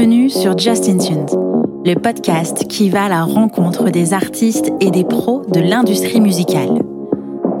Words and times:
Bienvenue 0.00 0.30
sur 0.30 0.56
Justin 0.56 0.96
Tunes, 0.96 1.26
le 1.84 1.94
podcast 1.94 2.66
qui 2.68 2.88
va 2.88 3.04
à 3.04 3.08
la 3.10 3.22
rencontre 3.22 3.90
des 3.90 4.14
artistes 4.14 4.72
et 4.80 4.90
des 4.90 5.04
pros 5.04 5.42
de 5.46 5.60
l'industrie 5.60 6.22
musicale. 6.22 6.80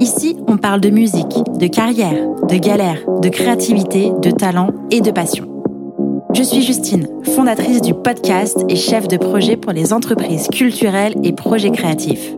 Ici, 0.00 0.38
on 0.48 0.56
parle 0.56 0.80
de 0.80 0.88
musique, 0.88 1.36
de 1.58 1.66
carrière, 1.66 2.16
de 2.48 2.56
galère, 2.56 2.96
de 3.20 3.28
créativité, 3.28 4.10
de 4.22 4.30
talent 4.30 4.70
et 4.90 5.02
de 5.02 5.10
passion. 5.10 5.44
Je 6.32 6.42
suis 6.42 6.62
Justine, 6.62 7.06
fondatrice 7.24 7.82
du 7.82 7.92
podcast 7.92 8.64
et 8.70 8.76
chef 8.76 9.06
de 9.06 9.18
projet 9.18 9.58
pour 9.58 9.72
les 9.72 9.92
entreprises 9.92 10.48
culturelles 10.48 11.16
et 11.22 11.34
projets 11.34 11.72
créatifs. 11.72 12.34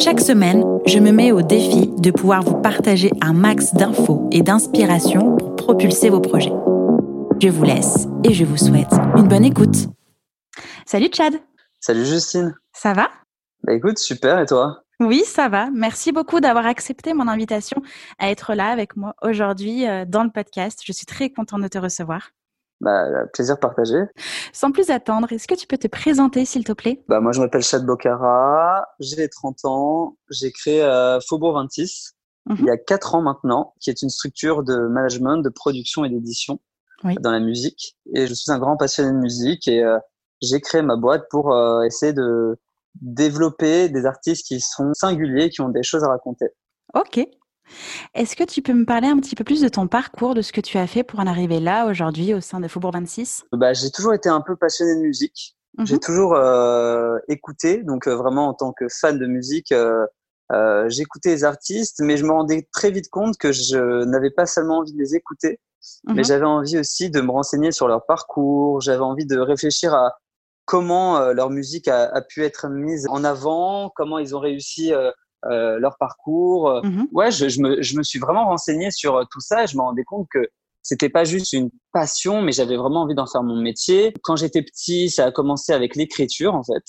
Chaque 0.00 0.20
semaine, 0.20 0.64
je 0.84 0.98
me 0.98 1.12
mets 1.12 1.30
au 1.30 1.42
défi 1.42 1.92
de 1.96 2.10
pouvoir 2.10 2.42
vous 2.42 2.56
partager 2.56 3.12
un 3.20 3.32
max 3.32 3.72
d'infos 3.72 4.28
et 4.32 4.42
d'inspiration 4.42 5.36
pour 5.36 5.54
propulser 5.54 6.10
vos 6.10 6.18
projets. 6.18 6.50
Je 7.40 7.48
vous 7.48 7.64
laisse 7.64 8.06
et 8.24 8.32
je 8.32 8.44
vous 8.44 8.56
souhaite 8.56 8.92
une 9.16 9.28
bonne 9.28 9.44
écoute. 9.44 9.88
Salut 10.86 11.08
Chad. 11.12 11.34
Salut 11.80 12.04
Justine. 12.04 12.54
Ça 12.72 12.92
va? 12.92 13.10
Bah 13.62 13.74
écoute, 13.74 13.98
super 13.98 14.38
et 14.38 14.46
toi? 14.46 14.82
Oui, 15.00 15.22
ça 15.26 15.48
va. 15.48 15.70
Merci 15.70 16.12
beaucoup 16.12 16.40
d'avoir 16.40 16.66
accepté 16.66 17.12
mon 17.14 17.28
invitation 17.28 17.82
à 18.18 18.30
être 18.30 18.54
là 18.54 18.68
avec 18.68 18.96
moi 18.96 19.14
aujourd'hui 19.22 19.86
euh, 19.86 20.04
dans 20.06 20.24
le 20.24 20.30
podcast. 20.30 20.80
Je 20.84 20.92
suis 20.92 21.06
très 21.06 21.30
contente 21.30 21.62
de 21.62 21.68
te 21.68 21.78
recevoir. 21.78 22.30
Bah, 22.80 23.04
plaisir 23.32 23.58
partagé. 23.58 24.04
Sans 24.52 24.70
plus 24.70 24.90
attendre, 24.90 25.32
est-ce 25.32 25.46
que 25.46 25.54
tu 25.54 25.66
peux 25.66 25.78
te 25.78 25.88
présenter, 25.88 26.44
s'il 26.44 26.64
te 26.64 26.72
plaît? 26.72 27.02
Bah, 27.08 27.20
moi, 27.20 27.32
je 27.32 27.40
m'appelle 27.40 27.62
Chad 27.62 27.84
Bocara, 27.84 28.86
j'ai 29.00 29.28
30 29.28 29.64
ans, 29.64 30.16
j'ai 30.30 30.52
créé 30.52 30.82
euh, 30.82 31.18
Faubourg 31.20 31.54
26 31.54 32.14
il 32.50 32.66
y 32.66 32.70
a 32.70 32.76
4 32.76 33.14
ans 33.14 33.22
maintenant, 33.22 33.74
qui 33.80 33.90
est 33.90 34.02
une 34.02 34.10
structure 34.10 34.62
de 34.62 34.76
management, 34.76 35.38
de 35.38 35.48
production 35.48 36.04
et 36.04 36.10
d'édition 36.10 36.60
dans 37.20 37.30
la 37.30 37.40
musique. 37.40 37.96
Et 38.14 38.26
je 38.26 38.34
suis 38.34 38.50
un 38.50 38.58
grand 38.58 38.76
passionné 38.76 39.12
de 39.12 39.18
musique 39.18 39.68
et 39.68 39.82
euh, 39.82 39.98
j'ai 40.40 40.60
créé 40.60 40.82
ma 40.82 40.96
boîte 40.96 41.26
pour 41.30 41.52
euh, 41.52 41.82
essayer 41.82 42.12
de 42.12 42.58
développer 43.00 43.88
des 43.88 44.06
artistes 44.06 44.46
qui 44.46 44.60
sont 44.60 44.92
singuliers, 44.94 45.50
qui 45.50 45.60
ont 45.60 45.68
des 45.68 45.82
choses 45.82 46.04
à 46.04 46.08
raconter. 46.08 46.46
Ok, 46.94 47.26
est-ce 48.14 48.36
que 48.36 48.44
tu 48.44 48.62
peux 48.62 48.72
me 48.72 48.84
parler 48.84 49.08
un 49.08 49.18
petit 49.18 49.34
peu 49.34 49.42
plus 49.42 49.60
de 49.60 49.68
ton 49.68 49.88
parcours, 49.88 50.34
de 50.34 50.42
ce 50.42 50.52
que 50.52 50.60
tu 50.60 50.78
as 50.78 50.86
fait 50.86 51.02
pour 51.02 51.18
en 51.18 51.26
arriver 51.26 51.60
là 51.60 51.86
aujourd'hui 51.86 52.34
au 52.34 52.40
sein 52.40 52.60
de 52.60 52.68
Faubourg 52.68 52.92
26 52.92 53.46
bah, 53.52 53.72
J'ai 53.72 53.90
toujours 53.90 54.14
été 54.14 54.28
un 54.28 54.40
peu 54.40 54.54
passionné 54.54 54.94
de 54.96 55.00
musique. 55.00 55.56
J'ai 55.82 55.94
mhm. 55.94 56.00
toujours 56.00 56.34
euh, 56.36 57.18
écouté, 57.26 57.82
donc 57.82 58.06
vraiment 58.06 58.48
en 58.48 58.54
tant 58.54 58.72
que 58.72 58.86
fan 58.88 59.18
de 59.18 59.26
musique, 59.26 59.74
j'écoutais 60.86 61.30
les 61.30 61.42
artistes, 61.42 62.00
mais 62.00 62.16
je 62.16 62.24
me 62.24 62.30
rendais 62.30 62.68
très 62.72 62.92
vite 62.92 63.10
compte 63.10 63.36
que 63.38 63.50
je 63.50 64.04
n'avais 64.04 64.30
pas 64.30 64.46
seulement 64.46 64.78
envie 64.78 64.92
de 64.92 64.98
les 64.98 65.16
écouter, 65.16 65.58
mais 66.06 66.14
mhm. 66.14 66.24
j'avais 66.24 66.46
envie 66.46 66.78
aussi 66.78 67.10
de 67.10 67.20
me 67.20 67.30
renseigner 67.30 67.72
sur 67.72 67.88
leur 67.88 68.06
parcours, 68.06 68.80
j'avais 68.80 69.02
envie 69.02 69.26
de 69.26 69.38
réfléchir 69.38 69.94
à 69.94 70.12
comment 70.64 71.18
euh, 71.18 71.32
leur 71.32 71.50
musique 71.50 71.88
a, 71.88 72.04
a, 72.04 72.22
pu 72.22 72.42
être 72.44 72.68
mise 72.68 73.06
en 73.08 73.22
avant, 73.24 73.90
comment 73.94 74.18
ils 74.18 74.34
ont 74.34 74.40
réussi 74.40 74.92
euh, 74.92 75.78
leur 75.78 75.96
parcours. 75.98 76.80
Mmh 76.82 77.04
ouais, 77.12 77.30
je, 77.30 77.48
je, 77.48 77.60
me, 77.60 77.82
je 77.82 77.96
me 77.96 78.02
suis 78.02 78.18
vraiment 78.18 78.46
renseigné 78.46 78.90
sur 78.90 79.16
euh, 79.16 79.24
tout 79.30 79.40
ça 79.40 79.64
et 79.64 79.66
je 79.66 79.76
me 79.76 79.82
rendais 79.82 80.04
compte 80.04 80.26
que 80.30 80.48
c'était 80.82 81.08
pas 81.08 81.24
juste 81.24 81.52
une 81.52 81.70
passion, 81.92 82.42
mais 82.42 82.52
j'avais 82.52 82.76
vraiment 82.76 83.02
envie 83.02 83.14
d'en 83.14 83.26
faire 83.26 83.42
mon 83.42 83.60
métier. 83.60 84.12
Quand 84.22 84.36
j'étais 84.36 84.62
petit, 84.62 85.10
ça 85.10 85.26
a 85.26 85.32
commencé 85.32 85.72
avec 85.72 85.96
l'écriture 85.96 86.54
en 86.54 86.62
fait. 86.62 86.82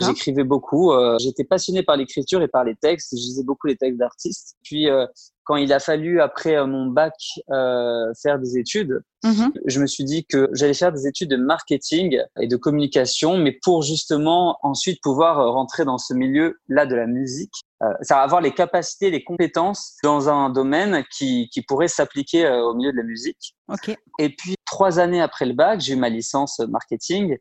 J'écrivais 0.00 0.44
beaucoup. 0.44 0.92
Euh, 0.92 1.18
J'étais 1.18 1.44
passionné 1.44 1.82
par 1.82 1.96
l'écriture 1.96 2.40
et 2.42 2.48
par 2.48 2.62
les 2.62 2.76
textes. 2.76 3.10
Je 3.12 3.16
lisais 3.16 3.42
beaucoup 3.42 3.66
les 3.66 3.76
textes 3.76 3.98
d'artistes. 3.98 4.56
Puis 4.62 4.88
euh, 4.88 5.06
quand 5.44 5.56
il 5.56 5.72
a 5.72 5.80
fallu 5.80 6.20
après 6.20 6.64
mon 6.66 6.86
bac 6.86 7.14
euh, 7.50 8.12
faire 8.22 8.38
des 8.38 8.58
études, 8.58 9.02
mmh 9.24 9.50
je 9.66 9.80
me 9.80 9.86
suis 9.86 10.04
dit 10.04 10.24
que 10.24 10.48
j'allais 10.52 10.74
faire 10.74 10.92
des 10.92 11.06
études 11.06 11.30
de 11.30 11.36
marketing 11.36 12.18
et 12.40 12.46
de 12.46 12.56
communication, 12.56 13.38
mais 13.38 13.58
pour 13.62 13.82
justement 13.82 14.58
ensuite 14.62 15.00
pouvoir 15.02 15.52
rentrer 15.52 15.84
dans 15.84 15.98
ce 15.98 16.14
milieu-là 16.14 16.86
de 16.86 16.94
la 16.94 17.06
musique 17.06 17.52
euh, 17.82 17.92
ça 18.02 18.16
va 18.16 18.22
avoir 18.22 18.40
les 18.40 18.52
capacités, 18.52 19.10
les 19.10 19.24
compétences 19.24 19.96
dans 20.04 20.28
un 20.28 20.50
domaine 20.50 21.04
qui, 21.16 21.48
qui 21.52 21.62
pourrait 21.62 21.88
s'appliquer 21.88 22.46
euh, 22.46 22.62
au 22.62 22.74
milieu 22.74 22.92
de 22.92 22.96
la 22.96 23.02
musique. 23.02 23.56
Okay. 23.68 23.96
Et 24.18 24.28
puis 24.28 24.54
trois 24.66 24.98
années 24.98 25.20
après 25.20 25.46
le 25.46 25.54
bac, 25.54 25.80
j'ai 25.80 25.94
eu 25.94 25.96
ma 25.96 26.08
licence 26.08 26.60
marketing. 26.60 27.36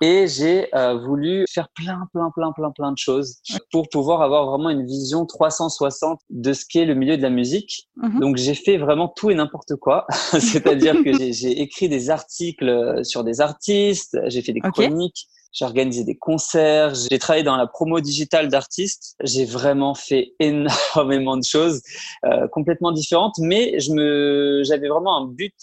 Et 0.00 0.26
j'ai 0.28 0.74
euh, 0.74 0.98
voulu 0.98 1.44
faire 1.52 1.68
plein, 1.74 2.08
plein, 2.12 2.30
plein, 2.34 2.52
plein, 2.52 2.70
plein 2.70 2.92
de 2.92 2.98
choses 2.98 3.40
pour 3.70 3.88
pouvoir 3.90 4.22
avoir 4.22 4.46
vraiment 4.46 4.70
une 4.70 4.86
vision 4.86 5.26
360 5.26 6.20
de 6.30 6.52
ce 6.52 6.64
qu'est 6.68 6.84
le 6.84 6.94
milieu 6.94 7.16
de 7.16 7.22
la 7.22 7.30
musique. 7.30 7.88
Mhm. 7.96 8.20
Donc 8.20 8.36
j'ai 8.36 8.54
fait 8.54 8.78
vraiment 8.78 9.08
tout 9.08 9.30
et 9.30 9.34
n'importe 9.34 9.76
quoi. 9.76 10.06
C'est-à-dire 10.32 10.94
que 11.04 11.12
j'ai 11.30 11.60
écrit 11.60 11.88
des 11.88 12.10
articles 12.10 13.04
sur 13.04 13.22
des 13.22 13.40
artistes, 13.40 14.18
j'ai 14.26 14.42
fait 14.42 14.52
des 14.52 14.60
chroniques 14.60 15.28
j'ai 15.52 15.66
organisé 15.66 16.04
des 16.04 16.16
concerts, 16.16 16.94
j'ai 16.94 17.18
travaillé 17.18 17.44
dans 17.44 17.56
la 17.56 17.66
promo 17.66 18.00
digitale 18.00 18.48
d'artistes. 18.48 19.14
J'ai 19.22 19.44
vraiment 19.44 19.94
fait 19.94 20.34
énormément 20.40 21.36
de 21.36 21.44
choses 21.44 21.82
euh, 22.24 22.48
complètement 22.48 22.92
différentes, 22.92 23.36
mais 23.38 23.78
je 23.78 23.92
me, 23.92 24.62
j'avais 24.64 24.88
vraiment 24.88 25.16
un 25.16 25.26
but 25.26 25.54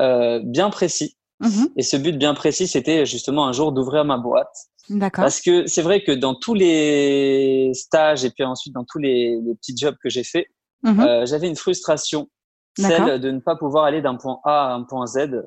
euh, 0.00 0.40
bien 0.42 0.70
précis. 0.70 1.16
Mm-hmm. 1.42 1.72
Et 1.76 1.82
ce 1.82 1.96
but 1.98 2.16
bien 2.16 2.32
précis, 2.32 2.66
c'était 2.66 3.04
justement 3.04 3.46
un 3.46 3.52
jour 3.52 3.72
d'ouvrir 3.72 4.06
ma 4.06 4.16
boîte. 4.16 4.56
D'accord. 4.88 5.24
Parce 5.24 5.42
que 5.42 5.66
c'est 5.66 5.82
vrai 5.82 6.02
que 6.02 6.12
dans 6.12 6.34
tous 6.34 6.54
les 6.54 7.72
stages 7.74 8.24
et 8.24 8.30
puis 8.30 8.44
ensuite 8.44 8.72
dans 8.72 8.84
tous 8.84 8.98
les, 8.98 9.38
les 9.44 9.54
petits 9.56 9.76
jobs 9.76 9.96
que 10.02 10.08
j'ai 10.08 10.24
fait, 10.24 10.46
euh, 10.86 11.26
j'avais 11.26 11.48
une 11.48 11.56
frustration, 11.56 12.28
celle 12.76 13.20
de 13.20 13.30
ne 13.30 13.40
pas 13.40 13.56
pouvoir 13.56 13.84
aller 13.84 14.02
d'un 14.02 14.16
point 14.16 14.38
A 14.44 14.70
à 14.70 14.74
un 14.74 14.82
point 14.82 15.06
Z 15.06 15.42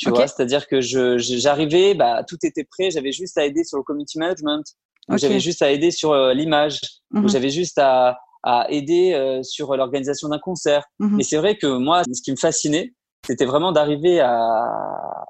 tu 0.00 0.08
vois, 0.08 0.26
c'est-à-dire 0.26 0.66
que 0.66 0.80
je, 0.80 1.18
j'arrivais, 1.18 1.94
bah, 1.94 2.24
tout 2.26 2.38
était 2.42 2.64
prêt, 2.64 2.90
j'avais 2.90 3.12
juste 3.12 3.36
à 3.36 3.44
aider 3.44 3.64
sur 3.64 3.76
le 3.76 3.84
community 3.84 4.18
management, 4.18 4.64
j'avais 5.10 5.40
juste 5.40 5.60
à 5.60 5.70
aider 5.70 5.90
sur 5.90 6.12
euh, 6.12 6.32
l'image, 6.32 6.80
mhm. 7.10 7.28
j'avais 7.28 7.50
juste 7.50 7.76
à, 7.76 8.18
à 8.42 8.66
aider 8.70 9.12
euh, 9.12 9.42
sur 9.42 9.76
l'organisation 9.76 10.28
d'un 10.28 10.38
concert. 10.38 10.84
Mhm. 11.00 11.20
Et 11.20 11.22
c'est 11.22 11.36
vrai 11.36 11.56
que 11.56 11.66
moi, 11.66 12.02
ce 12.04 12.22
qui 12.22 12.30
me 12.30 12.36
fascinait, 12.36 12.94
c'était 13.26 13.44
vraiment 13.44 13.72
d'arriver 13.72 14.20
à, 14.20 15.26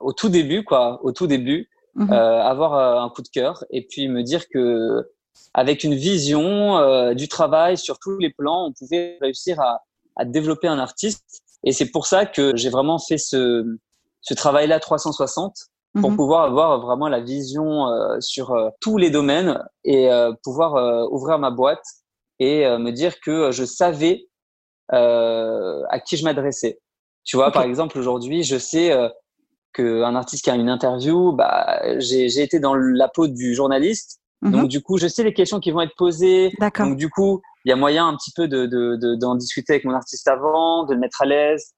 au 0.00 0.14
tout 0.14 0.30
début, 0.30 0.64
quoi, 0.64 1.00
au 1.04 1.12
tout 1.12 1.26
début, 1.26 1.68
mhm. 1.94 2.10
euh, 2.10 2.42
avoir 2.42 2.74
euh, 2.74 3.04
un 3.04 3.10
coup 3.10 3.20
de 3.20 3.28
cœur 3.28 3.64
et 3.70 3.86
puis 3.86 4.08
me 4.08 4.22
dire 4.22 4.48
que 4.48 5.06
avec 5.54 5.84
une 5.84 5.94
vision 5.94 7.12
du 7.14 7.28
travail 7.28 7.78
sur 7.78 8.00
tous 8.00 8.18
les 8.18 8.30
plans, 8.30 8.66
on 8.66 8.72
pouvait 8.72 9.18
réussir 9.20 9.60
à, 9.60 9.82
à 10.18 10.24
développer 10.24 10.68
un 10.68 10.78
artiste. 10.78 11.42
Et 11.64 11.72
c'est 11.72 11.90
pour 11.90 12.06
ça 12.06 12.26
que 12.26 12.54
j'ai 12.56 12.70
vraiment 12.70 12.98
fait 12.98 13.18
ce, 13.18 13.64
ce 14.20 14.34
travail-là 14.34 14.80
360 14.80 15.54
pour 16.00 16.10
mhm. 16.10 16.16
pouvoir 16.16 16.44
avoir 16.44 16.80
vraiment 16.80 17.08
la 17.08 17.20
vision 17.20 17.88
euh, 17.88 18.20
sur 18.20 18.52
euh, 18.52 18.68
tous 18.80 18.98
les 18.98 19.10
domaines 19.10 19.62
et 19.84 20.10
euh, 20.10 20.32
pouvoir 20.44 21.10
ouvrir 21.10 21.38
ma 21.38 21.50
boîte 21.50 21.84
et 22.38 22.66
me 22.78 22.92
dire 22.92 23.18
que 23.20 23.50
je 23.50 23.64
savais 23.64 24.28
à 24.90 26.00
qui 26.04 26.16
je 26.16 26.24
m'adressais. 26.24 26.78
Tu 27.24 27.36
vois, 27.36 27.50
par 27.50 27.64
exemple, 27.64 27.98
aujourd'hui, 27.98 28.44
je 28.44 28.56
sais 28.56 28.96
qu'un 29.74 30.14
artiste 30.14 30.44
qui 30.44 30.50
a 30.50 30.54
une 30.54 30.68
interview, 30.68 31.32
bah, 31.32 31.82
j'ai 31.98 32.40
été 32.40 32.60
dans 32.60 32.74
la 32.74 33.08
peau 33.08 33.26
du 33.26 33.54
journaliste. 33.54 34.20
Mhm. 34.42 34.52
Donc, 34.52 34.68
du 34.68 34.80
coup, 34.82 34.98
je 34.98 35.08
sais 35.08 35.24
les 35.24 35.34
questions 35.34 35.58
qui 35.58 35.72
vont 35.72 35.80
être 35.80 35.96
posées. 35.96 36.52
Donc, 36.78 36.96
du 36.96 37.10
coup, 37.10 37.42
il 37.64 37.70
y 37.70 37.72
a 37.72 37.76
moyen 37.76 38.06
un 38.06 38.16
petit 38.16 38.32
peu 38.34 38.48
d'en 38.48 38.66
de, 38.66 38.96
de, 38.96 39.38
discuter 39.38 39.74
avec 39.74 39.84
mon 39.84 39.94
artiste 39.94 40.28
avant, 40.28 40.84
de 40.84 40.94
le 40.94 41.00
mettre 41.00 41.22
à 41.22 41.26
l'aise, 41.26 41.74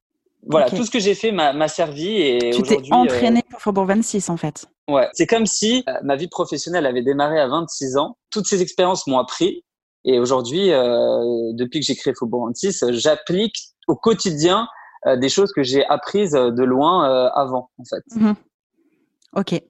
voilà, 0.46 0.70
tout 0.70 0.84
ce 0.84 0.91
que 0.91 0.98
j'ai 0.98 1.14
fait 1.14 1.32
m'a 1.32 1.68
servi 1.68 2.08
et 2.08 2.50
tu 2.54 2.62
t'es 2.62 2.78
entraîné 2.91 3.42
pour 3.48 3.60
Faubourg 3.60 3.86
26 3.86 4.30
en 4.30 4.36
fait. 4.36 4.66
Ouais, 4.88 5.08
c'est 5.12 5.26
comme 5.26 5.46
si 5.46 5.84
euh, 5.88 5.92
ma 6.02 6.16
vie 6.16 6.28
professionnelle 6.28 6.86
avait 6.86 7.02
démarré 7.02 7.38
à 7.38 7.46
26 7.46 7.96
ans. 7.96 8.16
Toutes 8.30 8.46
ces 8.46 8.62
expériences 8.62 9.06
m'ont 9.06 9.18
appris 9.18 9.64
et 10.04 10.18
aujourd'hui, 10.18 10.72
euh, 10.72 11.52
depuis 11.52 11.80
que 11.80 11.86
j'ai 11.86 11.94
créé 11.94 12.14
Faubourg 12.18 12.47
26, 12.47 12.86
j'applique 12.91 13.56
au 13.86 13.97
quotidien 13.97 14.66
euh, 15.06 15.16
des 15.16 15.28
choses 15.28 15.53
que 15.53 15.62
j'ai 15.62 15.84
apprises 15.86 16.33
de 16.33 16.65
loin 16.65 17.04
avant 17.34 17.71
en 17.78 17.84
fait. 17.84 18.03
Mhm. 18.15 18.34
Ok. 19.36 19.62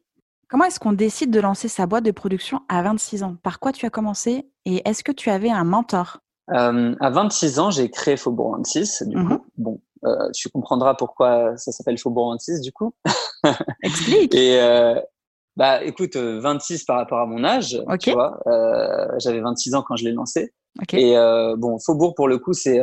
Comment 0.50 0.64
est-ce 0.64 0.81
qu'on 0.81 0.93
décide 0.93 1.31
de 1.31 1.38
lancer 1.38 1.69
sa 1.69 1.87
boîte 1.87 2.05
de 2.05 2.11
production 2.11 2.62
à 2.69 2.82
26 2.82 3.23
ans? 3.23 3.37
Par 3.44 3.61
quoi 3.61 3.70
tu 3.70 3.87
as 3.87 3.91
commencé 3.91 4.50
et 4.64 4.82
est-ce 4.85 5.05
que 5.05 5.12
tu 5.12 5.31
avais 5.31 5.50
un 5.50 5.62
mentor? 5.62 6.19
À 6.49 7.11
26 7.11 7.61
ans, 7.61 7.70
j'ai 7.70 7.88
créé 7.88 8.17
Faubourg 8.17 8.56
26. 8.56 9.05
Du 9.06 9.17
mhm. 9.17 9.29
coup, 9.29 9.47
bon, 9.56 9.81
euh, 10.05 10.29
tu 10.35 10.49
comprendras 10.49 10.94
pourquoi 10.94 11.56
ça 11.56 11.70
s'appelle 11.70 11.99
Faubourg 11.99 12.32
26 12.32 12.62
du 12.62 12.73
coup. 12.73 12.93
Explique. 13.85 14.35
Et 14.35 14.61
euh, 14.61 15.00
bah 15.56 15.85
écoute, 15.85 16.17
26 16.17 16.81
euh, 16.81 16.85
par 16.85 16.97
rapport 16.97 17.20
à 17.20 17.26
mon 17.26 17.44
âge, 17.44 17.81
tu 18.00 18.11
vois. 18.11 18.41
Euh, 18.49 19.06
J'avais 19.19 19.41
26 19.41 19.76
ans 19.76 19.85
quand 19.87 19.94
je 19.94 20.05
l'ai 20.05 20.12
lancé. 20.12 20.52
Et 20.93 21.17
euh, 21.17 21.55
bon, 21.56 21.79
Faubourg 21.79 22.14
pour 22.17 22.26
le 22.26 22.38
coup, 22.38 22.55
c'est 22.55 22.82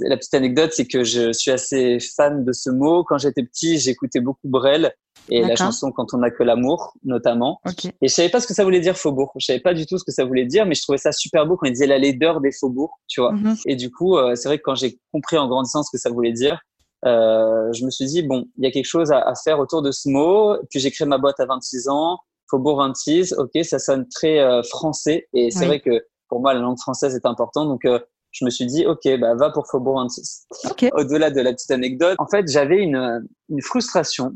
la 0.00 0.16
petite 0.16 0.34
anecdote, 0.34 0.70
c'est 0.72 0.86
que 0.86 1.04
je 1.04 1.32
suis 1.32 1.50
assez 1.50 1.98
fan 2.00 2.44
de 2.44 2.52
ce 2.52 2.70
mot. 2.70 3.04
Quand 3.04 3.18
j'étais 3.18 3.42
petit, 3.42 3.78
j'écoutais 3.78 4.20
beaucoup 4.20 4.48
Brel 4.48 4.92
et 5.28 5.42
la 5.42 5.54
chanson 5.54 5.92
Quand 5.92 6.12
on 6.14 6.18
n'a 6.18 6.30
que 6.30 6.42
l'amour, 6.42 6.94
notamment. 7.04 7.60
Et 7.84 8.08
je 8.08 8.14
savais 8.14 8.30
pas 8.30 8.40
ce 8.40 8.46
que 8.46 8.54
ça 8.54 8.64
voulait 8.64 8.80
dire 8.80 8.96
faubourg. 8.96 9.32
Je 9.38 9.46
savais 9.46 9.60
pas 9.60 9.74
du 9.74 9.86
tout 9.86 9.98
ce 9.98 10.04
que 10.04 10.12
ça 10.12 10.24
voulait 10.24 10.46
dire, 10.46 10.66
mais 10.66 10.74
je 10.74 10.82
trouvais 10.82 10.98
ça 10.98 11.12
super 11.12 11.46
beau 11.46 11.56
quand 11.56 11.66
il 11.66 11.72
disait 11.72 11.86
la 11.86 11.98
laideur 11.98 12.40
des 12.40 12.52
faubourgs, 12.52 12.96
tu 13.06 13.20
vois. 13.20 13.32
Mhm. 13.32 13.56
Et 13.66 13.76
du 13.76 13.90
coup, 13.90 14.16
euh, 14.16 14.34
c'est 14.34 14.48
vrai 14.48 14.58
que 14.58 14.62
quand 14.64 14.74
j'ai 14.74 14.98
compris 15.12 15.38
en 15.38 15.48
grandissant 15.48 15.82
ce 15.82 15.90
que 15.92 15.98
ça 15.98 16.10
voulait 16.10 16.32
dire, 16.32 16.58
euh, 17.06 17.72
je 17.72 17.84
me 17.84 17.90
suis 17.90 18.04
dit 18.04 18.22
bon, 18.22 18.46
il 18.58 18.64
y 18.64 18.66
a 18.66 18.70
quelque 18.70 18.86
chose 18.86 19.10
à, 19.10 19.32
faire 19.42 19.58
autour 19.58 19.82
de 19.82 19.90
ce 19.90 20.08
mot. 20.08 20.56
Puis 20.70 20.80
j'ai 20.80 20.90
créé 20.90 21.06
ma 21.06 21.18
boîte 21.18 21.40
à 21.40 21.46
26 21.46 21.88
ans, 21.88 22.18
Faubourg 22.48 22.78
26. 22.78 23.34
Ok, 23.38 23.52
ça 23.62 23.78
sonne 23.78 24.06
très 24.08 24.38
euh, 24.40 24.62
français 24.62 25.28
et 25.32 25.50
c'est 25.50 25.66
vrai 25.66 25.80
que 25.80 26.04
pour 26.28 26.40
moi 26.40 26.54
la 26.54 26.60
langue 26.60 26.78
française 26.78 27.14
est 27.14 27.26
importante. 27.26 27.68
Donc 27.68 27.84
euh, 27.84 27.98
je 28.32 28.44
me 28.44 28.50
suis 28.50 28.66
dit 28.66 28.86
ok, 28.86 29.08
bah 29.18 29.34
va 29.34 29.50
pour 29.50 29.66
Faubourg 29.66 30.00
26. 30.00 30.46
Au-delà 30.92 31.30
de 31.30 31.40
la 31.40 31.52
petite 31.52 31.70
anecdote, 31.70 32.16
en 32.18 32.26
fait 32.26 32.48
j'avais 32.48 32.78
une, 32.78 33.26
une 33.48 33.62
frustration. 33.62 34.32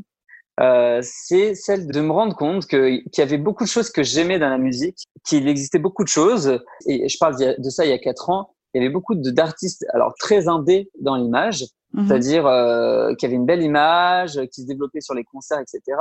Euh, 0.61 1.01
c'est 1.03 1.53
celle 1.53 1.87
de 1.87 1.99
me 1.99 2.11
rendre 2.11 2.35
compte 2.35 2.65
que 2.65 2.97
qu'il 3.09 3.19
y 3.19 3.21
avait 3.21 3.37
beaucoup 3.37 3.65
de 3.65 3.69
choses 3.69 3.89
que 3.89 4.03
j'aimais 4.03 4.39
dans 4.39 4.49
la 4.49 4.57
musique, 4.57 5.03
qu'il 5.25 5.47
existait 5.49 5.79
beaucoup 5.79 6.03
de 6.03 6.09
choses. 6.09 6.59
Et 6.87 7.09
je 7.09 7.17
parle 7.17 7.35
de 7.37 7.69
ça 7.69 7.85
il 7.85 7.89
y 7.89 7.93
a 7.93 7.99
quatre 7.99 8.29
ans 8.29 8.55
il 8.75 8.81
y 8.81 8.85
avait 8.85 8.93
beaucoup 8.93 9.15
d'artistes, 9.15 9.85
alors 9.93 10.13
très 10.19 10.49
indés 10.49 10.89
dans 10.99 11.15
l'image, 11.15 11.65
mhm. 11.93 12.07
c'est-à-dire 12.07 12.45
euh, 12.45 13.13
qui 13.15 13.25
avaient 13.25 13.35
une 13.35 13.45
belle 13.45 13.63
image, 13.63 14.39
qui 14.51 14.61
se 14.61 14.67
développaient 14.67 15.01
sur 15.01 15.13
les 15.13 15.23
concerts, 15.23 15.59
etc. 15.59 15.97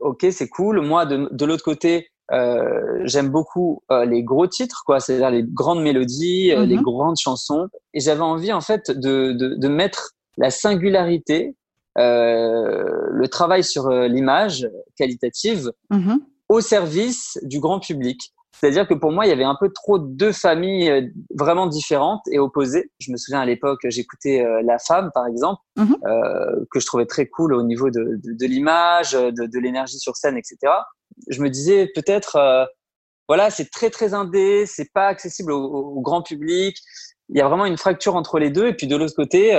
Ok, 0.00 0.26
c'est 0.32 0.48
cool. 0.48 0.80
Moi, 0.80 1.06
de, 1.06 1.28
de 1.30 1.44
l'autre 1.44 1.62
côté, 1.62 2.08
euh, 2.32 3.00
j'aime 3.04 3.28
beaucoup 3.28 3.82
euh, 3.90 4.04
les 4.04 4.22
gros 4.22 4.46
titres, 4.46 4.82
quoi, 4.86 5.00
c'est-à-dire 5.00 5.30
les 5.30 5.42
grandes 5.42 5.82
mélodies, 5.82 6.52
euh, 6.52 6.64
les 6.64 6.76
mhm. 6.76 6.82
grandes 6.82 7.18
chansons. 7.18 7.68
Et 7.92 8.00
j'avais 8.00 8.22
envie, 8.22 8.52
en 8.52 8.60
fait, 8.60 8.90
de, 8.90 9.32
de, 9.32 9.54
de 9.56 9.68
mettre 9.68 10.12
la 10.38 10.50
singularité, 10.50 11.54
euh, 11.98 12.84
le 13.10 13.28
travail 13.28 13.62
sur 13.62 13.88
l'image 13.88 14.68
qualitative 14.96 15.70
mhm. 15.90 16.18
au 16.48 16.60
service 16.60 17.38
du 17.42 17.60
grand 17.60 17.78
public. 17.78 18.33
C'est-à-dire 18.60 18.86
que 18.86 18.94
pour 18.94 19.12
moi, 19.12 19.26
il 19.26 19.28
y 19.28 19.32
avait 19.32 19.44
un 19.44 19.56
peu 19.58 19.70
trop 19.70 19.98
deux 19.98 20.32
familles 20.32 20.90
euh, 20.90 21.02
vraiment 21.34 21.66
différentes 21.66 22.22
et 22.30 22.38
opposées. 22.38 22.90
Je 22.98 23.10
me 23.10 23.16
souviens 23.16 23.40
à 23.40 23.46
l'époque, 23.46 23.80
j'écoutais 23.84 24.44
euh, 24.44 24.62
La 24.64 24.78
Femme, 24.78 25.10
par 25.12 25.26
exemple, 25.26 25.60
mhm. 25.76 25.96
euh, 26.06 26.64
que 26.70 26.80
je 26.80 26.86
trouvais 26.86 27.06
très 27.06 27.26
cool 27.26 27.54
au 27.54 27.62
niveau 27.62 27.90
de, 27.90 28.20
de, 28.22 28.32
de 28.32 28.46
l'image, 28.46 29.12
de, 29.12 29.30
de 29.30 29.58
l'énergie 29.58 29.98
sur 29.98 30.16
scène, 30.16 30.36
etc. 30.36 30.56
Je 31.28 31.42
me 31.42 31.50
disais 31.50 31.90
peut-être, 31.94 32.36
euh, 32.36 32.64
voilà, 33.28 33.50
c'est 33.50 33.70
très 33.70 33.90
très 33.90 34.14
indé, 34.14 34.66
c'est 34.66 34.92
pas 34.92 35.08
accessible 35.08 35.52
au, 35.52 35.62
au, 35.62 36.00
grand 36.00 36.22
public. 36.22 36.76
Il 37.30 37.38
y 37.38 37.40
a 37.40 37.48
vraiment 37.48 37.66
une 37.66 37.78
fracture 37.78 38.14
entre 38.14 38.38
les 38.38 38.50
deux. 38.50 38.68
Et 38.68 38.74
puis 38.74 38.86
de 38.86 38.96
l'autre 38.96 39.14
côté, 39.16 39.52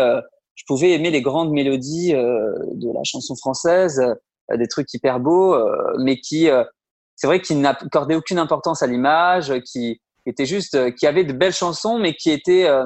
je 0.53 0.63
pouvais 0.67 0.91
aimer 0.91 1.09
les 1.09 1.23
grandes 1.23 1.51
mélodies 1.51 2.13
de 2.13 2.93
la 2.93 3.03
chanson 3.03 3.35
française, 3.35 3.99
des 4.55 4.67
trucs 4.67 4.93
hyper 4.93 5.19
beaux, 5.19 5.57
mais 5.97 6.19
qui 6.19 6.47
c'est 7.15 7.27
vrai 7.27 7.41
qu'il 7.41 7.61
n'accordait 7.61 8.15
aucune 8.15 8.39
importance 8.39 8.83
à 8.83 8.87
l'image, 8.87 9.53
qui 9.61 10.01
était 10.25 10.45
juste, 10.45 10.75
euh, 10.75 10.91
qui 10.91 11.07
avait 11.07 11.23
de 11.23 11.33
belles 11.33 11.53
chansons, 11.53 11.99
mais 11.99 12.13
qui 12.13 12.31
était, 12.31 12.67
euh, 12.67 12.85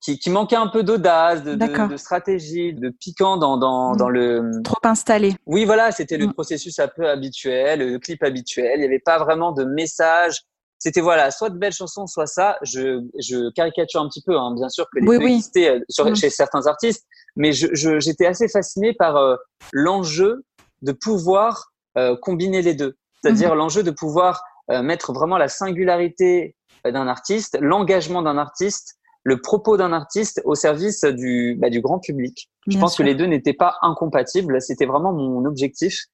qui, 0.00 0.18
qui, 0.18 0.30
manquait 0.30 0.56
un 0.56 0.68
peu 0.68 0.82
d'audace, 0.82 1.42
de, 1.42 1.54
de, 1.54 1.88
de, 1.88 1.96
stratégie, 1.96 2.72
de 2.72 2.88
piquant 2.88 3.36
dans, 3.36 3.56
dans, 3.56 3.94
mm. 3.94 3.96
dans 3.96 4.08
le. 4.08 4.50
Trop 4.64 4.80
installé. 4.84 5.34
Oui, 5.46 5.64
voilà, 5.64 5.92
c'était 5.92 6.16
le 6.16 6.28
mm. 6.28 6.32
processus 6.32 6.78
un 6.78 6.88
peu 6.88 7.08
habituel, 7.08 7.80
le 7.92 7.98
clip 7.98 8.22
habituel. 8.22 8.72
Il 8.76 8.80
n'y 8.80 8.86
avait 8.86 9.02
pas 9.04 9.18
vraiment 9.18 9.52
de 9.52 9.64
message. 9.64 10.42
C'était 10.78 11.00
voilà, 11.00 11.32
soit 11.32 11.50
de 11.50 11.58
belles 11.58 11.72
chansons, 11.72 12.06
soit 12.06 12.26
ça. 12.26 12.56
Je, 12.62 13.02
je 13.18 13.50
caricature 13.52 14.00
un 14.00 14.08
petit 14.08 14.22
peu, 14.22 14.36
hein, 14.38 14.54
bien 14.54 14.68
sûr 14.68 14.84
que 14.84 15.00
les 15.00 15.08
oui, 15.08 15.16
oui. 15.16 15.32
existaient 15.32 15.70
euh, 15.70 15.80
sur, 15.88 16.06
mm. 16.06 16.14
chez 16.14 16.30
certains 16.30 16.66
artistes, 16.66 17.04
mais 17.34 17.52
j'étais 17.52 17.74
je, 17.74 17.98
j'étais 17.98 18.26
assez 18.26 18.48
fasciné 18.48 18.94
par 18.94 19.16
euh, 19.16 19.36
l'enjeu 19.72 20.44
de 20.82 20.92
pouvoir 20.92 21.72
euh, 21.96 22.16
combiner 22.16 22.62
les 22.62 22.74
deux. 22.74 22.96
C'est-à-dire 23.22 23.52
mhm. 23.52 23.58
l'enjeu 23.58 23.82
de 23.82 23.90
pouvoir 23.90 24.42
euh, 24.70 24.82
mettre 24.82 25.12
vraiment 25.12 25.38
la 25.38 25.48
singularité 25.48 26.54
euh, 26.86 26.92
d'un 26.92 27.08
artiste, 27.08 27.58
l'engagement 27.60 28.22
d'un 28.22 28.38
artiste, 28.38 28.98
le 29.24 29.40
propos 29.40 29.76
d'un 29.76 29.92
artiste 29.92 30.40
au 30.44 30.54
service 30.54 31.04
du, 31.04 31.56
bah, 31.58 31.70
du 31.70 31.80
grand 31.80 31.98
public. 31.98 32.50
Je 32.66 32.78
pense 32.78 32.96
que 32.96 33.02
les 33.02 33.14
deux 33.14 33.26
n'étaient 33.26 33.54
pas 33.54 33.76
incompatibles. 33.82 34.60
C'était 34.60 34.86
vraiment 34.86 35.12
mon 35.12 35.44
objectif 35.44 36.04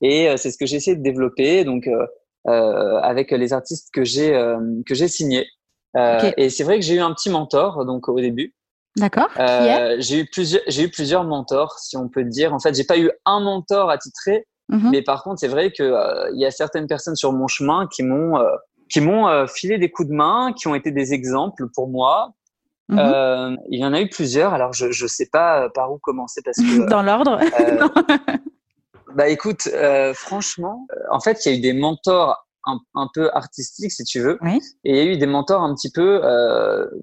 et 0.00 0.28
euh, 0.28 0.36
c'est 0.36 0.50
ce 0.50 0.58
que 0.58 0.66
j'ai 0.66 0.76
essayé 0.76 0.96
de 0.96 1.02
développer. 1.02 1.64
Donc 1.64 1.88
euh, 1.88 2.98
avec 3.02 3.30
les 3.30 3.52
artistes 3.52 3.88
que 3.92 4.04
j'ai 4.04 4.32
que 4.86 4.94
j'ai 4.94 5.08
signés. 5.08 5.46
Et 6.36 6.50
c'est 6.50 6.64
vrai 6.64 6.78
que 6.78 6.84
j'ai 6.84 6.94
eu 6.94 7.00
un 7.00 7.14
petit 7.14 7.30
mentor 7.30 7.84
donc 7.84 8.08
au 8.08 8.20
début. 8.20 8.54
D'accord. 8.96 9.30
j'ai 9.98 10.20
eu 10.20 10.26
plusieurs 10.26 10.62
j'ai 10.66 10.82
eu 10.82 10.90
plusieurs 10.90 11.24
mentors 11.24 11.78
si 11.78 11.96
on 11.96 12.08
peut 12.08 12.24
dire. 12.24 12.52
En 12.52 12.58
fait, 12.58 12.74
j'ai 12.74 12.84
pas 12.84 12.98
eu 12.98 13.10
un 13.24 13.40
mentor 13.40 13.90
attitré, 13.90 14.46
Mhm. 14.68 14.90
Mais 14.90 15.02
par 15.02 15.22
contre, 15.22 15.40
c'est 15.40 15.48
vrai 15.48 15.70
que 15.70 15.82
euh, 15.82 16.30
il 16.34 16.40
y 16.40 16.46
a 16.46 16.50
certaines 16.50 16.86
personnes 16.86 17.16
sur 17.16 17.32
mon 17.32 17.46
chemin 17.46 17.86
qui 17.92 18.02
m'ont 18.02 18.38
euh, 18.38 18.48
qui 18.88 19.00
m'ont 19.00 19.28
euh, 19.28 19.46
filé 19.46 19.78
des 19.78 19.90
coups 19.90 20.08
de 20.08 20.14
main, 20.14 20.52
qui 20.56 20.68
ont 20.68 20.74
été 20.74 20.90
des 20.90 21.12
exemples 21.12 21.66
pour 21.74 21.88
moi. 21.88 22.32
Mhm. 22.88 23.56
il 23.70 23.80
y 23.80 23.86
en 23.86 23.94
a 23.94 24.00
eu 24.02 24.08
plusieurs. 24.08 24.52
Alors 24.52 24.72
je 24.72 24.90
je 24.90 25.06
sais 25.06 25.28
pas 25.30 25.70
par 25.70 25.92
où 25.92 25.98
commencer 25.98 26.40
parce 26.44 26.58
que 26.58 26.88
dans 26.90 27.02
l'ordre. 27.02 27.38
bah 29.14 29.28
écoute, 29.28 29.68
franchement, 30.14 30.86
en 31.10 31.20
fait, 31.20 31.44
il 31.44 31.52
y 31.52 31.54
a 31.54 31.58
eu 31.58 31.60
des 31.60 31.72
mentors 31.72 32.46
un, 32.66 32.78
un, 32.94 33.08
peu 33.14 33.30
artistiques, 33.32 33.92
si 33.92 34.04
tu 34.04 34.20
veux, 34.20 34.38
oui. 34.42 34.60
et 34.84 34.90
il 34.90 34.96
y 34.96 35.00
a 35.00 35.12
eu 35.12 35.16
des 35.16 35.26
mentors 35.26 35.62
un 35.62 35.74
petit 35.74 35.90
peu 35.90 36.20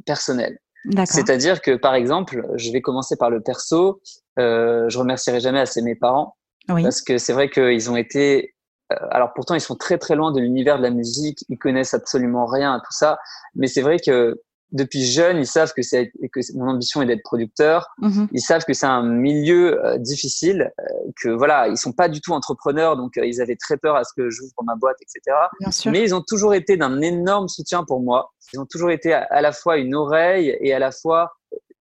personnels. 0.06 0.60
C'est-à-dire 1.06 1.62
que, 1.62 1.76
par 1.76 1.96
exemple, 1.96 2.46
je 2.56 2.72
vais 2.72 2.82
commencer 2.82 3.16
par 3.18 3.30
le 3.30 3.42
perso. 3.42 4.02
Je 4.38 4.98
remercierai 4.98 5.40
jamais 5.40 5.60
assez 5.60 5.82
mes 5.82 5.96
parents 5.96 6.36
parce 6.84 7.02
que 7.02 7.18
c'est 7.18 7.34
vrai 7.34 7.50
qu'ils 7.50 7.90
ont 7.90 7.96
été. 7.96 8.56
Euh, 8.92 8.96
alors 9.12 9.34
pourtant, 9.34 9.56
ils 9.56 9.62
sont 9.62 9.76
très 9.76 9.98
très 9.98 10.16
loin 10.16 10.32
de 10.32 10.40
l'univers 10.40 10.78
de 10.78 10.84
la 10.84 10.90
musique. 10.90 11.44
Ils 11.50 11.58
connaissent 11.58 11.94
absolument 11.94 12.46
rien 12.46 12.74
à 12.74 12.80
tout 12.80 12.92
ça. 12.92 13.20
Mais 13.56 13.68
c'est 13.68 13.82
vrai 13.82 13.98
que 14.00 14.42
depuis 14.72 15.04
jeune, 15.04 15.38
ils 15.38 15.48
savent 15.48 15.74
que 15.74 15.82
c'est 15.82 16.12
que 16.32 16.40
mon 16.56 16.70
ambition 16.70 17.02
est 17.02 17.06
d'être 17.06 17.24
producteur. 17.24 17.88
Mm-hmm. 18.02 18.28
Ils 18.32 18.42
savent 18.42 18.64
que 18.66 18.74
c'est 18.74 18.86
un 18.86 19.04
milieu 19.04 19.84
euh, 19.84 19.98
difficile, 19.98 20.72
euh, 20.80 20.84
que 21.22 21.30
voilà, 21.30 21.68
ils 21.68 21.78
sont 21.78 21.92
pas 21.92 22.08
du 22.08 22.22
tout 22.22 22.34
entrepreneurs, 22.34 22.96
donc 22.96 23.18
euh, 23.18 23.26
ils 23.26 23.42
avaient 23.42 23.56
très 23.56 23.78
peur 23.78 23.96
à 23.96 24.04
ce 24.04 24.14
que 24.16 24.30
j'ouvre 24.30 24.54
ma 24.64 24.76
boîte, 24.76 24.98
etc. 25.02 25.36
Bien 25.60 25.72
sûr. 25.72 25.92
Mais 25.92 26.04
ils 26.04 26.14
ont 26.14 26.22
toujours 26.22 26.54
été 26.54 26.78
d'un 26.78 27.02
énorme 27.02 27.48
soutien 27.48 27.84
pour 27.84 28.02
moi. 28.02 28.32
Ils 28.54 28.60
ont 28.60 28.66
toujours 28.66 28.92
été 28.92 29.14
à, 29.14 29.24
à, 29.24 29.42
la 29.42 29.52
fois 29.52 29.78
une 29.78 29.96
oreille 29.96 30.56
et 30.62 30.74
à 30.74 30.80
la 30.80 30.92
fois 30.92 31.32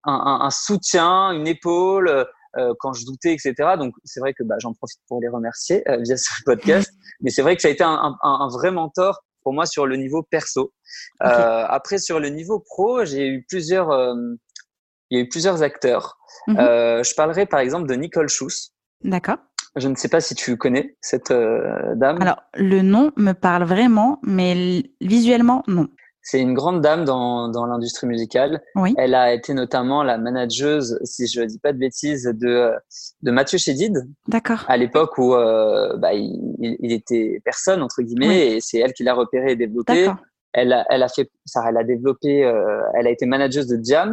un, 0.05 0.13
un, 0.13 0.47
un 0.47 0.51
soutien, 0.51 1.33
une 1.33 1.47
épaule. 1.47 2.27
Euh, 2.59 2.75
quand 2.81 2.93
je 2.93 3.05
doutais, 3.05 3.33
etc. 3.33 3.55
Donc 3.79 3.95
c'est 4.05 4.21
vrai 4.21 4.33
que 4.35 4.43
bah, 4.43 4.57
j'en 4.59 4.73
profite 4.73 5.01
pour 5.07 5.21
les 5.21 5.29
remercier 5.29 5.89
euh, 5.89 5.99
via 5.99 6.17
ce 6.17 6.31
podcast. 6.45 6.91
Mais 7.21 7.31
c'est 7.31 7.43
vrai 7.43 7.55
que 7.55 7.63
ça 7.63 7.69
a 7.69 7.71
été 7.71 7.85
un, 7.85 7.91
un, 7.91 8.17
un, 8.23 8.49
vrai 8.49 8.71
mentor 8.71 9.21
pour 9.43 9.53
moi 9.53 9.65
sur 9.65 9.87
le 9.87 9.97
niveau 9.97 10.23
perso. 10.23 10.73
Okay. 11.21 11.31
Euh, 11.31 11.67
après 11.69 11.99
sur 11.99 12.19
le 12.19 12.31
niveau 12.31 12.59
pro, 12.59 13.05
j'ai 13.05 13.29
eu 13.29 13.45
plusieurs, 13.49 13.91
il 15.11 15.19
y 15.19 15.21
a 15.21 15.25
eu 15.25 15.29
plusieurs 15.29 15.63
acteurs. 15.63 16.17
Mm 16.47 16.55
-hmm. 16.55 17.05
je 17.09 17.15
parlerai 17.15 17.47
par 17.47 17.61
exemple 17.61 17.87
de 17.89 17.95
Nicole 17.95 18.29
Schuss. 18.29 18.73
D'accord. 19.03 19.39
Je 19.77 19.89
ne 19.89 19.97
sais 19.97 20.09
pas 20.09 20.21
si 20.21 20.35
tu 20.35 20.57
connais 20.57 20.97
cette 21.01 21.33
dame. 22.03 22.19
Alors 22.21 22.41
le 22.55 22.81
nom 22.83 23.13
me 23.17 23.33
parle 23.33 23.65
vraiment, 23.75 24.19
mais 24.23 24.55
visuellement 25.01 25.63
non. 25.67 25.89
C'est 26.31 26.43
une 26.43 26.53
grande 26.53 26.83
dame 26.83 27.07
dans, 27.07 27.49
dans 27.49 27.65
l'industrie 27.65 28.07
musicale. 28.07 28.61
Oui. 28.75 28.95
Elle 28.99 29.15
a 29.15 29.33
été 29.33 29.55
notamment 29.55 30.03
la 30.03 30.19
manageuse, 30.19 30.99
si 31.03 31.27
je 31.27 31.41
ne 31.41 31.47
dis 31.47 31.59
pas 31.59 31.73
de 31.73 31.79
bêtises, 31.79 32.25
de, 32.25 32.71
de 33.23 33.31
Mathieu 33.31 33.57
Chédid. 33.57 34.07
D'accord. 34.27 34.63
À 34.69 34.77
l'époque 34.77 35.17
où 35.17 35.35
euh, 35.35 35.97
bah, 35.97 36.13
il, 36.13 36.77
il, 36.81 36.93
était 36.93 37.41
personne, 37.47 37.81
entre 37.81 38.03
guillemets, 38.03 38.29
oui. 38.29 38.35
et 38.35 38.61
c'est 38.61 38.77
elle 38.77 38.93
qui 38.93 39.05
l'a 39.05 39.15
repéré 39.15 39.53
et 39.53 39.57
développé. 39.57 40.11
Elle 40.53 40.75
a, 40.75 40.85
elle 40.91 41.03
a 41.03 41.09
fait, 41.09 41.31
ça, 41.47 41.65
elle 41.67 41.79
a 41.79 41.85
développé, 41.85 42.45
euh, 42.45 42.83
elle 42.93 43.07
a 43.07 43.11
été 43.11 43.25
manageuse 43.25 43.67
de 43.67 43.83
Jams, 43.83 44.13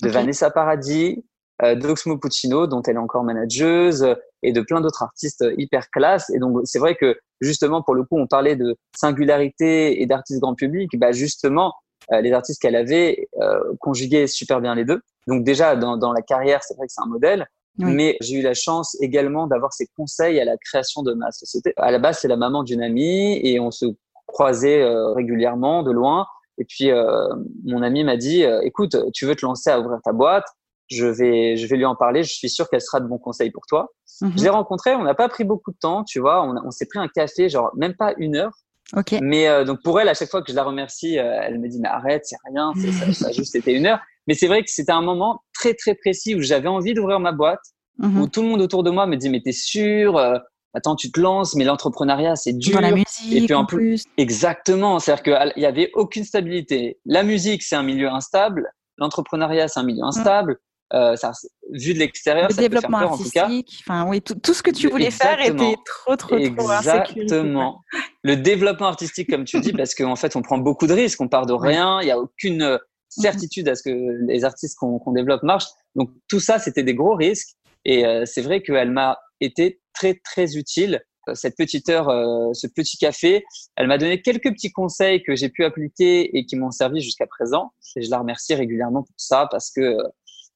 de 0.00 0.06
okay. 0.06 0.14
Vanessa 0.14 0.52
Paradis, 0.52 1.24
d'Oxmo 1.62 2.18
Puccino, 2.18 2.66
dont 2.66 2.82
elle 2.82 2.94
est 2.96 2.98
encore 2.98 3.24
manageuse, 3.24 4.14
et 4.42 4.52
de 4.52 4.60
plein 4.60 4.80
d'autres 4.80 5.02
artistes 5.02 5.44
hyper 5.56 5.90
classe. 5.90 6.30
Et 6.30 6.38
donc, 6.38 6.60
c'est 6.64 6.78
vrai 6.78 6.94
que 6.94 7.18
justement, 7.40 7.82
pour 7.82 7.94
le 7.94 8.04
coup, 8.04 8.18
on 8.18 8.26
parlait 8.26 8.56
de 8.56 8.76
singularité 8.96 10.00
et 10.00 10.06
d'artistes 10.06 10.40
grand 10.40 10.54
public. 10.54 10.90
Bah, 10.98 11.12
justement, 11.12 11.74
euh, 12.12 12.20
les 12.20 12.32
artistes 12.32 12.60
qu'elle 12.60 12.76
avait 12.76 13.28
euh, 13.40 13.60
conjuguaient 13.80 14.26
super 14.26 14.60
bien 14.60 14.74
les 14.74 14.84
deux. 14.84 15.00
Donc 15.26 15.44
déjà, 15.44 15.76
dans, 15.76 15.96
dans 15.96 16.12
la 16.12 16.22
carrière, 16.22 16.62
c'est 16.62 16.74
vrai 16.76 16.86
que 16.86 16.92
c'est 16.92 17.02
un 17.02 17.08
modèle. 17.08 17.46
Oui. 17.78 17.92
Mais 17.92 18.16
j'ai 18.20 18.36
eu 18.36 18.42
la 18.42 18.54
chance 18.54 18.96
également 19.00 19.46
d'avoir 19.46 19.72
ses 19.72 19.86
conseils 19.96 20.40
à 20.40 20.44
la 20.44 20.56
création 20.56 21.02
de 21.02 21.12
ma 21.14 21.30
société. 21.30 21.72
À 21.76 21.90
la 21.92 21.98
base, 21.98 22.18
c'est 22.20 22.28
la 22.28 22.36
maman 22.36 22.64
d'une 22.64 22.82
amie 22.82 23.38
et 23.44 23.60
on 23.60 23.70
se 23.70 23.86
croisait 24.26 24.82
euh, 24.82 25.12
régulièrement 25.12 25.82
de 25.82 25.92
loin. 25.92 26.26
Et 26.58 26.64
puis, 26.64 26.90
euh, 26.90 27.28
mon 27.64 27.82
ami 27.82 28.02
m'a 28.02 28.16
dit, 28.16 28.44
euh, 28.44 28.60
écoute, 28.62 28.96
tu 29.12 29.26
veux 29.26 29.36
te 29.36 29.46
lancer 29.46 29.70
à 29.70 29.78
ouvrir 29.78 30.00
ta 30.02 30.12
boîte? 30.12 30.46
Je 30.88 31.06
vais, 31.06 31.56
je 31.56 31.66
vais 31.66 31.76
lui 31.76 31.84
en 31.84 31.96
parler. 31.96 32.22
Je 32.22 32.32
suis 32.34 32.50
sûr 32.50 32.68
qu'elle 32.68 32.80
sera 32.80 33.00
de 33.00 33.06
bons 33.06 33.18
conseils 33.18 33.50
pour 33.50 33.64
toi. 33.66 33.88
-hmm. 34.20 34.32
Je 34.36 34.42
l'ai 34.44 34.48
rencontrée. 34.50 34.94
On 34.94 35.04
n'a 35.04 35.14
pas 35.14 35.28
pris 35.28 35.44
beaucoup 35.44 35.72
de 35.72 35.78
temps, 35.78 36.04
tu 36.04 36.18
vois. 36.20 36.42
On, 36.42 36.54
on 36.66 36.70
s'est 36.70 36.86
pris 36.86 36.98
un 36.98 37.08
café, 37.08 37.48
genre 37.48 37.70
même 37.76 37.94
pas 37.94 38.14
une 38.18 38.36
heure. 38.36 38.52
Ok. 38.96 39.16
Mais 39.20 39.48
euh, 39.48 39.64
donc 39.64 39.78
pour 39.82 40.00
elle, 40.00 40.08
à 40.08 40.14
chaque 40.14 40.30
fois 40.30 40.42
que 40.42 40.50
je 40.50 40.56
la 40.56 40.64
remercie, 40.64 41.18
euh, 41.18 41.40
elle 41.42 41.58
me 41.60 41.68
dit 41.68 41.78
mais 41.80 41.88
arrête, 41.88 42.22
c'est 42.24 42.36
rien, 42.48 42.72
ça, 42.74 43.12
ça 43.12 43.32
juste 43.32 43.52
c'était 43.52 43.74
une 43.74 43.86
heure. 43.86 44.00
Mais 44.26 44.34
c'est 44.34 44.46
vrai 44.46 44.62
que 44.62 44.70
c'était 44.70 44.92
un 44.92 45.02
moment 45.02 45.40
très 45.52 45.74
très 45.74 45.94
précis 45.94 46.34
où 46.34 46.40
j'avais 46.40 46.68
envie 46.68 46.94
d'ouvrir 46.94 47.20
ma 47.20 47.32
boîte, 47.32 47.60
-hmm. 48.00 48.18
où 48.18 48.28
tout 48.28 48.42
le 48.42 48.48
monde 48.48 48.62
autour 48.62 48.82
de 48.82 48.90
moi 48.90 49.06
me 49.06 49.16
dit 49.16 49.28
mais 49.28 49.42
t'es 49.42 49.52
sûr 49.52 50.16
euh, 50.16 50.38
Attends, 50.74 50.96
tu 50.96 51.10
te 51.10 51.18
lances, 51.18 51.54
mais 51.56 51.64
l'entrepreneuriat 51.64 52.36
c'est 52.36 52.52
dur. 52.52 52.74
Dans 52.74 52.80
la 52.80 52.92
musique, 52.92 53.32
et 53.32 53.40
puis 53.46 53.54
en, 53.54 53.64
plus. 53.64 54.04
plus. 54.04 54.04
Exactement, 54.18 54.98
c'est-à-dire 54.98 55.22
qu'il 55.24 55.62
y 55.62 55.66
avait 55.66 55.90
aucune 55.94 56.24
stabilité. 56.24 56.98
La 57.06 57.22
musique 57.22 57.62
c'est 57.62 57.76
un 57.76 57.82
milieu 57.82 58.08
instable, 58.08 58.70
l'entrepreneuriat 58.98 59.68
c'est 59.68 59.80
un 59.80 59.84
milieu 59.84 60.04
instable. 60.04 60.52
Mm 60.52 60.67
Euh, 60.94 61.16
ça, 61.16 61.32
vu 61.72 61.92
de 61.92 61.98
l'extérieur, 61.98 62.50
ça 62.50 62.60
développement 62.60 62.98
peut 62.98 63.04
faire 63.04 63.08
peur, 63.08 63.12
artistique, 63.12 63.42
en 63.42 63.46
tout 63.46 63.62
cas. 63.62 63.70
Enfin, 63.86 64.08
oui, 64.08 64.22
tout, 64.22 64.54
ce 64.54 64.62
que 64.62 64.70
tu 64.70 64.88
voulais 64.88 65.10
faire 65.10 65.40
était 65.40 65.76
trop, 65.84 66.16
trop, 66.16 66.38
trop 66.38 66.38
Exactement. 66.38 67.82
Le 68.22 68.36
développement 68.36 68.86
artistique, 68.86 69.28
comme 69.28 69.44
tu 69.44 69.60
dis, 69.60 69.72
parce 69.72 69.94
qu'en 69.94 70.16
fait, 70.16 70.34
on 70.36 70.42
prend 70.42 70.58
beaucoup 70.58 70.86
de 70.86 70.94
risques. 70.94 71.20
On 71.20 71.28
part 71.28 71.46
de 71.46 71.52
rien. 71.54 72.00
Il 72.00 72.06
n'y 72.06 72.10
a 72.10 72.18
aucune 72.18 72.62
euh, 72.62 72.74
mhm. 72.74 73.22
certitude 73.22 73.68
à 73.68 73.74
ce 73.74 73.82
que 73.82 74.26
les 74.26 74.44
artistes 74.44 74.78
qu'on 74.78 75.12
développe 75.12 75.42
marchent. 75.42 75.68
Donc, 75.94 76.10
tout 76.28 76.40
ça, 76.40 76.58
c'était 76.58 76.82
des 76.82 76.94
gros 76.94 77.14
risques. 77.14 77.50
Et 77.84 78.06
euh, 78.06 78.24
c'est 78.24 78.42
vrai 78.42 78.62
qu'elle 78.62 78.90
m'a 78.90 79.18
été 79.40 79.80
très, 79.92 80.14
très 80.14 80.56
utile 80.56 81.02
cette 81.34 81.56
petite 81.56 81.88
heure, 81.88 82.08
euh, 82.08 82.52
ce 82.52 82.66
petit 82.66 82.96
café. 82.96 83.44
Elle 83.76 83.86
m'a 83.86 83.98
donné 83.98 84.22
quelques 84.22 84.50
petits 84.50 84.72
conseils 84.72 85.22
que 85.22 85.36
j'ai 85.36 85.48
pu 85.48 85.64
appliquer 85.64 86.36
et 86.36 86.46
qui 86.46 86.56
m'ont 86.56 86.70
servi 86.70 87.00
jusqu'à 87.00 87.26
présent. 87.26 87.72
Et 87.96 88.02
je 88.02 88.10
la 88.10 88.18
remercie 88.18 88.54
régulièrement 88.54 89.02
pour 89.02 89.14
ça 89.16 89.48
parce 89.50 89.70
que 89.70 89.96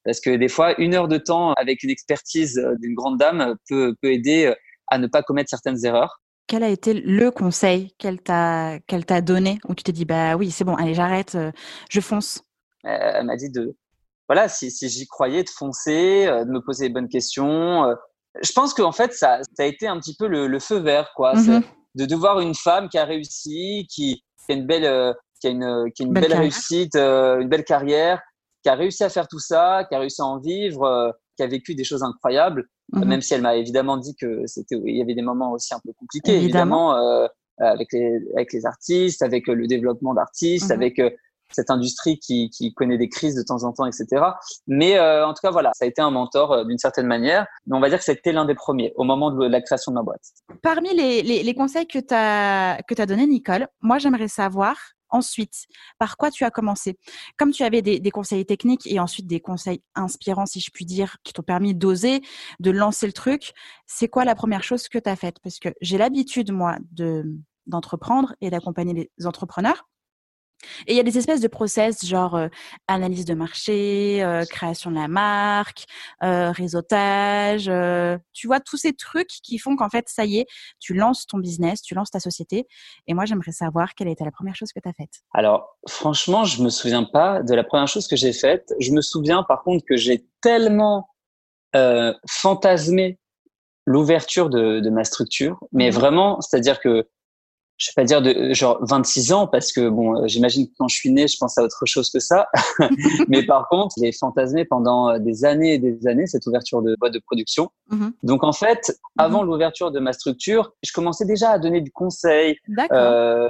parce 0.04 0.20
que 0.20 0.30
des 0.30 0.48
fois, 0.48 0.78
une 0.80 0.94
heure 0.94 1.08
de 1.08 1.18
temps 1.18 1.52
avec 1.54 1.82
une 1.82 1.90
expertise 1.90 2.60
d'une 2.80 2.94
grande 2.94 3.18
dame 3.18 3.56
peut, 3.68 3.94
peut 4.00 4.12
aider 4.12 4.52
à 4.88 4.98
ne 4.98 5.06
pas 5.06 5.22
commettre 5.22 5.50
certaines 5.50 5.84
erreurs. 5.84 6.20
Quel 6.46 6.62
a 6.62 6.68
été 6.68 6.92
le 6.94 7.30
conseil 7.30 7.92
qu'elle 7.98 8.20
t'a 8.20 8.78
qu'elle 8.86 9.06
t'a 9.06 9.20
donné 9.20 9.58
où 9.68 9.74
tu 9.74 9.84
t'es 9.84 9.92
dit 9.92 10.04
bah 10.04 10.36
oui 10.36 10.50
c'est 10.50 10.64
bon 10.64 10.74
allez 10.74 10.92
j'arrête 10.92 11.34
euh, 11.34 11.50
je 11.88 12.00
fonce? 12.00 12.42
Elle 12.82 13.24
m'a 13.26 13.36
dit 13.36 13.48
de 13.48 13.76
voilà 14.28 14.48
si, 14.48 14.70
si 14.70 14.88
j'y 14.88 15.06
croyais 15.06 15.44
de 15.44 15.48
foncer 15.48 16.26
de 16.26 16.50
me 16.50 16.60
poser 16.60 16.88
les 16.88 16.92
bonnes 16.92 17.08
questions 17.08 17.94
je 18.40 18.52
pense 18.52 18.72
qu'en 18.74 18.92
fait, 18.92 19.12
ça, 19.12 19.40
ça 19.42 19.62
a 19.62 19.66
été 19.66 19.86
un 19.86 19.98
petit 19.98 20.16
peu 20.16 20.26
le, 20.26 20.46
le 20.46 20.58
feu 20.58 20.78
vert, 20.78 21.12
quoi. 21.14 21.34
Mhm. 21.34 21.62
De, 21.94 22.06
de 22.06 22.16
voir 22.16 22.40
une 22.40 22.54
femme 22.54 22.88
qui 22.88 22.96
a 22.96 23.04
réussi, 23.04 23.86
qui, 23.90 24.24
qui 24.46 24.52
a 24.52 24.54
une 24.54 24.66
belle, 24.66 24.86
euh, 24.86 25.12
qui 25.40 25.48
a 25.48 25.50
une, 25.50 25.90
qui 25.94 26.02
a 26.02 26.06
une 26.06 26.12
belle, 26.12 26.32
réussite, 26.32 26.96
euh, 26.96 27.40
une 27.40 27.48
belle 27.48 27.64
carrière, 27.64 28.22
qui 28.62 28.68
a 28.68 28.74
réussi 28.74 29.04
à 29.04 29.08
faire 29.08 29.28
tout 29.28 29.38
ça, 29.38 29.84
qui 29.88 29.94
a 29.94 29.98
réussi 29.98 30.20
à 30.20 30.24
en 30.24 30.38
vivre, 30.38 30.84
euh, 30.84 31.10
qui 31.36 31.42
a 31.42 31.46
vécu 31.46 31.74
des 31.74 31.84
choses 31.84 32.02
incroyables. 32.02 32.68
Mhm. 32.92 33.04
Même 33.06 33.20
si 33.20 33.34
elle 33.34 33.42
m'a 33.42 33.56
évidemment 33.56 33.96
dit 33.96 34.14
que 34.14 34.46
c'était, 34.46 34.76
il 34.84 34.96
y 34.96 35.02
avait 35.02 35.14
des 35.14 35.22
moments 35.22 35.52
aussi 35.52 35.74
un 35.74 35.80
peu 35.84 35.92
compliqués, 35.98 36.36
évidemment, 36.36 36.94
évidemment 36.94 37.28
avec 37.58 37.92
les, 37.92 38.18
avec 38.34 38.52
les 38.52 38.66
artistes, 38.66 39.22
avec 39.22 39.46
le 39.46 39.66
développement 39.66 40.14
d'artistes, 40.14 40.66
mhm. 40.66 40.72
avec 40.72 41.00
cette 41.54 41.70
industrie 41.70 42.18
qui, 42.18 42.50
qui, 42.50 42.72
connaît 42.74 42.98
des 42.98 43.08
crises 43.08 43.34
de 43.34 43.42
temps 43.42 43.64
en 43.64 43.72
temps, 43.72 43.86
etc. 43.86 44.24
Mais 44.66 44.96
euh, 44.96 45.26
en 45.26 45.34
tout 45.34 45.40
cas, 45.42 45.50
voilà, 45.50 45.72
ça 45.74 45.84
a 45.84 45.88
été 45.88 46.02
un 46.02 46.10
mentor 46.10 46.52
euh, 46.52 46.64
d'une 46.64 46.78
certaine 46.78 47.06
manière. 47.06 47.46
Mais 47.66 47.76
on 47.76 47.80
va 47.80 47.88
dire 47.88 47.98
que 47.98 48.04
c'était 48.04 48.32
l'un 48.32 48.44
des 48.44 48.54
premiers 48.54 48.92
au 48.96 49.04
moment 49.04 49.30
de 49.30 49.46
la 49.46 49.60
création 49.60 49.92
de 49.92 49.96
ma 49.96 50.02
boîte. 50.02 50.22
Parmi 50.62 50.94
les, 50.94 51.22
les, 51.22 51.42
les 51.42 51.54
conseils 51.54 51.86
que 51.86 51.98
tu 51.98 52.14
as, 52.14 52.78
que 52.88 53.00
as 53.00 53.06
donné, 53.06 53.26
Nicole, 53.26 53.68
moi, 53.80 53.98
j'aimerais 53.98 54.28
savoir 54.28 54.76
ensuite 55.12 55.66
par 55.98 56.16
quoi 56.16 56.30
tu 56.30 56.44
as 56.44 56.50
commencé? 56.50 56.98
Comme 57.36 57.52
tu 57.52 57.62
avais 57.62 57.82
des, 57.82 58.10
conseils 58.10 58.44
techniques 58.44 58.86
et 58.86 58.98
ensuite 58.98 59.26
des 59.26 59.40
conseils 59.40 59.82
inspirants, 59.94 60.46
si 60.46 60.60
je 60.60 60.70
puis 60.70 60.84
dire, 60.84 61.16
qui 61.22 61.32
t'ont 61.32 61.42
permis 61.42 61.74
d'oser, 61.74 62.20
de 62.60 62.70
lancer 62.70 63.06
le 63.06 63.12
truc, 63.12 63.52
c'est 63.86 64.08
quoi 64.08 64.24
la 64.24 64.34
première 64.34 64.62
chose 64.62 64.88
que 64.88 64.98
tu 64.98 65.08
as 65.08 65.16
faite? 65.16 65.36
Parce 65.42 65.58
que 65.58 65.68
j'ai 65.80 65.98
l'habitude, 65.98 66.52
moi, 66.52 66.76
de 66.90 67.24
d'entreprendre 67.66 68.34
et 68.40 68.50
d'accompagner 68.50 69.08
les 69.16 69.26
entrepreneurs. 69.26 69.88
Et 70.86 70.92
il 70.92 70.96
y 70.96 71.00
a 71.00 71.02
des 71.02 71.18
espèces 71.18 71.40
de 71.40 71.48
process 71.48 72.04
genre 72.04 72.34
euh, 72.34 72.48
analyse 72.88 73.24
de 73.24 73.34
marché, 73.34 74.22
euh, 74.22 74.44
création 74.44 74.90
de 74.90 74.96
la 74.96 75.08
marque, 75.08 75.84
euh, 76.22 76.50
réseautage, 76.52 77.70
tu 78.32 78.46
vois 78.46 78.60
tous 78.60 78.76
ces 78.76 78.92
trucs 78.92 79.28
qui 79.42 79.58
font 79.58 79.76
qu'en 79.76 79.88
fait 79.88 80.08
ça 80.08 80.24
y 80.24 80.38
est, 80.38 80.46
tu 80.80 80.94
lances 80.94 81.26
ton 81.26 81.38
business, 81.38 81.82
tu 81.82 81.94
lances 81.94 82.10
ta 82.10 82.20
société. 82.20 82.66
Et 83.06 83.14
moi 83.14 83.24
j'aimerais 83.24 83.52
savoir 83.52 83.94
quelle 83.94 84.08
était 84.08 84.24
la 84.24 84.30
première 84.30 84.54
chose 84.54 84.72
que 84.72 84.80
tu 84.80 84.88
as 84.88 84.92
faite. 84.92 85.22
Alors 85.32 85.76
franchement, 85.88 86.44
je 86.44 86.62
me 86.62 86.70
souviens 86.70 87.04
pas 87.04 87.42
de 87.42 87.54
la 87.54 87.64
première 87.64 87.88
chose 87.88 88.06
que 88.06 88.16
j'ai 88.16 88.32
faite. 88.32 88.72
Je 88.80 88.92
me 88.92 89.00
souviens 89.00 89.42
par 89.42 89.62
contre 89.62 89.84
que 89.84 89.96
j'ai 89.96 90.26
tellement 90.40 91.08
fantasmé 92.28 93.18
l'ouverture 93.86 94.50
de, 94.50 94.80
de, 94.80 94.90
ma 94.90 95.04
structure, 95.04 95.58
mais 95.72 95.90
mmh 95.90 95.94
vraiment, 95.94 96.40
c'est-à-dire 96.40 96.80
que 96.80 97.08
je 97.82 97.90
vais 97.90 98.02
pas 98.02 98.04
dire 98.04 98.22
de 98.22 98.52
genre 98.54 98.78
26 98.82 99.32
ans 99.32 99.46
parce 99.48 99.72
que 99.72 99.88
bon, 99.88 100.16
euh, 100.16 100.26
j'imagine 100.28 100.68
que 100.68 100.72
quand 100.78 100.86
je 100.86 100.94
suis 100.94 101.10
né, 101.10 101.26
je 101.26 101.36
pense 101.36 101.58
à 101.58 101.62
autre 101.62 101.84
chose 101.84 102.10
que 102.10 102.20
ça. 102.20 102.46
Mais 103.28 103.44
par 103.44 103.68
contre, 103.68 103.96
j'ai 104.00 104.12
fantasmé 104.12 104.64
pendant 104.64 105.08
euh, 105.08 105.18
des 105.18 105.44
années 105.44 105.74
et 105.74 105.78
des 105.78 106.06
années 106.06 106.28
cette 106.28 106.46
ouverture 106.46 106.80
de 106.80 106.94
boîte 107.00 107.12
de 107.12 107.18
production. 107.18 107.70
Mm-hmm. 107.90 108.12
Donc 108.22 108.44
en 108.44 108.52
fait, 108.52 108.88
mm-hmm. 108.88 108.94
avant 109.18 109.42
l'ouverture 109.42 109.90
de 109.90 109.98
ma 109.98 110.12
structure, 110.12 110.72
je 110.84 110.92
commençais 110.92 111.24
déjà 111.24 111.50
à 111.50 111.58
donner 111.58 111.80
du 111.80 111.90
conseil 111.90 112.56
euh, 112.78 112.84
euh, 112.92 113.48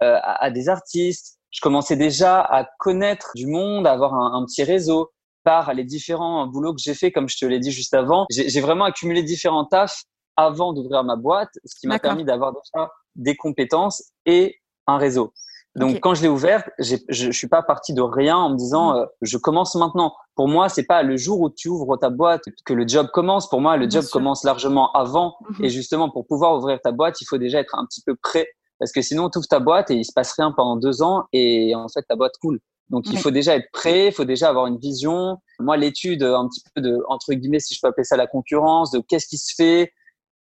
à, 0.00 0.50
des 0.50 0.68
artistes. 0.68 1.38
Je 1.50 1.60
commençais 1.60 1.96
déjà 1.96 2.40
à 2.40 2.68
connaître 2.80 3.30
du 3.36 3.46
monde, 3.46 3.86
à 3.86 3.92
avoir 3.92 4.14
un, 4.14 4.40
un 4.40 4.44
petit 4.46 4.64
réseau 4.64 5.10
par 5.44 5.74
les 5.74 5.84
différents 5.84 6.46
boulots 6.48 6.74
que 6.74 6.82
j'ai 6.82 6.94
fait, 6.94 7.12
comme 7.12 7.28
je 7.28 7.38
te 7.38 7.46
l'ai 7.46 7.60
dit 7.60 7.70
juste 7.70 7.94
avant. 7.94 8.26
J'ai 8.30 8.60
vraiment 8.60 8.84
accumulé 8.84 9.22
différents 9.22 9.64
tafs 9.64 10.02
avant 10.36 10.72
d'ouvrir 10.72 11.04
ma 11.04 11.16
boîte, 11.16 11.50
ce 11.64 11.78
qui 11.78 11.86
m'a 11.86 11.98
permis 11.98 12.24
d'avoir 12.24 12.52
déjà 12.52 12.90
des 13.20 13.36
compétences 13.36 14.02
et 14.26 14.56
un 14.86 14.98
réseau. 14.98 15.32
Donc 15.76 16.00
quand 16.00 16.14
je 16.14 16.22
l'ai 16.22 16.28
ouverte, 16.28 16.68
je 16.80 16.96
je 17.08 17.30
suis 17.30 17.46
pas 17.46 17.62
parti 17.62 17.94
de 17.94 18.02
rien 18.02 18.36
en 18.36 18.50
me 18.50 18.56
disant 18.56 18.92
mmh. 18.92 18.96
euh, 18.96 19.06
je 19.22 19.36
commence 19.36 19.76
maintenant. 19.76 20.12
Pour 20.34 20.48
moi, 20.48 20.68
c'est 20.68 20.84
pas 20.84 21.04
le 21.04 21.16
jour 21.16 21.40
où 21.40 21.48
tu 21.48 21.68
ouvres 21.68 21.96
ta 21.96 22.10
boîte 22.10 22.42
que 22.64 22.74
le 22.74 22.88
job 22.88 23.06
commence. 23.12 23.48
Pour 23.48 23.60
moi, 23.60 23.76
le 23.76 23.88
job 23.88 24.04
commence 24.10 24.42
largement 24.42 24.90
avant. 24.92 25.36
Mmh. 25.40 25.64
Et 25.64 25.68
justement, 25.68 26.10
pour 26.10 26.26
pouvoir 26.26 26.56
ouvrir 26.56 26.80
ta 26.82 26.90
boîte, 26.90 27.20
il 27.20 27.24
faut 27.26 27.38
déjà 27.38 27.60
être 27.60 27.76
un 27.78 27.86
petit 27.86 28.02
peu 28.04 28.16
prêt 28.16 28.48
parce 28.80 28.92
que 28.92 29.02
sinon, 29.02 29.30
tu 29.30 29.38
ouvres 29.38 29.46
ta 29.46 29.60
boîte 29.60 29.90
et 29.90 29.94
il 29.94 30.04
se 30.04 30.12
passe 30.12 30.32
rien 30.32 30.52
pendant 30.52 30.76
deux 30.76 31.02
ans 31.02 31.24
et 31.32 31.74
en 31.76 31.88
fait 31.88 32.02
ta 32.02 32.16
boîte 32.16 32.36
coule. 32.40 32.58
Donc 32.88 33.04
il 33.08 33.18
faut 33.18 33.30
déjà 33.30 33.54
être 33.54 33.70
prêt, 33.72 34.08
il 34.08 34.12
faut 34.12 34.24
déjà 34.24 34.48
avoir 34.48 34.66
une 34.66 34.78
vision. 34.78 35.36
Moi, 35.60 35.76
l'étude 35.76 36.24
un 36.24 36.48
petit 36.48 36.62
peu 36.74 36.80
de 36.80 36.98
entre 37.06 37.32
guillemets, 37.34 37.60
si 37.60 37.74
je 37.74 37.80
peux 37.80 37.86
appeler 37.86 38.04
ça 38.04 38.16
la 38.16 38.26
concurrence, 38.26 38.90
de 38.90 39.00
qu'est-ce 39.06 39.28
qui 39.28 39.38
se 39.38 39.54
fait, 39.54 39.92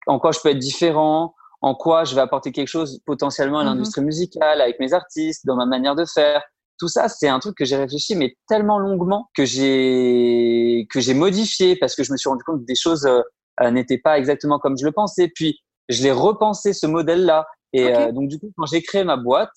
en 0.07 0.17
quoi 0.17 0.31
je 0.31 0.39
peux 0.39 0.49
être 0.49 0.57
différent, 0.57 1.35
en 1.61 1.75
quoi 1.75 2.03
je 2.03 2.15
vais 2.15 2.21
apporter 2.21 2.51
quelque 2.51 2.67
chose 2.67 2.99
potentiellement 3.05 3.59
à 3.59 3.63
mhm. 3.63 3.69
l'industrie 3.69 4.01
musicale, 4.01 4.61
avec 4.61 4.79
mes 4.79 4.93
artistes, 4.93 5.45
dans 5.45 5.55
ma 5.55 5.65
manière 5.65 5.95
de 5.95 6.05
faire. 6.05 6.41
Tout 6.77 6.87
ça, 6.87 7.09
c'est 7.09 7.27
un 7.27 7.39
truc 7.39 7.57
que 7.57 7.65
j'ai 7.65 7.75
réfléchi, 7.75 8.15
mais 8.15 8.37
tellement 8.47 8.79
longuement 8.79 9.29
que 9.35 9.43
j'ai 9.43 10.87
que 10.89 11.01
j'ai 11.01 11.13
modifié 11.13 11.75
parce 11.75 11.93
que 11.93 12.03
je 12.03 12.11
me 12.13 12.17
suis 12.17 12.29
rendu 12.29 12.43
compte 12.45 12.61
que 12.61 12.65
des 12.65 12.75
choses 12.75 13.05
euh, 13.05 13.19
euh, 13.61 13.71
n'étaient 13.71 13.97
pas 13.97 14.17
exactement 14.17 14.59
comme 14.59 14.77
je 14.77 14.85
le 14.85 14.93
pensais. 14.93 15.29
Puis 15.33 15.59
je 15.89 16.01
l'ai 16.03 16.11
repensé 16.11 16.71
ce 16.71 16.87
modèle-là. 16.87 17.45
Et 17.73 17.93
euh, 17.93 18.13
donc 18.13 18.29
du 18.29 18.39
coup, 18.39 18.49
quand 18.57 18.65
j'ai 18.65 18.81
créé 18.81 19.03
ma 19.03 19.17
boîte, 19.17 19.51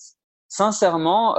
sincèrement, 0.49 1.35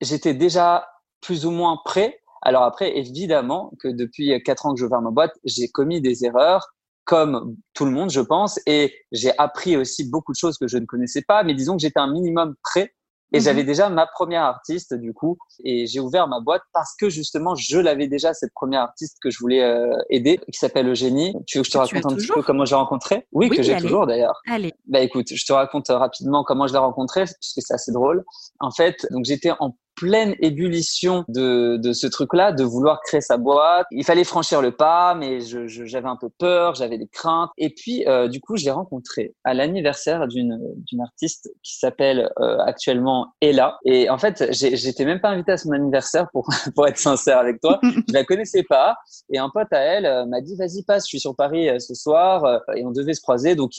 j'étais 0.00 0.32
déjà 0.32 0.88
plus 1.20 1.44
ou 1.44 1.50
moins 1.50 1.78
prêt. 1.84 2.18
Alors 2.40 2.62
après, 2.62 2.96
évidemment 2.96 3.72
que 3.80 3.88
depuis 3.88 4.42
quatre 4.44 4.64
ans 4.64 4.74
que 4.74 4.80
je 4.80 4.86
ouvert 4.86 5.02
ma 5.02 5.10
boîte, 5.10 5.34
j'ai 5.44 5.68
commis 5.68 6.00
des 6.00 6.24
erreurs 6.24 6.73
comme 7.04 7.56
tout 7.74 7.84
le 7.84 7.90
monde, 7.90 8.10
je 8.10 8.20
pense, 8.20 8.58
et 8.66 8.94
j'ai 9.12 9.36
appris 9.38 9.76
aussi 9.76 10.08
beaucoup 10.08 10.32
de 10.32 10.38
choses 10.38 10.58
que 10.58 10.68
je 10.68 10.78
ne 10.78 10.86
connaissais 10.86 11.22
pas, 11.22 11.42
mais 11.42 11.54
disons 11.54 11.76
que 11.76 11.82
j'étais 11.82 12.00
un 12.00 12.10
minimum 12.10 12.54
prêt 12.62 12.92
et 13.32 13.38
mhm. 13.38 13.42
j'avais 13.42 13.64
déjà 13.64 13.88
ma 13.88 14.06
première 14.06 14.42
artiste 14.42 14.94
du 14.94 15.12
coup, 15.12 15.36
et 15.64 15.86
j'ai 15.86 15.98
ouvert 15.98 16.28
ma 16.28 16.40
boîte 16.40 16.62
parce 16.72 16.94
que 16.98 17.10
justement 17.10 17.54
je 17.56 17.78
l'avais 17.78 18.06
déjà 18.06 18.32
cette 18.32 18.52
première 18.54 18.82
artiste 18.82 19.18
que 19.20 19.28
je 19.28 19.38
voulais 19.40 19.62
euh, 19.62 19.96
aider, 20.08 20.38
qui 20.52 20.58
s'appelle 20.58 20.88
Eugénie. 20.88 21.34
Tu 21.46 21.58
veux 21.58 21.62
que 21.62 21.66
je 21.66 21.72
te 21.72 21.78
raconte 21.78 22.06
un 22.06 22.14
petit 22.14 22.28
peu 22.28 22.42
comment 22.42 22.64
je 22.64 22.70
l'ai 22.70 22.76
rencontrée? 22.76 23.26
Oui, 23.32 23.50
que 23.50 23.62
j'ai 23.62 23.76
toujours 23.76 24.06
d'ailleurs. 24.06 24.40
Allez. 24.48 24.72
Bah 24.86 25.00
écoute, 25.00 25.26
je 25.34 25.44
te 25.44 25.52
raconte 25.52 25.88
rapidement 25.88 26.44
comment 26.44 26.68
je 26.68 26.74
l'ai 26.74 26.78
rencontrée 26.78 27.24
puisque 27.24 27.60
c'est 27.60 27.74
assez 27.74 27.92
drôle. 27.92 28.24
En 28.60 28.70
fait, 28.70 29.06
donc 29.10 29.24
j'étais 29.24 29.50
en 29.58 29.76
pleine 29.96 30.34
ébullition 30.40 31.24
de, 31.28 31.76
de 31.76 31.92
ce 31.92 32.06
truc-là, 32.06 32.52
de 32.52 32.64
vouloir 32.64 33.00
créer 33.02 33.20
sa 33.20 33.36
boîte. 33.36 33.86
Il 33.90 34.04
fallait 34.04 34.24
franchir 34.24 34.60
le 34.60 34.72
pas, 34.72 35.14
mais 35.14 35.40
j'avais 35.40 35.68
je, 35.68 36.06
un 36.06 36.16
peu 36.16 36.28
peur, 36.38 36.74
j'avais 36.74 36.98
des 36.98 37.06
craintes. 37.06 37.50
Et 37.58 37.70
puis, 37.70 38.06
euh, 38.06 38.28
du 38.28 38.40
coup, 38.40 38.56
je 38.56 38.64
l'ai 38.64 38.70
rencontré 38.70 39.34
à 39.44 39.54
l'anniversaire 39.54 40.26
d'une 40.28 40.58
d'une 40.86 41.00
artiste 41.00 41.50
qui 41.62 41.78
s'appelle 41.78 42.30
euh, 42.40 42.58
actuellement 42.58 43.28
Ella. 43.40 43.78
Et 43.84 44.10
en 44.10 44.18
fait, 44.18 44.52
j'étais 44.52 45.04
même 45.04 45.20
pas 45.20 45.30
invité 45.30 45.52
à 45.52 45.56
son 45.56 45.72
anniversaire 45.72 46.28
pour 46.32 46.48
pour 46.74 46.86
être 46.86 46.98
sincère 46.98 47.38
avec 47.38 47.60
toi. 47.60 47.78
je 47.82 48.12
la 48.12 48.24
connaissais 48.24 48.64
pas. 48.68 48.96
Et 49.32 49.38
un 49.38 49.50
pote 49.50 49.72
à 49.72 49.78
elle 49.78 50.06
euh, 50.06 50.26
m'a 50.26 50.40
dit 50.40 50.56
vas-y 50.56 50.82
passe, 50.82 51.04
je 51.04 51.08
suis 51.08 51.20
sur 51.20 51.36
Paris 51.36 51.68
ce 51.80 51.94
soir 51.94 52.60
et 52.76 52.84
on 52.84 52.90
devait 52.90 53.14
se 53.14 53.20
croiser. 53.20 53.54
Donc 53.54 53.72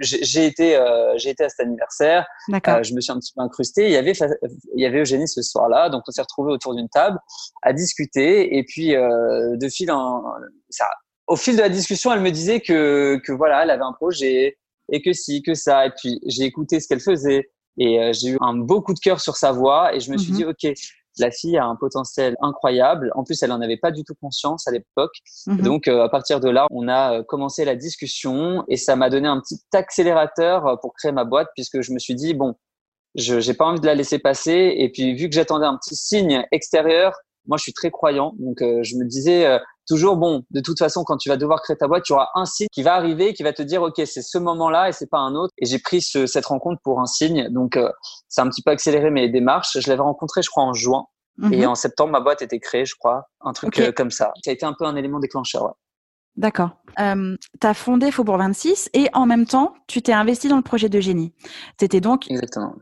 j'ai 0.00 0.46
été 0.46 0.78
j'ai 1.16 1.30
été 1.30 1.44
à 1.44 1.48
cet 1.48 1.60
anniversaire. 1.60 2.26
je 2.48 2.94
me 2.94 3.00
suis 3.00 3.12
un 3.12 3.18
petit 3.18 3.32
peu 3.34 3.42
incrusté. 3.42 3.86
Il 3.86 3.92
y 3.92 3.96
avait 3.96 4.12
il 4.74 4.82
y 4.82 4.86
avait 4.86 5.00
Eugénie 5.00 5.28
ce 5.30 5.42
soir-là. 5.42 5.88
Donc, 5.88 6.02
on 6.06 6.10
s'est 6.10 6.22
retrouvés 6.22 6.52
autour 6.52 6.74
d'une 6.74 6.88
table 6.88 7.18
à 7.62 7.72
discuter. 7.72 8.56
Et 8.56 8.64
puis, 8.64 8.94
euh, 8.94 9.56
de 9.56 9.68
fil 9.68 9.90
en, 9.90 10.24
ça, 10.68 10.86
au 11.26 11.36
fil 11.36 11.56
de 11.56 11.60
la 11.62 11.68
discussion, 11.68 12.12
elle 12.12 12.20
me 12.20 12.30
disait 12.30 12.60
que, 12.60 13.20
que 13.24 13.32
voilà, 13.32 13.62
elle 13.62 13.70
avait 13.70 13.84
un 13.84 13.92
projet 13.92 14.58
et 14.90 15.00
que 15.00 15.12
si, 15.12 15.42
que 15.42 15.54
ça. 15.54 15.86
Et 15.86 15.90
puis, 15.96 16.20
j'ai 16.26 16.44
écouté 16.44 16.80
ce 16.80 16.88
qu'elle 16.88 17.00
faisait 17.00 17.50
et 17.78 18.00
euh, 18.00 18.12
j'ai 18.12 18.30
eu 18.30 18.38
un 18.40 18.54
beau 18.54 18.82
coup 18.82 18.94
de 18.94 18.98
cœur 18.98 19.20
sur 19.20 19.36
sa 19.36 19.52
voix. 19.52 19.94
Et 19.94 20.00
je 20.00 20.10
me 20.10 20.18
suis 20.18 20.32
mhm. 20.32 20.38
dit, 20.38 20.44
OK, 20.44 20.74
la 21.18 21.30
fille 21.30 21.56
a 21.56 21.64
un 21.64 21.76
potentiel 21.76 22.36
incroyable. 22.42 23.12
En 23.14 23.24
plus, 23.24 23.40
elle 23.42 23.50
n'en 23.50 23.60
avait 23.60 23.76
pas 23.76 23.92
du 23.92 24.02
tout 24.02 24.14
conscience 24.20 24.66
à 24.66 24.72
l'époque. 24.72 25.14
Mhm. 25.46 25.62
Donc, 25.62 25.88
euh, 25.88 26.02
à 26.02 26.08
partir 26.08 26.40
de 26.40 26.48
là, 26.48 26.66
on 26.70 26.88
a 26.88 27.22
commencé 27.22 27.64
la 27.64 27.76
discussion 27.76 28.64
et 28.68 28.76
ça 28.76 28.96
m'a 28.96 29.08
donné 29.08 29.28
un 29.28 29.40
petit 29.40 29.60
accélérateur 29.72 30.78
pour 30.80 30.94
créer 30.94 31.12
ma 31.12 31.24
boîte 31.24 31.48
puisque 31.54 31.80
je 31.80 31.92
me 31.92 31.98
suis 31.98 32.14
dit, 32.14 32.34
bon, 32.34 32.56
je 33.14 33.46
n'ai 33.46 33.54
pas 33.54 33.64
envie 33.64 33.80
de 33.80 33.86
la 33.86 33.94
laisser 33.94 34.18
passer. 34.18 34.74
Et 34.76 34.90
puis, 34.90 35.14
vu 35.14 35.28
que 35.28 35.34
j'attendais 35.34 35.66
un 35.66 35.76
petit 35.76 35.96
signe 35.96 36.44
extérieur, 36.52 37.14
moi, 37.46 37.56
je 37.56 37.62
suis 37.62 37.72
très 37.72 37.90
croyant, 37.90 38.34
donc 38.38 38.62
euh, 38.62 38.82
je 38.82 38.96
me 38.96 39.04
disais 39.04 39.46
euh, 39.46 39.58
toujours 39.88 40.16
bon, 40.16 40.44
de 40.50 40.60
toute 40.60 40.78
façon, 40.78 41.04
quand 41.04 41.16
tu 41.16 41.30
vas 41.30 41.36
devoir 41.36 41.62
créer 41.62 41.76
ta 41.76 41.88
boîte, 41.88 42.04
tu 42.04 42.12
auras 42.12 42.28
un 42.34 42.44
signe 42.44 42.68
qui 42.70 42.82
va 42.82 42.94
arriver, 42.94 43.32
qui 43.32 43.42
va 43.42 43.52
te 43.52 43.62
dire, 43.62 43.82
ok, 43.82 43.94
c'est 44.04 44.22
ce 44.22 44.38
moment-là 44.38 44.90
et 44.90 44.92
c'est 44.92 45.08
pas 45.08 45.18
un 45.18 45.34
autre. 45.34 45.52
Et 45.58 45.66
j'ai 45.66 45.78
pris 45.78 46.02
cette 46.02 46.46
rencontre 46.46 46.80
pour 46.84 47.00
un 47.00 47.06
signe, 47.06 47.48
donc 47.48 47.78
ça 48.28 48.42
a 48.42 48.44
un 48.44 48.50
petit 48.50 48.62
peu 48.62 48.70
accéléré 48.70 49.10
mes 49.10 49.28
démarches. 49.28 49.78
Je 49.80 49.88
l'avais 49.88 50.02
rencontré, 50.02 50.42
je 50.42 50.50
crois, 50.50 50.64
en 50.64 50.74
juin. 50.74 51.06
Et 51.50 51.62
mhm. 51.62 51.68
en 51.68 51.74
septembre, 51.74 52.12
ma 52.12 52.20
boîte 52.20 52.42
était 52.42 52.60
créée, 52.60 52.84
je 52.84 52.94
crois, 52.94 53.24
un 53.40 53.52
truc 53.52 53.94
comme 53.96 54.10
ça. 54.10 54.32
Ça 54.44 54.50
a 54.50 54.54
été 54.54 54.66
un 54.66 54.74
peu 54.74 54.84
un 54.84 54.94
élément 54.94 55.18
déclencheur. 55.18 55.64
Ouais. 55.64 55.72
D'accord. 56.36 56.70
Euh, 56.98 57.36
tu 57.60 57.66
as 57.66 57.74
fondé 57.74 58.10
Faubourg 58.10 58.38
26 58.38 58.90
et 58.94 59.08
en 59.12 59.26
même 59.26 59.46
temps, 59.46 59.74
tu 59.86 60.00
t'es 60.02 60.12
investi 60.12 60.48
dans 60.48 60.56
le 60.56 60.62
projet 60.62 60.88
de 60.88 61.00
génie. 61.00 61.34
C'était 61.78 62.00
donc 62.00 62.30
Exactement. 62.30 62.74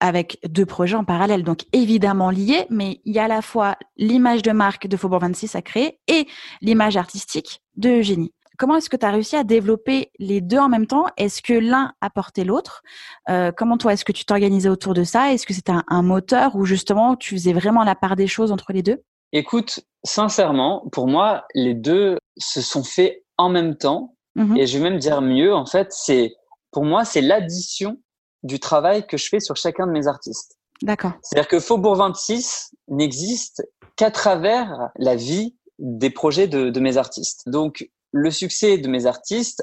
Avec 0.00 0.38
deux 0.48 0.66
projets 0.66 0.96
en 0.96 1.04
parallèle, 1.04 1.42
donc 1.42 1.64
évidemment 1.72 2.30
liés, 2.30 2.66
mais 2.70 3.00
il 3.04 3.14
y 3.14 3.18
a 3.18 3.24
à 3.24 3.28
la 3.28 3.42
fois 3.42 3.76
l'image 3.96 4.42
de 4.42 4.52
marque 4.52 4.86
de 4.86 4.96
Faubourg 4.96 5.20
26 5.20 5.56
à 5.56 5.62
créer 5.62 5.98
et 6.06 6.26
l'image 6.60 6.96
artistique 6.96 7.60
de 7.76 8.00
génie. 8.00 8.32
Comment 8.58 8.76
est-ce 8.76 8.90
que 8.90 8.96
tu 8.96 9.06
as 9.06 9.12
réussi 9.12 9.36
à 9.36 9.44
développer 9.44 10.10
les 10.18 10.40
deux 10.40 10.58
en 10.58 10.68
même 10.68 10.88
temps? 10.88 11.06
Est-ce 11.16 11.42
que 11.42 11.52
l'un 11.52 11.92
apportait 12.00 12.44
l'autre? 12.44 12.82
Euh, 13.28 13.52
Comment 13.56 13.78
toi, 13.78 13.92
est-ce 13.92 14.04
que 14.04 14.10
tu 14.10 14.24
t'organisais 14.24 14.68
autour 14.68 14.94
de 14.94 15.04
ça? 15.04 15.32
Est-ce 15.32 15.46
que 15.46 15.54
c'était 15.54 15.72
un 15.86 16.02
moteur 16.02 16.56
ou 16.56 16.64
justement 16.64 17.14
tu 17.14 17.36
faisais 17.36 17.52
vraiment 17.52 17.84
la 17.84 17.94
part 17.94 18.16
des 18.16 18.26
choses 18.26 18.50
entre 18.50 18.72
les 18.72 18.82
deux? 18.82 19.00
Écoute, 19.32 19.80
sincèrement, 20.04 20.88
pour 20.90 21.06
moi, 21.06 21.44
les 21.54 21.74
deux 21.74 22.18
se 22.36 22.60
sont 22.60 22.82
faits 22.82 23.22
en 23.36 23.48
même 23.48 23.76
temps. 23.76 24.16
Mhm. 24.34 24.56
Et 24.56 24.66
je 24.66 24.78
vais 24.78 24.90
même 24.90 24.98
dire 24.98 25.20
mieux, 25.20 25.54
en 25.54 25.66
fait, 25.66 25.88
c'est 25.90 26.34
pour 26.72 26.84
moi, 26.84 27.04
c'est 27.04 27.20
l'addition 27.20 27.98
du 28.42 28.60
travail 28.60 29.06
que 29.06 29.16
je 29.16 29.28
fais 29.28 29.40
sur 29.40 29.56
chacun 29.56 29.86
de 29.86 29.92
mes 29.92 30.06
artistes. 30.06 30.56
D'accord. 30.82 31.12
C'est-à-dire 31.22 31.48
que 31.48 31.60
Faubourg 31.60 31.96
26 31.96 32.70
n'existe 32.88 33.66
qu'à 33.96 34.10
travers 34.10 34.90
la 34.96 35.16
vie 35.16 35.56
des 35.78 36.10
projets 36.10 36.48
de, 36.48 36.80
mes 36.80 36.96
artistes. 36.96 37.42
Donc, 37.46 37.88
le 38.12 38.30
succès 38.30 38.78
de 38.78 38.88
mes 38.88 39.06
artistes 39.06 39.62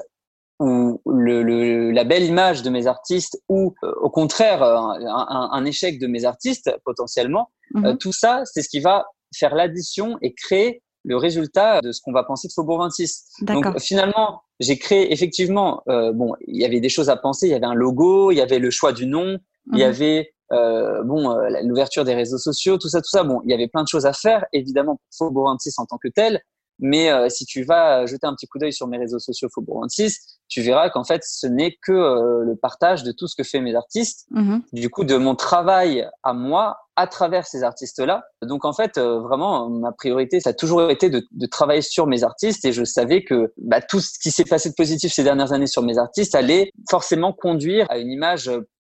ou 0.58 1.02
le, 1.06 1.90
la 1.90 2.04
belle 2.04 2.24
image 2.24 2.62
de 2.62 2.70
mes 2.70 2.86
artistes 2.86 3.38
ou 3.48 3.74
euh, 3.82 3.92
au 4.00 4.08
contraire 4.08 4.62
un, 4.62 5.64
échec 5.66 5.98
de 5.98 6.06
mes 6.06 6.24
artistes 6.24 6.70
potentiellement, 6.84 7.50
mhm. 7.74 7.84
euh, 7.84 7.94
tout 7.94 8.12
ça, 8.12 8.42
c'est 8.46 8.62
ce 8.62 8.68
qui 8.68 8.80
va 8.80 9.04
faire 9.34 9.54
l'addition 9.54 10.16
et 10.22 10.32
créer 10.32 10.82
le 11.06 11.16
résultat 11.16 11.80
de 11.80 11.92
ce 11.92 12.00
qu'on 12.02 12.12
va 12.12 12.24
penser 12.24 12.48
de 12.48 12.52
Faubourg 12.52 12.78
26. 12.80 13.42
Donc 13.42 13.78
finalement, 13.78 14.42
j'ai 14.58 14.76
créé 14.76 15.12
effectivement, 15.12 15.82
euh, 15.88 16.12
bon, 16.12 16.34
il 16.46 16.60
y 16.60 16.64
avait 16.64 16.80
des 16.80 16.88
choses 16.88 17.08
à 17.08 17.16
penser, 17.16 17.46
il 17.46 17.52
y 17.52 17.54
avait 17.54 17.66
un 17.66 17.74
logo, 17.74 18.32
il 18.32 18.36
y 18.36 18.40
avait 18.40 18.58
le 18.58 18.70
choix 18.70 18.92
du 18.92 19.06
nom, 19.06 19.38
il 19.72 19.78
y 19.78 19.82
mhm. 19.82 19.88
avait 19.88 20.32
euh, 20.52 21.02
bon 21.02 21.30
euh, 21.30 21.48
l'ouverture 21.64 22.04
des 22.04 22.14
réseaux 22.14 22.38
sociaux, 22.38 22.76
tout 22.76 22.88
ça, 22.88 23.00
tout 23.00 23.08
ça. 23.08 23.22
Bon, 23.22 23.40
il 23.44 23.50
y 23.50 23.54
avait 23.54 23.68
plein 23.68 23.82
de 23.82 23.88
choses 23.88 24.04
à 24.04 24.12
faire, 24.12 24.44
évidemment 24.52 24.96
pour 24.96 25.28
Faubourg 25.28 25.48
26 25.50 25.78
en 25.78 25.86
tant 25.86 25.98
que 25.98 26.08
tel, 26.08 26.40
mais 26.80 27.10
euh, 27.10 27.28
si 27.28 27.44
tu 27.46 27.62
vas 27.62 28.04
jeter 28.06 28.26
un 28.26 28.34
petit 28.34 28.46
coup 28.46 28.58
d'œil 28.58 28.72
sur 28.72 28.88
mes 28.88 28.98
réseaux 28.98 29.18
sociaux 29.20 29.48
Faubourg 29.52 29.80
26, 29.82 30.35
tu 30.48 30.62
verras 30.62 30.90
qu'en 30.90 31.04
fait, 31.04 31.22
ce 31.24 31.46
n'est 31.46 31.76
que 31.82 31.92
euh, 31.92 32.44
le 32.44 32.56
partage 32.56 33.02
de 33.02 33.12
tout 33.12 33.26
ce 33.26 33.34
que 33.36 33.42
fait 33.42 33.60
mes 33.60 33.74
artistes, 33.74 34.26
mhm. 34.30 34.62
du 34.72 34.90
coup, 34.90 35.04
de 35.04 35.16
mon 35.16 35.34
travail 35.34 36.08
à 36.22 36.32
moi 36.32 36.78
à 36.96 37.06
travers 37.06 37.46
ces 37.46 37.62
artistes-là. 37.62 38.24
Donc 38.42 38.64
en 38.64 38.72
fait, 38.72 38.96
euh, 38.96 39.20
vraiment, 39.20 39.68
ma 39.68 39.92
priorité, 39.92 40.40
ça 40.40 40.50
a 40.50 40.52
toujours 40.54 40.90
été 40.90 41.10
de, 41.10 41.22
de, 41.30 41.46
travailler 41.46 41.82
sur 41.82 42.06
mes 42.06 42.24
artistes 42.24 42.64
et 42.64 42.72
je 42.72 42.84
savais 42.84 43.22
que 43.22 43.52
bah, 43.58 43.82
tout 43.82 44.00
ce 44.00 44.18
qui 44.18 44.30
s'est 44.30 44.44
passé 44.44 44.70
de 44.70 44.74
positif 44.74 45.12
ces 45.12 45.22
dernières 45.22 45.52
années 45.52 45.66
sur 45.66 45.82
mes 45.82 45.98
artistes 45.98 46.34
allait 46.34 46.70
forcément 46.88 47.34
conduire 47.34 47.86
à 47.90 47.98
une 47.98 48.10
image 48.10 48.50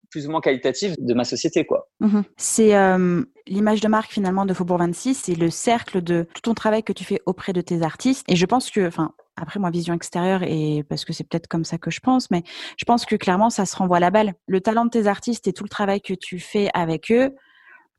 plus 0.09 0.27
ou 0.27 0.31
moins 0.31 0.41
qualitative 0.41 0.95
de 0.97 1.13
ma 1.13 1.23
société, 1.23 1.65
quoi. 1.65 1.89
Mhm. 1.99 2.23
C'est 2.37 2.75
euh, 2.75 3.23
l'image 3.47 3.81
de 3.81 3.87
marque 3.87 4.11
finalement 4.11 4.45
de 4.45 4.53
Faubourg 4.53 4.77
26, 4.77 5.15
c'est 5.15 5.35
le 5.35 5.49
cercle 5.49 6.01
de 6.01 6.27
tout 6.33 6.41
ton 6.41 6.53
travail 6.53 6.83
que 6.83 6.93
tu 6.93 7.03
fais 7.03 7.21
auprès 7.25 7.53
de 7.53 7.61
tes 7.61 7.81
artistes. 7.81 8.25
Et 8.29 8.35
je 8.35 8.45
pense 8.45 8.71
que, 8.71 8.87
enfin, 8.87 9.13
après 9.35 9.59
moi 9.59 9.69
vision 9.69 9.93
extérieure 9.93 10.43
et 10.43 10.83
parce 10.89 11.05
que 11.05 11.13
c'est 11.13 11.23
peut-être 11.23 11.47
comme 11.47 11.63
ça 11.63 11.77
que 11.77 11.91
je 11.91 11.99
pense, 11.99 12.31
mais 12.31 12.43
je 12.77 12.85
pense 12.85 13.05
que 13.05 13.15
clairement 13.15 13.49
ça 13.49 13.65
se 13.65 13.75
renvoie 13.75 13.99
la 13.99 14.09
balle. 14.09 14.33
Le 14.47 14.61
talent 14.61 14.85
de 14.85 14.89
tes 14.89 15.07
artistes 15.07 15.47
et 15.47 15.53
tout 15.53 15.63
le 15.63 15.69
travail 15.69 16.01
que 16.01 16.13
tu 16.13 16.39
fais 16.39 16.69
avec 16.73 17.11
eux 17.11 17.35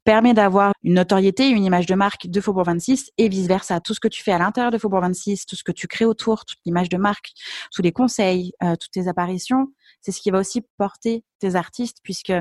permet 0.08 0.32
d'avoir 0.32 0.72
une 0.84 0.94
notoriété, 0.94 1.50
une 1.50 1.64
image 1.64 1.84
de 1.84 1.94
marque 1.94 2.28
de 2.28 2.40
Faubourg 2.40 2.64
26 2.64 3.10
et 3.18 3.28
vice 3.28 3.46
versa. 3.46 3.78
Tout 3.78 3.92
ce 3.92 4.00
que 4.00 4.08
tu 4.08 4.22
fais 4.22 4.32
à 4.32 4.38
l'intérieur 4.38 4.70
de 4.70 4.78
Faubourg 4.78 5.02
26, 5.02 5.44
tout 5.44 5.54
ce 5.54 5.62
que 5.62 5.70
tu 5.70 5.86
crées 5.86 6.06
autour, 6.06 6.46
toute 6.46 6.56
l'image 6.64 6.88
de 6.88 6.96
marque, 6.96 7.32
tous 7.74 7.82
les 7.82 7.92
conseils, 7.92 8.54
euh, 8.62 8.74
toutes 8.76 8.90
tes 8.90 9.06
apparitions, 9.06 9.66
c'est 10.00 10.10
ce 10.10 10.22
qui 10.22 10.30
va 10.30 10.38
aussi 10.38 10.62
porter 10.78 11.24
tes 11.40 11.56
artistes 11.56 11.98
puisque 12.02 12.32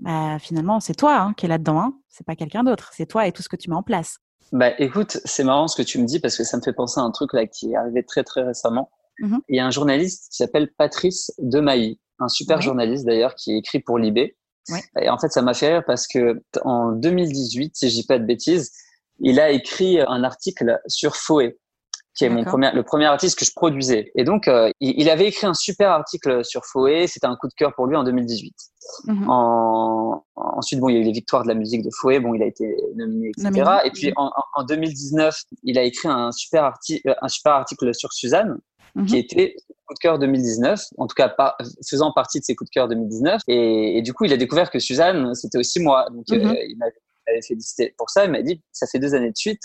bah, 0.00 0.40
finalement 0.40 0.80
c'est 0.80 0.94
toi 0.94 1.16
hein, 1.16 1.34
qui 1.34 1.46
es 1.46 1.48
là-dedans, 1.48 1.78
hein. 1.78 1.92
c'est 2.08 2.26
pas 2.26 2.34
quelqu'un 2.34 2.64
d'autre, 2.64 2.90
c'est 2.92 3.06
toi 3.06 3.24
et 3.28 3.30
tout 3.30 3.40
ce 3.40 3.48
que 3.48 3.54
tu 3.54 3.70
mets 3.70 3.76
en 3.76 3.84
place. 3.84 4.16
Bah 4.50 4.72
écoute, 4.80 5.18
c'est 5.24 5.44
marrant 5.44 5.68
ce 5.68 5.76
que 5.80 5.86
tu 5.86 6.00
me 6.00 6.06
dis 6.06 6.18
parce 6.18 6.36
que 6.36 6.42
ça 6.42 6.56
me 6.56 6.62
fait 6.62 6.72
penser 6.72 6.98
à 6.98 7.04
un 7.04 7.12
truc 7.12 7.34
là 7.34 7.46
qui 7.46 7.70
est 7.70 7.76
arrivé 7.76 8.04
très 8.04 8.24
très 8.24 8.42
récemment. 8.42 8.90
Mmh 9.20 9.38
Il 9.48 9.54
y 9.54 9.60
a 9.60 9.66
un 9.66 9.70
journaliste 9.70 10.26
qui 10.32 10.38
s'appelle 10.38 10.72
Patrice 10.76 11.32
Demailly, 11.38 12.00
un 12.18 12.28
super 12.28 12.60
journaliste 12.60 13.06
d'ailleurs 13.06 13.36
qui 13.36 13.56
écrit 13.56 13.78
pour 13.78 13.96
Libé. 13.96 14.36
Et 15.00 15.08
en 15.08 15.18
fait, 15.18 15.28
ça 15.28 15.42
m'a 15.42 15.54
fait 15.54 15.74
rire 15.74 15.84
parce 15.86 16.06
que 16.06 16.42
en 16.64 16.92
2018, 16.92 17.76
si 17.76 17.88
je 17.88 17.94
dis 17.94 18.06
pas 18.06 18.18
de 18.18 18.24
bêtises, 18.24 18.72
il 19.20 19.40
a 19.40 19.50
écrit 19.50 20.00
un 20.00 20.24
article 20.24 20.80
sur 20.86 21.16
Foé 21.16 21.58
qui 22.16 22.24
est 22.24 22.30
mon 22.30 22.44
premier, 22.44 22.70
le 22.72 22.82
premier 22.82 23.04
artiste 23.04 23.38
que 23.38 23.44
je 23.44 23.52
produisais. 23.54 24.10
Et 24.16 24.24
donc, 24.24 24.48
euh, 24.48 24.70
il, 24.80 25.08
avait 25.10 25.28
écrit 25.28 25.46
un 25.46 25.54
super 25.54 25.90
article 25.90 26.44
sur 26.44 26.64
Foé. 26.64 27.06
C'était 27.06 27.26
un 27.26 27.36
coup 27.36 27.46
de 27.46 27.52
cœur 27.52 27.74
pour 27.74 27.86
lui 27.86 27.94
en 27.94 28.04
2018. 28.04 28.54
Mhm. 29.04 29.28
En, 29.28 30.24
ensuite, 30.34 30.80
bon, 30.80 30.88
il 30.88 30.94
y 30.94 30.96
a 30.96 31.00
eu 31.00 31.04
les 31.04 31.12
victoires 31.12 31.42
de 31.42 31.48
la 31.48 31.54
musique 31.54 31.82
de 31.82 31.90
Foé. 32.00 32.18
Bon, 32.18 32.32
il 32.32 32.42
a 32.42 32.46
été 32.46 32.74
nominé, 32.96 33.32
etc. 33.36 33.70
Et 33.84 33.90
puis, 33.90 34.12
en, 34.16 34.30
en, 34.54 34.64
2019, 34.64 35.36
il 35.64 35.78
a 35.78 35.82
écrit 35.82 36.08
un 36.08 36.32
super, 36.32 36.64
article, 36.64 37.06
euh, 37.06 37.14
un 37.20 37.28
super 37.28 37.52
article 37.52 37.94
sur 37.94 38.10
Suzanne, 38.14 38.56
mhm. 38.96 39.06
qui 39.06 39.16
était 39.18 39.56
coup 39.86 39.94
de 39.94 39.98
cœur 39.98 40.18
2019, 40.18 40.80
en 40.98 41.06
tout 41.06 41.14
cas 41.14 41.28
pas, 41.28 41.56
faisant 41.88 42.12
partie 42.12 42.40
de 42.40 42.44
ses 42.44 42.56
coups 42.56 42.70
de 42.70 42.74
cœur 42.74 42.88
2019. 42.88 43.42
Et, 43.46 43.98
et, 43.98 44.02
du 44.02 44.12
coup, 44.12 44.24
il 44.24 44.32
a 44.32 44.36
découvert 44.36 44.70
que 44.70 44.78
Suzanne, 44.78 45.34
c'était 45.34 45.58
aussi 45.58 45.80
moi. 45.80 46.08
Donc, 46.10 46.24
euh, 46.32 46.38
mhm. 46.38 46.56
il 46.68 46.76
m'avait 46.76 47.42
félicité 47.42 47.94
pour 47.96 48.10
ça. 48.10 48.24
Il 48.24 48.32
m'a 48.32 48.42
dit, 48.42 48.60
ça 48.72 48.86
fait 48.86 48.98
deux 48.98 49.14
années 49.14 49.30
de 49.30 49.36
suite. 49.36 49.62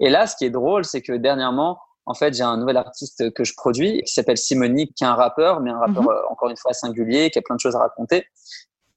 Et 0.00 0.10
là, 0.10 0.26
ce 0.26 0.36
qui 0.36 0.44
est 0.44 0.50
drôle, 0.50 0.84
c'est 0.84 1.02
que 1.02 1.12
dernièrement, 1.12 1.78
en 2.06 2.14
fait, 2.14 2.34
j'ai 2.34 2.42
un 2.42 2.56
nouvel 2.56 2.76
artiste 2.76 3.32
que 3.32 3.44
je 3.44 3.54
produis 3.56 4.02
qui 4.02 4.12
s'appelle 4.12 4.36
Simonique, 4.36 4.94
qui 4.94 5.04
est 5.04 5.06
un 5.06 5.14
rappeur, 5.14 5.60
mais 5.60 5.70
un 5.70 5.78
rappeur 5.78 6.02
mhm. 6.02 6.08
euh, 6.08 6.30
encore 6.30 6.50
une 6.50 6.56
fois 6.56 6.72
singulier, 6.72 7.30
qui 7.30 7.38
a 7.38 7.42
plein 7.42 7.56
de 7.56 7.60
choses 7.60 7.76
à 7.76 7.80
raconter. 7.80 8.26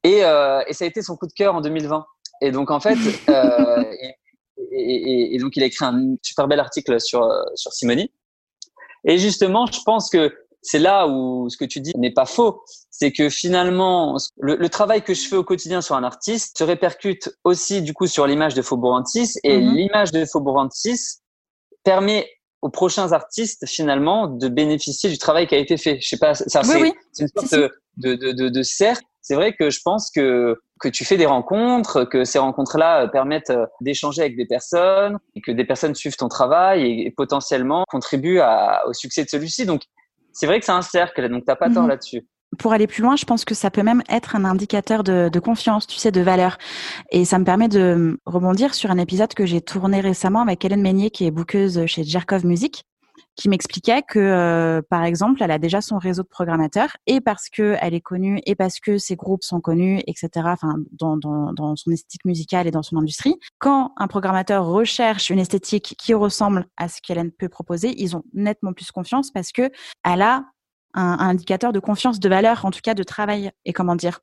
Et, 0.03 0.23
euh, 0.23 0.61
et 0.67 0.73
ça 0.73 0.85
a 0.85 0.87
été 0.87 1.01
son 1.01 1.15
coup 1.15 1.27
de 1.27 1.33
cœur 1.33 1.55
en 1.55 1.61
2020. 1.61 2.05
Et 2.41 2.51
donc 2.51 2.69
en 2.69 2.79
fait, 2.79 2.97
euh, 3.29 3.83
et, 4.71 5.35
et, 5.35 5.37
donc 5.39 5.55
il 5.55 5.63
a 5.63 5.65
écrit 5.65 5.85
un 5.85 6.15
super 6.21 6.47
bel 6.47 6.59
article 6.59 6.99
sur 6.99 7.27
sur 7.55 7.71
Simonique. 7.71 8.13
Et 9.07 9.17
justement, 9.17 9.65
je 9.65 9.81
pense 9.83 10.09
que 10.09 10.35
c'est 10.61 10.79
là 10.79 11.07
où 11.07 11.49
ce 11.49 11.57
que 11.57 11.65
tu 11.65 11.79
dis 11.79 11.93
n'est 11.97 12.13
pas 12.13 12.25
faux. 12.25 12.61
C'est 12.91 13.11
que 13.11 13.29
finalement, 13.29 14.17
le, 14.37 14.55
le, 14.55 14.69
travail 14.69 15.01
que 15.01 15.13
je 15.13 15.27
fais 15.27 15.37
au 15.37 15.43
quotidien 15.43 15.81
sur 15.81 15.95
un 15.95 16.03
artiste 16.03 16.57
se 16.57 16.63
répercute 16.63 17.29
aussi 17.43 17.81
du 17.81 17.93
coup 17.93 18.07
sur 18.07 18.27
l'image 18.27 18.53
de 18.53 18.61
Faubourg 18.61 18.95
26 18.97 19.39
et 19.43 19.57
mhm. 19.57 19.75
l'image 19.75 20.11
de 20.11 20.25
Faubourg 20.25 20.55
26 20.55 21.21
permet 21.83 22.29
aux 22.61 22.69
prochains 22.69 23.13
artistes 23.13 23.65
finalement 23.65 24.27
de 24.27 24.47
bénéficier 24.49 25.09
du 25.09 25.17
travail 25.17 25.47
qui 25.47 25.55
a 25.55 25.59
été 25.59 25.77
fait. 25.77 25.99
Je 26.01 26.07
sais 26.07 26.17
pas, 26.17 26.33
ça 26.33 26.63
c'est 26.63 26.93
une 27.19 27.27
sorte 27.27 27.53
de, 27.97 28.15
de, 28.15 28.31
de, 28.33 28.49
de 28.49 28.63
cercle. 28.63 29.05
C'est 29.21 29.35
vrai 29.35 29.53
que 29.53 29.69
je 29.69 29.79
pense 29.83 30.11
que 30.11 30.59
que 30.79 30.89
tu 30.89 31.05
fais 31.05 31.17
des 31.17 31.25
rencontres, 31.25 32.03
que 32.03 32.23
ces 32.23 32.39
rencontres-là 32.39 33.03
euh, 33.03 33.07
permettent 33.07 33.49
euh, 33.49 33.65
d'échanger 33.81 34.21
avec 34.21 34.35
des 34.35 34.45
personnes, 34.45 35.17
et 35.35 35.41
que 35.41 35.51
des 35.51 35.65
personnes 35.65 35.95
suivent 35.95 36.17
ton 36.17 36.27
travail 36.27 37.01
et, 37.01 37.11
potentiellement 37.11 37.83
contribuent 37.87 38.39
à, 38.39 38.83
au 38.87 38.93
succès 38.93 39.23
de 39.23 39.29
celui-ci. 39.29 39.65
Donc 39.65 39.81
c'est 40.33 40.45
vrai 40.45 40.59
que 40.59 40.65
c'est 40.65 40.71
un 40.71 40.81
cercle, 40.81 41.29
donc 41.29 41.45
t'as 41.45 41.55
pas 41.55 41.69
tort 41.69 41.83
mhm. 41.83 41.89
là-dessus 41.89 42.27
pour 42.59 42.71
aller 42.71 42.87
plus 42.87 43.03
loin, 43.03 43.17
je 43.17 43.25
pense 43.25 43.43
que 43.43 43.53
ça 43.53 43.69
peut 43.69 43.83
même 43.83 44.01
être 44.09 44.35
un 44.37 44.45
indicateur 44.45 45.03
de, 45.03 45.29
de, 45.31 45.39
confiance, 45.39 45.85
tu 45.85 45.97
sais, 45.97 46.11
de 46.11 46.21
valeur. 46.21 46.57
Et 47.11 47.25
ça 47.25 47.37
me 47.39 47.43
permet 47.43 47.67
de 47.67 48.17
rebondir 48.25 48.73
sur 48.73 48.89
un 48.89 48.97
épisode 48.97 49.33
que 49.33 49.45
j'ai 49.45 49.59
tourné 49.59 49.99
récemment 49.99 50.41
avec 50.41 50.63
Hélène 50.63 50.81
Meignier, 50.81 51.11
qui 51.11 51.27
est 51.27 51.31
bookeuse 51.31 51.85
chez 51.87 52.05
Jerkov 52.05 52.45
Music, 52.45 52.85
qui 53.37 53.49
m'expliquait 53.49 54.01
que, 54.01 54.19
euh, 54.19 54.81
par 54.89 55.03
exemple, 55.03 55.41
elle 55.43 55.51
a 55.51 55.59
déjà 55.59 55.79
son 55.79 55.97
réseau 55.97 56.23
de 56.23 56.27
programmateurs, 56.27 56.97
et 57.05 57.21
parce 57.21 57.49
que 57.49 57.77
elle 57.79 57.93
est 57.93 58.01
connue, 58.01 58.41
et 58.45 58.55
parce 58.55 58.79
que 58.79 58.97
ses 58.97 59.15
groupes 59.15 59.43
sont 59.43 59.61
connus, 59.61 60.01
etc. 60.07 60.29
Enfin, 60.45 60.75
dans, 60.91 61.17
dans, 61.17 61.53
dans 61.53 61.75
son 61.75 61.91
esthétique 61.91 62.25
musicale 62.25 62.67
et 62.67 62.71
dans 62.71 62.83
son 62.83 62.97
industrie. 62.97 63.35
Quand 63.59 63.93
un 63.97 64.07
programmateur 64.07 64.65
recherche 64.65 65.29
une 65.29 65.39
esthétique 65.39 65.95
qui 65.97 66.13
ressemble 66.13 66.65
à 66.77 66.89
ce 66.89 66.99
qu'Hélène 67.01 67.31
peut 67.31 67.47
proposer, 67.47 67.93
ils 68.01 68.17
ont 68.17 68.23
nettement 68.33 68.73
plus 68.73 68.91
confiance 68.91 69.31
parce 69.31 69.51
que 69.51 69.69
elle 70.03 70.23
a 70.23 70.45
un, 70.95 71.17
indicateur 71.19 71.71
de 71.71 71.79
confiance, 71.79 72.19
de 72.19 72.29
valeur, 72.29 72.65
en 72.65 72.71
tout 72.71 72.81
cas 72.83 72.95
de 72.95 73.03
travail 73.03 73.51
et 73.65 73.73
comment 73.73 73.95
dire 73.95 74.19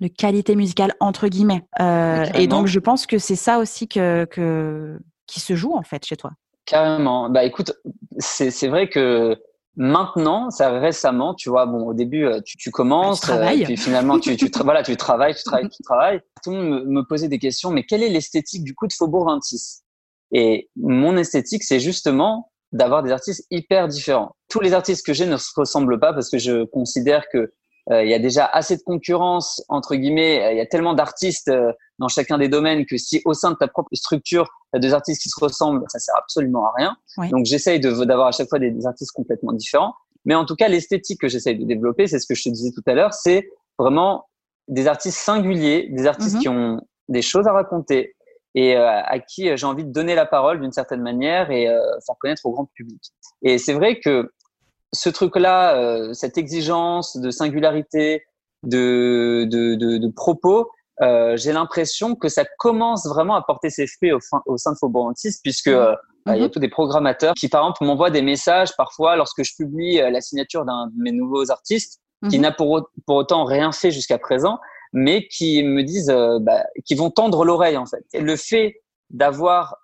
de 0.00 0.08
qualité 0.08 0.56
musicale 0.56 0.94
entre 0.98 1.28
guillemets. 1.28 1.64
Euh, 1.80 2.24
et 2.34 2.48
donc 2.48 2.66
je 2.66 2.80
pense 2.80 3.06
que 3.06 3.18
c'est 3.18 3.36
ça 3.36 3.58
aussi 3.58 3.86
que, 3.86 4.24
que 4.24 4.98
qui 5.26 5.38
se 5.38 5.54
joue 5.54 5.74
en 5.74 5.82
fait 5.82 6.04
chez 6.04 6.16
toi. 6.16 6.32
Carrément. 6.64 7.28
Bah 7.28 7.44
écoute, 7.44 7.72
c'est 8.18 8.68
vrai 8.68 8.88
que 8.88 9.36
maintenant, 9.76 10.50
ça 10.50 10.70
récemment, 10.78 11.34
tu 11.34 11.48
vois, 11.48 11.66
bon 11.66 11.86
au 11.86 11.94
début 11.94 12.24
euh, 12.24 12.40
tu, 12.44 12.56
tu 12.56 12.70
commences, 12.70 13.28
euh, 13.28 13.64
puis 13.64 13.76
finalement 13.76 14.18
tu, 14.18 14.36
tu 14.36 14.50
voilà 14.62 14.82
tu 14.82 14.96
travailles, 14.96 15.34
tu 15.34 15.42
travailles, 15.42 15.68
tu 15.68 15.82
travailles. 15.82 16.20
Tout 16.42 16.50
le 16.50 16.56
monde 16.56 16.68
me, 16.68 16.84
me 16.84 17.02
posait 17.02 17.28
des 17.28 17.38
questions, 17.38 17.70
mais 17.70 17.84
quelle 17.84 18.02
est 18.02 18.08
l'esthétique 18.08 18.64
du 18.64 18.74
coup 18.74 18.86
de 18.86 18.92
Faubourg 18.92 19.26
26 19.26 19.82
Et 20.32 20.68
mon 20.76 21.16
esthétique, 21.16 21.64
c'est 21.64 21.80
justement 21.80 22.52
d'avoir 22.72 23.02
des 23.02 23.10
artistes 23.10 23.46
hyper 23.50 23.88
différents. 23.88 24.34
Tous 24.48 24.60
les 24.60 24.72
artistes 24.72 25.04
que 25.04 25.12
j'ai 25.12 25.26
ne 25.26 25.36
se 25.36 25.50
ressemblent 25.54 26.00
pas 26.00 26.12
parce 26.12 26.30
que 26.30 26.38
je 26.38 26.64
considère 26.64 27.24
que 27.32 27.52
il 27.90 28.08
y 28.08 28.14
a 28.14 28.18
déjà 28.18 28.46
assez 28.46 28.76
de 28.76 28.82
concurrence 28.82 29.62
entre 29.68 29.94
guillemets. 29.94 30.52
Il 30.52 30.56
y 30.56 30.60
a 30.60 30.66
tellement 30.66 30.94
d'artistes 30.94 31.48
euh, 31.48 31.72
dans 31.98 32.08
chacun 32.08 32.38
des 32.38 32.48
domaines 32.48 32.86
que 32.86 32.96
si 32.96 33.20
au 33.24 33.34
sein 33.34 33.50
de 33.50 33.56
ta 33.56 33.68
propre 33.68 33.90
structure, 33.94 34.48
tu 34.72 34.76
as 34.76 34.80
deux 34.80 34.94
artistes 34.94 35.22
qui 35.22 35.28
se 35.28 35.40
ressemblent, 35.40 35.84
ça 35.88 35.98
sert 35.98 36.16
absolument 36.16 36.66
à 36.66 36.72
rien. 36.76 36.96
Donc 37.30 37.46
j'essaye 37.46 37.80
d'avoir 37.80 38.28
à 38.28 38.32
chaque 38.32 38.48
fois 38.48 38.58
des, 38.58 38.86
artistes 38.86 39.12
complètement 39.12 39.52
différents. 39.52 39.94
Mais 40.24 40.34
en 40.34 40.44
tout 40.44 40.54
cas, 40.54 40.68
l'esthétique 40.68 41.20
que 41.20 41.28
j'essaye 41.28 41.58
de 41.58 41.64
développer, 41.64 42.06
c'est 42.06 42.20
ce 42.20 42.26
que 42.26 42.34
je 42.34 42.44
te 42.44 42.48
disais 42.48 42.70
tout 42.72 42.82
à 42.86 42.94
l'heure, 42.94 43.12
c'est 43.12 43.48
vraiment 43.78 44.26
des 44.68 44.86
artistes 44.86 45.18
singuliers, 45.18 45.88
des 45.90 46.06
artistes 46.06 46.36
mm-hmm. 46.36 46.40
qui 46.40 46.48
ont 46.48 46.80
des 47.08 47.22
choses 47.22 47.48
à 47.48 47.52
raconter, 47.52 48.14
et 48.54 48.76
euh, 48.76 49.02
à 49.02 49.18
qui 49.18 49.48
euh, 49.48 49.56
j'ai 49.56 49.66
envie 49.66 49.84
de 49.84 49.92
donner 49.92 50.14
la 50.14 50.26
parole 50.26 50.60
d'une 50.60 50.72
certaine 50.72 51.00
manière 51.00 51.50
et 51.50 51.68
euh, 51.68 51.80
faire 52.06 52.16
connaître 52.20 52.44
au 52.44 52.52
grand 52.52 52.66
public. 52.74 53.02
Et 53.42 53.58
c'est 53.58 53.72
vrai 53.72 53.98
que 53.98 54.30
ce 54.92 55.08
truc-là, 55.08 56.12
cette 56.12 56.38
exigence 56.38 57.16
de 57.16 57.30
singularité, 57.30 58.24
de, 58.62 59.46
de, 59.50 59.74
de, 59.74 59.98
de 59.98 60.08
propos, 60.08 60.70
euh, 61.00 61.36
j'ai 61.36 61.52
l'impression 61.52 62.14
que 62.14 62.28
ça 62.28 62.44
commence 62.58 63.06
vraiment 63.06 63.34
à 63.34 63.42
porter 63.42 63.70
ses 63.70 63.86
fruits 63.86 64.12
au, 64.12 64.18
au 64.46 64.56
sein 64.56 64.72
de 64.72 64.78
Faubourg 64.78 65.06
Antis, 65.06 65.34
puisque 65.42 65.68
mmh. 65.68 65.96
il 66.28 66.36
y 66.36 66.42
a 66.42 66.46
mmh. 66.46 66.50
tous 66.50 66.60
des 66.60 66.68
programmateurs 66.68 67.34
qui, 67.34 67.48
par 67.48 67.62
exemple, 67.62 67.84
m'envoient 67.84 68.10
des 68.10 68.22
messages 68.22 68.76
parfois 68.76 69.16
lorsque 69.16 69.42
je 69.42 69.54
publie 69.56 69.96
la 69.96 70.20
signature 70.20 70.64
d'un 70.64 70.88
de 70.88 71.02
mes 71.02 71.12
nouveaux 71.12 71.50
artistes, 71.50 72.00
qui 72.30 72.38
mmh. 72.38 72.42
n'a 72.42 72.52
pour, 72.52 72.90
pour 73.06 73.16
autant 73.16 73.44
rien 73.44 73.72
fait 73.72 73.90
jusqu'à 73.90 74.18
présent, 74.18 74.58
mais 74.92 75.26
qui 75.26 75.64
me 75.64 75.82
disent, 75.82 76.10
euh, 76.10 76.38
bah, 76.40 76.62
qui 76.84 76.94
vont 76.94 77.10
tendre 77.10 77.44
l'oreille 77.44 77.76
en 77.76 77.86
fait. 77.86 78.04
Et 78.12 78.20
le 78.20 78.36
fait 78.36 78.82
d'avoir 79.10 79.76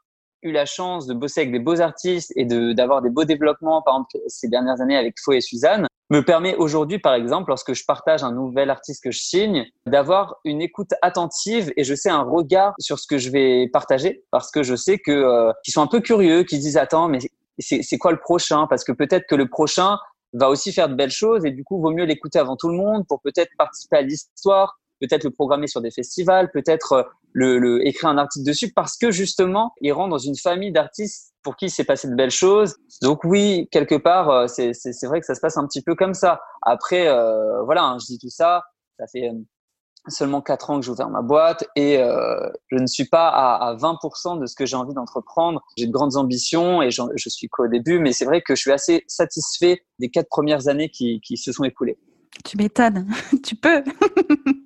eu 0.43 0.53
la 0.53 0.67
chance 0.67 1.07
de 1.07 1.15
bosser 1.15 1.41
avec 1.41 1.53
des 1.53 1.59
beaux 1.59 1.81
artistes 1.81 2.33
et 2.37 2.45
de 2.45 2.73
d'avoir 2.73 3.03
des 3.03 3.11
beaux 3.11 3.25
développements, 3.25 3.83
par 3.83 3.95
exemple 3.95 4.19
ces 4.29 4.49
dernières 4.49 4.81
années 4.81 4.97
avec 4.97 5.17
Faux 5.19 5.33
et 5.33 5.41
Suzanne, 5.41 5.87
me 6.11 6.21
permet 6.21 6.57
aujourd'hui, 6.57 6.99
par 6.99 7.15
exemple, 7.15 7.51
lorsque 7.51 7.75
je 7.75 7.85
partage 7.85 8.23
un 8.23 8.33
nouvel 8.33 8.71
artiste 8.71 9.05
que 9.05 9.11
je 9.11 9.21
signe, 9.21 9.67
d'avoir 9.87 10.37
une 10.45 10.63
écoute 10.63 10.91
attentive 11.03 11.73
et 11.77 11.85
je 11.85 11.95
sais 11.95 12.09
un 12.09 12.23
regard 12.23 12.75
sur 12.79 12.99
ce 12.99 13.07
que 13.07 13.19
je 13.19 13.31
vais 13.31 13.69
partager 13.69 14.25
parce 14.31 14.51
que 14.51 14.63
je 14.63 14.75
sais 14.75 14.99
que 14.99 15.13
euh, 15.13 15.53
qu'ils 15.65 15.73
sont 15.73 15.83
un 15.83 15.87
peu 15.87 16.01
curieux, 16.01 16.45
qu'ils 16.45 16.61
disent 16.61 16.79
attends 16.79 17.09
mais 17.09 17.19
c'est 17.59 17.99
quoi 17.99 18.13
le 18.13 18.21
prochain? 18.21 18.67
Parce 18.69 18.85
que 18.85 18.93
peut-être 18.93 19.27
que 19.29 19.35
le 19.35 19.49
prochain 19.49 19.99
va 20.33 20.49
aussi 20.49 20.73
faire 20.73 20.89
de 20.89 20.95
belles 20.95 21.11
choses 21.11 21.45
et 21.45 21.51
du 21.51 21.65
coup 21.65 21.81
vaut 21.81 21.91
mieux 21.91 22.05
l'écouter 22.05 22.39
avant 22.39 22.57
tout 22.57 22.69
le 22.69 22.77
monde 22.77 23.05
pour 23.09 23.21
peut-être 23.21 23.51
participer 23.59 23.97
à 23.97 24.03
l'histoire 24.03 24.79
peut-être 25.01 25.25
le 25.25 25.31
programmer 25.31 25.67
sur 25.67 25.81
des 25.81 25.91
festivals, 25.91 26.51
peut-être 26.51 26.93
euh, 26.93 27.03
le, 27.33 27.59
le, 27.59 27.87
écrire 27.87 28.11
un 28.11 28.19
article 28.19 28.47
dessus, 28.47 28.73
parce 28.73 28.97
que 28.97 29.11
justement, 29.11 29.73
il 29.81 29.93
rentre 29.93 30.11
dans 30.11 30.19
une 30.19 30.37
famille 30.37 30.73
d'artistes 30.73 31.35
pour 31.43 31.57
qui 31.57 31.71
s'est 31.71 31.85
passé 31.85 32.09
de 32.09 32.15
belles 32.15 32.31
choses. 32.31 32.77
Donc 33.03 33.25
oui, 33.25 33.69
quelque 33.71 33.95
part, 33.95 34.29
euh, 34.31 34.47
c'est 34.49 35.07
vrai 35.07 35.21
que 35.21 35.27
ça 35.27 35.35
se 35.35 35.41
passe 35.41 35.57
un 35.57 35.67
petit 35.67 35.83
peu 35.83 35.95
comme 35.95 36.15
ça. 36.15 36.41
Après, 36.63 37.09
euh, 37.09 37.63
voilà, 37.65 37.85
hein, 37.85 37.99
je 38.01 38.07
dis 38.07 38.19
tout 38.19 38.31
ça, 38.31 38.63
ça 38.99 39.07
fait 39.07 39.31
seulement 40.09 40.41
quatre 40.41 40.71
ans 40.71 40.79
que 40.81 40.87
j'ai 40.87 40.91
ouvert 40.91 41.09
ma 41.09 41.23
boîte 41.23 41.65
et 41.77 41.99
euh, 41.99 42.51
je 42.69 42.77
ne 42.77 42.87
suis 42.87 43.07
pas 43.07 43.29
à, 43.29 43.69
à 43.69 43.75
20% 43.77 44.41
de 44.41 44.47
ce 44.47 44.55
que 44.55 44.67
j'ai 44.67 44.77
envie 44.77 44.95
d'entreprendre. 44.95 45.63
J'ai 45.77 45.87
de 45.87 45.93
grandes 45.93 46.17
ambitions 46.17 46.83
et 46.83 46.91
je 46.91 47.29
suis 47.29 47.49
qu'au 47.49 47.69
début, 47.69 47.99
mais 47.99 48.13
c'est 48.13 48.25
vrai 48.25 48.43
que 48.43 48.55
je 48.55 48.61
suis 48.61 48.73
assez 48.73 49.05
satisfait 49.07 49.83
des 49.99 50.09
quatre 50.09 50.29
premières 50.29 50.69
années 50.69 50.89
qui, 50.89 51.21
qui 51.21 51.37
se 51.37 51.53
sont 51.53 51.65
écoulées. 51.65 51.99
Tu 52.45 52.57
m'étonnes, 52.57 53.07
tu 53.45 53.57
peux. 53.57 53.83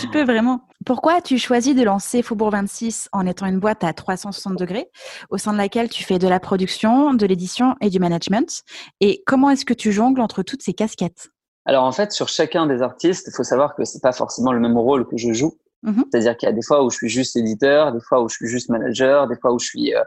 tu 0.00 0.08
peux 0.08 0.24
vraiment. 0.24 0.62
Pourquoi 0.84 1.14
as-tu 1.14 1.38
choisi 1.38 1.74
de 1.74 1.82
lancer 1.82 2.22
Faubourg 2.22 2.50
26 2.50 3.08
en 3.12 3.26
étant 3.26 3.46
une 3.46 3.58
boîte 3.58 3.84
à 3.84 3.92
360 3.92 4.56
degrés 4.56 4.90
au 5.30 5.38
sein 5.38 5.52
de 5.52 5.58
laquelle 5.58 5.88
tu 5.88 6.04
fais 6.04 6.18
de 6.18 6.28
la 6.28 6.40
production, 6.40 7.14
de 7.14 7.26
l'édition 7.26 7.76
et 7.80 7.90
du 7.90 7.98
management? 7.98 8.62
Et 9.00 9.22
comment 9.26 9.50
est-ce 9.50 9.64
que 9.64 9.74
tu 9.74 9.92
jongles 9.92 10.20
entre 10.20 10.42
toutes 10.42 10.62
ces 10.62 10.74
casquettes? 10.74 11.30
Alors 11.66 11.84
en 11.84 11.92
fait, 11.92 12.12
sur 12.12 12.28
chacun 12.28 12.66
des 12.66 12.82
artistes, 12.82 13.28
il 13.28 13.34
faut 13.34 13.44
savoir 13.44 13.74
que 13.74 13.84
c'est 13.84 14.02
pas 14.02 14.12
forcément 14.12 14.52
le 14.52 14.60
même 14.60 14.76
rôle 14.76 15.06
que 15.06 15.16
je 15.16 15.32
joue. 15.32 15.56
Mm-hmm. 15.84 16.04
C'est-à-dire 16.10 16.36
qu'il 16.36 16.48
y 16.48 16.52
a 16.52 16.54
des 16.54 16.62
fois 16.62 16.84
où 16.84 16.90
je 16.90 16.96
suis 16.96 17.08
juste 17.08 17.36
éditeur, 17.36 17.92
des 17.92 18.00
fois 18.00 18.22
où 18.22 18.28
je 18.28 18.36
suis 18.36 18.48
juste 18.48 18.68
manager, 18.68 19.28
des 19.28 19.36
fois 19.36 19.52
où 19.52 19.58
je 19.58 19.66
suis 19.66 19.94
euh, 19.94 20.02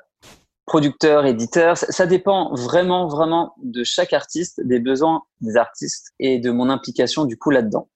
producteur, 0.65 1.25
éditeur. 1.25 1.77
Ça, 1.77 1.87
ça, 1.91 2.05
dépend 2.05 2.53
vraiment, 2.53 3.07
vraiment 3.07 3.53
de 3.63 3.83
chaque 3.83 4.13
artiste, 4.13 4.61
des 4.63 4.79
besoins 4.79 5.23
des 5.41 5.55
artistes 5.55 6.13
et 6.19 6.39
de 6.39 6.51
mon 6.51 6.69
implication 6.69 7.25
du 7.25 7.37
coup 7.37 7.49
là-dedans. 7.49 7.89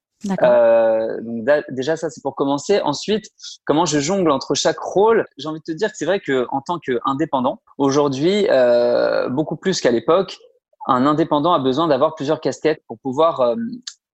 Euh, 0.43 1.19
donc 1.21 1.47
déjà 1.69 1.95
ça 1.97 2.10
c'est 2.10 2.21
pour 2.21 2.36
commencer. 2.36 2.79
Ensuite, 2.81 3.25
comment 3.65 3.86
je 3.86 3.99
jongle 3.99 4.31
entre 4.31 4.53
chaque 4.55 4.79
rôle? 4.79 5.25
J'ai 5.38 5.47
envie 5.47 5.60
de 5.60 5.63
te 5.63 5.71
dire 5.71 5.91
que 5.91 5.97
c'est 5.97 6.05
vrai 6.05 6.19
que 6.19 6.47
en 6.51 6.62
tant 6.62 6.79
qu'indépendant, 6.79 7.62
aujourd'hui 7.77 8.47
euh, 8.49 9.29
beaucoup 9.29 9.55
plus 9.55 9.81
qu'à 9.81 9.91
l'époque, 9.91 10.38
un 10.88 11.05
indépendant 11.05 11.53
a 11.53 11.60
besoin 11.60 11.88
d'avoir 11.88 12.15
plusieurs 12.15 12.41
casquettes 12.41 12.84
pour 12.88 12.99
pouvoir 12.99 13.41
euh, 13.41 13.55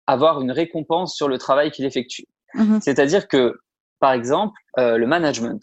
avoir 0.08 0.42
une 0.42 0.52
récompense 0.52 1.16
sur 1.16 1.28
le 1.28 1.38
travail 1.38 1.72
qu'il 1.72 1.86
effectue. 1.86 2.26
Mm-hmm. 2.56 2.82
C'est-à-dire 2.82 3.28
que 3.28 3.60
par 4.00 4.14
exemple 4.14 4.60
euh, 4.80 4.98
le 4.98 5.08
management, 5.08 5.62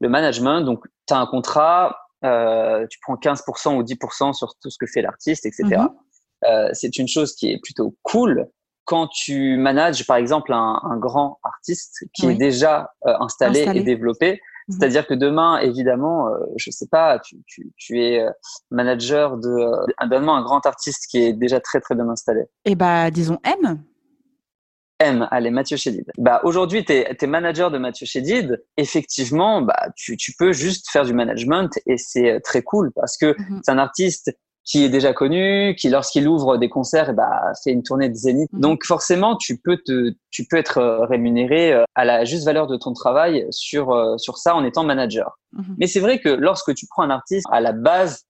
le 0.00 0.08
management 0.08 0.62
donc 0.62 0.84
tu 1.06 1.14
as 1.14 1.18
un 1.18 1.26
contrat, 1.26 1.96
euh, 2.24 2.86
tu 2.90 2.98
prends 3.02 3.16
15% 3.16 3.76
ou 3.76 3.82
10% 3.82 4.32
sur 4.32 4.54
tout 4.60 4.70
ce 4.70 4.78
que 4.78 4.86
fait 4.86 5.02
l'artiste, 5.02 5.46
etc. 5.46 5.64
Mm-hmm. 5.64 5.88
Euh, 6.44 6.70
c'est 6.72 6.98
une 6.98 7.08
chose 7.08 7.34
qui 7.34 7.50
est 7.50 7.60
plutôt 7.62 7.96
cool 8.02 8.48
quand 8.88 9.06
tu 9.08 9.58
manages 9.58 10.06
par 10.06 10.16
exemple 10.16 10.50
un, 10.54 10.80
un 10.82 10.96
grand 10.96 11.38
artiste 11.44 12.06
qui 12.14 12.26
est 12.26 12.34
déjà 12.34 12.90
euh, 13.06 13.12
installé, 13.20 13.68
et 13.74 13.82
développé, 13.82 14.32
mhm. 14.32 14.38
c'est-à-dire 14.70 15.06
que 15.06 15.12
demain, 15.12 15.58
évidemment, 15.58 16.28
euh, 16.28 16.38
je 16.56 16.70
sais 16.70 16.86
pas, 16.90 17.18
tu, 17.18 17.36
tu, 17.46 17.70
tu 17.76 18.02
es 18.02 18.22
euh, 18.22 18.30
manager 18.70 19.36
de 19.36 19.50
euh, 19.50 20.06
donne 20.08 20.26
un 20.30 20.42
grand 20.42 20.64
artiste 20.64 21.06
qui 21.10 21.18
est 21.18 21.34
déjà 21.34 21.60
très 21.60 21.80
très 21.80 21.94
bien 21.94 22.08
installé. 22.08 22.44
Eh 22.64 22.74
bah 22.74 23.10
disons 23.10 23.38
M. 23.44 23.78
M, 25.00 25.28
allez, 25.30 25.50
Mathieu 25.50 25.76
Chédid. 25.76 26.10
Bah, 26.16 26.40
aujourd'hui, 26.42 26.82
tu 26.84 26.92
es, 26.92 27.26
manager 27.26 27.70
de 27.70 27.76
Mathieu 27.76 28.06
Chédid. 28.06 28.64
Effectivement, 28.78 29.60
bah, 29.60 29.90
tu, 29.96 30.16
tu 30.16 30.32
peux 30.36 30.52
juste 30.52 30.90
faire 30.90 31.04
du 31.04 31.12
management 31.12 31.78
et 31.86 31.98
c'est 31.98 32.40
très 32.40 32.62
cool 32.62 32.90
parce 32.94 33.18
que 33.18 33.36
mhm. 33.38 33.60
c'est 33.62 33.70
un 33.70 33.78
artiste 33.78 34.32
qui 34.68 34.84
est 34.84 34.90
déjà 34.90 35.14
connu, 35.14 35.74
qui 35.76 35.88
lorsqu'il 35.88 36.28
ouvre 36.28 36.58
des 36.58 36.68
concerts, 36.68 37.14
bah, 37.14 37.52
fait 37.64 37.72
une 37.72 37.82
tournée 37.82 38.10
de 38.10 38.14
zénith. 38.14 38.52
Mhm. 38.52 38.60
Donc 38.60 38.84
forcément, 38.84 39.34
tu 39.34 39.58
peux 39.58 39.78
te, 39.78 40.12
tu 40.30 40.44
peux 40.44 40.58
être 40.58 40.76
euh, 40.76 41.06
rémunéré 41.06 41.72
euh, 41.72 41.84
à 41.94 42.04
la 42.04 42.26
juste 42.26 42.44
valeur 42.44 42.66
de 42.66 42.76
ton 42.76 42.92
travail 42.92 43.46
sur 43.50 43.92
euh, 43.92 44.18
sur 44.18 44.36
ça 44.36 44.54
en 44.54 44.64
étant 44.64 44.84
manager. 44.84 45.38
Mhm. 45.52 45.76
Mais 45.78 45.86
c'est 45.86 46.00
vrai 46.00 46.18
que 46.18 46.28
lorsque 46.28 46.74
tu 46.74 46.86
prends 46.86 47.02
un 47.02 47.10
artiste 47.10 47.46
à 47.50 47.62
la 47.62 47.72
base 47.72 48.26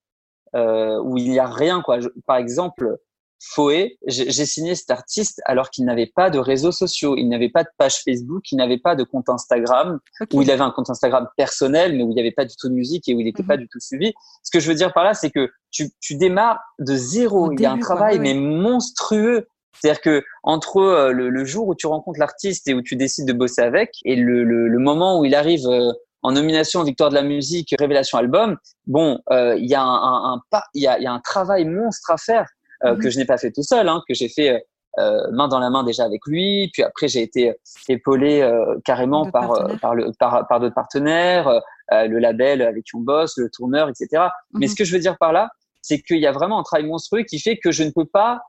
euh, 0.55 1.01
où 1.03 1.19
il 1.19 1.29
n'y 1.29 1.41
a 1.41 1.47
rien, 1.47 1.83
quoi. 1.83 1.99
par 2.25 2.37
exemple, 2.37 2.99
Foé, 3.41 3.99
j'ai 4.07 4.47
signé 4.47 4.75
cet 4.75 4.91
artiste 4.91 5.41
alors 5.45 5.71
qu'il 5.71 5.85
n'avait 5.85 6.11
pas 6.13 6.29
de 6.29 6.41
réseaux 6.41 6.73
sociaux, 6.73 7.17
il 7.17 7.29
n'avait 7.29 7.49
pas 7.49 7.63
de 7.63 7.69
page 7.77 8.03
Facebook, 8.03 8.51
il 8.51 8.57
n'avait 8.57 8.79
pas 8.79 8.97
de 8.97 9.05
compte 9.05 9.29
Instagram, 9.29 10.01
où 10.33 10.43
il 10.43 10.51
avait 10.51 10.63
un 10.63 10.73
compte 10.73 10.91
Instagram 10.91 11.29
personnel, 11.37 11.97
mais 11.97 12.03
où 12.03 12.11
il 12.11 12.15
n'y 12.15 12.21
avait 12.21 12.33
pas 12.33 12.45
du 12.45 12.57
tout 12.57 12.69
de 12.69 12.75
musique 12.75 13.09
et 13.09 13.15
où 13.15 13.21
il 13.21 13.25
n'était 13.25 13.45
pas 13.45 13.55
mhm. 13.55 13.63
du 13.63 13.69
tout 13.69 13.79
suivi. 13.79 14.13
Ce 14.43 14.51
que 14.51 14.59
je 14.59 14.69
veux 14.69 14.75
dire 14.75 14.93
par 14.93 15.05
là, 15.05 15.15
c'est 15.15 15.31
que 15.31 15.51
tu, 15.71 15.91
tu 16.01 16.17
démarres 16.17 16.59
de 16.81 16.97
zéro. 16.97 17.53
il 17.53 17.61
y 17.61 17.67
a 17.67 17.73
un 17.73 17.79
travail, 17.79 18.19
mais 18.19 18.35
monstrueux. 18.35 19.47
C'est-à-dire 19.81 20.01
que 20.01 20.25
entre 20.43 20.79
euh, 20.79 21.13
le, 21.13 21.45
jour 21.45 21.69
où 21.69 21.75
tu 21.77 21.87
rencontres 21.87 22.19
l'artiste 22.19 22.67
et 22.67 22.75
où 22.75 22.83
tu 22.83 22.97
décides 22.97 23.29
de 23.29 23.33
bosser 23.33 23.63
avec, 23.63 23.93
et 24.05 24.17
le, 24.17 24.43
le, 24.43 24.79
moment 24.79 25.21
où 25.21 25.25
il 25.25 25.37
arrive 25.37 25.69
euh, 25.69 25.93
en 26.23 26.33
nomination 26.33 26.83
Victoire 26.83 27.11
de 27.11 27.15
la 27.15 27.23
musique, 27.23 27.73
révélation 27.79 28.19
album, 28.19 28.57
bon, 28.89 29.21
euh, 29.31 29.57
il 29.57 29.71
y 29.71 29.77
a 29.77 29.83
un, 29.83 29.87
un, 29.87 30.35
un 30.35 30.61
il 30.75 30.83
y 30.83 30.89
a, 30.89 30.99
y 30.99 31.07
a 31.07 31.13
un 31.13 31.21
travail 31.21 31.65
monstre 31.65 32.11
à 32.11 32.17
faire 32.17 32.49
euh, 32.85 32.95
mhm. 32.95 33.01
que 33.01 33.11
je 33.11 33.19
n'ai 33.19 33.25
pas 33.25 33.39
fait 33.39 33.51
tout 33.51 33.63
seul, 33.63 33.89
hein, 33.89 34.03
que 34.09 34.15
j'ai 34.15 34.29
fait 34.29 34.51
euh, 34.51 34.59
euh, 34.99 35.31
main 35.33 35.49
dans 35.49 35.59
la 35.59 35.71
main 35.71 35.85
déjà 35.85 36.05
avec 36.05 36.21
lui. 36.27 36.71
Puis 36.73 36.83
après, 36.83 37.09
j'ai 37.09 37.23
été 37.23 37.55
épaulé 37.89 38.49
carrément 38.85 39.31
par, 39.31 39.53
par, 39.81 39.95
le, 39.95 40.13
par, 40.19 40.47
par 40.49 40.61
d'autres 40.61 40.75
partenaires, 40.75 41.61
le 41.91 42.19
label 42.19 42.63
avec 42.63 42.85
qui 42.85 42.97
on 42.97 43.01
bosse, 43.01 43.37
le 43.37 43.49
tourneur, 43.49 43.89
etc. 43.89 44.29
Mais 44.55 44.67
mhm. 44.67 44.73
ce 44.73 44.77
que 44.77 44.85
je 44.85 44.93
veux 44.93 44.99
dire 44.99 45.17
par 45.19 45.33
là, 45.33 45.51
c'est 45.83 46.01
qu'il 46.01 46.19
y 46.19 46.27
a 46.27 46.33
vraiment 46.33 46.59
un 46.59 46.63
travail 46.65 46.87
monstrueux 46.87 47.23
qui 47.23 47.39
fait 47.39 47.59
que 47.59 47.71
je 47.71 47.85
ne 47.85 47.91
peux 47.91 48.07
pas 48.07 48.41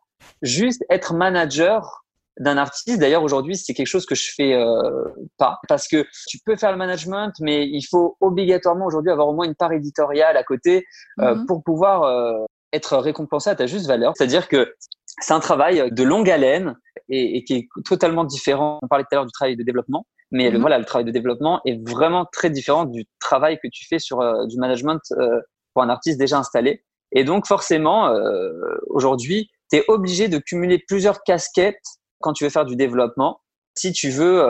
juste 0.42 0.84
être 0.90 1.14
manager 1.14 2.04
d'un 2.40 2.58
artiste. 2.58 3.00
D'ailleurs, 3.00 3.24
aujourd'hui, 3.24 3.56
c'est 3.58 3.74
quelque 3.74 3.88
chose 3.88 4.06
que 4.06 4.16
je 4.16 4.32
fais 4.34 4.54
euh, 4.54 5.10
pas 5.38 5.60
parce 5.68 5.88
que 5.88 6.06
tu 6.28 6.40
peux 6.46 6.56
faire 6.56 6.72
le 6.72 6.78
management, 6.78 7.34
mais 7.42 7.68
il 7.68 7.84
faut 7.84 8.18
obligatoirement 8.22 8.86
aujourd'hui 8.86 9.12
avoir 9.12 9.28
au 9.28 9.34
moins 9.34 9.46
une 9.46 9.56
part 9.56 9.74
éditoriale 9.74 10.38
à 10.38 10.44
côté 10.44 10.86
euh, 11.20 11.36
mhm. 11.36 11.46
pour 11.46 11.64
pouvoir 11.64 12.04
euh, 12.04 12.46
être 12.74 12.98
récompensé 12.98 13.50
à 13.50 13.56
ta 13.56 13.66
juste 13.66 13.88
valeur. 13.88 14.14
C'est-à-dire 14.16 14.48
que 14.48 14.74
c'est 15.22 15.34
un 15.34 15.40
travail 15.40 15.92
de 15.92 16.04
longue 16.04 16.30
haleine 16.30 16.78
et, 17.10 17.38
et, 17.38 17.44
qui 17.44 17.56
est 17.56 17.68
totalement 17.86 18.24
différent. 18.24 18.80
On 18.82 18.88
parlait 18.88 19.04
tout 19.04 19.10
à 19.14 19.16
l'heure 19.16 19.26
du 19.26 19.32
travail 19.32 19.56
de 19.56 19.64
développement, 19.64 20.06
mais 20.32 20.50
le, 20.50 20.58
mhm. 20.58 20.62
voilà, 20.62 20.80
le 20.80 20.86
travail 20.86 21.06
de 21.06 21.12
développement 21.12 21.62
est 21.66 21.80
vraiment 21.88 22.26
très 22.32 22.50
différent 22.50 22.86
du 22.86 23.06
travail 23.20 23.60
que 23.62 23.68
tu 23.72 23.86
fais 23.88 24.00
sur 24.00 24.22
euh, 24.22 24.46
du 24.46 24.58
management 24.58 25.02
euh, 25.12 25.40
pour 25.74 25.84
un 25.84 25.90
artiste 25.90 26.20
déjà 26.20 26.38
installé. 26.38 26.84
Et 27.12 27.24
donc 27.24 27.48
forcément, 27.48 28.08
euh, 28.08 28.52
aujourd'hui, 28.88 29.50
tu 29.72 29.78
es 29.78 29.86
obligé 29.88 30.28
de 30.28 30.38
cumuler 30.38 30.84
plusieurs 30.88 31.24
casquettes 31.24 31.84
quand 32.20 32.34
tu 32.34 32.44
veux 32.44 32.50
faire 32.50 32.66
du 32.66 32.76
développement, 32.76 33.42
si 33.76 33.94
tu 33.94 34.10
veux 34.10 34.44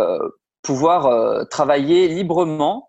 pouvoir 0.64 1.48
travailler 1.50 2.08
librement 2.08 2.89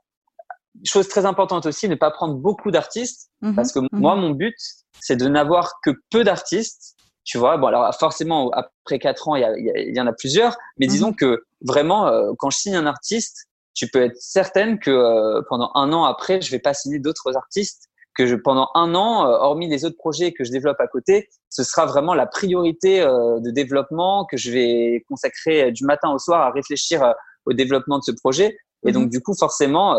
chose 0.85 1.09
très 1.09 1.27
importante 1.27 1.67
aussi, 1.67 1.89
ne 1.89 1.95
pas 1.95 2.11
prendre 2.11 2.35
beaucoup 2.35 2.71
d'artistes, 2.71 3.31
mhm. 3.43 3.55
parce 3.55 3.73
que 3.73 3.81
moi, 3.93 4.15
mon 4.17 4.31
but, 4.31 4.57
c'est 5.01 5.17
de 5.17 5.29
n'avoir 5.29 5.75
que 5.85 5.91
peu 6.11 6.25
d'artistes. 6.25 6.97
Tu 7.25 7.39
vois, 7.39 7.59
bon 7.59 7.67
alors 7.67 7.95
forcément 7.97 8.51
après 8.51 8.99
quatre 8.99 9.29
ans, 9.29 9.37
il 9.37 9.43
y, 9.43 9.95
y, 9.95 10.01
en 10.01 10.07
a 10.07 10.13
plusieurs, 10.13 10.57
mais 10.79 10.87
mhm. 10.87 10.93
disons 10.93 11.13
que 11.13 11.45
vraiment, 11.61 12.07
euh, 12.09 12.33
quand 12.39 12.51
je 12.51 12.59
signe 12.59 12.77
un 12.77 12.87
artiste, 12.87 13.47
tu 13.75 13.89
peux 13.89 14.03
être 14.03 14.17
certaine 14.17 14.79
que 14.79 14.91
euh, 14.91 15.43
pendant 15.49 15.71
un 15.75 15.93
an 15.93 16.05
après, 16.05 16.41
je 16.41 16.51
vais 16.51 16.59
pas 16.59 16.75
signer 16.75 16.99
d'autres 16.99 17.37
artistes 17.37 17.89
que 18.17 18.27
je, 18.27 18.35
pendant 18.35 18.69
un 18.75 18.95
an, 18.95 19.27
euh, 19.27 19.37
hormis 19.37 19.69
les 19.69 19.85
autres 19.85 19.99
projets 19.99 20.33
que 20.33 20.45
je 20.45 20.51
développe 20.51 20.81
à 20.81 20.89
côté, 20.89 21.29
ce 21.51 21.63
sera 21.63 21.87
vraiment 21.87 22.15
la 22.15 22.27
priorité 22.27 23.01
de 23.01 23.51
développement 23.51 24.25
que 24.25 24.37
je 24.37 24.51
vais 24.51 25.05
consacrer 25.09 25.73
du 25.73 25.85
matin 25.85 26.11
au 26.11 26.19
soir 26.19 26.41
à 26.41 26.51
réfléchir 26.51 27.15
au 27.45 27.53
développement 27.53 27.99
de 27.99 28.05
ce 28.05 28.13
projet. 28.13 28.57
Et 28.87 28.93
donc, 28.93 29.05
mhm. 29.05 29.11
du 29.11 29.21
coup, 29.21 29.35
forcément, 29.35 29.97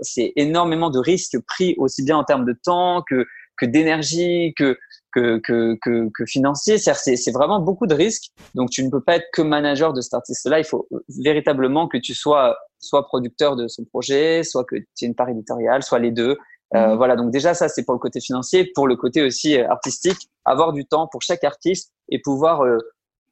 c'est 0.00 0.32
énormément 0.36 0.90
de 0.90 0.98
risques 0.98 1.38
pris 1.46 1.74
aussi 1.78 2.02
bien 2.02 2.16
en 2.16 2.24
termes 2.24 2.44
de 2.44 2.54
temps 2.64 3.02
que, 3.08 3.26
que 3.58 3.66
d'énergie, 3.66 4.54
que, 4.56 4.78
que, 5.12 5.38
que, 5.38 5.76
que, 5.82 6.08
que 6.14 6.26
financier. 6.26 6.78
C'est 6.78 7.32
vraiment 7.32 7.60
beaucoup 7.60 7.86
de 7.86 7.94
risques. 7.94 8.30
Donc, 8.54 8.70
tu 8.70 8.82
ne 8.84 8.90
peux 8.90 9.02
pas 9.02 9.16
être 9.16 9.26
que 9.32 9.42
manager 9.42 9.92
de 9.92 10.00
cet 10.00 10.14
artiste-là. 10.14 10.58
Il 10.58 10.64
faut 10.64 10.88
véritablement 11.08 11.88
que 11.88 11.98
tu 11.98 12.14
sois 12.14 12.56
soit 12.82 13.06
producteur 13.06 13.56
de 13.56 13.68
son 13.68 13.84
projet, 13.84 14.42
soit 14.42 14.64
que 14.64 14.76
tu 14.76 15.04
aies 15.04 15.08
une 15.08 15.14
part 15.14 15.28
éditoriale, 15.28 15.82
soit 15.82 15.98
les 15.98 16.10
deux. 16.10 16.36
Euh, 16.74 16.88
mhm. 16.88 16.96
voilà, 16.96 17.16
donc 17.16 17.30
déjà 17.30 17.52
ça 17.52 17.68
c'est 17.68 17.84
pour 17.84 17.94
le 17.94 18.00
côté 18.00 18.18
financier, 18.20 18.70
pour 18.74 18.88
le 18.88 18.96
côté 18.96 19.22
aussi 19.22 19.58
euh, 19.58 19.68
artistique, 19.68 20.30
avoir 20.46 20.72
du 20.72 20.86
temps 20.86 21.06
pour 21.06 21.20
chaque 21.20 21.44
artiste 21.44 21.92
et 22.08 22.18
pouvoir, 22.18 22.64
euh, 22.64 22.78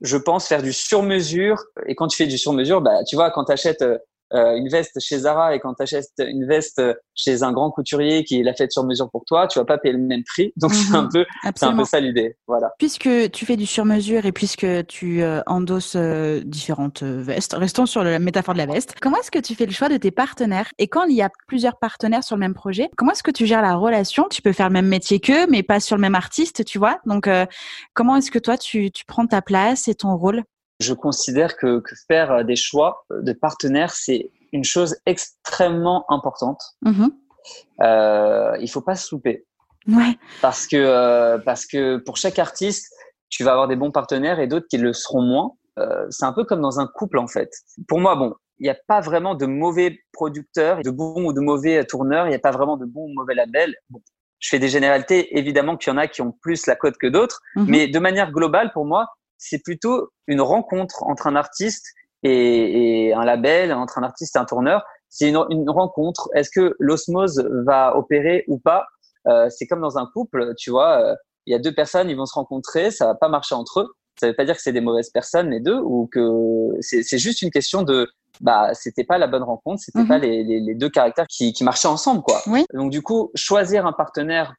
je 0.02 0.18
pense, 0.18 0.46
faire 0.46 0.62
du 0.62 0.72
sur-mesure. 0.72 1.56
Et 1.86 1.94
quand 1.94 2.06
tu 2.06 2.16
fais 2.16 2.26
du 2.26 2.38
sur-mesure, 2.38 2.80
bah 2.80 3.02
tu 3.04 3.16
vois, 3.16 3.30
quand 3.30 3.44
tu 3.44 3.52
achètes 3.52 3.84
euh, 4.32 4.54
une 4.54 4.68
veste 4.68 5.00
chez 5.00 5.18
Zara 5.18 5.54
et 5.54 5.60
quand 5.60 5.74
tu 5.74 5.82
achètes 5.82 6.12
une 6.18 6.46
veste 6.46 6.80
chez 7.14 7.42
un 7.42 7.52
grand 7.52 7.70
couturier 7.70 8.24
qui 8.24 8.42
l'a 8.42 8.54
faite 8.54 8.70
sur 8.70 8.84
mesure 8.84 9.10
pour 9.10 9.24
toi, 9.24 9.48
tu 9.48 9.58
vas 9.58 9.64
pas 9.64 9.78
payer 9.78 9.94
le 9.94 10.00
même 10.00 10.22
prix. 10.24 10.52
Donc 10.56 10.72
c'est 10.72 10.94
un 10.94 11.02
mhm. 11.02 11.08
peu 11.12 11.26
c'est 11.56 11.64
un 11.64 11.76
peu 11.76 11.84
ça 11.84 12.00
l'idée. 12.00 12.36
Voilà. 12.46 12.70
Puisque 12.78 13.08
tu 13.32 13.44
fais 13.44 13.56
du 13.56 13.66
sur 13.66 13.84
mesure 13.84 14.26
et 14.26 14.32
puisque 14.32 14.86
tu 14.86 15.22
euh, 15.22 15.40
endosses 15.46 15.96
euh, 15.96 16.42
différentes 16.44 17.02
vestes, 17.02 17.54
restons 17.54 17.86
sur 17.86 18.04
la 18.04 18.18
métaphore 18.18 18.54
de 18.54 18.58
la 18.58 18.66
veste. 18.66 18.94
Comment 19.00 19.18
est-ce 19.18 19.30
que 19.30 19.38
tu 19.38 19.54
fais 19.54 19.66
le 19.66 19.72
choix 19.72 19.88
de 19.88 19.96
tes 19.96 20.10
partenaires? 20.10 20.70
Et 20.78 20.88
quand 20.88 21.04
il 21.04 21.16
y 21.16 21.22
a 21.22 21.30
plusieurs 21.48 21.78
partenaires 21.78 22.22
sur 22.22 22.36
le 22.36 22.40
même 22.40 22.54
projet, 22.54 22.88
comment 22.96 23.12
est-ce 23.12 23.22
que 23.22 23.30
tu 23.30 23.46
gères 23.46 23.62
la 23.62 23.74
relation? 23.74 24.26
Tu 24.30 24.42
peux 24.42 24.52
faire 24.52 24.68
le 24.68 24.74
même 24.74 24.88
métier 24.88 25.20
qu'eux 25.20 25.46
mais 25.48 25.62
pas 25.62 25.80
sur 25.80 25.96
le 25.96 26.02
même 26.02 26.14
artiste, 26.14 26.64
tu 26.64 26.78
vois? 26.78 27.00
Donc 27.06 27.28
comment 27.94 28.16
est-ce 28.16 28.30
que 28.30 28.38
toi 28.38 28.56
tu 28.56 28.90
tu 28.90 29.04
prends 29.04 29.26
ta 29.26 29.42
place 29.42 29.88
et 29.88 29.94
ton 29.94 30.16
rôle? 30.16 30.44
Je 30.80 30.94
considère 30.94 31.56
que, 31.56 31.80
que, 31.80 31.94
faire 32.08 32.44
des 32.44 32.56
choix 32.56 33.04
de 33.10 33.32
partenaires, 33.32 33.92
c'est 33.92 34.30
une 34.52 34.64
chose 34.64 34.96
extrêmement 35.06 36.04
importante. 36.10 36.62
Mm-hmm. 36.84 37.10
Euh, 37.82 38.56
il 38.60 38.70
faut 38.70 38.80
pas 38.80 38.96
se 38.96 39.14
louper. 39.14 39.46
Ouais. 39.88 40.18
Parce 40.42 40.66
que, 40.66 40.76
euh, 40.76 41.38
parce 41.38 41.66
que 41.66 41.96
pour 41.98 42.16
chaque 42.16 42.38
artiste, 42.38 42.92
tu 43.28 43.44
vas 43.44 43.52
avoir 43.52 43.68
des 43.68 43.76
bons 43.76 43.90
partenaires 43.90 44.40
et 44.40 44.46
d'autres 44.46 44.66
qui 44.68 44.78
le 44.78 44.92
seront 44.92 45.22
moins. 45.22 45.52
Euh, 45.78 46.06
c'est 46.10 46.24
un 46.24 46.32
peu 46.32 46.44
comme 46.44 46.60
dans 46.60 46.80
un 46.80 46.86
couple 46.86 47.18
en 47.18 47.26
fait. 47.26 47.50
Pour 47.88 48.00
moi, 48.00 48.16
bon, 48.16 48.34
il 48.58 48.64
n'y 48.64 48.70
a 48.70 48.76
pas 48.86 49.00
vraiment 49.00 49.34
de 49.34 49.46
mauvais 49.46 50.00
producteurs, 50.12 50.82
de 50.82 50.90
bons 50.90 51.24
ou 51.24 51.32
de 51.32 51.40
mauvais 51.40 51.84
tourneurs. 51.84 52.26
Il 52.26 52.30
n'y 52.30 52.36
a 52.36 52.40
pas 52.40 52.50
vraiment 52.50 52.76
de 52.76 52.84
bons 52.84 53.04
ou 53.04 53.14
mauvais 53.14 53.34
labels. 53.34 53.74
Bon, 53.88 54.00
je 54.38 54.48
fais 54.48 54.58
des 54.58 54.68
généralités. 54.68 55.38
Évidemment 55.38 55.76
qu'il 55.76 55.92
y 55.92 55.94
en 55.94 55.98
a 55.98 56.08
qui 56.08 56.20
ont 56.22 56.32
plus 56.32 56.66
la 56.66 56.76
cote 56.76 56.98
que 56.98 57.06
d'autres, 57.06 57.40
mm-hmm. 57.56 57.64
mais 57.68 57.88
de 57.88 57.98
manière 57.98 58.32
globale, 58.32 58.72
pour 58.72 58.84
moi, 58.84 59.08
c'est 59.40 59.58
plutôt 59.58 60.10
une 60.26 60.42
rencontre 60.42 61.02
entre 61.04 61.26
un 61.26 61.34
artiste 61.34 61.86
et, 62.22 63.08
et, 63.08 63.14
un 63.14 63.24
label, 63.24 63.72
entre 63.72 63.98
un 63.98 64.02
artiste 64.02 64.36
et 64.36 64.38
un 64.38 64.44
tourneur. 64.44 64.84
C'est 65.08 65.28
une, 65.28 65.42
une, 65.48 65.68
rencontre. 65.68 66.28
Est-ce 66.34 66.50
que 66.50 66.76
l'osmose 66.78 67.42
va 67.66 67.96
opérer 67.96 68.44
ou 68.46 68.58
pas? 68.58 68.84
Euh, 69.26 69.48
C'est 69.48 69.66
comme 69.66 69.80
dans 69.80 69.98
un 69.98 70.06
couple, 70.12 70.54
tu 70.56 70.70
vois. 70.70 71.00
Euh, 71.02 71.16
il 71.46 71.52
y 71.52 71.56
a 71.56 71.58
deux 71.58 71.74
personnes, 71.74 72.10
ils 72.10 72.16
vont 72.16 72.26
se 72.26 72.34
rencontrer, 72.34 72.90
ça 72.90 73.06
va 73.06 73.14
pas 73.14 73.28
marcher 73.28 73.54
entre 73.54 73.80
eux. 73.80 73.94
Ça 74.20 74.28
veut 74.28 74.36
pas 74.36 74.44
dire 74.44 74.54
que 74.54 74.60
c'est 74.60 74.72
des 74.72 74.82
mauvaises 74.82 75.08
personnes 75.08 75.48
les 75.48 75.60
deux 75.60 75.78
ou 75.78 76.06
que 76.12 76.20
c'est 76.80 77.18
juste 77.18 77.40
une 77.40 77.50
question 77.50 77.82
de 77.82 78.06
bah 78.42 78.74
c'était 78.74 79.04
pas 79.04 79.16
la 79.16 79.26
bonne 79.26 79.42
rencontre, 79.42 79.82
c'était 79.82 80.06
pas 80.06 80.18
mhm. 80.18 80.24
les, 80.24 80.44
les, 80.44 80.60
les, 80.60 80.74
deux 80.74 80.90
caractères 80.90 81.26
qui, 81.26 81.54
qui 81.54 81.64
marchaient 81.64 81.88
ensemble 81.88 82.22
quoi. 82.22 82.40
Oui. 82.46 82.66
Donc 82.74 82.90
du 82.90 83.00
coup, 83.00 83.30
choisir 83.34 83.86
un 83.86 83.92
partenaire 83.92 84.54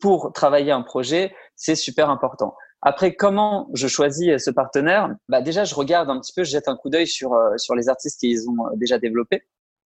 pour 0.00 0.32
travailler 0.34 0.70
un 0.70 0.82
projet, 0.82 1.34
c'est 1.56 1.76
super 1.76 2.10
important. 2.10 2.54
Après, 2.86 3.14
comment 3.14 3.70
je 3.72 3.88
choisis 3.88 4.44
ce 4.44 4.50
partenaire? 4.50 5.08
Bah 5.28 5.40
Déjà, 5.40 5.64
je 5.64 5.74
regarde 5.74 6.10
un 6.10 6.20
petit 6.20 6.34
peu, 6.34 6.44
je 6.44 6.50
jette 6.50 6.68
un 6.68 6.76
coup 6.76 6.90
d'œil 6.90 7.06
sur, 7.06 7.32
euh, 7.32 7.56
sur 7.56 7.74
les 7.74 7.88
artistes 7.88 8.20
qu'ils 8.20 8.48
ont 8.48 8.66
euh, 8.66 8.70
déjà 8.76 8.98
développés 8.98 9.42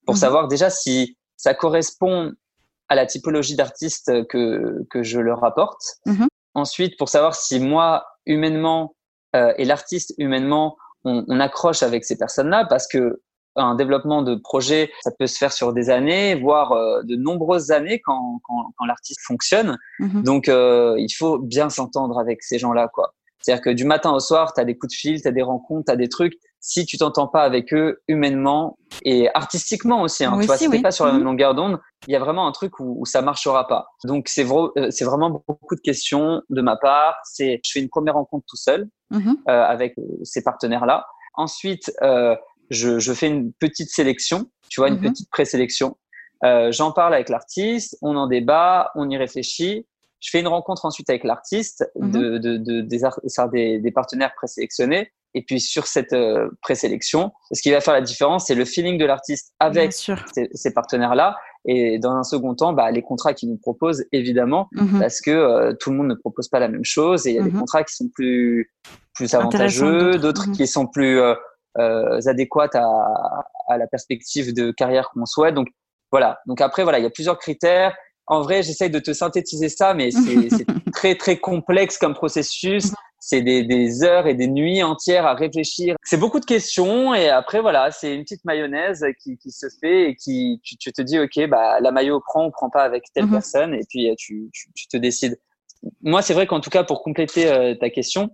pour 0.06 0.16
mhm. 0.16 0.20
savoir 0.20 0.48
déjà 0.48 0.72
si 0.72 1.16
ça 1.38 1.54
correspond 1.54 2.34
à 2.90 2.96
la 2.96 3.06
typologie 3.06 3.56
d'artistes 3.56 4.26
que, 4.28 4.84
que 4.90 5.04
je 5.04 5.20
leur 5.20 5.44
apporte. 5.44 5.82
Mhm. 6.08 6.28
Ensuite, 6.56 6.98
pour 6.98 7.10
savoir 7.10 7.36
si 7.36 7.60
moi, 7.60 8.08
humainement, 8.26 8.96
euh, 9.36 9.54
et 9.58 9.66
l'artiste 9.66 10.16
humainement, 10.18 10.76
on, 11.04 11.24
on, 11.28 11.40
accroche 11.40 11.84
avec 11.84 12.04
ces 12.04 12.18
personnes-là 12.18 12.66
parce 12.68 12.88
que 12.88 13.22
un 13.58 13.76
développement 13.76 14.22
de 14.22 14.36
projet, 14.36 14.92
ça 15.02 15.12
peut 15.18 15.28
se 15.28 15.38
faire 15.38 15.52
sur 15.52 15.74
des 15.74 15.90
années, 15.90 16.36
voire 16.36 16.72
euh, 16.72 17.02
de 17.04 17.16
nombreuses 17.16 17.72
années 17.72 18.00
quand, 18.00 18.40
quand, 18.44 18.72
quand 18.78 18.86
l'artiste 18.86 19.22
fonctionne. 19.26 19.78
Mhm. 20.00 20.24
Donc, 20.24 20.48
euh, 20.48 20.96
il 20.98 21.10
faut 21.10 21.40
bien 21.40 21.70
s'entendre 21.70 22.20
avec 22.20 22.44
ces 22.44 22.60
gens-là, 22.60 22.88
quoi. 22.88 23.14
C'est-à-dire 23.40 23.64
que 23.64 23.70
du 23.70 23.86
matin 23.86 24.12
au 24.12 24.20
soir, 24.20 24.54
tu 24.54 24.60
as 24.60 24.66
des 24.66 24.78
coups 24.78 24.94
de 24.94 24.98
fil, 24.98 25.22
tu 25.22 25.28
as 25.28 25.32
des 25.32 25.42
rencontres, 25.42 25.86
tu 25.86 25.92
as 25.92 25.96
des 25.96 26.10
trucs. 26.10 26.34
Si 26.60 26.86
tu 26.86 26.98
t'entends 26.98 27.28
pas 27.28 27.44
avec 27.44 27.74
eux 27.74 28.02
humainement 28.08 28.78
et 29.04 29.30
artistiquement 29.34 30.02
aussi, 30.02 30.26
hein, 30.26 30.38
tu 30.42 30.48
vois, 30.48 30.58
si 30.58 30.82
pas 30.82 30.92
sur 30.92 31.06
la 31.06 31.12
même 31.12 31.22
mhm. 31.22 31.28
longueur 31.28 31.56
d'onde, 31.56 31.80
il 32.08 32.14
y 32.14 32.16
a 32.16 32.20
vraiment 32.20 32.48
un 32.48 32.52
truc 32.52 32.80
où, 32.80 32.98
où 33.00 33.06
ça 33.06 33.22
marchera 33.22 33.68
pas. 33.68 33.88
Donc 34.04 34.28
c'est 34.28 34.46
euh, 34.52 34.88
c'est 34.90 35.06
vraiment 35.06 35.30
beaucoup 35.30 35.76
de 35.76 35.82
questions 35.82 36.42
de 36.50 36.62
ma 36.62 36.76
part. 36.76 37.16
C'est 37.24 37.62
je 37.66 37.72
fais 37.72 37.80
une 37.80 37.90
première 37.90 38.16
rencontre 38.16 38.44
tout 38.50 38.58
seul 38.58 38.90
mhm. 39.12 39.38
euh, 39.48 39.64
avec 39.64 39.96
ces 40.24 40.44
partenaires-là. 40.44 41.06
Ensuite, 41.36 41.94
euh, 42.02 42.36
je, 42.70 43.00
je, 43.00 43.14
fais 43.14 43.28
une 43.28 43.54
petite 43.54 43.90
sélection, 43.90 44.50
tu 44.70 44.82
vois, 44.82 44.90
une 44.90 44.96
mhm. 44.96 45.12
petite 45.12 45.30
présélection. 45.30 45.98
Euh, 46.44 46.72
J'en 46.72 46.92
parle 46.92 47.14
avec 47.14 47.30
l'artiste, 47.30 47.98
on 48.02 48.16
en 48.16 48.28
débat, 48.28 48.92
on 48.96 49.10
y 49.10 49.18
réfléchit. 49.18 49.88
Je 50.20 50.30
fais 50.32 50.40
une 50.40 50.48
rencontre 50.48 50.86
ensuite 50.86 51.10
avec 51.10 51.24
l'artiste, 51.24 51.90
mhm. 51.96 52.12
de, 52.12 52.38
de, 52.38 52.58
de, 52.58 52.82
des, 52.82 53.80
des, 53.80 53.92
partenaires 53.92 54.34
présélectionnés. 54.36 55.12
Et 55.34 55.44
puis 55.44 55.60
sur 55.60 55.86
cette 55.86 56.14
euh, 56.14 56.50
présélection, 56.62 57.32
ce 57.52 57.62
qui 57.62 57.70
va 57.70 57.82
faire 57.82 57.94
la 57.94 58.02
différence, 58.02 58.48
c'est 58.48 58.56
le 58.56 58.66
feeling 58.66 58.98
de 58.98 59.06
l'artiste 59.06 59.54
avec 59.60 59.94
ces, 59.94 60.16
ces 60.52 60.74
partenaires-là. 60.74 61.36
Et 61.70 62.00
dans 62.00 62.14
un 62.14 62.24
second 62.24 62.56
temps, 62.56 62.72
bah, 62.72 62.90
les 62.92 63.02
contrats 63.02 63.34
qu'ils 63.34 63.50
nous 63.50 63.58
proposent, 63.58 64.06
évidemment, 64.14 64.70
mhm. 64.72 65.00
parce 65.00 65.20
que 65.20 65.32
euh, 65.32 65.74
tout 65.78 65.92
le 65.92 65.98
monde 65.98 66.08
ne 66.08 66.16
propose 66.16 66.48
pas 66.48 66.60
la 66.60 66.70
même 66.70 66.86
chose. 66.86 67.28
Et 67.28 67.32
il 67.32 67.36
y 67.36 67.40
a 67.40 67.44
des 67.44 67.52
contrats 67.52 67.84
qui 67.84 67.94
sont 67.94 68.08
plus, 68.08 68.72
plus 69.14 69.34
avantageux, 69.34 70.18
d'autres 70.18 70.50
qui 70.54 70.66
sont 70.66 70.88
plus 70.88 71.20
euh, 71.20 71.36
adéquates 71.78 72.76
à, 72.76 72.86
à, 73.68 73.78
la 73.78 73.88
perspective 73.88 74.54
de 74.54 74.72
carrière 74.72 75.10
qu'on 75.14 75.26
souhaite. 75.26 75.56
Donc 75.56 75.68
voilà. 76.12 76.40
Donc 76.46 76.62
après 76.62 76.84
voilà, 76.84 77.00
il 77.00 77.04
y 77.04 77.08
a 77.08 77.12
plusieurs 77.12 77.38
critères. 77.38 77.96
En 78.28 78.42
vrai, 78.42 78.62
j'essaye 78.62 78.90
de 78.90 79.00
te 79.00 79.14
synthétiser 79.14 79.70
ça, 79.70 79.94
mais 79.94 80.12
c'est 80.12 80.66
très 80.92 81.16
très 81.16 81.38
complexe 81.38 81.98
comme 81.98 82.14
processus. 82.14 82.92
C'est 83.20 83.42
des, 83.42 83.64
des, 83.64 84.04
heures 84.04 84.28
et 84.28 84.36
des 84.36 84.48
nuits 84.48 84.84
entières 84.84 85.26
à 85.26 85.34
réfléchir. 85.34 85.96
C'est 86.04 86.18
beaucoup 86.18 86.40
de 86.40 86.46
questions 86.46 87.16
et 87.16 87.30
après 87.30 87.62
voilà, 87.62 87.90
c'est 87.90 88.14
une 88.14 88.22
petite 88.22 88.46
mayonnaise 88.46 89.04
qui, 89.22 89.38
qui 89.38 89.52
se 89.52 89.66
fait 89.82 90.12
et 90.12 90.16
qui 90.16 90.62
tu, 90.64 90.78
tu, 90.78 90.94
te 90.94 91.02
dis 91.02 91.20
ok 91.20 91.50
bah 91.50 91.80
la 91.80 91.92
maillot 91.92 92.22
prend 92.22 92.46
ou 92.46 92.52
prend 92.52 92.70
pas 92.70 92.84
avec 92.84 93.06
telle 93.14 93.26
mhm. 93.26 93.32
personne 93.32 93.74
et 93.74 93.82
puis 93.90 94.14
tu, 94.18 94.50
tu, 94.54 94.72
tu 94.74 94.88
te 94.88 94.98
décides. 94.98 95.40
Moi, 96.02 96.22
c'est 96.22 96.34
vrai 96.34 96.46
qu'en 96.46 96.60
tout 96.60 96.70
cas 96.70 96.84
pour 96.84 97.02
compléter 97.02 97.48
euh, 97.48 97.74
ta 97.76 97.90
question, 97.90 98.30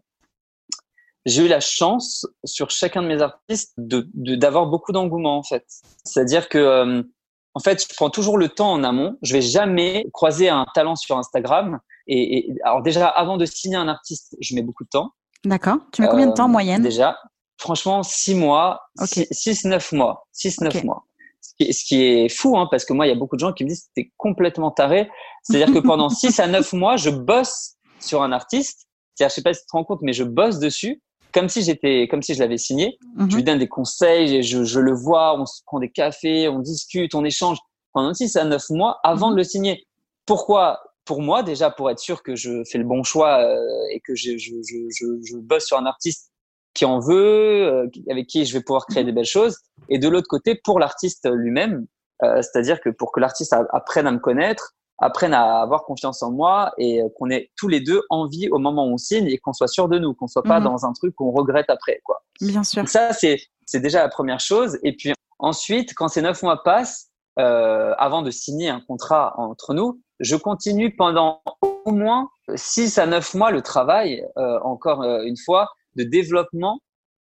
j'ai 1.26 1.46
eu 1.46 1.48
la 1.48 1.60
chance 1.60 2.28
sur 2.44 2.70
chacun 2.70 3.02
de 3.02 3.08
mes 3.08 3.22
artistes 3.22 3.74
de 3.78 4.08
d'avoir 4.36 4.68
beaucoup 4.68 4.92
d'engouement 4.92 5.38
en 5.38 5.44
fait. 5.44 5.66
C'est-à-dire 6.04 6.50
que 6.50 6.58
euh, 6.58 7.04
en 7.56 7.60
fait, 7.60 7.86
je 7.88 7.96
prends 7.96 8.10
toujours 8.10 8.38
le 8.38 8.50
temps 8.50 8.72
en 8.72 8.84
amont. 8.84 9.18
Je 9.22 9.34
vais 9.34 9.42
jamais 9.42 10.08
croiser 10.12 10.50
un 10.50 10.66
talent 10.74 10.96
sur 10.96 11.18
Instagram. 11.18 11.80
Et, 12.08 12.50
et 12.50 12.56
alors 12.64 12.82
déjà, 12.82 13.08
avant 13.08 13.38
de 13.38 13.46
signer 13.46 13.78
un 13.78 13.88
artiste, 13.88 14.36
je 14.42 14.56
mets 14.56 14.64
beaucoup 14.64 14.84
de 14.84 14.90
temps. 14.90 15.12
D'accord. 15.46 15.78
Tu 15.92 16.02
mets 16.02 16.08
combien 16.08 16.28
de 16.28 16.34
temps 16.34 16.46
en 16.46 16.50
euh, 16.50 16.52
moyenne? 16.52 16.82
Déjà, 16.82 17.18
franchement, 17.58 18.02
six 18.04 18.36
mois, 18.36 18.82
six, 19.06 19.66
neuf 19.66 19.92
mois, 19.92 20.28
six, 20.32 20.60
neuf 20.62 20.84
mois. 20.84 21.06
Ce 21.42 21.86
qui, 21.86 22.02
est 22.02 22.30
fou, 22.30 22.58
hein, 22.58 22.68
parce 22.72 22.86
que 22.86 22.94
moi, 22.94 23.06
il 23.06 23.10
y 23.10 23.12
a 23.12 23.16
beaucoup 23.16 23.36
de 23.36 23.42
gens 23.42 23.54
qui 23.54 23.64
me 23.64 23.70
disent 23.70 23.84
que 23.84 23.92
t'es 23.96 24.12
complètement 24.18 24.72
taré. 24.72 25.10
C'est-à-dire 25.44 25.74
que 25.74 25.86
pendant 25.86 26.10
six 26.10 26.40
à 26.40 26.48
neuf 26.48 26.74
mois, 26.74 26.98
je 26.98 27.10
bosse 27.10 27.76
sur 28.00 28.24
un 28.24 28.32
artiste. 28.32 28.88
C'est-à-dire, 29.14 29.30
je 29.30 29.36
sais 29.36 29.44
pas 29.44 29.54
si 29.54 29.62
tu 29.62 29.68
te 29.68 29.72
rends 29.74 29.84
compte, 29.84 30.02
mais 30.02 30.14
je 30.14 30.24
bosse 30.24 30.60
dessus 30.60 31.02
comme 31.34 31.50
si 31.50 31.64
j'étais, 31.64 32.08
comme 32.10 32.22
si 32.22 32.34
je 32.34 32.40
l'avais 32.40 32.58
signé. 32.58 32.98
Je 33.18 33.24
mhm. 33.24 33.36
lui 33.36 33.44
donne 33.44 33.60
des 33.60 33.68
conseils, 33.68 34.44
je, 34.44 34.64
je, 34.64 34.80
le 34.80 34.94
vois, 34.94 35.40
on 35.40 35.46
se 35.46 35.62
prend 35.66 35.80
des 35.80 35.90
cafés, 35.90 36.48
on 36.48 36.60
discute, 36.60 37.16
on 37.16 37.26
échange 37.26 37.58
pendant 37.92 38.14
six 38.14 38.36
à 38.36 38.46
neuf 38.46 38.70
mois 38.70 39.00
avant 39.04 39.30
mhm. 39.30 39.34
de 39.34 39.38
le 39.38 39.44
signer. 39.44 39.88
Pourquoi? 40.26 40.82
Pour 41.06 41.22
moi, 41.22 41.44
déjà, 41.44 41.70
pour 41.70 41.92
être 41.92 42.00
sûr 42.00 42.24
que 42.24 42.36
je 42.36 42.64
fais 42.72 42.78
le 42.78 42.86
bon 42.86 43.04
choix 43.04 43.40
euh, 43.40 43.58
et 43.92 44.00
que 44.00 44.16
je, 44.16 44.38
je, 44.38 44.54
je, 44.64 45.20
je, 45.22 45.38
bosse 45.38 45.66
sur 45.66 45.78
un 45.78 45.86
artiste 45.86 46.32
qui 46.74 46.86
en 46.86 47.00
veut, 47.00 47.68
euh, 47.68 47.88
avec 48.10 48.28
qui 48.28 48.46
je 48.46 48.54
vais 48.54 48.64
pouvoir 48.64 48.86
créer 48.86 49.04
mhm. 49.04 49.08
des 49.08 49.14
belles 49.14 49.26
choses. 49.26 49.58
Et 49.90 50.00
de 50.00 50.08
l'autre 50.08 50.28
côté, 50.30 50.60
pour 50.64 50.80
l'artiste 50.80 51.30
lui-même, 51.30 51.88
C'est-à-dire 52.22 52.80
que 52.80 52.90
pour 52.90 53.12
que 53.12 53.20
l'artiste 53.20 53.54
apprenne 53.74 54.08
à 54.08 54.12
me 54.12 54.20
connaître, 54.20 54.76
apprenne 55.00 55.34
à 55.34 55.62
avoir 55.62 55.84
confiance 55.84 56.24
en 56.24 56.32
moi 56.32 56.72
et 56.78 57.02
qu'on 57.18 57.30
ait 57.30 57.52
tous 57.58 57.68
les 57.68 57.82
deux 57.82 58.04
envie 58.10 58.50
au 58.50 58.60
moment 58.60 58.86
où 58.86 58.94
on 58.94 58.98
signe 58.98 59.28
et 59.28 59.38
qu'on 59.38 59.54
soit 59.54 59.68
sûr 59.68 59.90
de 59.90 60.00
nous, 60.00 60.14
qu'on 60.14 60.28
soit 60.28 60.44
pas 60.44 60.60
mhm. 60.60 60.66
dans 60.66 60.86
un 60.86 60.94
truc 60.94 61.16
qu'on 61.16 61.32
regrette 61.32 61.70
après, 61.70 62.00
quoi. 62.04 62.24
Bien 62.40 62.64
sûr. 62.64 62.88
ça, 62.88 63.14
c'est 63.14 63.40
c'est 63.66 63.80
déjà 63.80 64.02
la 64.04 64.10
première 64.10 64.40
chose. 64.40 64.78
Et 64.84 64.96
puis 64.96 65.14
ensuite, 65.40 65.94
quand 65.96 66.08
ces 66.08 66.22
neuf 66.22 66.44
mois 66.44 66.64
passent, 66.64 67.10
euh, 67.40 67.94
avant 67.98 68.22
de 68.22 68.30
signer 68.30 68.70
un 68.70 68.82
contrat 68.82 69.34
entre 69.38 69.74
nous, 69.74 70.02
je 70.20 70.36
continue 70.36 70.96
pendant 70.96 71.42
au 71.62 71.92
moins 71.92 72.30
six 72.56 72.98
à 72.98 73.06
neuf 73.06 73.34
mois 73.34 73.52
le 73.52 73.62
travail, 73.62 74.26
euh, 74.38 74.60
encore 74.62 75.02
euh, 75.02 75.24
une 75.24 75.38
fois, 75.38 75.70
de 75.96 76.04
développement 76.04 76.80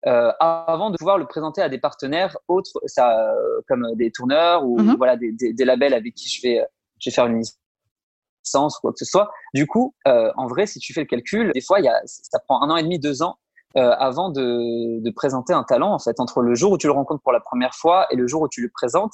euh, 0.05 0.31
avant 0.39 0.91
de 0.91 0.97
pouvoir 0.97 1.17
le 1.17 1.25
présenter 1.25 1.61
à 1.61 1.69
des 1.69 1.79
partenaires 1.79 2.37
autres, 2.47 2.79
ça, 2.85 3.33
comme 3.67 3.87
des 3.95 4.11
tourneurs 4.11 4.63
ou 4.63 4.79
mhm. 4.79 4.95
voilà 4.95 5.17
des, 5.17 5.31
des, 5.31 5.53
des, 5.53 5.65
labels 5.65 5.93
avec 5.93 6.13
qui 6.13 6.29
je 6.29 6.41
vais, 6.43 6.63
je 6.99 7.09
vais 7.09 7.13
faire 7.13 7.27
une 7.27 7.39
licence 7.39 8.77
ou 8.77 8.81
quoi 8.81 8.91
que 8.91 8.99
ce 8.99 9.05
soit. 9.05 9.29
Du 9.53 9.67
coup, 9.67 9.93
en 10.05 10.47
vrai, 10.47 10.67
si 10.67 10.79
tu 10.79 10.93
fais 10.93 11.01
le 11.01 11.07
calcul, 11.07 11.51
des 11.53 11.61
fois, 11.61 11.79
y 11.79 11.87
a, 11.87 12.01
ça 12.05 12.39
prend 12.39 12.61
un 12.61 12.69
an 12.69 12.77
et 12.77 12.83
demi, 12.83 12.99
deux 12.99 13.21
ans 13.21 13.37
euh, 13.75 13.91
avant 13.99 14.29
de, 14.29 15.03
de, 15.03 15.11
présenter 15.11 15.53
un 15.53 15.63
talent, 15.63 15.93
en 15.93 15.99
fait, 15.99 16.19
entre 16.19 16.41
le 16.41 16.55
jour 16.55 16.71
où 16.71 16.77
tu 16.77 16.87
le 16.87 16.93
rencontres 16.93 17.21
pour 17.21 17.33
la 17.33 17.41
première 17.41 17.75
fois 17.75 18.07
et 18.09 18.15
le 18.15 18.25
jour 18.25 18.41
où 18.41 18.47
tu 18.47 18.61
le 18.61 18.69
présentes. 18.69 19.11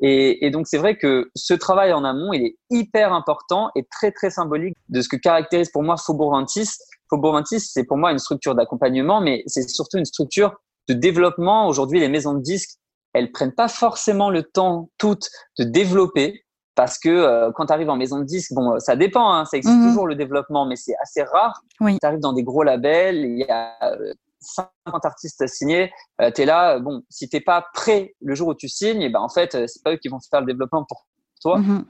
Et, 0.00 0.46
et 0.46 0.50
donc, 0.50 0.68
c'est 0.68 0.78
vrai 0.78 0.96
que 0.96 1.30
ce 1.34 1.52
travail 1.52 1.92
en 1.92 2.02
amont, 2.02 2.32
il 2.32 2.42
est 2.46 2.56
hyper 2.70 3.12
important 3.12 3.70
et 3.74 3.84
très, 3.90 4.12
très 4.12 4.30
symbolique 4.30 4.74
de 4.88 5.02
ce 5.02 5.08
que 5.08 5.16
caractérise 5.16 5.70
pour 5.70 5.82
moi 5.82 5.96
Faubourg 5.96 6.30
26. 6.30 6.78
Faubourg 7.10 7.32
26, 7.34 7.70
c'est 7.74 7.84
pour 7.84 7.98
moi 7.98 8.12
une 8.12 8.18
structure 8.18 8.54
d'accompagnement, 8.54 9.20
mais 9.20 9.42
c'est 9.46 9.68
surtout 9.68 9.98
une 9.98 10.06
structure 10.06 10.54
de 10.88 10.94
développement. 10.94 11.66
Aujourd'hui, 11.66 12.00
les 12.00 12.08
maisons 12.08 12.34
de 12.34 12.40
disques, 12.40 12.78
elles 13.12 13.32
prennent 13.32 13.54
pas 13.54 13.68
forcément 13.68 14.30
le 14.30 14.44
temps 14.44 14.88
toutes 14.98 15.28
de 15.58 15.64
développer 15.64 16.45
parce 16.76 16.98
que 16.98 17.08
euh, 17.08 17.50
quand 17.52 17.66
tu 17.66 17.72
arrives 17.72 17.88
en 17.88 17.96
maison 17.96 18.20
de 18.20 18.24
disque, 18.24 18.52
bon, 18.52 18.78
ça 18.78 18.96
dépend, 18.96 19.32
hein, 19.32 19.44
ça 19.46 19.56
existe 19.56 19.76
mhm. 19.76 19.88
toujours 19.88 20.06
le 20.06 20.14
développement, 20.14 20.66
mais 20.66 20.76
c'est 20.76 20.94
assez 21.02 21.22
rare. 21.22 21.62
Oui. 21.80 21.98
Tu 21.98 22.06
arrives 22.06 22.20
dans 22.20 22.34
des 22.34 22.44
gros 22.44 22.62
labels, 22.62 23.16
il 23.16 23.38
y 23.38 23.50
a 23.50 23.74
50 24.40 24.68
euh, 24.86 24.98
artistes 25.02 25.46
signés, 25.46 25.90
euh, 26.20 26.30
tu 26.30 26.42
es 26.42 26.44
là, 26.44 26.78
bon, 26.78 27.02
si 27.08 27.30
t'es 27.30 27.40
pas 27.40 27.64
prêt 27.72 28.14
le 28.20 28.34
jour 28.34 28.48
où 28.48 28.54
tu 28.54 28.68
signes, 28.68 29.00
et 29.00 29.06
eh 29.06 29.08
ben 29.08 29.20
en 29.20 29.30
fait, 29.30 29.52
c'est 29.66 29.82
pas 29.82 29.94
eux 29.94 29.96
qui 29.96 30.08
vont 30.08 30.18
faire 30.30 30.40
le 30.40 30.46
développement 30.46 30.84
pour 30.86 31.06
toi. 31.40 31.58
Mhm. 31.58 31.86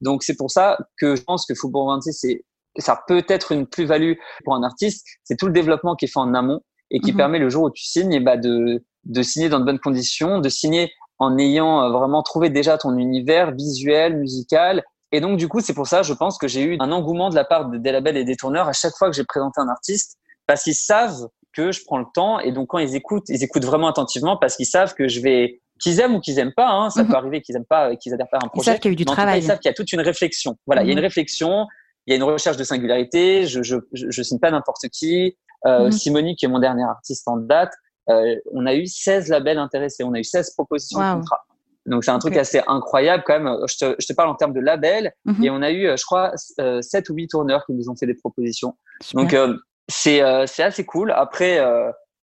Donc 0.00 0.22
c'est 0.22 0.36
pour 0.36 0.50
ça 0.50 0.78
que 0.98 1.14
je 1.14 1.22
pense 1.22 1.46
que 1.46 1.54
Football 1.54 1.94
26, 1.96 2.12
c'est 2.14 2.44
ça 2.78 3.00
peut 3.06 3.24
être 3.28 3.52
une 3.52 3.66
plus-value 3.66 4.14
pour 4.44 4.56
un 4.56 4.64
artiste, 4.64 5.06
c'est 5.22 5.36
tout 5.36 5.46
le 5.46 5.52
développement 5.52 5.94
qui 5.94 6.06
est 6.06 6.08
fait 6.08 6.18
en 6.18 6.34
amont 6.34 6.60
et 6.90 7.00
qui 7.00 7.12
mhm. 7.12 7.18
permet 7.18 7.38
le 7.38 7.48
jour 7.50 7.64
où 7.64 7.70
tu 7.70 7.84
signes 7.84 8.12
et 8.12 8.16
eh 8.16 8.20
ben 8.20 8.40
de 8.40 8.82
de 9.04 9.22
signer 9.22 9.50
dans 9.50 9.60
de 9.60 9.64
bonnes 9.64 9.78
conditions, 9.78 10.40
de 10.40 10.48
signer 10.48 10.90
en 11.18 11.38
ayant 11.38 11.82
euh, 11.82 11.90
vraiment 11.90 12.22
trouvé 12.22 12.50
déjà 12.50 12.78
ton 12.78 12.96
univers 12.96 13.52
visuel, 13.52 14.16
musical. 14.16 14.82
Et 15.12 15.20
donc, 15.20 15.36
du 15.38 15.48
coup, 15.48 15.60
c'est 15.60 15.74
pour 15.74 15.86
ça, 15.86 16.02
je 16.02 16.12
pense 16.12 16.38
que 16.38 16.48
j'ai 16.48 16.62
eu 16.62 16.76
un 16.80 16.90
engouement 16.90 17.30
de 17.30 17.34
la 17.34 17.44
part 17.44 17.68
des 17.68 17.92
labels 17.92 18.16
et 18.16 18.24
des 18.24 18.36
tourneurs 18.36 18.68
à 18.68 18.72
chaque 18.72 18.94
fois 18.96 19.08
que 19.10 19.16
j'ai 19.16 19.24
présenté 19.24 19.60
un 19.60 19.68
artiste, 19.68 20.18
parce 20.46 20.64
qu'ils 20.64 20.74
savent 20.74 21.28
que 21.52 21.70
je 21.70 21.84
prends 21.84 21.98
le 21.98 22.06
temps. 22.12 22.40
Et 22.40 22.50
donc, 22.50 22.68
quand 22.68 22.78
ils 22.78 22.96
écoutent, 22.96 23.28
ils 23.28 23.42
écoutent 23.44 23.64
vraiment 23.64 23.88
attentivement 23.88 24.36
parce 24.36 24.56
qu'ils 24.56 24.66
savent 24.66 24.94
que 24.94 25.06
je 25.06 25.20
vais, 25.20 25.60
qu'ils 25.80 26.00
aiment 26.00 26.16
ou 26.16 26.20
qu'ils 26.20 26.38
aiment 26.40 26.54
pas, 26.54 26.70
hein, 26.70 26.90
ça 26.90 27.04
mhm. 27.04 27.10
peut 27.10 27.16
arriver 27.16 27.42
qu'ils 27.42 27.54
aiment 27.54 27.64
pas, 27.64 27.94
qu'ils 27.96 28.12
adhèrent 28.12 28.28
pas 28.28 28.38
à 28.38 28.44
un 28.44 28.48
projet. 28.48 28.62
Ils 28.62 28.72
savent 28.72 28.80
qu'il 28.80 28.90
y 28.90 28.92
a 28.92 28.94
eu 28.94 28.96
du 28.96 29.04
travail. 29.04 29.38
ils 29.38 29.44
savent 29.44 29.58
qu'il 29.60 29.68
y 29.68 29.72
a 29.72 29.74
toute 29.74 29.92
une 29.92 30.00
réflexion. 30.00 30.56
Voilà, 30.66 30.82
il 30.82 30.86
y 30.86 30.90
a 30.90 30.92
une 30.92 30.98
mhm. 30.98 31.04
réflexion, 31.04 31.66
il 32.06 32.10
y 32.10 32.14
a 32.14 32.16
une 32.16 32.24
recherche 32.24 32.56
de 32.56 32.64
singularité. 32.64 33.46
Je, 33.46 33.62
je, 33.62 33.76
je, 33.92 34.06
je 34.10 34.22
signe 34.22 34.40
pas 34.40 34.50
n'importe 34.50 34.88
qui. 34.88 35.36
Euh, 35.66 35.88
mhm. 35.88 36.34
qui 36.36 36.44
est 36.44 36.48
mon 36.48 36.58
dernier 36.58 36.82
artiste 36.82 37.26
en 37.26 37.38
date, 37.38 37.72
euh, 38.10 38.36
on 38.52 38.66
a 38.66 38.74
eu 38.74 38.86
16 38.86 39.28
labels 39.28 39.58
intéressés, 39.58 40.04
on 40.04 40.12
a 40.14 40.18
eu 40.18 40.24
16 40.24 40.54
propositions 40.54 41.00
de 41.00 41.20
contrat. 41.20 41.44
Donc 41.86 42.04
c'est 42.04 42.10
un 42.10 42.18
truc 42.18 42.36
assez 42.36 42.62
incroyable 42.66 43.24
quand 43.26 43.38
même. 43.38 43.58
Je 43.66 43.76
te, 43.76 43.96
je 43.98 44.06
te, 44.06 44.12
parle 44.14 44.30
en 44.30 44.34
termes 44.34 44.54
de 44.54 44.60
labels 44.60 45.12
mhm. 45.26 45.44
et 45.44 45.50
on 45.50 45.60
a 45.62 45.70
eu, 45.70 45.86
euh, 45.86 45.96
je 45.96 46.04
crois, 46.04 46.32
euh, 46.58 46.80
7 46.80 47.10
ou 47.10 47.14
8 47.14 47.28
tourneurs 47.28 47.64
qui 47.66 47.72
nous 47.72 47.90
ont 47.90 47.96
fait 47.96 48.06
des 48.06 48.14
propositions. 48.14 48.76
Donc 49.12 49.34
euh, 49.34 49.56
c'est 49.88 50.22
euh, 50.22 50.46
c'est 50.46 50.62
assez 50.62 50.84
cool. 50.86 51.12
Après, 51.12 51.58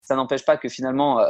ça 0.02 0.16
n'empêche 0.16 0.44
pas 0.44 0.58
que 0.58 0.70
finalement 0.70 1.24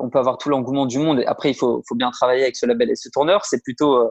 on 0.00 0.10
peut 0.10 0.18
avoir 0.18 0.38
tout 0.38 0.50
l'engouement 0.50 0.86
du 0.86 0.98
monde. 0.98 1.20
Et 1.20 1.26
après, 1.26 1.50
il 1.50 1.54
faut, 1.54 1.82
faut 1.88 1.94
bien 1.94 2.10
travailler 2.10 2.42
avec 2.42 2.56
ce 2.56 2.66
label 2.66 2.90
et 2.90 2.96
ce 2.96 3.08
tourneur. 3.08 3.44
C'est 3.44 3.62
plutôt 3.62 4.10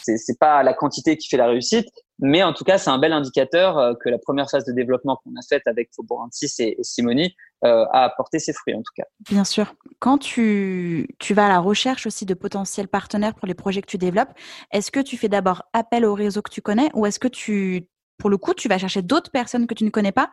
c'est 0.00 0.38
pas 0.38 0.62
la 0.62 0.74
quantité 0.74 1.16
qui 1.16 1.28
fait 1.28 1.36
la 1.36 1.48
réussite, 1.48 1.88
mais 2.20 2.42
en 2.42 2.52
tout 2.52 2.64
cas, 2.64 2.78
c'est 2.78 2.90
un 2.90 2.98
bel 2.98 3.12
indicateur 3.12 3.78
euh, 3.78 3.94
que 3.94 4.08
la 4.08 4.18
première 4.18 4.50
phase 4.50 4.64
de 4.64 4.72
développement 4.72 5.20
qu'on 5.22 5.30
a 5.36 5.42
faite 5.48 5.62
avec 5.66 5.90
Faubourg 5.94 6.22
26 6.22 6.60
et, 6.60 6.76
et 6.78 6.84
Simoni 6.84 7.36
euh, 7.64 7.84
a 7.92 8.04
apporté 8.04 8.38
ses 8.38 8.52
fruits 8.52 8.74
en 8.74 8.82
tout 8.82 8.92
cas. 8.94 9.04
Bien 9.20 9.44
sûr. 9.44 9.74
Quand 10.00 10.18
tu, 10.18 11.08
tu 11.18 11.34
vas 11.34 11.46
à 11.46 11.48
la 11.48 11.60
recherche 11.60 12.06
aussi 12.06 12.26
de 12.26 12.34
potentiels 12.34 12.88
partenaires 12.88 13.34
pour 13.34 13.46
les 13.46 13.54
projets 13.54 13.82
que 13.82 13.86
tu 13.86 13.98
développes, 13.98 14.32
est-ce 14.72 14.90
que 14.90 15.00
tu 15.00 15.16
fais 15.16 15.28
d'abord 15.28 15.62
appel 15.72 16.04
au 16.04 16.14
réseau 16.14 16.42
que 16.42 16.50
tu 16.50 16.60
connais 16.60 16.90
ou 16.94 17.06
est-ce 17.06 17.18
que 17.18 17.28
tu 17.28 17.88
pour 18.18 18.30
le 18.30 18.36
coup, 18.36 18.52
tu 18.52 18.66
vas 18.66 18.78
chercher 18.78 19.00
d'autres 19.00 19.30
personnes 19.30 19.68
que 19.68 19.74
tu 19.74 19.84
ne 19.84 19.90
connais 19.90 20.10
pas, 20.10 20.32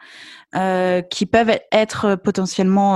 euh, 0.55 1.03
qui 1.03 1.27
peuvent 1.27 1.55
être 1.71 2.15
potentiellement 2.15 2.95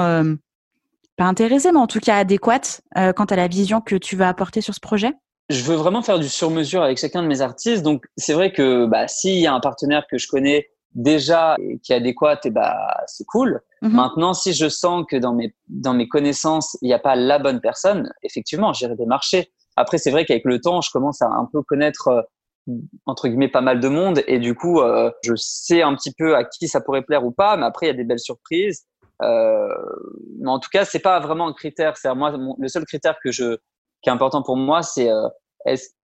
pas 1.16 1.26
intéressées, 1.26 1.72
mais 1.72 1.78
en 1.78 1.86
tout 1.86 2.00
cas 2.00 2.18
adéquates 2.18 2.82
quant 2.96 3.26
à 3.26 3.36
la 3.36 3.48
vision 3.48 3.82
que 3.82 3.96
tu 3.96 4.16
vas 4.16 4.30
apporter 4.30 4.62
sur 4.62 4.74
ce 4.74 4.80
projet? 4.80 5.14
Je 5.50 5.64
veux 5.64 5.76
vraiment 5.76 6.02
faire 6.02 6.20
du 6.20 6.30
sur-mesure 6.30 6.84
avec 6.84 6.98
chacun 6.98 7.24
de 7.24 7.28
mes 7.28 7.42
artistes. 7.42 7.84
Donc, 7.84 8.06
c'est 8.18 8.34
vrai 8.34 8.52
que 8.52 8.86
bah, 8.86 9.08
s'il 9.08 9.40
y 9.40 9.48
a 9.48 9.54
un 9.54 9.60
partenaire 9.60 10.06
que 10.10 10.18
je 10.18 10.28
connais 10.28 10.70
déjà 10.94 11.56
et 11.60 11.80
qui 11.80 11.94
est 11.94 11.96
adéquat, 11.96 12.40
et 12.44 12.50
bah, 12.52 12.76
c'est 13.08 13.26
cool. 13.26 13.62
Mhm. 13.82 13.92
Maintenant, 13.92 14.34
si 14.34 14.54
je 14.54 14.70
sens 14.70 15.06
que 15.10 15.16
dans 15.16 15.34
mes, 15.34 15.56
dans 15.68 15.94
mes 15.94 16.08
connaissances, 16.08 16.78
il 16.82 16.88
n'y 16.88 16.94
a 16.94 17.00
pas 17.00 17.16
la 17.16 17.40
bonne 17.40 17.62
personne, 17.62 18.12
effectivement, 18.24 18.74
j'irai 18.74 18.96
démarcher. 18.96 19.52
Après, 19.76 19.98
c'est 19.98 20.12
vrai 20.12 20.26
qu'avec 20.26 20.46
le 20.46 20.60
temps, 20.60 20.82
je 20.82 20.92
commence 20.92 21.22
à 21.22 21.28
un 21.28 21.48
peu 21.52 21.62
connaître, 21.64 22.10
euh, 22.10 22.74
entre 23.06 23.28
guillemets, 23.28 23.48
pas 23.48 23.62
mal 23.62 23.80
de 23.80 23.88
monde. 23.88 24.22
Et 24.28 24.40
du 24.40 24.54
coup, 24.54 24.82
euh, 24.82 25.10
je 25.24 25.34
sais 25.36 25.82
un 25.82 25.96
petit 25.96 26.12
peu 26.12 26.36
à 26.36 26.44
qui 26.44 26.68
ça 26.68 26.82
pourrait 26.82 27.02
plaire 27.02 27.26
ou 27.26 27.32
pas. 27.32 27.56
Mais 27.56 27.66
après, 27.66 27.86
il 27.86 27.90
y 27.90 27.94
a 27.94 27.96
des 27.96 28.04
belles 28.04 28.20
surprises. 28.20 28.86
Euh, 29.22 29.68
mais 30.40 30.50
en 30.50 30.60
tout 30.60 30.70
cas, 30.72 30.86
c'est 30.86 31.00
pas 31.00 31.20
vraiment 31.20 31.48
un 31.48 31.54
critère. 31.54 31.96
C'est 31.98 32.14
moi, 32.14 32.38
le 32.58 32.68
seul 32.68 32.86
critère 32.86 33.18
que 33.24 33.32
je, 33.32 33.58
qui 34.02 34.10
est 34.10 34.14
important 34.14 34.42
pour 34.42 34.58
moi, 34.58 34.82
c'est 34.82 35.10
euh, 35.10 35.28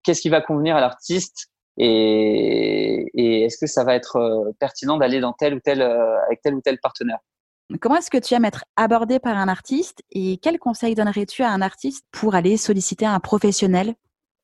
qu'est-ce 0.04 0.22
qui 0.22 0.30
va 0.30 0.42
convenir 0.42 0.76
à 0.76 0.82
l'artiste 0.82 1.48
et, 1.78 3.06
et 3.14 3.44
est-ce 3.44 3.58
que 3.58 3.68
ça 3.68 3.84
va 3.84 3.96
être 3.96 4.16
euh, 4.16 4.52
pertinent 4.60 4.98
d'aller 4.98 5.20
dans 5.20 5.34
tel 5.34 5.56
ou 5.56 5.60
tel 5.60 5.82
euh, 5.82 6.22
avec 6.26 6.42
tel 6.42 6.56
ou 6.56 6.62
tel 6.62 6.80
partenaire? 6.80 7.20
Comment 7.82 7.98
est-ce 7.98 8.12
que 8.12 8.18
tu 8.18 8.34
aimes 8.34 8.46
être 8.46 8.64
abordé 8.76 9.20
par 9.20 9.38
un 9.38 9.48
artiste 9.48 10.02
et 10.12 10.38
quels 10.38 10.60
conseils 10.60 10.96
donnerais-tu 10.96 11.44
à 11.44 11.50
un 11.50 11.62
artiste 11.62 12.06
pour 12.12 12.36
aller 12.36 12.58
solliciter 12.58 13.06
un 13.06 13.20
professionnel? 13.20 13.96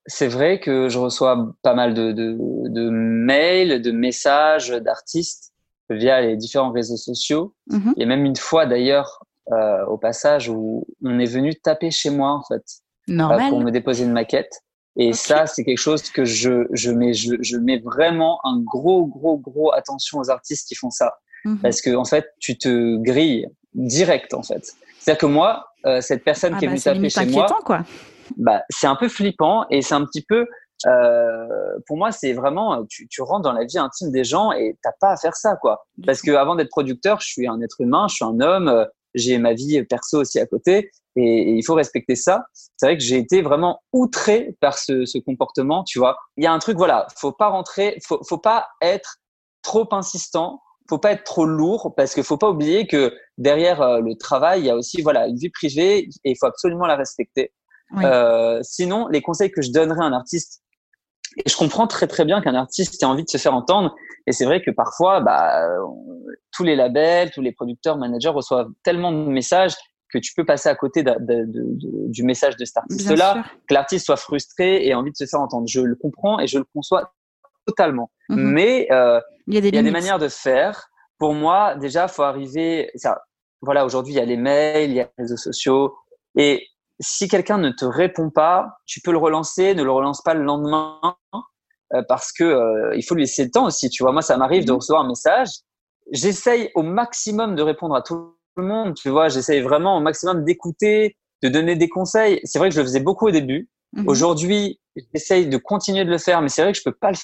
C'est 0.07 0.27
vrai 0.27 0.59
que 0.59 0.89
je 0.89 0.97
reçois 0.97 1.53
pas 1.61 1.75
mal 1.75 1.93
de, 1.93 2.11
de, 2.11 2.35
de 2.67 2.89
mails, 2.89 3.81
de 3.81 3.91
messages 3.91 4.69
d'artistes 4.69 5.53
via 5.89 6.21
les 6.21 6.35
différents 6.35 6.71
réseaux 6.71 6.97
sociaux. 6.97 7.53
Mm 7.67 7.91
Il 7.95 7.99
y 8.01 8.03
a 8.03 8.07
même 8.07 8.25
une 8.25 8.35
fois 8.35 8.65
d'ailleurs 8.65 9.23
euh, 9.51 9.85
au 9.85 9.97
passage 9.97 10.49
où 10.49 10.87
on 11.03 11.19
est 11.19 11.31
venu 11.31 11.53
taper 11.55 11.91
chez 11.91 12.09
moi 12.09 12.31
en 12.31 12.43
fait 12.43 12.63
pour 13.17 13.62
me 13.62 13.71
déposer 13.71 14.04
une 14.04 14.12
maquette. 14.12 14.52
Et 14.97 15.13
ça, 15.13 15.45
c'est 15.45 15.63
quelque 15.63 15.78
chose 15.78 16.10
que 16.10 16.26
je, 16.26 16.65
je 16.74 16.91
mets, 16.91 17.13
je, 17.13 17.36
je, 17.39 17.58
mets 17.58 17.80
vraiment 17.80 18.39
un 18.43 18.60
gros, 18.60 19.06
gros, 19.06 19.38
gros 19.38 19.74
attention 19.74 20.19
aux 20.19 20.30
artistes 20.30 20.67
qui 20.67 20.76
font 20.76 20.89
ça. 20.89 21.13
Mhm. 21.45 21.60
Parce 21.60 21.82
que, 21.82 21.95
en 21.95 22.04
fait, 22.04 22.28
tu 22.39 22.58
te 22.58 22.97
grilles 22.97 23.47
direct, 23.74 24.34
en 24.34 24.43
fait. 24.43 24.74
C'est-à-dire 25.00 25.19
que 25.19 25.26
moi, 25.26 25.65
euh, 25.86 26.02
cette 26.02 26.24
personne 26.24 26.54
ah 26.56 26.60
qui 26.60 26.65
est 26.65 26.67
bah, 26.67 26.74
venue 26.74 27.10
taper 27.10 27.10
chez 27.10 27.26
moi, 27.28 27.47
quoi. 27.63 27.86
Bah, 28.38 28.63
c'est 28.69 28.88
un 28.88 28.95
peu 28.95 29.08
flippant 29.08 29.65
et 29.69 29.82
c'est 29.82 29.95
un 29.95 30.06
petit 30.06 30.24
peu, 30.28 30.45
euh, 30.88 31.47
pour 31.88 31.97
moi, 31.97 32.12
c'est 32.12 32.34
vraiment, 32.34 32.86
tu, 32.89 33.08
tu 33.08 33.21
rentres 33.21 33.43
dans 33.43 33.54
la 33.54 33.65
vie 33.65 33.78
intime 33.78 34.12
des 34.12 34.24
gens 34.24 34.52
et 34.52 34.78
t'as 34.84 34.91
pas 35.00 35.12
à 35.12 35.17
faire 35.17 35.36
ça, 35.36 35.56
quoi. 35.56 35.86
Parce 36.06 36.21
que 36.21 36.32
avant 36.32 36.56
d'être 36.56 36.69
producteur, 36.69 37.21
je 37.21 37.28
suis 37.28 37.47
un 37.47 37.62
être 37.62 37.80
humain, 37.80 38.08
je 38.10 38.15
suis 38.15 38.26
un 38.26 38.39
homme, 38.39 38.67
euh, 38.67 38.86
j'ai 39.13 39.38
ma 39.38 39.54
vie 39.54 39.84
perso 39.84 40.21
aussi 40.21 40.39
à 40.39 40.45
côté 40.45 40.92
et, 41.15 41.52
il 41.52 41.63
faut 41.63 41.73
respecter 41.73 42.15
ça. 42.15 42.46
C'est 42.54 42.85
vrai 42.85 42.98
que 42.98 43.04
j'ai 43.04 43.17
été 43.17 43.42
vraiment 43.42 43.81
outré 43.94 44.56
par 44.60 44.77
ce, 44.77 45.06
ce, 45.06 45.17
comportement, 45.17 45.83
tu 45.83 46.00
vois. 46.00 46.17
Il 46.38 46.44
y 46.44 46.48
a 46.48 46.54
un 46.54 46.60
truc, 46.60 46.77
voilà, 46.77 47.08
faut 47.17 47.31
pas 47.31 47.50
rentrer, 47.50 47.98
faut, 48.06 48.21
faut 48.23 48.38
pas 48.38 48.67
être 48.81 49.17
trop 49.62 49.88
insistant, 49.92 50.62
faut 50.90 50.98
pas 50.98 51.12
être 51.12 51.23
trop 51.23 51.46
lourd 51.46 51.94
parce 51.96 52.13
qu'il 52.13 52.23
faut 52.23 52.38
pas 52.38 52.50
oublier 52.50 52.88
que 52.88 53.13
derrière 53.38 53.81
euh, 53.81 54.02
le 54.02 54.15
travail, 54.15 54.62
il 54.62 54.65
y 54.65 54.69
a 54.69 54.75
aussi 54.75 55.02
voilà 55.02 55.27
une 55.27 55.38
vie 55.38 55.50
privée 55.50 56.10
et 56.23 56.31
il 56.31 56.35
faut 56.40 56.48
absolument 56.48 56.85
la 56.85 56.96
respecter. 56.96 57.52
Euh, 58.04 58.60
sinon, 58.63 59.08
les 59.08 59.21
conseils 59.21 59.52
que 59.52 59.62
je 59.62 59.71
donnerais 59.71 60.04
à 60.04 60.08
un 60.08 60.13
artiste, 60.13 60.62
et 61.38 61.50
je 61.50 61.56
comprends 61.56 61.88
très 61.88 62.08
très 62.08 62.25
bien 62.25 62.42
qu'un 62.42 62.56
artiste 62.56 63.02
ait 63.02 63.06
envie 63.06 63.23
de 63.23 63.29
se 63.29 63.38
faire 63.38 63.54
entendre, 63.54 63.96
et 64.27 64.32
c'est 64.32 64.46
vrai 64.46 64.62
que 64.62 64.71
parfois, 64.71 65.21
bah, 65.21 65.67
tous 66.52 66.63
les 66.63 66.75
labels, 66.75 67.32
tous 67.32 67.42
les 67.42 67.52
producteurs, 67.52 67.98
managers 67.98 68.29
reçoivent 68.29 68.69
tellement 68.84 69.12
de 69.12 69.29
messages 69.29 69.73
que 70.12 70.19
tu 70.19 70.34
peux 70.36 70.46
passer 70.46 70.69
à 70.69 70.75
côté 70.75 71.04
de, 71.04 71.12
de, 71.19 71.46
de, 71.46 72.12
du 72.12 72.23
message 72.23 72.58
de 72.58 72.65
cet 72.65 72.77
artiste-là, 72.77 73.46
que 73.67 73.73
l'artiste 73.73 74.06
soit 74.06 74.17
frustré 74.17 74.84
et 74.84 74.90
ait 74.90 74.94
envie 74.94 75.12
de 75.12 75.15
se 75.15 75.25
faire 75.25 75.40
entendre. 75.40 75.67
Je 75.67 75.79
le 75.79 75.96
comprends 75.96 76.40
et 76.40 76.48
je 76.48 76.60
le 76.60 76.65
conçois 76.75 77.13
totalement. 77.65 78.12
Mhm. 78.29 78.52
Mais 78.52 78.88
euh, 78.92 79.21
il 79.48 79.56
y 79.56 79.58
a, 79.58 79.62
des, 79.62 79.69
il 79.69 79.75
y 79.75 79.77
a 79.77 79.84
des, 79.84 79.92
manières 79.92 80.19
de 80.19 80.27
faire. 80.27 80.90
Pour 81.17 81.34
moi, 81.34 81.75
déjà, 81.75 82.08
faut 82.08 82.23
arriver. 82.23 82.92
Ça, 82.96 83.21
voilà, 83.62 83.86
aujourd'hui, 83.86 84.13
il 84.13 84.17
y 84.17 84.19
a 84.19 84.25
les 84.25 84.38
mails, 84.38 84.90
il 84.90 84.96
y 84.96 85.00
a 85.00 85.04
les 85.17 85.23
réseaux 85.23 85.38
sociaux, 85.38 85.96
et 86.36 86.67
si 87.02 87.27
quelqu'un 87.27 87.58
ne 87.58 87.71
te 87.71 87.83
répond 87.83 88.29
pas, 88.29 88.77
tu 88.85 89.02
peux 89.02 89.12
le 89.12 89.17
relancer, 89.17 89.73
ne 89.73 89.83
le 89.83 89.91
relance 89.91 90.21
pas 90.21 90.33
le 90.33 90.43
lendemain 90.43 90.99
euh, 91.93 92.04
parce 92.08 92.31
que 92.31 92.43
euh, 92.43 92.95
il 92.95 93.04
faut 93.04 93.15
lui 93.15 93.23
laisser 93.23 93.43
le 93.43 93.52
temps 93.52 93.65
aussi. 93.65 93.89
Tu 93.89 94.04
vois, 94.04 94.12
moi, 94.12 94.21
ça 94.21 94.37
m'arrive 94.37 94.65
de 94.65 94.71
mhm. 94.71 94.77
recevoir 94.77 95.04
un 95.04 95.08
message. 95.08 95.49
J'essaye 96.12 96.69
au 96.75 96.83
maximum 96.83 97.56
de 97.56 97.63
répondre 97.63 97.95
à 97.95 98.02
tout 98.02 98.35
le 98.56 98.63
monde. 98.63 98.93
Tu 98.95 99.10
vois, 99.10 99.29
j'essaye 99.29 99.62
vraiment 99.62 99.97
au 99.97 99.99
maximum 99.99 100.45
d'écouter, 100.45 101.17
de 101.41 101.49
donner 101.49 101.75
des 101.75 101.89
conseils. 101.89 102.39
C'est 102.43 102.60
vrai 102.60 102.69
que 102.69 102.75
je 102.75 102.81
le 102.81 102.85
faisais 102.85 102.99
beaucoup 102.99 103.27
au 103.27 103.31
début. 103.31 103.69
Mhm. 103.93 104.08
Aujourd'hui, 104.08 104.79
j'essaye 105.13 105.47
de 105.47 105.58
continuer 105.58 106.06
de 106.06 106.12
le 106.12 106.17
faire, 106.19 106.41
mais 106.41 106.49
c'est 106.49 106.62
vrai 106.62 106.71
que 106.71 106.77
je 106.77 106.83
peux 106.83 106.95
pas 106.95 107.12
le 107.12 107.17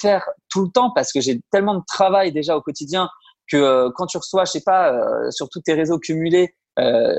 faire 0.00 0.28
tout 0.48 0.64
le 0.64 0.70
temps 0.70 0.90
parce 0.94 1.12
que 1.12 1.20
j'ai 1.20 1.40
tellement 1.50 1.74
de 1.74 1.82
travail 1.86 2.32
déjà 2.32 2.56
au 2.56 2.62
quotidien 2.62 3.08
que 3.50 3.56
euh, 3.56 3.90
quand 3.94 4.06
tu 4.06 4.16
reçois, 4.16 4.44
je 4.44 4.52
sais 4.52 4.62
pas, 4.64 4.96
sur 5.30 5.48
tous 5.50 5.60
tes 5.60 5.74
réseaux 5.74 5.98
cumulés, 5.98 6.54
euh, 6.78 7.14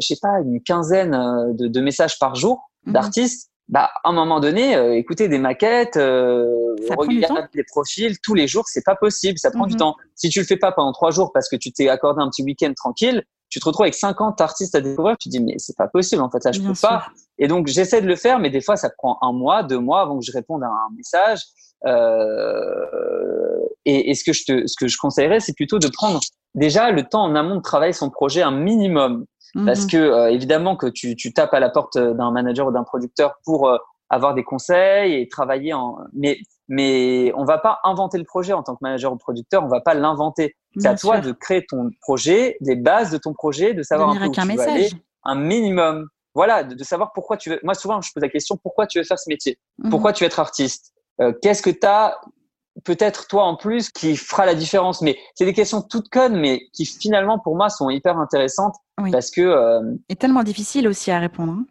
je 0.00 0.06
sais 0.06 0.18
pas, 0.20 0.40
une 0.40 0.60
quinzaine 0.62 1.12
de, 1.54 1.68
de 1.68 1.80
messages 1.80 2.18
par 2.18 2.34
jour 2.34 2.70
mhm. 2.86 2.92
d'artistes 2.92 3.50
bah, 3.68 3.90
à 4.02 4.10
un 4.10 4.12
moment 4.12 4.40
donné, 4.40 4.76
euh, 4.76 4.94
écouter 4.94 5.28
des 5.28 5.38
maquettes, 5.38 5.96
euh, 5.96 6.76
regarder 6.90 7.48
des 7.54 7.64
profils 7.64 8.18
tous 8.22 8.34
les 8.34 8.46
jours, 8.46 8.64
c'est 8.66 8.84
pas 8.84 8.94
possible, 8.94 9.38
ça 9.38 9.50
prend 9.50 9.66
du 9.66 9.74
mhm. 9.74 9.78
temps. 9.78 9.96
Si 10.14 10.28
tu 10.28 10.40
le 10.40 10.44
fais 10.44 10.58
pas 10.58 10.72
pendant 10.72 10.92
trois 10.92 11.10
jours 11.10 11.32
parce 11.32 11.48
que 11.48 11.56
tu 11.56 11.72
t'es 11.72 11.88
accordé 11.88 12.22
un 12.22 12.28
petit 12.28 12.42
week-end 12.42 12.72
tranquille, 12.76 13.24
tu 13.48 13.60
te 13.60 13.64
retrouves 13.64 13.84
avec 13.84 13.94
50 13.94 14.40
artistes 14.40 14.74
à 14.74 14.80
découvrir, 14.80 15.16
tu 15.16 15.28
te 15.28 15.30
dis 15.30 15.42
mais 15.42 15.54
c'est 15.58 15.76
pas 15.76 15.86
possible 15.86 16.20
en 16.20 16.28
fait 16.28 16.44
là 16.44 16.52
je 16.52 16.60
peux 16.60 16.74
pas. 16.80 17.06
Et 17.38 17.48
donc 17.48 17.68
j'essaie 17.68 18.02
de 18.02 18.06
le 18.06 18.16
faire, 18.16 18.38
mais 18.38 18.50
des 18.50 18.60
fois 18.60 18.76
ça 18.76 18.90
prend 18.90 19.16
un 19.22 19.32
mois, 19.32 19.62
deux 19.62 19.78
mois 19.78 20.02
avant 20.02 20.18
que 20.18 20.24
je 20.24 20.32
réponde 20.32 20.62
à 20.62 20.66
un 20.66 20.94
message. 20.96 21.40
Euh, 21.86 23.60
et, 23.84 24.10
et, 24.10 24.14
ce 24.14 24.24
que 24.24 24.32
je 24.32 24.44
te, 24.44 24.66
ce 24.66 24.74
que 24.78 24.88
je 24.88 24.96
conseillerais, 24.96 25.40
c'est 25.40 25.54
plutôt 25.54 25.78
de 25.78 25.88
prendre 25.88 26.20
déjà 26.54 26.90
le 26.90 27.02
temps 27.02 27.24
en 27.24 27.34
amont 27.34 27.56
de 27.56 27.62
travailler 27.62 27.92
son 27.92 28.10
projet 28.10 28.42
un 28.42 28.50
minimum. 28.50 29.26
Parce 29.66 29.84
mhm. 29.84 29.90
que 29.90 29.96
euh, 29.96 30.30
évidemment 30.30 30.76
que 30.76 30.86
tu, 30.86 31.14
tu, 31.14 31.32
tapes 31.32 31.54
à 31.54 31.60
la 31.60 31.70
porte 31.70 31.96
d'un 31.96 32.32
manager 32.32 32.66
ou 32.66 32.72
d'un 32.72 32.82
producteur 32.82 33.36
pour 33.44 33.68
euh, 33.68 33.76
avoir 34.10 34.34
des 34.34 34.42
conseils 34.42 35.14
et 35.14 35.28
travailler 35.28 35.72
en 35.72 35.98
mais 36.12 36.38
mais 36.68 37.32
on 37.36 37.44
va 37.44 37.58
pas 37.58 37.78
inventer 37.84 38.18
le 38.18 38.24
projet 38.24 38.52
en 38.52 38.62
tant 38.62 38.74
que 38.74 38.80
manager 38.80 39.12
ou 39.12 39.16
producteur, 39.16 39.62
on 39.62 39.68
va 39.68 39.80
pas 39.80 39.94
l'inventer. 39.94 40.56
C'est 40.78 40.88
à 40.88 40.96
toi 40.96 41.20
de 41.20 41.30
créer 41.30 41.64
ton 41.66 41.90
projet, 42.00 42.56
les 42.60 42.74
bases 42.74 43.10
de 43.10 43.18
ton 43.18 43.32
projet, 43.32 43.74
de 43.74 43.82
savoir 43.82 44.10
un 44.10 44.18
peu 44.18 44.26
où 44.26 44.30
tu 44.30 44.40
veux 44.40 44.60
aller, 44.60 44.90
un 45.24 45.34
minimum. 45.36 46.08
Voilà, 46.34 46.64
de, 46.64 46.82
savoir 46.82 47.12
pourquoi 47.12 47.36
tu 47.36 47.50
veux. 47.50 47.60
Moi 47.62 47.74
souvent 47.74 48.00
je 48.00 48.10
pose 48.12 48.22
la 48.22 48.28
question 48.28 48.56
pourquoi 48.56 48.86
tu 48.88 48.98
veux 48.98 49.04
faire 49.04 49.18
ce 49.18 49.28
métier, 49.28 49.58
mhm. 49.78 49.90
pourquoi 49.90 50.12
tu 50.12 50.24
veux 50.24 50.26
être 50.26 50.40
artiste, 50.40 50.93
euh, 51.20 51.32
qu'est-ce 51.42 51.62
que 51.62 51.70
tu 51.70 51.86
as 51.86 52.20
peut-être 52.84 53.28
toi 53.28 53.44
en 53.44 53.56
plus 53.56 53.90
qui 53.90 54.16
fera 54.16 54.46
la 54.46 54.54
différence? 54.54 55.00
Mais 55.00 55.16
c'est 55.34 55.44
des 55.44 55.52
questions 55.52 55.82
toutes 55.82 56.08
connes, 56.08 56.36
mais 56.38 56.68
qui 56.72 56.86
finalement 56.86 57.38
pour 57.38 57.56
moi 57.56 57.68
sont 57.68 57.90
hyper 57.90 58.18
intéressantes 58.18 58.74
parce 59.12 59.30
que 59.30 59.40
euh, 59.40 59.94
et 60.08 60.16
tellement 60.16 60.42
difficile 60.42 60.88
aussi 60.88 61.10
à 61.10 61.18
répondre. 61.18 61.52
Hein. 61.52 61.66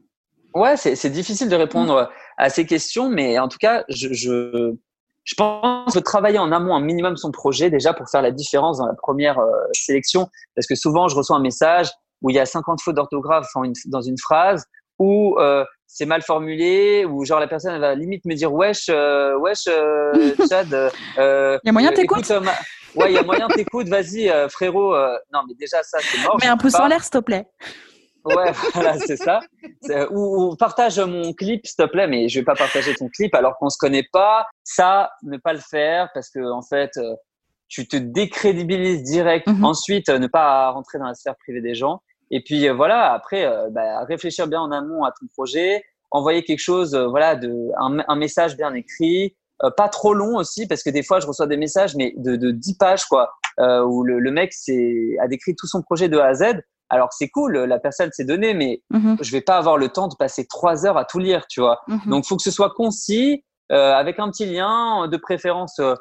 Ouais, 0.55 0.77
c'est 0.77 1.09
difficile 1.09 1.49
de 1.49 1.55
répondre 1.55 2.11
à 2.37 2.49
ces 2.49 2.67
questions, 2.67 3.09
mais 3.09 3.39
en 3.39 3.47
tout 3.47 3.57
cas, 3.57 3.83
je, 3.89 4.13
je, 4.13 4.75
je 5.23 5.35
pense 5.35 5.93
que 5.93 5.99
travailler 5.99 6.37
en 6.37 6.51
amont 6.51 6.75
un 6.75 6.81
minimum 6.81 7.17
son 7.17 7.31
projet 7.31 7.69
déjà 7.69 7.93
pour 7.93 8.07
faire 8.09 8.21
la 8.21 8.31
différence 8.31 8.77
dans 8.77 8.85
la 8.85 8.93
première 8.93 9.39
euh, 9.39 9.49
sélection, 9.71 10.29
parce 10.55 10.67
que 10.67 10.75
souvent 10.75 11.07
je 11.07 11.15
reçois 11.15 11.37
un 11.37 11.41
message 11.41 11.89
où 12.21 12.29
il 12.29 12.35
y 12.35 12.39
a 12.39 12.45
50 12.45 12.81
fautes 12.81 12.95
d'orthographe 12.95 13.47
dans 13.87 14.01
une 14.01 14.17
phrase, 14.17 14.65
ou 14.99 15.37
euh, 15.39 15.65
c'est 15.93 16.07
mal 16.07 16.23
formulé 16.23 17.05
ou 17.05 17.23
genre 17.23 17.39
la 17.39 17.47
personne 17.47 17.75
elle 17.75 17.81
va 17.81 17.93
limite 17.93 18.25
me 18.25 18.33
dire 18.33 18.51
wesh 18.51 18.87
euh, 18.89 19.37
wesh 19.37 19.67
euh, 19.67 20.33
Chad 20.49 20.73
euh, 20.73 21.59
il 21.63 21.67
y 21.67 21.69
a 21.69 21.71
moyen 21.71 21.91
t'écoutes 21.91 22.31
euh, 22.31 22.41
ouais 22.95 23.11
il 23.11 23.13
y 23.13 23.17
a 23.17 23.23
moyen 23.23 23.47
t'écoutes 23.47 23.89
vas-y 23.89 24.31
frérot 24.49 24.95
non 25.31 25.41
mais 25.47 25.53
déjà 25.59 25.83
ça 25.83 25.99
c'est 26.01 26.23
mort 26.23 26.37
mais 26.41 26.47
un 26.47 26.57
pouce 26.57 26.75
en 26.75 26.87
l'air 26.87 27.01
s'il 27.03 27.11
te 27.11 27.17
plaît. 27.19 27.45
Ouais 28.25 28.53
voilà 28.73 28.97
c'est 28.99 29.17
ça. 29.17 29.41
Ou, 30.11 30.55
partage 30.55 30.97
mon 30.97 31.33
clip 31.33 31.67
s'il 31.67 31.75
te 31.75 31.91
plaît 31.91 32.07
mais 32.07 32.29
je 32.29 32.39
vais 32.39 32.45
pas 32.45 32.55
partager 32.55 32.95
ton 32.95 33.09
clip 33.09 33.35
alors 33.35 33.57
qu'on 33.57 33.69
se 33.69 33.77
connaît 33.77 34.07
pas. 34.11 34.47
Ça 34.63 35.11
ne 35.23 35.37
pas 35.37 35.53
le 35.53 35.59
faire 35.59 36.09
parce 36.13 36.29
que 36.29 36.39
en 36.39 36.61
fait 36.61 36.91
tu 37.67 37.87
te 37.87 37.97
décrédibilises 37.97 39.03
direct. 39.03 39.47
Mhm. 39.47 39.63
ensuite 39.63 40.09
ne 40.09 40.27
pas 40.27 40.69
rentrer 40.71 40.99
dans 40.99 41.07
la 41.07 41.15
sphère 41.15 41.35
privée 41.35 41.61
des 41.61 41.75
gens 41.75 42.01
et 42.33 42.41
puis 42.41 42.67
euh, 42.67 42.73
voilà, 42.73 43.13
après, 43.13 43.45
euh, 43.45 43.69
bah, 43.69 44.03
réfléchir 44.05 44.47
bien 44.47 44.59
en 44.59 44.71
amont 44.71 45.03
à 45.03 45.11
ton 45.11 45.27
projet, 45.27 45.83
envoyer 46.09 46.43
quelque 46.43 46.59
chose, 46.59 46.95
euh, 46.95 47.05
voilà, 47.05 47.35
de 47.35 47.69
un, 47.77 48.15
message 48.15 48.57
bien 48.57 48.73
écrit, 48.73 49.35
pas 49.77 49.87
trop 49.87 50.13
long 50.13 50.35
aussi, 50.35 50.67
parce 50.67 50.83
que 50.83 50.89
des 50.89 51.03
fois 51.03 51.19
je 51.19 51.27
reçois 51.27 51.45
des 51.45 51.57
messages, 51.57 51.95
mais 51.95 52.13
de, 52.17 52.35
de 52.35 52.51
10 52.51 52.75
pages 52.77 53.05
quoi, 53.05 53.31
où 53.59 54.03
le, 54.03 54.19
le 54.19 54.31
mec 54.31 54.51
a 55.21 55.27
décrit 55.27 55.55
tout 55.55 55.67
son 55.67 55.81
projet 55.81 56.09
de 56.09 56.17
A 56.17 56.25
à 56.25 56.33
Z. 56.33 56.43
Alors 56.89 57.13
c'est 57.13 57.29
cool, 57.29 57.57
la 57.59 57.79
personne 57.79 58.11
s'est 58.11 58.25
donnée, 58.25 58.53
mais 58.53 58.81
mm 58.89 59.15
je 59.21 59.31
vais 59.31 59.41
pas 59.41 59.55
avoir 59.57 59.77
le 59.77 59.87
temps 59.87 60.09
de 60.09 60.15
passer 60.15 60.45
trois 60.47 60.85
heures 60.85 60.97
à 60.97 61.05
tout 61.05 61.19
lire, 61.19 61.45
tu 61.47 61.61
vois. 61.61 61.79
Donc, 61.87 62.07
Donc 62.07 62.25
faut 62.25 62.35
que 62.35 62.43
ce 62.43 62.51
soit 62.51 62.71
concis, 62.71 63.45
avec 63.69 64.19
un 64.19 64.29
petit 64.31 64.47
lien, 64.47 65.07
de 65.07 65.17
préférence, 65.17 65.75
je 65.77 65.95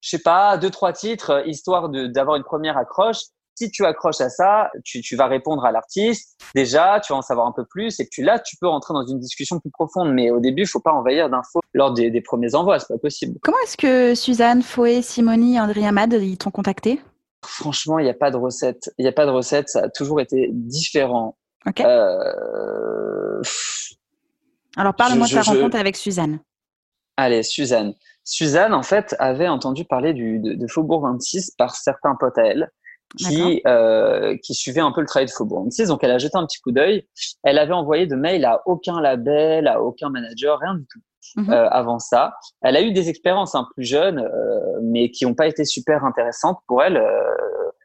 sais 0.00 0.22
pas, 0.22 0.56
deux 0.56 0.70
trois 0.70 0.94
titres, 0.94 1.42
histoire 1.46 1.90
d'avoir 1.90 2.36
une 2.36 2.44
première 2.44 2.78
accroche 2.78 3.18
si 3.54 3.70
tu 3.70 3.84
accroches 3.84 4.20
à 4.20 4.28
ça, 4.28 4.70
tu, 4.84 5.00
tu 5.00 5.16
vas 5.16 5.26
répondre 5.26 5.64
à 5.64 5.72
l'artiste. 5.72 6.38
Déjà, 6.54 7.00
tu 7.00 7.12
vas 7.12 7.18
en 7.18 7.22
savoir 7.22 7.46
un 7.46 7.52
peu 7.52 7.64
plus 7.64 8.00
et 8.00 8.08
puis 8.10 8.22
là, 8.22 8.38
tu 8.38 8.56
peux 8.56 8.68
rentrer 8.68 8.94
dans 8.94 9.06
une 9.06 9.18
discussion 9.18 9.60
plus 9.60 9.70
profonde. 9.70 10.12
Mais 10.12 10.30
au 10.30 10.40
début, 10.40 10.62
il 10.62 10.68
faut 10.68 10.80
pas 10.80 10.92
envahir 10.92 11.28
d'infos 11.30 11.60
lors 11.74 11.92
des, 11.92 12.10
des, 12.10 12.20
premiers 12.20 12.54
envois, 12.54 12.78
c'est 12.78 12.88
pas 12.88 12.98
possible. 12.98 13.38
Comment 13.42 13.58
est-ce 13.64 13.76
que 13.76 14.14
Suzanne, 14.14 14.62
Foé, 14.62 15.02
Simoni, 15.02 15.60
André 15.60 15.86
Amad, 15.86 16.12
ils 16.12 16.38
t'ont 16.38 16.50
contacté? 16.50 17.00
Franchement, 17.44 17.98
il 17.98 18.04
n'y 18.04 18.10
a 18.10 18.14
pas 18.14 18.30
de 18.30 18.36
recette. 18.36 18.90
Il 18.98 19.02
n'y 19.02 19.08
a 19.08 19.12
pas 19.12 19.26
de 19.26 19.30
recette. 19.30 19.68
Ça 19.68 19.84
a 19.84 19.88
toujours 19.88 20.20
été 20.20 20.50
différent. 20.52 21.36
Ok. 21.66 21.80
Euh... 21.80 23.42
Alors, 24.76 24.94
parle-moi 24.94 25.26
de 25.26 25.32
ta 25.32 25.42
rencontre 25.42 25.76
avec 25.76 25.96
Suzanne. 25.96 26.40
Allez, 27.16 27.42
Suzanne. 27.42 27.94
Suzanne, 28.24 28.72
en 28.72 28.82
fait, 28.82 29.14
avait 29.18 29.48
entendu 29.48 29.84
parler 29.84 30.14
du, 30.14 30.38
de, 30.38 30.54
de 30.54 30.66
Faubourg 30.66 31.02
26 31.02 31.52
par 31.58 31.74
certains 31.74 32.14
potes 32.14 32.38
à 32.38 32.44
elle 32.44 32.70
qui 33.16 33.62
euh, 33.66 34.36
qui 34.42 34.54
suivait 34.54 34.80
un 34.80 34.92
peu 34.92 35.00
le 35.00 35.06
travail 35.06 35.26
de 35.26 35.30
Faubourg 35.30 35.68
Donc 35.86 36.04
elle 36.04 36.10
a 36.10 36.18
jeté 36.18 36.36
un 36.36 36.46
petit 36.46 36.60
coup 36.60 36.72
d'œil. 36.72 37.06
Elle 37.42 37.58
avait 37.58 37.72
envoyé 37.72 38.06
de 38.06 38.16
mail 38.16 38.44
à 38.44 38.62
aucun 38.66 39.00
label, 39.00 39.68
à 39.68 39.82
aucun 39.82 40.10
manager, 40.10 40.58
rien 40.58 40.74
du 40.74 40.86
tout. 40.86 41.00
Mhm. 41.36 41.50
euh, 41.50 41.68
avant 41.70 41.98
ça, 41.98 42.34
elle 42.62 42.76
a 42.76 42.82
eu 42.82 42.92
des 42.92 43.08
expériences 43.08 43.54
un 43.54 43.60
hein, 43.60 43.68
plus 43.74 43.84
jeunes, 43.84 44.18
euh, 44.18 44.80
mais 44.82 45.10
qui 45.10 45.24
n'ont 45.24 45.34
pas 45.34 45.46
été 45.46 45.64
super 45.64 46.04
intéressantes 46.04 46.58
pour 46.66 46.82
elle. 46.82 46.96
Euh, 46.96 47.34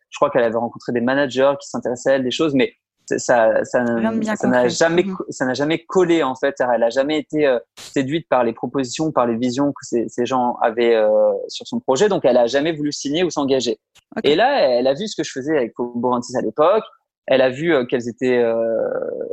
je 0.10 0.18
crois 0.18 0.30
qu'elle 0.30 0.44
avait 0.44 0.58
rencontré 0.58 0.92
des 0.92 1.02
managers 1.02 1.54
qui 1.62 1.70
s'intéressaient 1.70 2.12
à 2.12 2.16
elle, 2.16 2.24
des 2.24 2.32
choses, 2.32 2.54
mais 2.54 2.74
ça, 3.18 3.64
ça, 3.64 3.84
n'a 3.84 4.68
jamais, 4.68 5.04
mhm. 5.04 5.16
ça 5.30 5.46
n'a 5.46 5.54
jamais 5.54 5.84
collé 5.86 6.24
en 6.24 6.36
fait. 6.36 6.56
Elle 6.60 6.84
a 6.84 6.90
jamais 6.90 7.20
été 7.20 7.48
euh, 7.48 7.60
séduite 7.78 8.28
par 8.30 8.44
les 8.44 8.54
propositions, 8.54 9.12
par 9.12 9.28
les 9.28 9.38
visions 9.38 9.70
que 9.70 9.86
ces, 9.86 10.06
ces 10.10 10.26
gens 10.26 10.58
avaient 10.62 10.96
euh, 10.96 11.10
sur 11.48 11.68
son 11.68 11.80
projet, 11.80 12.10
donc 12.10 12.26
elle 12.26 12.38
a 12.38 12.48
jamais 12.48 12.74
voulu 12.74 12.92
signer 12.92 13.24
ou 13.24 13.30
s'engager. 13.30 13.80
Et 14.24 14.36
là, 14.36 14.62
elle 14.62 14.88
a 14.88 14.94
vu 14.94 15.08
ce 15.08 15.16
que 15.16 15.24
je 15.24 15.32
faisais 15.32 15.56
avec 15.56 15.74
Borantis 15.78 16.36
à 16.38 16.42
l'époque. 16.42 16.84
Elle 17.28 17.42
a 17.42 17.50
vu 17.50 17.74
euh, 17.74 17.86
quelles 17.86 18.08
étaient 18.08 18.42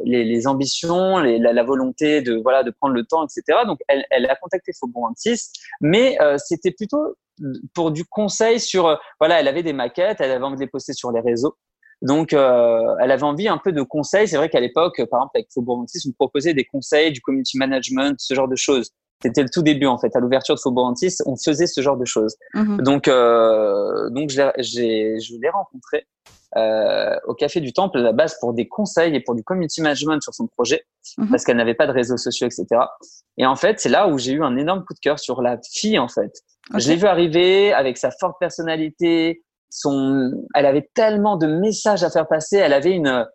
les, 0.04 0.24
les, 0.24 0.46
ambitions, 0.46 1.18
les, 1.18 1.38
la, 1.38 1.52
la, 1.52 1.62
volonté 1.62 2.22
de 2.22 2.34
voilà 2.34 2.64
de 2.64 2.70
prendre 2.70 2.94
le 2.94 3.04
temps, 3.04 3.24
etc. 3.24 3.60
Donc, 3.66 3.78
elle, 3.88 4.04
elle 4.10 4.26
a 4.26 4.34
contacté 4.36 4.72
Faubourg-26, 4.72 5.50
mais 5.80 6.18
c'était 6.38 6.72
plutôt 6.72 7.16
pour 7.72 7.90
du 7.90 8.04
conseil 8.04 8.60
sur 8.60 8.98
voilà, 9.20 9.40
elle 9.40 9.48
avait 9.48 9.62
des 9.62 9.72
maquettes, 9.72 10.20
elle 10.20 10.30
avait 10.30 10.44
envie 10.44 10.56
de 10.56 10.60
les 10.60 10.66
poster 10.66 10.92
sur 10.92 11.12
les 11.12 11.20
réseaux. 11.20 11.56
Donc, 12.04 12.34
euh, 12.34 12.94
elle 13.00 13.10
avait 13.10 13.22
envie 13.22 13.48
un 13.48 13.58
peu 13.58 13.72
de 13.72 13.82
conseils. 13.82 14.28
C'est 14.28 14.36
vrai 14.36 14.50
qu'à 14.50 14.60
l'époque, 14.60 15.02
par 15.10 15.20
exemple, 15.20 15.32
avec 15.36 15.48
Faubourg 15.52 15.80
26, 15.80 16.06
on 16.06 16.12
proposait 16.12 16.52
des 16.52 16.64
conseils, 16.64 17.10
du 17.12 17.22
community 17.22 17.56
management, 17.56 18.16
ce 18.18 18.34
genre 18.34 18.46
de 18.46 18.56
choses. 18.56 18.90
C'était 19.22 19.42
le 19.42 19.48
tout 19.48 19.62
début, 19.62 19.86
en 19.86 19.96
fait. 19.96 20.14
À 20.14 20.20
l'ouverture 20.20 20.54
de 20.54 20.60
Faubourg 20.60 20.88
26, 20.88 21.22
on 21.24 21.36
faisait 21.36 21.66
ce 21.66 21.80
genre 21.80 21.96
de 21.96 22.04
choses. 22.04 22.36
Mhm. 22.52 22.82
Donc, 22.82 23.08
euh, 23.08 24.10
donc 24.10 24.28
je 24.28 25.38
l'ai 25.40 25.48
rencontré 25.48 26.06
euh, 26.56 27.16
au 27.26 27.34
Café 27.34 27.60
du 27.60 27.72
Temple 27.72 27.98
à 27.98 28.02
la 28.02 28.12
base 28.12 28.36
pour 28.38 28.52
des 28.52 28.68
conseils 28.68 29.16
et 29.16 29.20
pour 29.20 29.34
du 29.34 29.42
community 29.42 29.80
management 29.80 30.20
sur 30.22 30.34
son 30.34 30.46
projet, 30.46 30.84
mhm. 31.16 31.30
parce 31.30 31.44
qu'elle 31.44 31.56
n'avait 31.56 31.74
pas 31.74 31.86
de 31.86 31.92
réseaux 31.92 32.18
sociaux, 32.18 32.46
etc. 32.46 32.66
Et 33.38 33.46
en 33.46 33.56
fait, 33.56 33.80
c'est 33.80 33.88
là 33.88 34.08
où 34.08 34.18
j'ai 34.18 34.32
eu 34.32 34.44
un 34.44 34.58
énorme 34.58 34.84
coup 34.84 34.92
de 34.92 35.00
cœur 35.00 35.18
sur 35.18 35.40
la 35.40 35.58
fille, 35.72 35.98
en 35.98 36.08
fait. 36.08 36.32
Je 36.76 36.88
l'ai 36.90 36.96
vu 36.96 37.06
arriver 37.06 37.72
avec 37.72 37.96
sa 37.96 38.10
forte 38.10 38.36
personnalité, 38.38 39.42
son, 39.74 40.30
elle 40.54 40.66
avait 40.66 40.88
tellement 40.94 41.36
de 41.36 41.46
messages 41.46 42.04
à 42.04 42.10
faire 42.10 42.28
passer. 42.28 42.56
Elle 42.58 42.72
avait 42.72 42.92
une, 42.92 43.26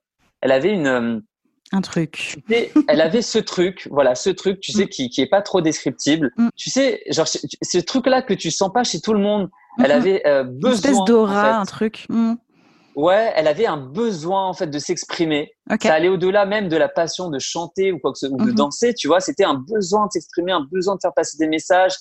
elle 0.41 0.51
avait 0.51 0.71
une, 0.71 0.87
euh, 0.87 1.19
un 1.73 1.81
truc. 1.81 2.37
elle 2.87 3.01
avait 3.01 3.21
ce 3.21 3.39
truc, 3.39 3.87
voilà, 3.91 4.15
ce 4.15 4.29
truc, 4.29 4.61
tu 4.61 4.71
sais, 4.71 4.85
mm. 4.85 4.89
qui, 4.89 5.09
qui 5.09 5.21
est 5.21 5.29
pas 5.29 5.41
trop 5.41 5.61
descriptible. 5.61 6.31
Mm. 6.37 6.47
Tu 6.55 6.69
sais, 6.69 7.01
genre, 7.09 7.27
ce 7.27 7.77
truc-là 7.77 8.21
que 8.21 8.33
tu 8.33 8.51
sens 8.51 8.71
pas 8.73 8.83
chez 8.83 9.01
tout 9.01 9.13
le 9.13 9.19
monde. 9.19 9.49
Elle 9.83 9.91
avait 9.91 10.25
euh, 10.25 10.43
besoin. 10.43 10.71
Une 10.71 10.75
espèce 10.75 11.03
d'aura, 11.05 11.57
un 11.59 11.65
truc. 11.65 12.05
Mm. 12.09 12.35
Ouais, 12.95 13.31
elle 13.35 13.47
avait 13.47 13.67
un 13.67 13.77
besoin 13.77 14.47
en 14.47 14.53
fait 14.53 14.67
de 14.67 14.79
s'exprimer. 14.79 15.51
Ça 15.81 15.93
allait 15.93 16.09
au-delà 16.09 16.45
même 16.45 16.69
de 16.69 16.77
la 16.77 16.89
passion 16.89 17.29
de 17.29 17.39
chanter 17.39 17.91
ou 17.91 17.99
quoi 17.99 18.13
que 18.13 18.17
ce, 18.17 18.25
ou 18.25 18.37
de 18.37 18.51
mm-hmm. 18.51 18.55
danser, 18.55 18.93
tu 18.93 19.07
vois. 19.07 19.19
C'était 19.19 19.45
un 19.45 19.53
besoin 19.53 20.07
de 20.07 20.11
s'exprimer, 20.11 20.51
un 20.53 20.65
besoin 20.71 20.95
de 20.95 20.99
faire 21.01 21.13
passer 21.13 21.37
des 21.37 21.47
messages. 21.47 21.93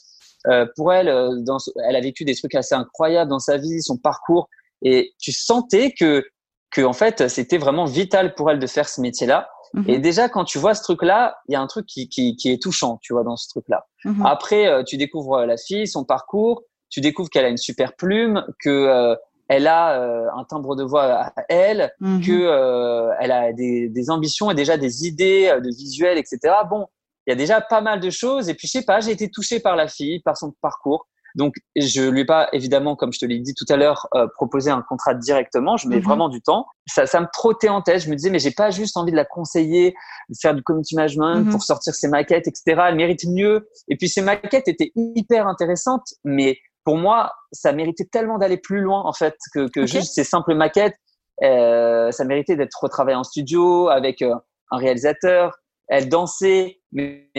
Euh, 0.48 0.66
pour 0.76 0.92
elle, 0.92 1.08
euh, 1.08 1.36
dans, 1.40 1.58
elle 1.88 1.96
a 1.96 2.00
vécu 2.00 2.24
des 2.24 2.34
trucs 2.34 2.54
assez 2.54 2.74
incroyables 2.74 3.30
dans 3.30 3.38
sa 3.38 3.56
vie, 3.56 3.82
son 3.82 3.96
parcours, 3.96 4.48
et 4.82 5.12
tu 5.18 5.32
sentais 5.32 5.92
que 5.98 6.24
que 6.70 6.82
en 6.82 6.92
fait 6.92 7.28
c'était 7.28 7.56
vraiment 7.56 7.86
vital 7.86 8.34
pour 8.34 8.50
elle 8.50 8.58
de 8.58 8.66
faire 8.66 8.88
ce 8.88 9.00
métier-là. 9.00 9.48
Mhm. 9.74 9.84
Et 9.88 9.98
déjà, 9.98 10.28
quand 10.28 10.44
tu 10.44 10.58
vois 10.58 10.74
ce 10.74 10.82
truc-là, 10.82 11.36
il 11.48 11.52
y 11.52 11.56
a 11.56 11.60
un 11.60 11.66
truc 11.66 11.86
qui, 11.86 12.08
qui, 12.08 12.36
qui, 12.36 12.50
est 12.50 12.62
touchant, 12.62 12.98
tu 13.02 13.12
vois, 13.12 13.22
dans 13.22 13.36
ce 13.36 13.48
truc-là. 13.48 13.86
Mhm. 14.04 14.24
Après, 14.24 14.66
euh, 14.66 14.82
tu 14.82 14.96
découvres 14.96 15.44
la 15.44 15.56
fille, 15.56 15.86
son 15.86 16.04
parcours, 16.04 16.62
tu 16.90 17.00
découvres 17.00 17.28
qu'elle 17.28 17.44
a 17.44 17.48
une 17.48 17.58
super 17.58 17.94
plume, 17.94 18.44
que 18.60 18.70
euh, 18.70 19.14
elle 19.48 19.66
a 19.66 20.00
euh, 20.00 20.26
un 20.36 20.44
timbre 20.44 20.76
de 20.76 20.84
voix 20.84 21.04
à 21.04 21.32
elle, 21.48 21.92
mhm. 22.00 22.22
que 22.22 23.10
elle 23.20 23.32
a 23.32 23.52
des, 23.52 23.88
des, 23.88 24.10
ambitions 24.10 24.50
et 24.50 24.54
déjà 24.54 24.76
des 24.76 25.06
idées 25.06 25.54
de 25.62 25.68
visuels, 25.68 26.18
etc. 26.18 26.54
Bon, 26.68 26.86
il 27.28 27.32
y 27.32 27.34
a 27.34 27.36
déjà 27.36 27.60
pas 27.60 27.82
mal 27.82 28.00
de 28.00 28.08
choses. 28.08 28.48
Et 28.48 28.54
puis, 28.54 28.66
je 28.66 28.72
sais 28.72 28.84
pas, 28.84 29.00
j'ai 29.00 29.10
été 29.10 29.28
touché 29.28 29.60
par 29.60 29.76
la 29.76 29.86
fille, 29.86 30.20
par 30.20 30.38
son 30.38 30.54
parcours. 30.62 31.06
Donc, 31.34 31.56
je 31.76 32.08
lui 32.08 32.20
ai 32.20 32.24
pas, 32.24 32.48
évidemment, 32.54 32.96
comme 32.96 33.12
je 33.12 33.18
te 33.18 33.26
l'ai 33.26 33.38
dit 33.38 33.52
tout 33.52 33.66
à 33.68 33.76
l'heure, 33.76 34.08
euh, 34.14 34.26
proposé 34.34 34.70
un 34.70 34.80
contrat 34.80 35.12
directement. 35.12 35.76
Je 35.76 35.88
mets 35.88 35.96
mhm. 35.96 36.04
vraiment 36.04 36.30
du 36.30 36.40
temps. 36.40 36.64
Ça, 36.86 37.04
ça 37.04 37.20
me 37.20 37.26
trottait 37.30 37.68
en 37.68 37.82
tête. 37.82 38.00
Je 38.00 38.08
me 38.08 38.16
disais, 38.16 38.30
mais 38.30 38.38
j'ai 38.38 38.50
pas 38.50 38.70
juste 38.70 38.96
envie 38.96 39.10
de 39.10 39.16
la 39.16 39.26
conseiller, 39.26 39.94
de 40.30 40.34
faire 40.40 40.54
du 40.54 40.62
community 40.62 40.96
management 40.96 41.44
mhm. 41.44 41.50
pour 41.50 41.62
sortir 41.62 41.94
ses 41.94 42.08
maquettes, 42.08 42.48
etc. 42.48 42.80
Elle 42.88 42.94
mérite 42.94 43.26
mieux. 43.26 43.68
Et 43.88 43.96
puis, 43.96 44.08
ces 44.08 44.22
maquettes 44.22 44.66
étaient 44.66 44.92
hyper 44.96 45.46
intéressantes, 45.46 46.14
mais 46.24 46.56
pour 46.84 46.96
moi, 46.96 47.34
ça 47.52 47.74
méritait 47.74 48.06
tellement 48.10 48.38
d'aller 48.38 48.56
plus 48.56 48.80
loin, 48.80 49.02
en 49.04 49.12
fait, 49.12 49.36
que, 49.52 49.68
que 49.68 49.84
juste 49.84 50.14
ces 50.14 50.24
simples 50.24 50.54
maquettes. 50.54 50.96
Euh, 51.42 52.10
ça 52.10 52.24
méritait 52.24 52.56
d'être 52.56 52.82
retravaillé 52.82 53.16
en 53.16 53.22
studio 53.22 53.90
avec 53.90 54.22
euh, 54.22 54.34
un 54.70 54.78
réalisateur. 54.78 55.58
Elle 55.88 56.08
dansait, 56.08 56.80
mais 56.92 57.30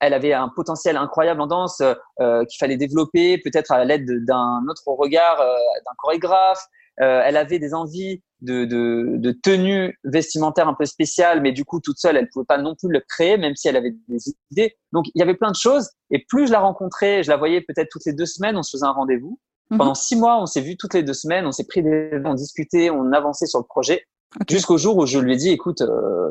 elle 0.00 0.14
avait 0.14 0.32
un 0.32 0.48
potentiel 0.48 0.96
incroyable 0.96 1.40
en 1.40 1.46
danse 1.46 1.82
euh, 2.20 2.44
qu'il 2.46 2.58
fallait 2.58 2.76
développer, 2.76 3.38
peut-être 3.38 3.70
à 3.70 3.84
l'aide 3.84 4.24
d'un 4.24 4.62
autre 4.68 4.82
regard 4.86 5.40
euh, 5.40 5.52
d'un 5.54 5.92
chorégraphe. 5.98 6.64
Euh, 7.00 7.22
elle 7.24 7.36
avait 7.36 7.58
des 7.58 7.72
envies 7.72 8.22
de, 8.40 8.64
de, 8.64 9.16
de 9.16 9.32
tenue 9.32 9.98
vestimentaire 10.04 10.68
un 10.68 10.74
peu 10.74 10.86
spéciale, 10.86 11.40
mais 11.40 11.52
du 11.52 11.64
coup 11.64 11.80
toute 11.80 11.98
seule, 11.98 12.16
elle 12.16 12.28
pouvait 12.28 12.46
pas 12.46 12.58
non 12.58 12.74
plus 12.74 12.90
le 12.90 13.00
créer, 13.08 13.36
même 13.36 13.54
si 13.56 13.68
elle 13.68 13.76
avait 13.76 13.94
des 14.08 14.34
idées. 14.50 14.76
Donc 14.92 15.06
il 15.14 15.18
y 15.18 15.22
avait 15.22 15.36
plein 15.36 15.50
de 15.50 15.56
choses. 15.56 15.90
Et 16.10 16.24
plus 16.28 16.46
je 16.46 16.52
la 16.52 16.60
rencontrais, 16.60 17.22
je 17.22 17.30
la 17.30 17.36
voyais 17.36 17.60
peut-être 17.60 17.88
toutes 17.90 18.04
les 18.06 18.12
deux 18.12 18.26
semaines, 18.26 18.56
on 18.56 18.62
se 18.62 18.76
faisait 18.76 18.86
un 18.86 18.92
rendez-vous. 18.92 19.38
Mhm. 19.70 19.78
Pendant 19.78 19.94
six 19.94 20.16
mois, 20.16 20.40
on 20.42 20.46
s'est 20.46 20.60
vu 20.60 20.76
toutes 20.76 20.94
les 20.94 21.02
deux 21.02 21.14
semaines, 21.14 21.46
on 21.46 21.52
s'est 21.52 21.66
pris 21.66 21.82
des, 21.82 22.20
on 22.24 22.34
discutait, 22.34 22.90
on 22.90 23.12
avançait 23.12 23.46
sur 23.46 23.60
le 23.60 23.66
projet. 23.66 24.04
Jusqu'au 24.48 24.78
jour 24.78 24.96
où 24.96 25.06
je 25.06 25.18
lui 25.18 25.34
ai 25.34 25.36
dit, 25.36 25.50
écoute, 25.50 25.82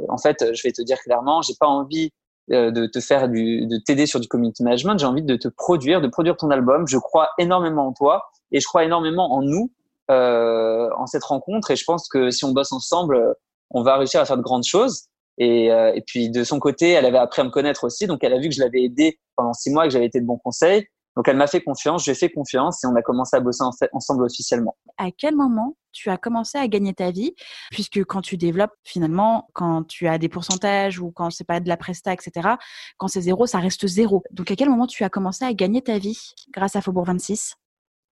en 0.08 0.18
fait, 0.18 0.54
je 0.54 0.64
vais 0.64 0.72
te 0.72 0.82
dire 0.82 1.00
clairement, 1.00 1.42
j'ai 1.42 1.54
pas 1.60 1.68
envie 1.68 2.12
euh, 2.52 2.72
de 2.72 2.88
te 2.88 3.00
faire 3.00 3.30
du, 3.30 3.68
de 3.68 3.78
t'aider 3.78 4.08
sur 4.08 4.20
du 4.20 4.28
community 4.28 4.64
management. 4.64 4.98
J'ai 4.98 5.06
envie 5.06 5.22
de 5.22 5.36
te 5.36 5.48
produire, 5.48 6.02
de 6.02 6.08
produire 6.08 6.36
ton 6.36 6.50
album. 6.50 6.88
Je 6.88 6.98
crois 6.98 7.30
énormément 7.38 7.88
en 7.88 7.94
toi 7.94 8.24
et 8.52 8.60
je 8.60 8.66
crois 8.66 8.84
énormément 8.84 9.36
en 9.36 9.44
nous, 9.44 9.72
euh, 10.10 10.90
en 10.98 11.06
cette 11.06 11.24
rencontre. 11.24 11.70
Et 11.70 11.76
je 11.76 11.84
pense 11.86 12.08
que 12.08 12.32
si 12.32 12.46
on 12.46 12.52
bosse 12.52 12.72
ensemble, 12.72 13.18
euh, 13.18 13.34
on 13.70 13.84
va 13.84 13.98
réussir 13.98 14.20
à 14.20 14.26
faire 14.26 14.38
de 14.38 14.42
grandes 14.42 14.64
choses. 14.64 15.04
Et, 15.38 15.72
euh, 15.72 15.94
et 15.94 16.02
puis 16.02 16.32
de 16.32 16.44
son 16.44 16.60
côté, 16.60 16.90
elle 16.90 17.06
avait 17.06 17.20
appris 17.20 17.42
à 17.42 17.46
me 17.46 17.52
connaître 17.52 17.84
aussi, 17.84 18.08
donc 18.08 18.24
elle 18.24 18.34
a 18.34 18.40
vu 18.40 18.50
que 18.50 18.56
je 18.56 18.62
l'avais 18.62 18.84
aidé 18.84 19.20
pendant 19.36 19.54
six 19.54 19.70
mois, 19.70 19.84
que 19.84 19.92
j'avais 19.92 20.08
été 20.08 20.20
de 20.20 20.26
bons 20.26 20.40
conseils. 20.40 20.88
Donc 21.16 21.28
elle 21.28 21.38
m'a 21.38 21.48
fait 21.48 21.62
confiance, 21.62 22.04
je 22.04 22.12
lui 22.12 22.16
ai 22.16 22.20
fait 22.20 22.30
confiance 22.30 22.84
et 22.84 22.88
on 22.88 22.96
a 22.96 23.02
commencé 23.02 23.36
à 23.36 23.40
bosser 23.40 23.64
ensemble 23.92 24.24
officiellement. 24.24 24.78
À 24.98 25.10
quel 25.12 25.36
moment 25.36 25.76
tu 25.92 26.10
as 26.10 26.18
commencé 26.18 26.58
à 26.58 26.68
gagner 26.68 26.94
ta 26.94 27.12
vie? 27.12 27.34
Puisque 27.72 28.04
quand 28.06 28.22
tu 28.22 28.38
développes, 28.38 28.74
finalement, 28.84 29.48
quand 29.54 29.84
tu 29.84 30.08
as 30.08 30.18
des 30.18 30.30
pourcentages 30.30 31.00
ou 31.00 31.12
quand 31.12 31.30
c'est 31.32 31.44
pas 31.44 31.60
de 31.60 31.68
la 31.68 31.78
presta, 31.78 32.14
etc., 32.14 32.50
quand 32.98 33.08
c'est 33.08 33.22
zéro, 33.22 33.48
ça 33.48 33.60
reste 33.60 33.88
zéro. 33.88 34.24
Donc 34.32 34.52
à 34.52 34.56
quel 34.56 34.70
moment 34.70 34.88
tu 34.88 35.04
as 35.04 35.10
commencé 35.10 35.44
à 35.46 35.54
gagner 35.54 35.82
ta 35.82 35.98
vie 35.98 36.34
grâce 36.54 36.76
à 36.76 36.82
Faubourg 36.82 37.06
26 37.06 37.56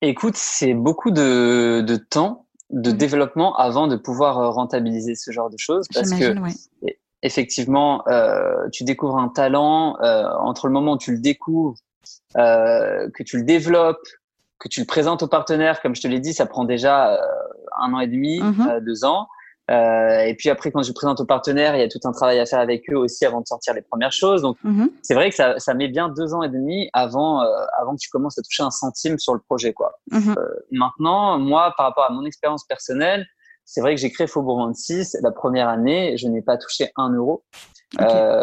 Écoute, 0.01 0.35
c'est 0.35 0.73
beaucoup 0.73 1.11
de, 1.11 1.83
de 1.85 1.95
temps, 1.95 2.47
de 2.69 2.91
mmh. 2.91 2.97
développement 2.97 3.55
avant 3.55 3.87
de 3.87 3.95
pouvoir 3.95 4.37
euh, 4.37 4.49
rentabiliser 4.49 5.15
ce 5.15 5.31
genre 5.31 5.49
de 5.49 5.57
choses. 5.57 5.85
Parce 5.93 6.11
que 6.11 6.35
effectivement, 7.23 8.07
euh, 8.07 8.69
tu 8.71 8.83
découvres 8.83 9.17
un 9.17 9.29
talent, 9.29 9.97
euh, 10.01 10.23
entre 10.39 10.67
le 10.67 10.73
moment 10.73 10.93
où 10.93 10.97
tu 10.97 11.11
le 11.11 11.19
découvres 11.19 11.77
euh, 12.37 13.09
que 13.13 13.23
tu 13.23 13.37
le 13.37 13.43
développes, 13.43 14.07
que 14.59 14.67
tu 14.67 14.79
le 14.79 14.85
présentes 14.85 15.23
aux 15.23 15.27
partenaires, 15.27 15.81
comme 15.81 15.95
je 15.95 16.01
te 16.01 16.07
l'ai 16.07 16.19
dit, 16.19 16.33
ça 16.33 16.45
prend 16.45 16.65
déjà 16.65 17.13
euh, 17.13 17.17
un 17.79 17.93
an 17.93 17.99
et 17.99 18.07
demi, 18.07 18.39
mhm. 18.39 18.67
euh, 18.69 18.79
deux 18.79 19.05
ans. 19.05 19.27
Euh, 19.69 20.21
et 20.21 20.33
puis 20.33 20.49
après, 20.49 20.71
quand 20.71 20.81
je 20.81 20.93
présente 20.93 21.19
aux 21.19 21.25
partenaires, 21.25 21.75
il 21.75 21.79
y 21.79 21.83
a 21.83 21.89
tout 21.89 21.99
un 22.05 22.13
travail 22.13 22.39
à 22.39 22.45
faire 22.45 22.59
avec 22.59 22.89
eux 22.89 22.95
aussi 22.95 23.25
avant 23.25 23.41
de 23.41 23.47
sortir 23.47 23.73
les 23.73 23.81
premières 23.81 24.13
choses. 24.13 24.41
Donc, 24.41 24.57
mhm. 24.63 24.89
c'est 25.01 25.13
vrai 25.13 25.29
que 25.29 25.35
ça, 25.35 25.59
ça, 25.59 25.73
met 25.73 25.89
bien 25.89 26.07
deux 26.09 26.33
ans 26.33 26.41
et 26.41 26.49
demi 26.49 26.89
avant, 26.93 27.41
euh, 27.41 27.65
avant 27.77 27.93
que 27.93 27.99
tu 27.99 28.09
commences 28.09 28.37
à 28.37 28.41
toucher 28.41 28.63
un 28.63 28.71
centime 28.71 29.19
sur 29.19 29.33
le 29.33 29.41
projet. 29.41 29.73
Quoi. 29.73 29.99
Euh, 30.13 30.35
maintenant, 30.71 31.37
moi, 31.37 31.73
par 31.75 31.87
rapport 31.87 32.05
à 32.05 32.13
mon 32.13 32.25
expérience 32.25 32.63
personnelle, 32.63 33.25
c'est 33.65 33.81
vrai 33.81 33.93
que 33.95 33.99
j'ai 33.99 34.09
créé 34.09 34.27
Faubourg 34.27 34.65
26 34.65 35.17
la 35.21 35.31
première 35.31 35.67
année, 35.67 36.15
je 36.17 36.29
n'ai 36.29 36.41
pas 36.41 36.57
touché 36.57 36.91
un 36.95 37.11
euro 37.11 37.43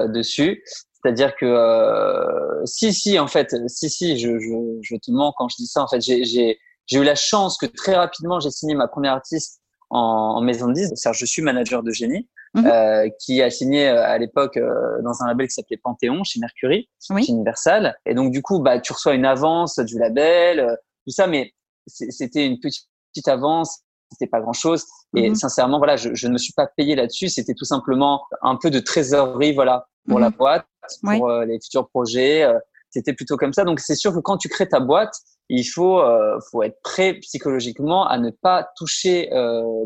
dessus. 0.09 0.63
C'est-à-dire 1.05 1.37
que 1.37 1.45
euh, 1.45 2.65
si 2.65 2.95
si 2.95 3.19
en 3.19 3.27
fait 3.27 3.55
si 3.69 3.91
si 3.91 4.19
je, 4.19 4.39
je, 4.39 4.79
je, 4.81 4.97
te 4.97 5.11
mens 5.11 5.35
quand 5.37 5.51
je 5.51 5.57
dis 5.57 5.67
ça 5.67 5.83
en 5.83 5.89
fait 5.89 6.01
j'ai 6.01 6.59
eu 6.93 7.05
la 7.05 7.15
chance 7.15 7.59
que 7.59 7.67
très 7.67 7.95
rapidement 7.95 8.41
j'ai 8.41 8.51
signé 8.51 8.75
ma 8.75 8.89
première 8.89 9.13
artiste 9.13 9.61
en, 9.91 9.99
en 9.99 10.41
maison 10.41 10.69
de 10.69 10.73
disques. 10.73 10.97
cest 10.97 11.15
je 11.15 11.27
suis 11.27 11.43
manager 11.43 11.83
de 11.83 11.91
génie 11.91 12.27
mhm. 12.55 12.67
euh, 12.67 13.09
qui 13.21 13.43
a 13.43 13.51
signé 13.51 13.89
euh, 13.89 14.03
à 14.03 14.17
l'époque 14.17 14.57
euh, 14.57 15.03
dans 15.03 15.23
un 15.23 15.27
label 15.27 15.47
qui 15.47 15.55
s'appelait 15.55 15.77
Panthéon 15.77 16.25
chez 16.25 16.41
Mercury, 16.41 16.89
chez 17.01 17.15
Universal. 17.31 17.95
Et 18.07 18.15
donc 18.15 18.33
du 18.33 18.41
coup 18.41 18.61
bah 18.61 18.81
tu 18.81 18.95
reçois 18.95 19.15
une 19.15 19.27
avance 19.27 19.79
du 19.81 19.99
label 19.99 20.61
euh, 20.61 20.75
tout 21.05 21.13
ça 21.13 21.27
mais 21.27 21.53
c'était 21.87 22.47
une 22.47 22.61
petite, 22.61 22.87
petite 23.13 23.29
avance 23.29 23.81
c'était 24.15 24.31
pas 24.31 24.41
grand 24.41 24.53
chose 24.53 24.85
et 25.17 25.29
mhm. 25.29 25.35
sincèrement 25.35 25.79
voilà 25.79 25.97
je, 25.97 26.15
je 26.15 26.27
ne 26.29 26.33
me 26.33 26.39
suis 26.39 26.53
pas 26.53 26.67
payé 26.67 26.95
là-dessus 26.95 27.29
c'était 27.29 27.55
tout 27.55 27.65
simplement 27.65 28.23
un 28.43 28.57
peu 28.57 28.71
de 28.71 28.81
trésorerie 28.81 29.55
voilà 29.55 29.87
pour 30.09 30.19
la 30.19 30.31
mhm. 30.31 30.37
boîte 30.37 30.67
pour 31.03 31.31
euh, 31.31 31.45
les 31.45 31.59
futurs 31.61 31.89
projets. 31.89 32.45
Euh, 32.45 32.59
c'était 32.91 33.13
plutôt 33.13 33.37
comme 33.37 33.53
ça. 33.53 33.65
Donc 33.65 33.81
c'est 33.81 33.97
sûr 33.97 34.13
que 34.15 34.21
quand 34.21 34.37
tu 34.37 34.49
crées 34.49 34.69
ta 34.69 34.79
boîte, 34.79 35.15
il 35.49 35.65
faut 35.65 35.99
euh, 35.99 36.39
faut 36.53 36.63
être 36.63 36.81
prêt 36.83 37.15
psychologiquement 37.15 38.07
à 38.07 38.19
ne 38.19 38.31
pas 38.31 38.69
toucher 38.77 39.31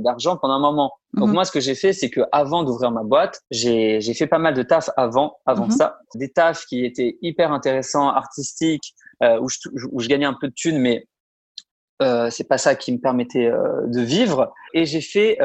d'argent 0.00 0.36
pendant 0.36 0.54
un 0.54 0.60
moment. 0.60 0.92
Donc 1.14 1.28
mhm. 1.28 1.34
moi 1.34 1.44
ce 1.46 1.52
que 1.52 1.58
j'ai 1.60 1.74
fait 1.74 1.94
c'est 1.94 2.10
que 2.10 2.20
avant 2.32 2.64
d'ouvrir 2.64 2.90
ma 2.90 3.02
boîte, 3.02 3.40
j'ai 3.50 4.02
j'ai 4.02 4.12
fait 4.12 4.26
pas 4.26 4.38
mal 4.38 4.52
de 4.52 4.62
taf 4.62 4.90
avant 4.98 5.38
avant 5.46 5.70
ça, 5.70 5.98
des 6.16 6.28
tafs 6.28 6.66
qui 6.66 6.84
étaient 6.84 7.16
hyper 7.22 7.50
intéressants, 7.50 8.10
artistiques 8.10 8.94
où 9.22 9.48
je 9.48 9.56
où 9.90 10.00
je 10.00 10.08
gagnais 10.08 10.26
un 10.26 10.36
peu 10.38 10.48
de 10.48 10.54
thunes 10.54 10.78
mais 10.78 11.08
euh, 12.02 12.30
c'est 12.30 12.48
pas 12.48 12.58
ça 12.58 12.74
qui 12.74 12.92
me 12.92 12.98
permettait 12.98 13.50
de 13.50 14.00
vivre 14.00 14.52
et 14.74 14.84
j'ai 14.86 15.00
fait 15.00 15.38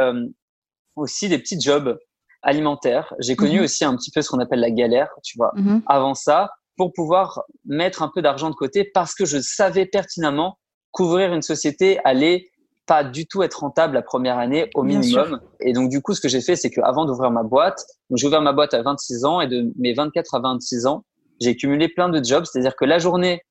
aussi 0.95 1.29
des 1.29 1.39
petits 1.39 1.59
jobs 1.59 1.97
alimentaire. 2.43 3.13
J'ai 3.19 3.35
connu 3.35 3.59
mhm. 3.59 3.63
aussi 3.63 3.85
un 3.85 3.95
petit 3.95 4.11
peu 4.11 4.21
ce 4.21 4.29
qu'on 4.29 4.39
appelle 4.39 4.59
la 4.59 4.69
galère, 4.69 5.09
tu 5.23 5.37
vois, 5.37 5.53
mhm. 5.55 5.81
avant 5.87 6.13
ça, 6.13 6.51
pour 6.77 6.91
pouvoir 6.93 7.43
mettre 7.65 8.03
un 8.03 8.11
peu 8.13 8.21
d'argent 8.21 8.49
de 8.49 8.55
côté 8.55 8.83
parce 8.83 9.15
que 9.15 9.25
je 9.25 9.39
savais 9.39 9.85
pertinemment 9.85 10.57
qu'ouvrir 10.91 11.33
une 11.33 11.41
société 11.41 11.99
allait 12.03 12.49
pas 12.85 13.03
du 13.03 13.25
tout 13.25 13.43
être 13.43 13.61
rentable 13.61 13.93
la 13.93 14.01
première 14.01 14.37
année 14.37 14.69
au 14.75 14.83
minimum. 14.83 15.39
Et 15.61 15.71
donc, 15.71 15.89
du 15.89 16.01
coup, 16.01 16.13
ce 16.13 16.19
que 16.19 16.27
j'ai 16.27 16.41
fait, 16.41 16.57
c'est 16.57 16.69
qu'avant 16.69 17.05
d'ouvrir 17.05 17.31
ma 17.31 17.43
boîte, 17.43 17.85
j'ai 18.13 18.27
ouvert 18.27 18.41
ma 18.41 18.51
boîte 18.51 18.73
à 18.73 18.81
26 18.81 19.23
ans 19.23 19.39
et 19.39 19.47
de 19.47 19.71
mes 19.77 19.93
24 19.93 20.35
à 20.35 20.39
26 20.39 20.85
ans, 20.85 21.05
j'ai 21.39 21.55
cumulé 21.55 21.87
plein 21.87 22.09
de 22.09 22.21
jobs. 22.23 22.43
C'est-à-dire 22.45 22.75
que 22.75 22.83
la 22.83 22.99
journée, 22.99 23.41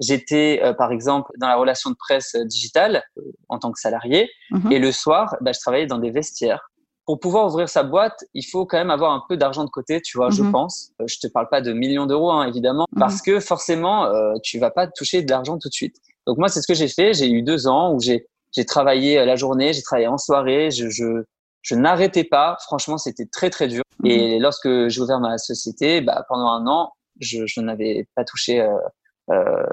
j'étais, 0.00 0.60
euh, 0.62 0.72
par 0.72 0.92
exemple, 0.92 1.30
dans 1.38 1.48
la 1.48 1.56
relation 1.56 1.90
de 1.90 1.96
presse 1.96 2.34
euh, 2.34 2.44
digitale 2.44 3.04
euh, 3.18 3.22
en 3.48 3.58
tant 3.58 3.70
que 3.70 3.78
salarié. 3.78 4.28
Mhm. 4.50 4.72
Et 4.72 4.78
le 4.78 4.92
soir, 4.92 5.36
bah, 5.40 5.52
je 5.52 5.60
travaillais 5.60 5.86
dans 5.86 5.98
des 5.98 6.10
vestiaires 6.10 6.70
pour 7.10 7.18
pouvoir 7.18 7.46
ouvrir 7.46 7.68
sa 7.68 7.82
boîte, 7.82 8.24
il 8.34 8.44
faut 8.44 8.66
quand 8.66 8.78
même 8.78 8.92
avoir 8.92 9.10
un 9.10 9.24
peu 9.28 9.36
d'argent 9.36 9.64
de 9.64 9.68
côté, 9.68 10.00
tu 10.00 10.16
vois, 10.16 10.30
je 10.30 10.44
mhm. 10.44 10.52
pense. 10.52 10.92
Euh, 11.00 11.06
je 11.08 11.18
te 11.18 11.26
parle 11.26 11.48
pas 11.48 11.60
de 11.60 11.72
millions 11.72 12.06
d'euros, 12.06 12.30
hein, 12.30 12.46
évidemment, 12.46 12.86
mhm. 12.92 13.00
parce 13.00 13.20
que 13.20 13.40
forcément, 13.40 14.04
euh, 14.04 14.34
tu 14.44 14.60
vas 14.60 14.70
pas 14.70 14.86
toucher 14.86 15.20
de 15.22 15.28
l'argent 15.28 15.58
tout 15.58 15.68
de 15.68 15.74
suite. 15.74 15.96
Donc 16.28 16.38
moi, 16.38 16.48
c'est 16.48 16.62
ce 16.62 16.68
que 16.68 16.74
j'ai 16.74 16.86
fait. 16.86 17.12
J'ai 17.12 17.28
eu 17.28 17.42
deux 17.42 17.66
ans 17.66 17.92
où 17.92 18.00
j'ai 18.00 18.28
j'ai 18.52 18.64
travaillé 18.64 19.24
la 19.24 19.34
journée, 19.34 19.72
j'ai 19.72 19.82
travaillé 19.82 20.06
en 20.06 20.18
soirée, 20.18 20.70
je 20.70 20.88
je, 20.88 21.24
je 21.62 21.74
n'arrêtais 21.74 22.22
pas. 22.22 22.56
Franchement, 22.60 22.96
c'était 22.96 23.26
très 23.26 23.50
très 23.50 23.66
dur. 23.66 23.82
Et 24.04 24.38
lorsque 24.38 24.86
j'ai 24.86 25.00
ouvert 25.00 25.18
ma 25.18 25.36
société, 25.36 26.00
bah, 26.02 26.24
pendant 26.28 26.46
un 26.46 26.64
an, 26.68 26.92
je, 27.18 27.44
je 27.46 27.60
n'avais 27.60 28.06
pas 28.14 28.24
touché 28.24 28.60
euh, 28.60 28.68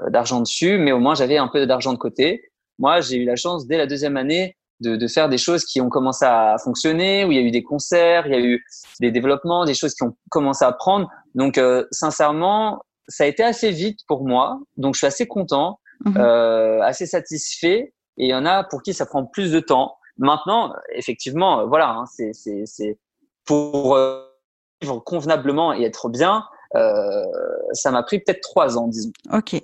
d'argent 0.08 0.40
dessus, 0.40 0.78
mais 0.78 0.92
au 0.92 1.00
moins 1.00 1.14
j'avais 1.14 1.36
un 1.36 1.48
peu 1.48 1.66
d'argent 1.66 1.92
de 1.92 1.98
côté. 1.98 2.42
Moi, 2.78 3.00
j'ai 3.00 3.16
eu 3.16 3.24
la 3.24 3.36
chance 3.36 3.66
dès 3.66 3.76
la 3.76 3.86
deuxième 3.86 4.16
année 4.16 4.56
de, 4.80 4.96
de, 4.96 5.08
faire 5.08 5.28
des 5.28 5.38
choses 5.38 5.64
qui 5.64 5.80
ont 5.80 5.88
commencé 5.88 6.24
à 6.24 6.56
fonctionner, 6.62 7.24
où 7.24 7.32
il 7.32 7.36
y 7.36 7.40
a 7.40 7.42
eu 7.42 7.50
des 7.50 7.64
concerts, 7.64 8.26
il 8.26 8.32
y 8.32 8.36
a 8.36 8.40
eu 8.40 8.64
des 9.00 9.10
développements, 9.10 9.64
des 9.64 9.74
choses 9.74 9.94
qui 9.94 10.04
ont 10.04 10.16
commencé 10.30 10.64
à 10.64 10.72
prendre. 10.72 11.08
Donc, 11.34 11.58
euh, 11.58 11.84
sincèrement, 11.90 12.82
ça 13.08 13.24
a 13.24 13.26
été 13.26 13.42
assez 13.42 13.70
vite 13.70 14.00
pour 14.06 14.24
moi. 14.24 14.60
Donc, 14.76 14.94
je 14.94 14.98
suis 14.98 15.06
assez 15.06 15.26
content, 15.26 15.80
mhm. 16.04 16.16
euh, 16.18 16.80
assez 16.82 17.06
satisfait. 17.06 17.92
Et 18.18 18.26
il 18.26 18.28
y 18.28 18.34
en 18.34 18.46
a 18.46 18.64
pour 18.64 18.82
qui 18.82 18.94
ça 18.94 19.06
prend 19.06 19.24
plus 19.24 19.50
de 19.50 19.60
temps. 19.60 19.96
Maintenant, 20.18 20.74
effectivement, 20.94 21.60
euh, 21.60 21.66
voilà, 21.66 21.90
hein, 21.90 22.04
c'est 22.06 22.98
pour 23.44 23.96
euh, 23.96 24.22
vivre 24.80 24.98
convenablement 25.00 25.72
et 25.72 25.82
être 25.82 26.08
bien. 26.08 26.44
Euh, 26.76 27.24
ça 27.72 27.90
m'a 27.90 28.02
pris 28.02 28.20
peut-être 28.20 28.40
trois 28.40 28.78
ans, 28.78 28.88
disons. 28.88 29.12
Ok. 29.32 29.60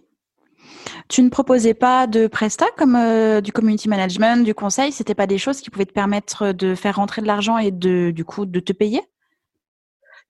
Tu 1.08 1.22
ne 1.22 1.28
proposais 1.28 1.74
pas 1.74 2.06
de 2.06 2.26
presta 2.26 2.66
comme 2.76 2.96
euh, 2.96 3.40
du 3.40 3.52
community 3.52 3.88
management, 3.88 4.44
du 4.44 4.54
conseil? 4.54 4.92
C'était 4.92 5.14
pas 5.14 5.26
des 5.26 5.38
choses 5.38 5.60
qui 5.60 5.70
pouvaient 5.70 5.86
te 5.86 5.92
permettre 5.92 6.52
de 6.52 6.74
faire 6.74 6.96
rentrer 6.96 7.22
de 7.22 7.26
l'argent 7.26 7.58
et 7.58 7.70
de, 7.70 8.10
du 8.10 8.24
coup, 8.24 8.46
de 8.46 8.60
te 8.60 8.72
payer? 8.72 9.02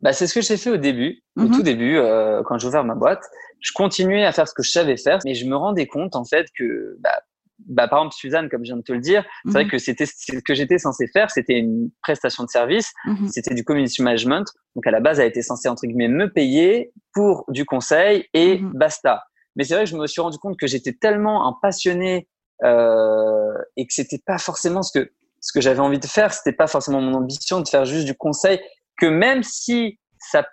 Bah, 0.01 0.13
c'est 0.13 0.27
ce 0.27 0.35
que 0.35 0.43
j'ai 0.43 0.57
fait 0.57 0.71
au 0.71 0.77
début, 0.77 1.23
au 1.37 1.43
mhm. 1.43 1.51
tout 1.51 1.63
début, 1.63 1.97
euh, 1.97 2.43
quand 2.45 2.59
j'ai 2.59 2.69
ouvert 2.69 2.85
ma 2.85 2.95
boîte. 2.95 3.25
Je 3.61 3.73
continuais 3.73 4.25
à 4.25 4.33
faire 4.33 4.47
ce 4.47 4.53
que 4.53 4.63
je 4.63 4.71
savais 4.71 4.97
faire, 4.97 5.19
mais 5.25 5.35
je 5.35 5.47
me 5.47 5.57
rendais 5.57 5.87
compte 5.87 6.17
en 6.17 6.25
fait 6.25 6.47
que, 6.57 6.97
bah, 7.01 7.23
bah, 7.59 7.89
par 7.89 8.01
exemple, 8.01 8.15
Suzanne, 8.15 8.49
comme 8.49 8.65
je 8.65 8.71
viens 8.71 8.77
de 8.77 8.83
te 8.83 8.93
le 8.93 9.01
dire, 9.01 9.25
c'est 9.45 9.53
vrai 9.53 9.65
mhm. 9.65 9.71
que 9.71 9.79
c'était 9.79 10.07
ce 10.07 10.39
que 10.45 10.55
j'étais 10.55 10.79
censé 10.79 11.07
faire, 11.09 11.31
c'était 11.31 11.59
une 11.59 11.91
prestation 12.03 12.45
de 12.45 12.49
service, 12.49 12.93
mhm. 13.07 13.29
c'était 13.29 13.55
du 13.55 13.65
community 13.65 14.03
management. 14.03 14.45
Donc 14.75 14.87
à 14.87 14.91
la 14.91 15.01
base, 15.01 15.21
elle 15.21 15.29
était 15.29 15.43
censée 15.43 15.69
entre 15.69 15.87
guillemets 15.87 16.09
me 16.09 16.33
payer 16.33 16.93
pour 17.13 17.45
du 17.49 17.65
conseil 17.65 18.27
et 18.35 18.61
basta. 18.75 19.25
Mais 19.57 19.65
c'est 19.65 19.75
vrai 19.75 19.85
que 19.85 19.91
je 19.91 19.97
me 19.97 20.07
suis 20.07 20.21
rendu 20.21 20.39
compte 20.39 20.59
que 20.59 20.67
j'étais 20.67 20.93
tellement 20.93 21.47
un 21.47 21.57
passionné 21.63 22.29
euh, 22.65 23.53
et 23.77 23.87
que 23.87 23.95
c'était 23.95 24.23
pas 24.25 24.39
forcément 24.39 24.83
ce 24.83 24.99
que 24.99 25.11
ce 25.41 25.53
que 25.53 25.61
j'avais 25.61 25.81
envie 25.81 25.99
de 25.99 26.07
faire, 26.07 26.33
c'était 26.33 26.57
pas 26.57 26.67
forcément 26.67 27.03
mon 27.03 27.13
ambition 27.13 27.61
de 27.61 27.69
faire 27.69 27.85
juste 27.85 28.07
du 28.07 28.15
conseil, 28.15 28.59
que 28.97 29.05
même 29.05 29.43
si 29.43 29.99
ça 30.19 30.47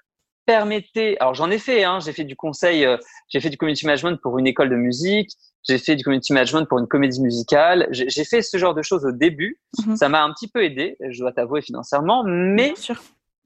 permettait, 0.46 1.16
alors 1.22 1.34
j'en 1.34 1.50
ai 1.50 1.60
fait, 1.60 1.86
hein, 1.86 2.00
j'ai 2.04 2.12
fait 2.12 2.26
du 2.26 2.36
conseil, 2.36 2.86
euh, 2.86 2.98
j'ai 3.30 3.40
fait 3.40 3.50
du 3.50 3.56
community 3.56 3.86
management 3.86 4.18
pour 4.22 4.38
une 4.38 4.48
école 4.48 4.70
de 4.70 4.76
musique, 4.76 5.32
j'ai 5.68 5.78
fait 5.78 5.96
du 5.96 6.04
community 6.04 6.34
management 6.34 6.66
pour 6.66 6.80
une 6.80 6.88
comédie 6.88 7.22
musicale, 7.22 7.88
j'ai 7.92 8.24
fait 8.26 8.42
ce 8.42 8.58
genre 8.58 8.74
de 8.74 8.82
choses 8.82 9.06
au 9.06 9.12
début, 9.12 9.60
mhm. 9.86 9.96
ça 9.96 10.10
m'a 10.10 10.24
un 10.24 10.32
petit 10.34 10.48
peu 10.48 10.64
aidé, 10.64 10.98
je 11.10 11.20
dois 11.20 11.32
t'avouer 11.32 11.62
financièrement, 11.62 12.24
mais 12.26 12.74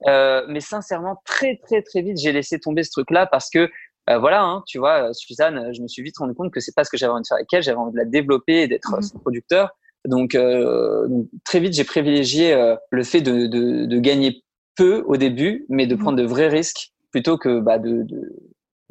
euh, 0.08 0.46
mais 0.50 0.60
sincèrement 0.60 1.22
très 1.24 1.58
très 1.64 1.82
très 1.82 2.02
vite 2.02 2.18
j'ai 2.18 2.34
laissé 2.34 2.60
tomber 2.60 2.84
ce 2.84 2.92
truc-là 2.92 3.26
parce 3.28 3.50
que 3.50 3.70
euh, 4.10 4.20
voilà, 4.20 4.44
hein, 4.44 4.64
tu 4.68 4.78
vois, 4.78 5.14
Suzanne, 5.14 5.74
je 5.74 5.82
me 5.82 5.88
suis 5.88 6.04
vite 6.04 6.18
rendu 6.18 6.36
compte 6.36 6.52
que 6.52 6.60
c'est 6.60 6.76
pas 6.76 6.84
ce 6.84 6.92
que 6.92 6.98
j'avais 6.98 7.12
envie 7.12 7.24
de 7.24 7.28
faire 7.28 7.38
avec 7.38 7.52
elle, 7.52 7.64
j'avais 7.64 7.78
envie 7.78 7.94
de 7.94 7.98
la 7.98 8.06
développer 8.06 8.62
et 8.62 8.68
d'être 8.68 8.96
mhm. 8.96 9.02
son 9.02 9.18
producteur. 9.20 9.72
Donc, 10.06 10.36
euh, 10.36 11.08
très 11.44 11.60
vite, 11.60 11.74
j'ai 11.74 11.84
privilégié 11.84 12.54
euh, 12.54 12.76
le 12.92 13.04
fait 13.04 13.22
de, 13.22 13.48
de, 13.48 13.86
de, 13.86 14.00
gagner 14.00 14.44
peu 14.76 15.04
au 15.08 15.18
début, 15.18 15.66
mais 15.70 15.88
de 15.88 15.96
mhm. 15.96 16.02
prendre 16.02 16.18
de 16.18 16.24
vrais 16.24 16.48
risques 16.48 16.92
plutôt 17.12 17.38
que 17.38 17.60
bah, 17.60 17.80
de, 17.80 18.06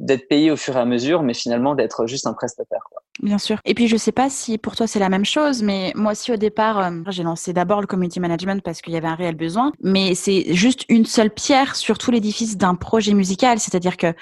d'être 0.01 0.27
payé 0.27 0.51
au 0.51 0.57
fur 0.57 0.75
et 0.75 0.79
à 0.79 0.85
mesure, 0.85 1.23
mais 1.23 1.33
finalement 1.33 1.75
d'être 1.75 2.05
juste 2.07 2.27
un 2.27 2.33
prestataire. 2.33 2.83
Quoi. 2.91 3.01
Bien 3.21 3.37
sûr. 3.37 3.59
Et 3.63 3.73
puis 3.73 3.87
je 3.87 3.95
sais 3.95 4.11
pas 4.11 4.29
si 4.29 4.57
pour 4.57 4.75
toi 4.75 4.87
c'est 4.87 4.99
la 4.99 5.07
même 5.07 5.23
chose, 5.23 5.63
mais 5.63 5.93
moi 5.95 6.11
aussi 6.11 6.33
au 6.33 6.35
départ, 6.35 6.79
euh, 6.79 6.91
j'ai 7.07 7.23
lancé 7.23 7.53
d'abord 7.53 7.79
le 7.79 7.87
community 7.87 8.19
management 8.19 8.61
parce 8.61 8.81
qu'il 8.81 8.93
y 8.93 8.97
avait 8.97 9.07
un 9.07 9.15
réel 9.15 9.35
besoin, 9.35 9.71
mais 9.81 10.15
c'est 10.15 10.53
juste 10.53 10.83
une 10.89 11.05
seule 11.05 11.29
pierre 11.29 11.77
sur 11.77 11.97
tout 11.97 12.11
l'édifice 12.11 12.57
d'un 12.57 12.75
projet 12.75 13.13
musical. 13.13 13.59
C'est-à-dire 13.59 13.95
que 13.95 14.13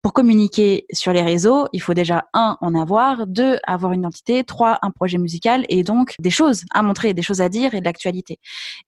pour 0.00 0.14
communiquer 0.14 0.86
sur 0.92 1.12
les 1.12 1.22
réseaux, 1.22 1.66
il 1.74 1.82
faut 1.82 1.92
déjà 1.92 2.24
un 2.32 2.56
en 2.62 2.74
avoir, 2.74 3.26
deux 3.26 3.58
avoir 3.66 3.92
une 3.92 4.00
identité, 4.00 4.44
trois 4.44 4.78
un 4.80 4.92
projet 4.92 5.18
musical 5.18 5.66
et 5.68 5.82
donc 5.82 6.14
des 6.18 6.30
choses 6.30 6.64
à 6.72 6.80
montrer, 6.80 7.12
des 7.12 7.22
choses 7.22 7.42
à 7.42 7.50
dire 7.50 7.74
et 7.74 7.80
de 7.80 7.84
l'actualité. 7.84 8.38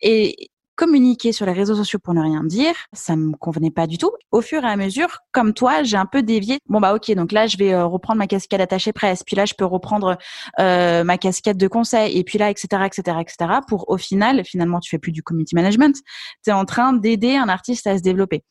Et 0.00 0.48
communiquer 0.80 1.32
sur 1.32 1.44
les 1.44 1.52
réseaux 1.52 1.74
sociaux 1.74 1.98
pour 1.98 2.14
ne 2.14 2.22
rien 2.22 2.42
dire, 2.42 2.74
ça 2.94 3.14
me 3.14 3.36
convenait 3.36 3.70
pas 3.70 3.86
du 3.86 3.98
tout. 3.98 4.12
Au 4.30 4.40
fur 4.40 4.64
et 4.64 4.66
à 4.66 4.76
mesure, 4.76 5.18
comme 5.30 5.52
toi, 5.52 5.82
j'ai 5.82 5.98
un 5.98 6.06
peu 6.06 6.22
dévié. 6.22 6.58
Bon 6.70 6.80
bah 6.80 6.94
ok, 6.94 7.12
donc 7.12 7.32
là 7.32 7.46
je 7.46 7.58
vais 7.58 7.74
euh, 7.74 7.84
reprendre 7.84 8.16
ma 8.16 8.26
casquette 8.26 8.62
attachée 8.62 8.94
presse, 8.94 9.22
puis 9.22 9.36
là 9.36 9.44
je 9.44 9.52
peux 9.52 9.66
reprendre 9.66 10.16
euh, 10.58 11.04
ma 11.04 11.18
casquette 11.18 11.58
de 11.58 11.68
conseil, 11.68 12.16
et 12.16 12.24
puis 12.24 12.38
là 12.38 12.48
etc 12.48 12.82
etc 12.86 13.18
etc. 13.20 13.60
Pour 13.68 13.90
au 13.90 13.98
final, 13.98 14.42
finalement 14.42 14.80
tu 14.80 14.88
fais 14.88 14.98
plus 14.98 15.12
du 15.12 15.22
community 15.22 15.54
management, 15.54 15.96
tu 16.42 16.48
es 16.48 16.52
en 16.54 16.64
train 16.64 16.94
d'aider 16.94 17.36
un 17.36 17.50
artiste 17.50 17.86
à 17.86 17.98
se 17.98 18.02
développer. 18.02 18.42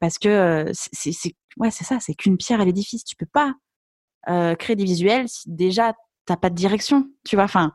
Parce 0.00 0.18
que 0.18 0.28
euh, 0.28 0.70
c'est 0.74 1.14
ouais 1.56 1.70
c'est 1.70 1.84
ça, 1.84 1.96
c'est 1.98 2.12
qu'une 2.12 2.36
pierre 2.36 2.60
à 2.60 2.66
l'édifice. 2.66 3.04
Tu 3.04 3.16
peux 3.16 3.26
pas 3.32 3.54
créer 4.58 4.76
des 4.76 4.84
visuels 4.84 5.30
si 5.30 5.50
déjà 5.50 5.94
t'as 6.26 6.36
pas 6.36 6.50
de 6.50 6.54
direction, 6.54 7.08
tu 7.24 7.36
vois. 7.36 7.44
Enfin, 7.44 7.72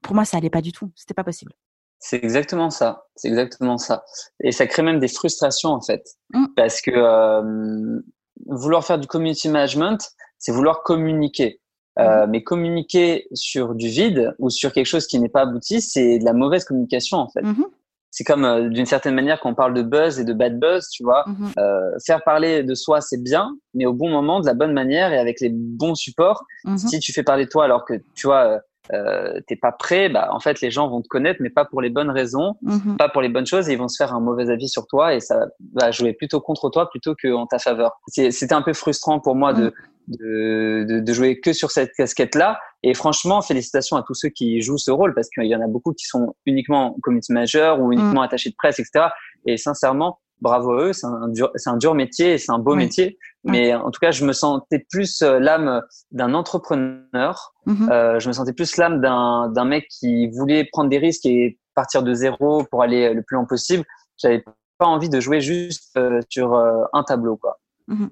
pour 0.00 0.14
moi 0.14 0.24
ça 0.24 0.38
allait 0.38 0.48
pas 0.48 0.62
du 0.62 0.72
tout, 0.72 0.90
c'était 0.96 1.12
pas 1.12 1.24
possible. 1.24 1.52
C'est 1.98 2.16
exactement 2.16 2.70
ça. 2.70 3.06
C'est 3.16 3.28
exactement 3.28 3.78
ça. 3.78 4.04
Et 4.40 4.52
ça 4.52 4.66
crée 4.66 4.82
même 4.82 5.00
des 5.00 5.08
frustrations 5.08 5.70
en 5.70 5.80
fait, 5.80 6.04
mm. 6.32 6.46
parce 6.56 6.80
que 6.80 6.90
euh, 6.92 8.00
vouloir 8.46 8.84
faire 8.84 8.98
du 8.98 9.06
community 9.06 9.48
management, 9.48 10.12
c'est 10.38 10.52
vouloir 10.52 10.82
communiquer. 10.82 11.60
Euh, 11.98 12.26
mm. 12.26 12.30
mais 12.30 12.42
communiquer 12.42 13.26
sur 13.32 13.74
du 13.74 13.88
vide 13.88 14.34
ou 14.38 14.50
sur 14.50 14.72
quelque 14.72 14.86
chose 14.86 15.06
qui 15.06 15.18
n'est 15.18 15.30
pas 15.30 15.42
abouti, 15.42 15.80
c'est 15.80 16.18
de 16.18 16.24
la 16.24 16.34
mauvaise 16.34 16.64
communication 16.64 17.16
en 17.16 17.28
fait. 17.30 17.40
Mm-hmm. 17.40 17.64
C'est 18.10 18.24
comme 18.24 18.44
euh, 18.44 18.68
d'une 18.68 18.86
certaine 18.86 19.14
manière 19.14 19.40
quand 19.40 19.50
on 19.50 19.54
parle 19.54 19.72
de 19.72 19.82
buzz 19.82 20.20
et 20.20 20.24
de 20.24 20.34
bad 20.34 20.58
buzz, 20.58 20.88
tu 20.90 21.04
vois. 21.04 21.24
Mm-hmm. 21.26 21.58
Euh, 21.58 21.90
faire 22.04 22.22
parler 22.22 22.62
de 22.62 22.74
soi, 22.74 23.00
c'est 23.00 23.22
bien, 23.22 23.56
mais 23.72 23.86
au 23.86 23.94
bon 23.94 24.10
moment, 24.10 24.40
de 24.40 24.46
la 24.46 24.54
bonne 24.54 24.72
manière 24.72 25.12
et 25.12 25.18
avec 25.18 25.40
les 25.40 25.50
bons 25.50 25.94
supports. 25.94 26.44
Mm-hmm. 26.66 26.88
Si 26.88 26.98
tu 26.98 27.12
fais 27.14 27.22
parler 27.22 27.46
de 27.46 27.50
toi 27.50 27.64
alors 27.64 27.86
que 27.86 27.94
tu 28.14 28.26
vois 28.26 28.60
euh, 28.92 29.40
t'es 29.46 29.56
pas 29.56 29.72
prêt, 29.72 30.08
bah 30.08 30.28
en 30.32 30.40
fait 30.40 30.60
les 30.60 30.70
gens 30.70 30.88
vont 30.88 31.02
te 31.02 31.08
connaître, 31.08 31.40
mais 31.42 31.50
pas 31.50 31.64
pour 31.64 31.80
les 31.80 31.90
bonnes 31.90 32.10
raisons, 32.10 32.54
mhm. 32.62 32.96
pas 32.96 33.08
pour 33.08 33.22
les 33.22 33.28
bonnes 33.28 33.46
choses, 33.46 33.68
et 33.68 33.72
ils 33.72 33.78
vont 33.78 33.88
se 33.88 33.96
faire 33.96 34.14
un 34.14 34.20
mauvais 34.20 34.50
avis 34.50 34.68
sur 34.68 34.86
toi 34.86 35.14
et 35.14 35.20
ça 35.20 35.46
va 35.74 35.90
jouer 35.90 36.12
plutôt 36.12 36.40
contre 36.40 36.70
toi 36.70 36.88
plutôt 36.90 37.14
qu'en 37.14 37.46
ta 37.46 37.58
faveur. 37.58 37.92
C'était 38.08 38.54
un 38.54 38.62
peu 38.62 38.72
frustrant 38.72 39.20
pour 39.20 39.34
moi 39.34 39.52
de, 39.52 39.72
mhm. 40.08 40.86
de, 40.86 41.00
de, 41.00 41.12
jouer 41.12 41.40
que 41.40 41.52
sur 41.52 41.70
cette 41.70 41.92
casquette-là. 41.96 42.58
Et 42.82 42.94
franchement, 42.94 43.42
félicitations 43.42 43.96
à 43.96 44.04
tous 44.06 44.14
ceux 44.14 44.28
qui 44.28 44.60
jouent 44.60 44.78
ce 44.78 44.90
rôle 44.90 45.14
parce 45.14 45.28
qu'il 45.30 45.46
y 45.46 45.56
en 45.56 45.60
a 45.60 45.66
beaucoup 45.66 45.92
qui 45.92 46.06
sont 46.06 46.34
uniquement 46.46 46.96
community 47.02 47.32
manager 47.32 47.80
ou 47.80 47.92
uniquement 47.92 48.20
mhm. 48.20 48.26
attachés 48.26 48.50
de 48.50 48.56
presse, 48.56 48.78
etc. 48.78 49.06
Et 49.46 49.56
sincèrement, 49.56 50.18
bravo 50.40 50.72
à 50.72 50.82
eux, 50.84 50.92
c'est 50.92 51.06
un 51.06 51.28
dur, 51.28 51.50
un 51.66 51.76
dur 51.76 51.94
métier, 51.94 52.38
c'est 52.38 52.52
un 52.52 52.58
beau 52.58 52.74
métier. 52.74 53.18
Mais 53.44 53.74
en 53.74 53.90
tout 53.90 54.00
cas, 54.00 54.10
je 54.10 54.24
me 54.24 54.32
sentais 54.32 54.84
plus 54.90 55.22
euh, 55.22 55.38
l'âme 55.38 55.82
d'un 56.10 56.34
entrepreneur. 56.34 57.54
Mhm. 57.66 57.90
euh, 57.90 58.18
je 58.18 58.28
me 58.28 58.32
sentais 58.32 58.52
plus 58.52 58.76
l'âme 58.76 59.00
d'un 59.00 59.64
mec 59.64 59.86
qui 59.88 60.28
voulait 60.28 60.64
prendre 60.64 60.90
des 60.90 60.98
risques 60.98 61.26
et 61.26 61.58
partir 61.74 62.02
de 62.02 62.12
zéro 62.14 62.64
pour 62.70 62.82
aller 62.82 63.14
le 63.14 63.22
plus 63.22 63.36
loin 63.36 63.44
possible. 63.44 63.84
J'avais 64.16 64.42
pas 64.78 64.86
envie 64.86 65.08
de 65.08 65.20
jouer 65.20 65.40
juste 65.40 65.96
euh, 65.96 66.20
sur 66.28 66.54
euh, 66.54 66.84
un 66.92 67.02
tableau, 67.02 67.36
quoi. 67.36 67.60
Mhm. 67.86 68.10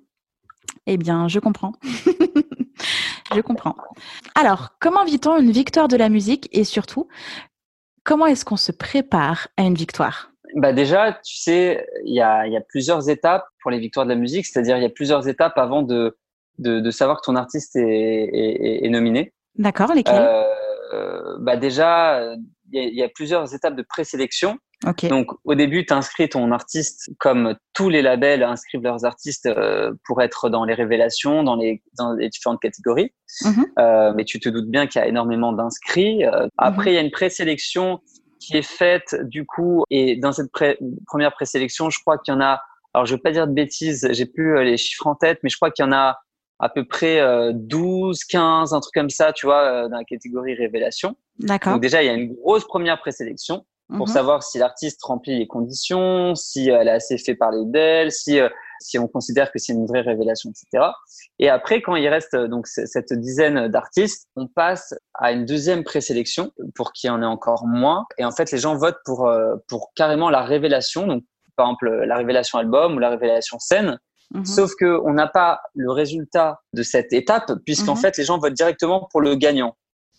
Eh 0.86 0.96
bien, 0.96 1.28
je 1.28 1.40
comprends. 1.40 1.72
je 3.34 3.40
comprends. 3.40 3.76
Alors, 4.34 4.70
comment 4.80 5.04
vit-on 5.04 5.38
une 5.38 5.50
victoire 5.50 5.88
de 5.88 5.96
la 5.96 6.08
musique 6.08 6.48
et 6.52 6.64
surtout, 6.64 7.08
comment 8.02 8.26
est-ce 8.26 8.44
qu'on 8.44 8.56
se 8.56 8.72
prépare 8.72 9.48
à 9.56 9.62
une 9.62 9.74
victoire? 9.74 10.30
Bah 10.56 10.72
déjà, 10.72 11.12
tu 11.24 11.36
sais, 11.36 11.86
il 12.04 12.14
y 12.14 12.20
a, 12.20 12.46
y 12.46 12.56
a 12.56 12.60
plusieurs 12.60 13.08
étapes 13.08 13.46
pour 13.62 13.70
les 13.70 13.78
victoires 13.78 14.06
de 14.06 14.10
la 14.10 14.18
musique, 14.18 14.46
c'est-à-dire 14.46 14.76
il 14.76 14.82
y 14.82 14.86
a 14.86 14.90
plusieurs 14.90 15.26
étapes 15.28 15.56
avant 15.58 15.82
de, 15.82 16.16
de, 16.58 16.80
de 16.80 16.90
savoir 16.90 17.20
que 17.20 17.26
ton 17.26 17.36
artiste 17.36 17.76
est, 17.76 17.82
est, 17.82 18.84
est 18.84 18.88
nominé. 18.88 19.32
D'accord, 19.56 19.92
lesquelles? 19.94 20.28
Euh, 20.92 21.36
bah 21.40 21.56
Déjà, 21.56 22.34
il 22.72 22.94
y, 22.94 23.02
a, 23.02 23.08
plusieurs 23.08 23.54
étapes 23.54 23.76
de 23.76 23.82
présélection. 23.82 24.58
Okay. 24.86 25.08
Donc 25.08 25.28
au 25.44 25.54
début, 25.54 25.86
tu 25.86 25.94
inscris 25.94 26.28
ton 26.28 26.50
artiste 26.50 27.10
comme 27.18 27.54
tous 27.72 27.88
les 27.88 28.02
labels 28.02 28.42
inscrivent 28.42 28.82
leurs 28.82 29.04
artistes 29.04 29.46
euh, 29.46 29.92
pour 30.04 30.20
être 30.22 30.50
dans 30.50 30.64
les 30.64 30.74
révélations, 30.74 31.42
dans 31.42 31.56
les, 31.56 31.82
dans 31.96 32.12
les 32.12 32.28
différentes 32.28 32.60
catégories. 32.60 33.12
Mm-hmm. 33.42 33.64
euh, 33.78 34.12
mais 34.14 34.24
tu 34.24 34.40
te 34.40 34.48
doutes 34.48 34.68
bien 34.68 34.86
qu'il 34.86 35.00
y 35.00 35.04
a 35.04 35.08
énormément 35.08 35.52
d'inscrits. 35.52 36.24
Euh, 36.26 36.48
après, 36.58 36.92
il 36.92 36.94
y 36.94 36.98
a 36.98 37.00
une 37.00 37.10
présélection 37.10 38.00
qui 38.38 38.56
est 38.56 38.62
faite 38.62 39.16
du 39.22 39.46
coup 39.46 39.84
et 39.90 40.16
dans 40.16 40.32
cette 40.32 40.50
première 41.06 41.32
présélection, 41.32 41.90
je 41.90 41.98
crois 42.00 42.18
qu'il 42.18 42.34
y 42.34 42.36
en 42.36 42.40
a. 42.40 42.62
Alors 42.92 43.06
je 43.06 43.14
veux 43.14 43.20
pas 43.20 43.32
dire 43.32 43.46
de 43.46 43.52
bêtises, 43.52 44.06
j'ai 44.12 44.26
plus 44.26 44.56
euh, 44.56 44.62
les 44.62 44.76
chiffres 44.76 45.06
en 45.06 45.14
tête, 45.14 45.40
mais 45.42 45.50
je 45.50 45.56
crois 45.56 45.70
qu'il 45.70 45.84
y 45.84 45.88
en 45.88 45.92
a 45.92 46.20
à 46.60 46.68
peu 46.68 46.84
près 46.84 47.20
12, 47.52 48.16
euh, 48.16 48.20
15, 48.28 48.72
un 48.72 48.80
truc 48.80 48.94
comme 48.94 49.10
ça, 49.10 49.32
tu 49.32 49.46
vois, 49.46 49.62
euh, 49.62 49.88
dans 49.88 49.96
la 49.98 50.04
catégorie 50.04 50.54
révélation. 50.54 51.16
D'accord. 51.40 51.72
Donc 51.72 51.82
déjà, 51.82 52.02
il 52.02 52.06
y 52.06 52.08
a 52.08 52.14
une 52.14 52.32
grosse 52.34 52.64
première 52.64 53.00
présélection 53.00 53.66
pour 53.88 54.06
mhm. 54.06 54.14
savoir 54.14 54.42
si 54.44 54.58
l'artiste 54.58 55.02
remplit 55.02 55.38
les 55.38 55.48
conditions, 55.48 56.34
si 56.36 56.70
elle 56.70 56.88
a 56.88 56.94
assez 56.94 57.18
fait 57.18 57.34
parler 57.34 57.64
d'elle, 57.66 58.12
si 58.12 58.38
si 58.80 58.98
on 58.98 59.08
considère 59.08 59.52
que 59.52 59.58
c'est 59.58 59.72
une 59.72 59.86
vraie 59.86 60.00
révélation, 60.00 60.50
etc. 60.50 60.90
Et 61.38 61.48
après, 61.48 61.82
quand 61.82 61.96
il 61.96 62.08
reste 62.08 62.36
donc 62.36 62.66
cette 62.66 63.12
dizaine 63.12 63.68
d'artistes, 63.68 64.28
on 64.36 64.46
passe 64.46 64.94
à 65.14 65.32
une 65.32 65.44
deuxième 65.44 65.84
présélection 65.84 66.52
pour 66.74 66.92
qu'il 66.92 67.08
y 67.08 67.10
en 67.10 67.22
ait 67.22 67.26
encore 67.26 67.66
moins. 67.66 68.06
Et 68.18 68.24
en 68.24 68.30
fait, 68.30 68.50
les 68.50 68.58
gens 68.58 68.76
votent 68.76 69.00
pour 69.04 69.26
euh, 69.26 69.56
pour 69.68 69.92
carrément 69.94 70.30
la 70.30 70.42
révélation, 70.42 71.06
donc 71.06 71.24
par 71.56 71.66
exemple 71.66 71.90
la 71.90 72.16
révélation 72.16 72.58
album 72.58 72.96
ou 72.96 72.98
la 72.98 73.10
révélation 73.10 73.58
scène. 73.58 73.98
Mhm. 74.32 74.44
Sauf 74.44 74.72
que 74.78 75.00
on 75.04 75.12
n'a 75.12 75.28
pas 75.28 75.60
le 75.74 75.90
résultat 75.90 76.60
de 76.72 76.82
cette 76.82 77.12
étape 77.12 77.52
puisqu'en 77.64 77.94
mhm. 77.94 78.00
fait 78.00 78.18
les 78.18 78.24
gens 78.24 78.38
votent 78.38 78.54
directement 78.54 79.08
pour 79.10 79.20
le 79.20 79.34
gagnant. 79.36 79.76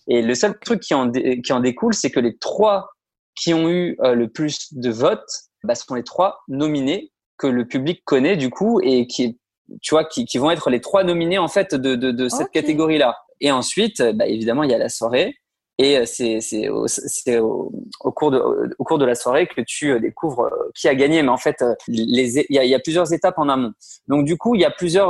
Et 0.08 0.22
le 0.22 0.36
seul 0.36 0.58
truc 0.60 0.82
qui 0.82 0.93
en, 0.93 1.12
qui 1.12 1.51
en 1.51 1.60
découle, 1.60 1.93
c'est 1.93 2.12
que 2.12 2.20
les 2.20 2.38
trois 2.38 2.89
qui 3.36 3.53
ont 3.53 3.70
eu 3.70 3.97
euh, 4.01 4.14
le 4.14 4.30
plus 4.30 4.74
de 4.74 4.89
votes 4.89 5.49
bah, 5.64 5.76
sont 5.76 5.95
les 5.95 6.03
trois 6.03 6.43
nominés 6.47 7.12
que 7.38 7.48
le 7.48 7.66
public 7.66 8.02
connaît 8.06 8.38
du 8.38 8.50
coup 8.50 8.80
et 8.82 9.08
qui 9.08 9.40
tu 9.82 9.96
vois 9.96 10.06
qui, 10.06 10.26
qui 10.26 10.38
vont 10.38 10.52
être 10.52 10.70
les 10.70 10.80
trois 10.80 11.04
nominés 11.04 11.40
en 11.40 11.48
fait 11.48 11.74
de, 11.74 11.96
de, 11.96 12.12
de 12.12 12.30
cette 12.30 12.52
catégorie 12.52 12.98
là 12.98 13.18
et 13.42 13.52
ensuite 13.52 14.02
bah, 14.02 14.28
évidemment 14.28 14.64
il 14.64 14.72
y 14.72 14.74
a 14.74 14.78
la 14.78 14.90
soirée. 14.90 15.36
Et 15.78 15.98
euh, 15.98 16.06
c'est 16.06 16.40
c'est 16.40 16.70
au, 16.70 16.86
au, 16.86 17.70
au, 18.06 18.12
cours 18.14 18.32
de 18.32 18.40
au 18.80 18.84
cours 18.86 18.98
de 18.98 19.04
la 19.04 19.14
soirée 19.14 19.46
que 19.46 19.60
tu 19.60 19.92
euh, 19.92 20.00
découvres 20.00 20.46
euh, 20.46 20.72
qui 20.74 20.88
a 20.88 20.96
gagné. 20.96 21.22
Mais 21.22 21.30
en 21.30 21.38
fait 21.38 21.64
les 21.88 22.40
il 22.50 22.56
y 22.56 22.60
a, 22.60 22.64
y 22.64 22.74
a, 22.74 22.80
plusieurs 22.80 23.12
étapes 23.12 23.38
en 23.38 23.50
amont. 23.50 23.74
Donc 24.08 24.26
du 24.26 24.38
coup 24.38 24.56
il 24.56 24.62
y 24.62 24.66
a 24.66 24.72
plusieurs 24.72 25.10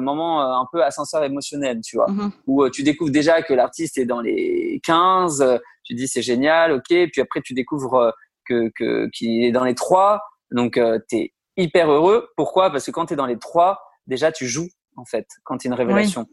moments 0.00 0.42
un 0.42 0.66
peu 0.70 0.84
ascenseur 0.84 1.24
émotionnel 1.24 1.80
tu 1.82 1.96
vois. 1.96 2.06
Mm-hmm. 2.10 2.30
où 2.46 2.68
tu 2.68 2.82
découvres 2.82 3.10
déjà 3.12 3.40
que 3.42 3.54
l'artiste 3.54 3.96
est 3.96 4.04
dans 4.04 4.20
les 4.20 4.80
15 4.84 5.60
tu 5.84 5.94
dis 5.94 6.06
c'est 6.06 6.22
génial 6.22 6.72
ok. 6.72 7.08
Puis 7.10 7.20
après 7.22 7.40
tu 7.40 7.54
découvres 7.54 8.12
que 8.46 8.70
que 8.76 9.08
qu'il 9.08 9.42
est 9.42 9.52
dans 9.52 9.64
les 9.64 9.74
trois. 9.74 10.20
Donc 10.50 10.78
tu 11.08 11.16
es 11.16 11.32
hyper 11.56 11.90
heureux. 11.90 12.28
Pourquoi? 12.36 12.70
Parce 12.70 12.86
que 12.86 12.90
quand 12.90 13.06
tu 13.06 13.14
es 13.14 13.16
dans 13.16 13.26
les 13.26 13.38
trois, 13.38 13.80
déjà 14.06 14.32
tu 14.32 14.46
joues 14.46 14.68
en 14.96 15.04
fait 15.04 15.26
quand 15.44 15.58
tu 15.58 15.68
une 15.68 15.74
révélation. 15.74 16.26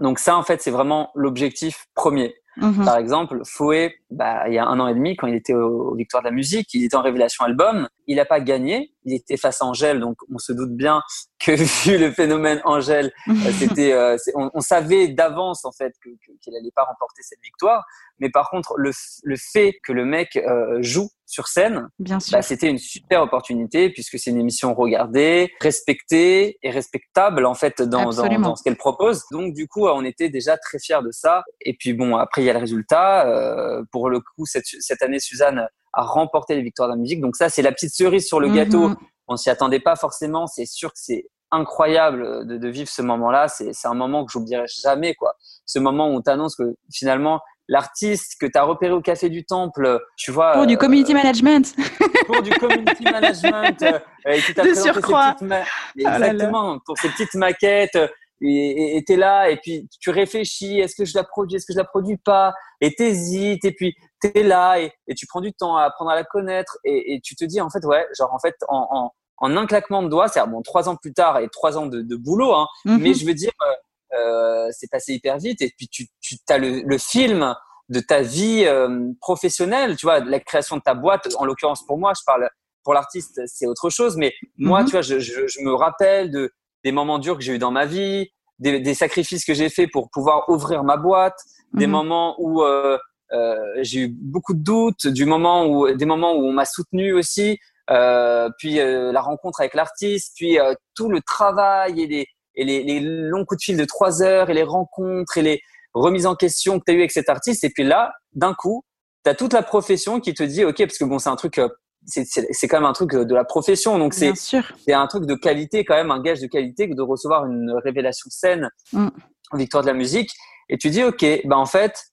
Donc 0.00 0.18
ça, 0.18 0.36
en 0.36 0.42
fait, 0.42 0.62
c'est 0.62 0.70
vraiment 0.70 1.10
l'objectif 1.14 1.86
premier. 1.94 2.34
Mhm. 2.56 2.84
Par 2.84 2.96
exemple, 2.96 3.40
Fouet, 3.44 3.94
bah, 4.12 4.44
il 4.46 4.54
y 4.54 4.58
a 4.58 4.66
un 4.66 4.78
an 4.78 4.88
et 4.88 4.94
demi, 4.94 5.16
quand 5.16 5.26
il 5.26 5.34
était 5.34 5.54
aux 5.54 5.94
Victoires 5.94 6.22
de 6.22 6.28
la 6.28 6.34
musique, 6.34 6.72
il 6.74 6.84
était 6.84 6.96
en 6.96 7.02
révélation 7.02 7.44
album. 7.44 7.88
Il 8.06 8.16
n'a 8.16 8.24
pas 8.24 8.40
gagné. 8.40 8.92
Il 9.04 9.14
était 9.14 9.36
face 9.36 9.62
à 9.62 9.64
Angèle, 9.64 10.00
donc 10.00 10.18
on 10.32 10.38
se 10.38 10.52
doute 10.52 10.76
bien 10.76 11.02
que 11.40 11.52
vu 11.84 11.98
le 11.98 12.12
phénomène 12.12 12.60
Angèle, 12.64 13.12
euh, 13.28 13.32
c'était, 13.58 13.92
euh, 13.92 14.16
on, 14.34 14.60
savait 14.60 15.08
d'avance 15.08 15.64
en 15.64 15.72
fait 15.72 15.92
qu'il 16.02 16.12
que, 16.14 16.50
n'allait 16.50 16.70
pas 16.74 16.84
remporter 16.84 17.22
cette 17.22 17.40
victoire. 17.42 17.84
Mais 18.20 18.30
par 18.30 18.50
contre, 18.50 18.74
le, 18.76 18.92
le 19.24 19.36
fait 19.36 19.74
que 19.84 19.92
le 19.92 20.04
mec 20.04 20.36
euh, 20.36 20.78
joue 20.80 21.08
sur 21.26 21.48
scène, 21.48 21.88
bah, 21.98 22.42
c'était 22.42 22.68
une 22.68 22.78
super 22.78 23.22
opportunité 23.22 23.90
puisque 23.90 24.18
c'est 24.18 24.30
une 24.30 24.38
émission 24.38 24.74
regardée, 24.74 25.50
respectée 25.60 26.58
et 26.62 26.70
respectable 26.70 27.46
en 27.46 27.54
fait 27.54 27.80
dans, 27.80 28.10
dans, 28.10 28.38
dans 28.38 28.54
ce 28.54 28.62
qu'elle 28.62 28.76
propose. 28.76 29.24
Donc 29.32 29.54
du 29.54 29.66
coup, 29.66 29.88
on 29.88 30.04
était 30.04 30.28
déjà 30.28 30.58
très 30.58 30.78
fiers 30.78 31.02
de 31.02 31.10
ça. 31.10 31.42
Et 31.62 31.74
puis 31.74 31.94
bon, 31.94 32.16
après 32.16 32.42
il 32.42 32.44
y 32.44 32.50
a 32.50 32.52
le 32.52 32.60
résultat. 32.60 33.26
Euh, 33.26 33.82
pour 33.90 34.01
le 34.08 34.20
coup, 34.20 34.46
cette, 34.46 34.64
cette 34.66 35.02
année, 35.02 35.18
Suzanne 35.18 35.66
a 35.92 36.02
remporté 36.02 36.54
les 36.54 36.62
victoires 36.62 36.88
de 36.88 36.94
la 36.94 36.98
musique. 36.98 37.20
Donc 37.20 37.36
ça, 37.36 37.48
c'est 37.48 37.62
la 37.62 37.72
petite 37.72 37.94
cerise 37.94 38.26
sur 38.26 38.40
le 38.40 38.48
mhm. 38.48 38.54
gâteau. 38.54 38.90
On 39.28 39.36
s'y 39.36 39.50
attendait 39.50 39.80
pas 39.80 39.96
forcément. 39.96 40.46
C'est 40.46 40.66
sûr 40.66 40.90
que 40.90 40.98
c'est 40.98 41.26
incroyable 41.50 42.46
de, 42.46 42.56
de, 42.56 42.68
vivre 42.68 42.88
ce 42.88 43.02
moment-là. 43.02 43.48
C'est 43.48 43.72
un 43.84 43.94
moment 43.94 44.24
que 44.24 44.32
j'oublierai 44.32 44.66
jamais, 44.82 45.14
quoi. 45.14 45.34
Ce 45.66 45.78
moment 45.78 46.08
où 46.08 46.16
on 46.16 46.22
t'annonce 46.22 46.56
que 46.56 46.74
finalement 46.90 47.40
l'artiste 47.68 48.36
que 48.40 48.46
tu 48.46 48.58
as 48.58 48.62
repéré 48.62 48.92
au 48.92 49.00
Café 49.00 49.28
du 49.28 49.44
Temple, 49.44 50.00
tu 50.16 50.30
vois. 50.30 50.52
Pour 50.52 50.66
du 50.66 50.76
community 50.76 51.12
euh, 51.12 51.16
management. 51.16 51.74
Pour 52.26 52.42
du 52.42 52.50
community 52.50 53.04
management. 53.04 53.82
Euh, 53.82 53.98
et 54.26 54.40
qui 54.40 54.54
t'a 54.54 54.62
présenté 54.62 54.92
surcroît. 54.92 55.36
Ces 55.38 55.46
petites 55.46 56.06
ah 56.06 56.18
Exactement. 56.18 56.78
Pour 56.84 56.98
ces 56.98 57.08
petites 57.08 57.34
maquettes. 57.34 57.98
Et 58.44 59.02
tu 59.06 59.12
es 59.12 59.16
là, 59.16 59.50
et 59.50 59.56
puis 59.56 59.88
tu 60.00 60.10
réfléchis, 60.10 60.80
est-ce 60.80 60.96
que 60.96 61.04
je 61.04 61.14
la 61.14 61.24
produis, 61.24 61.56
est-ce 61.56 61.66
que 61.66 61.72
je 61.72 61.78
la 61.78 61.84
produis 61.84 62.16
pas, 62.16 62.54
et 62.80 62.92
t'hésites, 62.94 63.64
et 63.64 63.72
puis 63.72 63.94
tu 64.20 64.30
es 64.34 64.42
là, 64.42 64.80
et, 64.80 64.92
et, 65.06 65.14
tu 65.14 65.26
prends 65.26 65.40
du 65.40 65.52
temps 65.52 65.76
à 65.76 65.84
apprendre 65.84 66.10
à 66.10 66.16
la 66.16 66.24
connaître, 66.24 66.78
et, 66.84 67.14
et, 67.14 67.20
tu 67.20 67.36
te 67.36 67.44
dis, 67.44 67.60
en 67.60 67.70
fait, 67.70 67.84
ouais, 67.84 68.06
genre, 68.18 68.32
en 68.32 68.38
fait, 68.38 68.56
en, 68.68 68.88
en, 68.90 69.12
en 69.36 69.56
un 69.56 69.66
claquement 69.66 70.02
de 70.02 70.08
doigts, 70.08 70.28
c'est-à-dire, 70.28 70.52
bon, 70.52 70.62
trois 70.62 70.88
ans 70.88 70.96
plus 70.96 71.12
tard 71.12 71.38
et 71.38 71.48
trois 71.48 71.78
ans 71.78 71.86
de, 71.86 72.02
de 72.02 72.16
boulot, 72.16 72.52
hein, 72.52 72.66
mm-hmm. 72.86 72.98
mais 72.98 73.14
je 73.14 73.26
veux 73.26 73.34
dire, 73.34 73.52
euh, 73.62 73.74
euh, 74.14 74.68
c'est 74.72 74.90
passé 74.90 75.14
hyper 75.14 75.38
vite 75.38 75.62
et 75.62 75.72
puis 75.76 75.88
tu, 75.88 76.06
tu 76.20 76.36
as 76.50 76.58
le, 76.58 76.82
le 76.84 76.98
film 76.98 77.54
de 77.88 78.00
ta 78.00 78.22
vie 78.22 78.64
euh, 78.66 79.10
professionnelle, 79.20 79.96
tu 79.96 80.06
vois, 80.06 80.20
la 80.20 80.38
création 80.38 80.76
de 80.76 80.82
ta 80.82 80.94
boîte. 80.94 81.28
En 81.36 81.44
l'occurrence, 81.44 81.84
pour 81.86 81.98
moi, 81.98 82.12
je 82.16 82.22
parle 82.26 82.48
pour 82.84 82.94
l'artiste, 82.94 83.40
c'est 83.46 83.66
autre 83.66 83.90
chose, 83.90 84.16
mais 84.16 84.32
moi, 84.56 84.80
mhm. 84.80 84.86
tu 84.86 84.92
vois, 84.92 85.02
je, 85.02 85.18
je, 85.18 85.46
je, 85.46 85.60
me 85.60 85.72
rappelle 85.72 86.30
de 86.30 86.52
des 86.84 86.92
moments 86.92 87.18
durs 87.18 87.36
que 87.36 87.42
j'ai 87.42 87.54
eu 87.54 87.58
dans 87.58 87.70
ma 87.70 87.86
vie, 87.86 88.30
des, 88.58 88.80
des 88.80 88.94
sacrifices 88.94 89.44
que 89.44 89.54
j'ai 89.54 89.68
fait 89.68 89.86
pour 89.86 90.10
pouvoir 90.10 90.48
ouvrir 90.48 90.84
ma 90.84 90.96
boîte, 90.96 91.38
des 91.74 91.86
mhm. 91.86 91.92
moments 91.92 92.36
où 92.38 92.62
euh, 92.62 92.98
euh, 93.32 93.56
j'ai 93.80 94.00
eu 94.00 94.08
beaucoup 94.08 94.54
de 94.54 94.62
doutes, 94.62 95.06
du 95.06 95.24
moment 95.24 95.66
où 95.66 95.90
des 95.90 96.04
moments 96.04 96.34
où 96.34 96.44
on 96.44 96.52
m'a 96.52 96.64
soutenu 96.64 97.12
aussi, 97.12 97.58
euh, 97.90 98.48
puis 98.58 98.76
la 98.76 99.20
rencontre 99.20 99.60
avec 99.60 99.74
l'artiste, 99.74 100.34
puis 100.36 100.58
tout 100.94 101.08
le 101.08 101.20
travail 101.20 102.00
et 102.02 102.06
les 102.06 102.26
et 102.54 102.64
les, 102.64 102.82
les, 102.82 103.00
longs 103.00 103.46
coups 103.46 103.60
de 103.60 103.64
fil 103.64 103.76
de 103.76 103.84
trois 103.84 104.22
heures 104.22 104.50
et 104.50 104.54
les 104.54 104.62
rencontres 104.62 105.38
et 105.38 105.42
les 105.42 105.62
remises 105.94 106.26
en 106.26 106.34
question 106.34 106.78
que 106.78 106.84
tu 106.86 106.92
as 106.92 106.94
eu 106.94 106.98
avec 106.98 107.10
cet 107.10 107.28
artiste. 107.28 107.64
Et 107.64 107.70
puis 107.70 107.84
là, 107.84 108.12
d'un 108.34 108.54
coup, 108.54 108.84
tu 109.24 109.30
as 109.30 109.34
toute 109.34 109.52
la 109.52 109.62
profession 109.62 110.20
qui 110.20 110.34
te 110.34 110.42
dit, 110.42 110.64
OK, 110.64 110.78
parce 110.78 110.98
que 110.98 111.04
bon, 111.04 111.18
c'est 111.18 111.28
un 111.28 111.36
truc, 111.36 111.58
euh, 111.58 111.68
c'est 112.06 112.68
quand 112.68 112.78
même 112.78 112.88
un 112.88 112.92
truc 112.92 113.12
de 113.12 113.34
la 113.34 113.44
profession. 113.44 113.98
Donc 113.98 114.14
c'est 114.14 114.34
c'est 114.34 114.92
un 114.92 115.06
truc 115.06 115.26
de 115.26 115.34
qualité, 115.34 115.84
quand 115.84 115.94
même, 115.94 116.10
un 116.10 116.20
gage 116.20 116.40
de 116.40 116.46
qualité 116.46 116.88
que 116.88 116.94
de 116.94 117.02
recevoir 117.02 117.46
une 117.46 117.72
révélation 117.84 118.28
saine 118.30 118.68
mm. 118.92 119.08
en 119.50 119.56
victoire 119.56 119.82
de 119.82 119.88
la 119.88 119.94
musique. 119.94 120.30
Et 120.68 120.78
tu 120.78 120.90
dis, 120.90 121.02
OK, 121.04 121.24
ben 121.44 121.56
en 121.56 121.66
fait, 121.66 122.12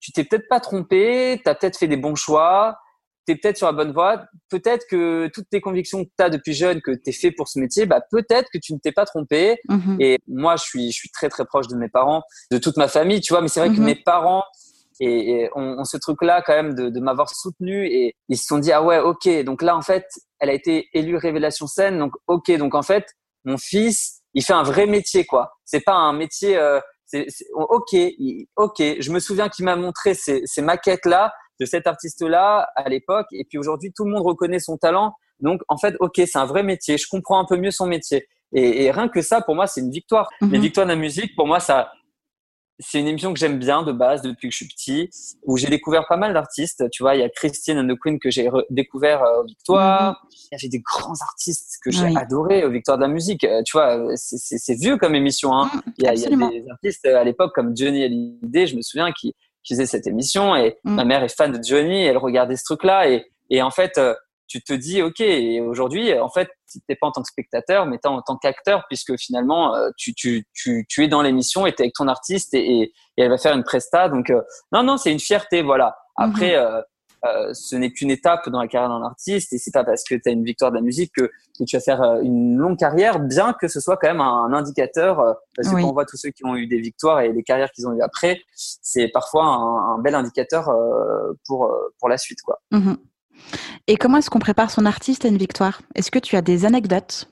tu 0.00 0.12
t'es 0.12 0.24
peut-être 0.24 0.48
pas 0.48 0.60
trompé, 0.60 1.40
tu 1.42 1.48
as 1.48 1.54
peut-être 1.54 1.78
fait 1.78 1.88
des 1.88 1.96
bons 1.96 2.16
choix, 2.16 2.76
tu 3.26 3.32
es 3.32 3.36
peut-être 3.36 3.56
sur 3.56 3.66
la 3.66 3.72
bonne 3.72 3.92
voie. 3.92 4.24
Peut-être 4.50 4.84
que 4.90 5.30
toutes 5.32 5.48
tes 5.48 5.60
convictions 5.60 6.04
que 6.04 6.10
tu 6.16 6.24
as 6.24 6.28
depuis 6.30 6.54
jeune, 6.54 6.80
que 6.80 6.90
tu 6.90 7.10
es 7.10 7.12
fait 7.12 7.30
pour 7.30 7.48
ce 7.48 7.58
métier, 7.58 7.86
bah, 7.86 8.00
peut-être 8.10 8.48
que 8.52 8.58
tu 8.58 8.74
ne 8.74 8.78
t'es 8.78 8.92
pas 8.92 9.04
trompé. 9.04 9.58
Mhm. 9.68 9.96
Et 10.00 10.18
moi, 10.26 10.56
je 10.56 10.64
suis, 10.64 10.90
je 10.90 10.96
suis 10.96 11.10
très, 11.10 11.28
très 11.28 11.44
proche 11.44 11.68
de 11.68 11.76
mes 11.76 11.88
parents, 11.88 12.22
de 12.50 12.58
toute 12.58 12.76
ma 12.76 12.88
famille, 12.88 13.20
tu 13.20 13.32
vois. 13.32 13.40
Mais 13.40 13.48
c'est 13.48 13.60
vrai 13.60 13.70
que 13.70 13.78
mhm. 13.78 13.84
mes 13.84 13.94
parents, 13.94 14.42
et, 15.04 15.50
ont, 15.54 15.84
ce 15.84 15.96
truc-là 15.96 16.42
quand 16.42 16.54
même 16.54 16.74
de, 16.74 16.88
de 16.88 17.00
m'avoir 17.00 17.28
soutenu 17.30 17.86
et 17.86 18.14
ils 18.28 18.36
se 18.36 18.46
sont 18.46 18.58
dit, 18.58 18.72
ah 18.72 18.82
ouais, 18.82 19.00
ok. 19.00 19.28
Donc 19.44 19.62
là, 19.62 19.76
en 19.76 19.82
fait, 19.82 20.06
elle 20.38 20.50
a 20.50 20.52
été 20.52 20.88
élue 20.92 21.16
révélation 21.16 21.66
scène. 21.66 21.98
Donc, 21.98 22.12
ok. 22.26 22.50
Donc, 22.56 22.74
en 22.74 22.82
fait, 22.82 23.06
mon 23.44 23.58
fils, 23.58 24.20
il 24.34 24.44
fait 24.44 24.52
un 24.52 24.62
vrai 24.62 24.86
métier, 24.86 25.24
quoi. 25.24 25.52
C'est 25.64 25.80
pas 25.80 25.94
un 25.94 26.12
métier, 26.12 26.56
euh, 26.56 26.80
c'est, 27.06 27.26
ok, 27.54 27.94
ok. 28.56 28.78
Je 28.78 29.10
me 29.10 29.18
souviens 29.18 29.48
qu'il 29.48 29.64
m'a 29.64 29.76
montré 29.76 30.14
ces, 30.14 30.42
ces 30.44 30.62
maquettes-là 30.62 31.32
de 31.60 31.66
cet 31.66 31.86
artiste-là 31.86 32.68
à 32.76 32.88
l'époque. 32.88 33.26
Et 33.32 33.44
puis 33.44 33.58
aujourd'hui, 33.58 33.92
tout 33.94 34.04
le 34.04 34.12
monde 34.12 34.24
reconnaît 34.24 34.60
son 34.60 34.76
talent. 34.76 35.14
Donc, 35.40 35.60
en 35.68 35.76
fait, 35.76 35.96
ok, 35.98 36.14
c'est 36.16 36.38
un 36.38 36.46
vrai 36.46 36.62
métier. 36.62 36.96
Je 36.96 37.06
comprends 37.10 37.40
un 37.40 37.44
peu 37.44 37.56
mieux 37.56 37.72
son 37.72 37.86
métier. 37.86 38.26
Et, 38.54 38.90
rien 38.90 39.08
que 39.08 39.22
ça, 39.22 39.40
pour 39.40 39.54
moi, 39.54 39.66
c'est 39.66 39.80
une 39.80 39.90
victoire. 39.90 40.28
Les 40.42 40.58
mhm. 40.58 40.60
victoires 40.60 40.86
de 40.86 40.92
la 40.92 40.98
musique, 40.98 41.34
pour 41.34 41.46
moi, 41.46 41.58
ça, 41.58 41.90
c'est 42.82 43.00
une 43.00 43.06
émission 43.06 43.32
que 43.32 43.38
j'aime 43.38 43.58
bien 43.58 43.82
de 43.82 43.92
base 43.92 44.22
depuis 44.22 44.48
que 44.48 44.52
je 44.52 44.56
suis 44.56 44.68
petit, 44.68 45.10
où 45.44 45.56
j'ai 45.56 45.68
découvert 45.68 46.06
pas 46.06 46.16
mal 46.16 46.34
d'artistes. 46.34 46.90
Tu 46.90 47.02
vois, 47.02 47.14
il 47.14 47.20
y 47.20 47.24
a 47.24 47.28
Christine 47.28 47.78
and 47.78 47.88
the 47.88 47.98
Queen 47.98 48.18
que 48.18 48.30
j'ai 48.30 48.50
découvert 48.70 49.22
euh, 49.22 49.42
aux 49.42 49.44
Victoires. 49.46 50.22
Mhm. 50.22 50.28
Il 50.32 50.54
y 50.54 50.60
avait 50.60 50.68
des 50.68 50.80
grands 50.80 51.20
artistes 51.22 51.78
que 51.82 51.90
j'ai 51.90 52.16
adorés 52.16 52.64
aux 52.64 52.70
Victoires 52.70 52.98
de 52.98 53.02
la 53.02 53.08
musique. 53.08 53.44
Euh, 53.44 53.62
tu 53.64 53.72
vois, 53.72 53.98
c'est 54.16 54.74
vieux 54.74 54.96
comme 54.96 55.14
émission. 55.14 55.54
Hein. 55.54 55.70
Mhm, 55.72 55.92
il, 55.98 56.04
y 56.04 56.08
a, 56.08 56.14
il, 56.14 56.20
y 56.20 56.26
a, 56.26 56.50
des 56.50 56.64
artistes 56.70 57.06
à 57.06 57.24
l'époque 57.24 57.52
comme 57.54 57.76
Johnny 57.76 58.04
Hallyday, 58.04 58.66
je 58.66 58.76
me 58.76 58.82
souviens, 58.82 59.12
qui, 59.12 59.34
qui 59.62 59.74
faisait 59.74 59.86
cette 59.86 60.06
émission 60.06 60.56
et 60.56 60.78
mm. 60.84 60.94
ma 60.94 61.04
mère 61.04 61.22
est 61.22 61.34
fan 61.34 61.52
de 61.52 61.62
Johnny, 61.62 62.04
elle 62.04 62.18
regardait 62.18 62.56
ce 62.56 62.64
truc-là 62.64 63.08
et, 63.08 63.24
et 63.50 63.62
en 63.62 63.70
fait, 63.70 63.98
euh, 63.98 64.14
tu 64.52 64.62
te 64.62 64.72
dis, 64.74 65.00
ok, 65.00 65.22
aujourd'hui, 65.66 66.12
en 66.18 66.28
fait, 66.28 66.48
t'es 66.86 66.94
pas 66.94 67.06
en 67.06 67.10
tant 67.10 67.22
que 67.22 67.28
spectateur, 67.28 67.86
mais 67.86 67.98
t'es 67.98 68.08
en 68.08 68.20
tant 68.20 68.36
qu'acteur, 68.36 68.84
puisque 68.88 69.16
finalement, 69.16 69.74
euh, 69.74 69.88
tu, 69.96 70.14
tu, 70.14 70.44
tu, 70.52 70.84
tu 70.88 71.04
es 71.04 71.08
dans 71.08 71.22
l'émission 71.22 71.66
et 71.66 71.72
t'es 71.72 71.84
avec 71.84 71.94
ton 71.94 72.08
artiste 72.08 72.52
et, 72.52 72.82
et, 72.82 72.92
elle 73.16 73.30
va 73.30 73.38
faire 73.38 73.54
une 73.54 73.64
presta. 73.64 74.08
Donc, 74.08 74.28
euh, 74.28 74.42
non, 74.72 74.82
non, 74.82 74.98
c'est 74.98 75.10
une 75.10 75.20
fierté, 75.20 75.62
voilà. 75.62 75.96
Après, 76.16 76.56
mm-hmm. 76.56 76.82
Euh, 77.24 77.54
ce 77.54 77.76
n'est 77.76 77.92
qu'une 77.92 78.10
étape 78.10 78.48
dans 78.48 78.60
la 78.60 78.66
carrière 78.66 78.88
d'un 78.88 79.04
artiste 79.04 79.52
et 79.52 79.58
c'est 79.58 79.70
pas 79.70 79.84
parce 79.84 80.02
que 80.02 80.16
tu 80.16 80.28
as 80.28 80.32
une 80.32 80.42
victoire 80.42 80.72
de 80.72 80.76
la 80.76 80.82
musique 80.82 81.12
que, 81.14 81.30
que, 81.56 81.64
tu 81.64 81.76
vas 81.76 81.80
faire 81.80 82.02
euh, 82.02 82.20
une 82.20 82.56
longue 82.56 82.76
carrière, 82.76 83.20
bien 83.20 83.52
que 83.52 83.68
ce 83.68 83.78
soit 83.78 83.96
quand 83.96 84.08
même 84.08 84.20
un, 84.20 84.52
indicateur. 84.52 85.20
Euh, 85.20 85.32
parce 85.54 85.68
que 85.68 85.74
quand 85.74 85.88
on 85.88 85.92
voit 85.92 86.04
tous 86.04 86.16
ceux 86.16 86.30
qui 86.30 86.44
ont 86.44 86.56
eu 86.56 86.66
des 86.66 86.80
victoires 86.80 87.20
et 87.20 87.32
les 87.32 87.44
carrières 87.44 87.70
qu'ils 87.70 87.86
ont 87.86 87.92
eu 87.92 88.02
après, 88.02 88.40
c'est 88.56 89.06
parfois 89.06 89.44
un, 89.44 89.94
un, 89.94 89.98
bel 89.98 90.16
indicateur 90.16 90.68
pour, 91.46 91.72
pour 92.00 92.08
la 92.08 92.18
suite. 92.18 92.40
quoi. 92.42 92.60
Mhm. 92.72 92.96
Et 93.86 93.96
comment 93.96 94.18
est-ce 94.18 94.30
qu'on 94.30 94.38
prépare 94.38 94.70
son 94.70 94.86
artiste 94.86 95.24
à 95.24 95.28
une 95.28 95.38
victoire? 95.38 95.82
Est-ce 95.94 96.10
que 96.10 96.18
tu 96.18 96.36
as 96.36 96.42
des 96.42 96.64
anecdotes? 96.64 97.28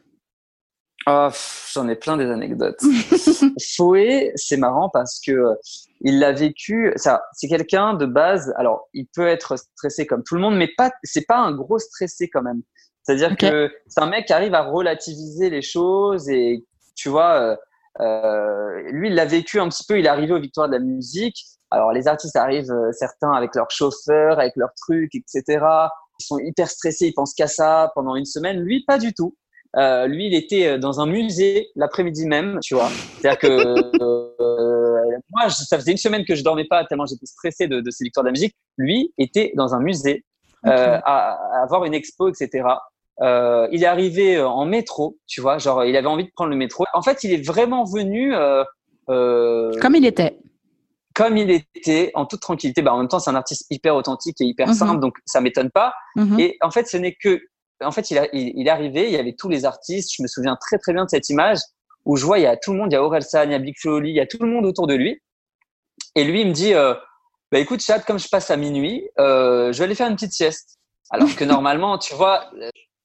Oh, 1.07 1.29
J'en 1.73 1.89
ai 1.89 1.97
plein 1.97 2.17
des 2.17 2.27
anecdotes. 2.27 2.81
Fouet, 3.77 4.33
c'est 4.35 4.59
marrant 4.59 4.91
parce 4.93 5.21
que 5.25 5.33
euh, 5.33 5.55
il 6.03 6.19
l'a 6.19 6.33
vécu. 6.33 6.93
Ça, 6.97 7.23
c'est 7.33 7.49
quelqu'un 7.49 7.95
de 7.95 8.05
base. 8.05 8.53
Alors, 8.57 8.89
il 8.93 9.07
peut 9.15 9.27
être 9.27 9.57
stressé 9.57 10.07
comme 10.07 10.23
tout 10.23 10.35
le 10.35 10.43
monde, 10.43 10.57
mais 10.57 10.69
pas. 10.77 10.91
C'est 11.03 11.27
pas 11.27 11.39
un 11.39 11.53
gros 11.53 11.79
stressé 11.79 12.29
quand 12.29 12.43
même. 12.43 12.63
C'est-à-dire 13.03 13.37
que 13.37 13.71
c'est 13.87 14.03
un 14.03 14.07
mec 14.07 14.27
qui 14.27 14.33
arrive 14.33 14.55
à 14.55 14.63
relativiser 14.63 15.49
les 15.49 15.63
choses 15.63 16.29
et 16.29 16.65
tu 16.97 17.09
vois. 17.09 17.41
Euh, 17.41 17.57
euh, 18.01 18.83
lui, 18.93 19.09
il 19.09 19.15
l'a 19.15 19.25
vécu 19.25 19.59
un 19.59 19.69
petit 19.69 19.85
peu. 19.89 19.99
Il 19.99 20.07
est 20.07 20.09
arrivé 20.11 20.33
aux 20.33 20.41
victoires 20.41 20.69
de 20.69 20.75
la 20.75 20.81
musique. 20.81 21.39
Alors, 21.71 21.93
les 21.93 22.09
artistes 22.09 22.37
arrivent, 22.37 22.71
euh, 22.71 22.93
certains 22.93 23.33
avec 23.33 23.55
leur 23.55 23.71
chauffeur, 23.71 24.39
avec 24.39 24.55
leurs 24.57 24.75
trucs, 24.75 25.15
etc. 25.15 25.65
Ils 26.19 26.25
sont 26.25 26.39
hyper 26.39 26.69
stressés, 26.69 27.07
ils 27.07 27.15
pensent 27.15 27.35
qu'à 27.35 27.47
ça 27.47 27.93
pendant 27.95 28.17
une 28.17 28.25
semaine. 28.25 28.61
Lui, 28.61 28.85
pas 28.87 28.99
du 28.99 29.15
tout. 29.15 29.35
Euh, 29.77 30.07
lui, 30.07 30.27
il 30.27 30.35
était 30.35 30.67
euh, 30.67 30.79
dans 30.79 31.01
un 31.01 31.07
musée 31.07 31.69
l'après-midi 31.77 32.27
même, 32.27 32.59
tu 32.61 32.75
vois. 32.75 32.91
C'est-à-dire 33.19 33.39
que 33.39 34.01
euh, 34.03 35.19
moi, 35.33 35.49
ça 35.49 35.79
faisait 35.79 35.93
une 35.93 35.97
semaine 35.97 36.25
que 36.25 36.35
je 36.35 36.43
dormais 36.43 36.65
pas 36.65 36.85
tellement 36.85 37.07
j'étais 37.07 37.27
stressé 37.27 37.69
de, 37.69 37.81
de 37.81 37.91
ces 37.91 38.05
victoires 38.05 38.25
de 38.25 38.29
la 38.29 38.33
musique. 38.33 38.55
Lui 38.79 39.15
était 39.17 39.53
dans 39.55 39.75
un 39.75 39.81
musée 39.81 40.25
euh, 40.67 40.99
à, 41.05 41.35
à, 41.35 41.63
avoir 41.63 41.85
une 41.85 41.95
expo, 41.95 42.29
etc. 42.29 42.67
Euh, 43.23 43.69
il 43.71 43.85
est 43.85 43.87
arrivé 43.87 44.41
en 44.41 44.65
métro, 44.65 45.19
tu 45.27 45.41
vois, 45.41 45.59
genre 45.59 45.85
il 45.85 45.97
avait 45.97 46.07
envie 46.07 46.25
de 46.25 46.31
prendre 46.35 46.51
le 46.51 46.57
métro. 46.57 46.85
En 46.93 47.03
fait, 47.03 47.23
il 47.23 47.33
est 47.33 47.47
vraiment 47.47 47.85
venu 47.85 48.35
comme 49.07 49.95
il 49.95 50.05
était. 50.05 50.37
Comme 51.21 51.37
il 51.37 51.51
était, 51.51 52.11
en 52.15 52.25
toute 52.25 52.41
tranquillité. 52.41 52.81
Bah, 52.81 52.95
en 52.95 52.99
même 52.99 53.09
temps, 53.09 53.19
c'est 53.19 53.29
un 53.29 53.35
artiste 53.35 53.67
hyper 53.69 53.95
authentique 53.95 54.41
et 54.41 54.45
hyper 54.45 54.69
mhm. 54.69 54.75
simple, 54.75 55.01
donc 55.01 55.19
ça 55.27 55.43
m'étonne 55.43 55.71
pas. 55.71 55.93
Mhm. 56.17 56.41
Et 56.41 56.57
en 56.63 56.71
fait, 56.71 56.87
ce 56.87 56.97
n'est 56.97 57.15
que 57.15 57.43
en 57.83 57.91
fait, 57.91 58.11
il, 58.11 58.17
est 58.17 58.71
arrivé, 58.71 59.05
il 59.05 59.13
y 59.13 59.19
avait 59.19 59.35
tous 59.35 59.51
les 59.51 59.67
artistes. 59.67 60.13
Je 60.17 60.23
me 60.23 60.29
souviens 60.29 60.57
très 60.59 60.79
très 60.79 60.95
bien 60.95 61.05
de 61.05 61.11
cette 61.11 61.29
image 61.29 61.59
où 62.07 62.17
je 62.17 62.25
vois 62.25 62.39
il 62.39 62.43
y 62.43 62.47
a 62.47 62.57
tout 62.57 62.73
le 62.73 62.79
monde, 62.79 62.91
il 62.91 62.95
y 62.95 62.97
a 62.97 63.03
Orelsan, 63.03 63.45
il 63.45 63.53
y 63.53 63.55
a 63.55 63.59
Big 63.59 63.75
il 63.85 64.15
y 64.15 64.21
a 64.21 64.27
tout 64.27 64.39
le 64.41 64.49
monde 64.49 64.65
autour 64.65 64.87
de 64.87 64.95
lui. 64.95 65.21
Et 66.15 66.25
lui, 66.25 66.41
il 66.41 66.49
me 66.49 66.53
dit, 66.53 66.73
euh, 66.73 66.95
bah 67.53 67.59
écoute, 67.59 67.83
Chad, 67.83 68.03
comme 68.07 68.19
je 68.19 68.29
passe 68.29 68.51
à 68.51 68.57
minuit, 68.57 69.07
euh, 69.19 69.73
je 69.73 69.79
vais 69.79 69.85
aller 69.85 69.95
faire 69.95 70.09
une 70.09 70.15
petite 70.15 70.33
sieste. 70.33 70.79
Alors 71.11 71.35
que 71.37 71.45
normalement, 71.45 71.99
tu 71.99 72.15
vois, 72.15 72.51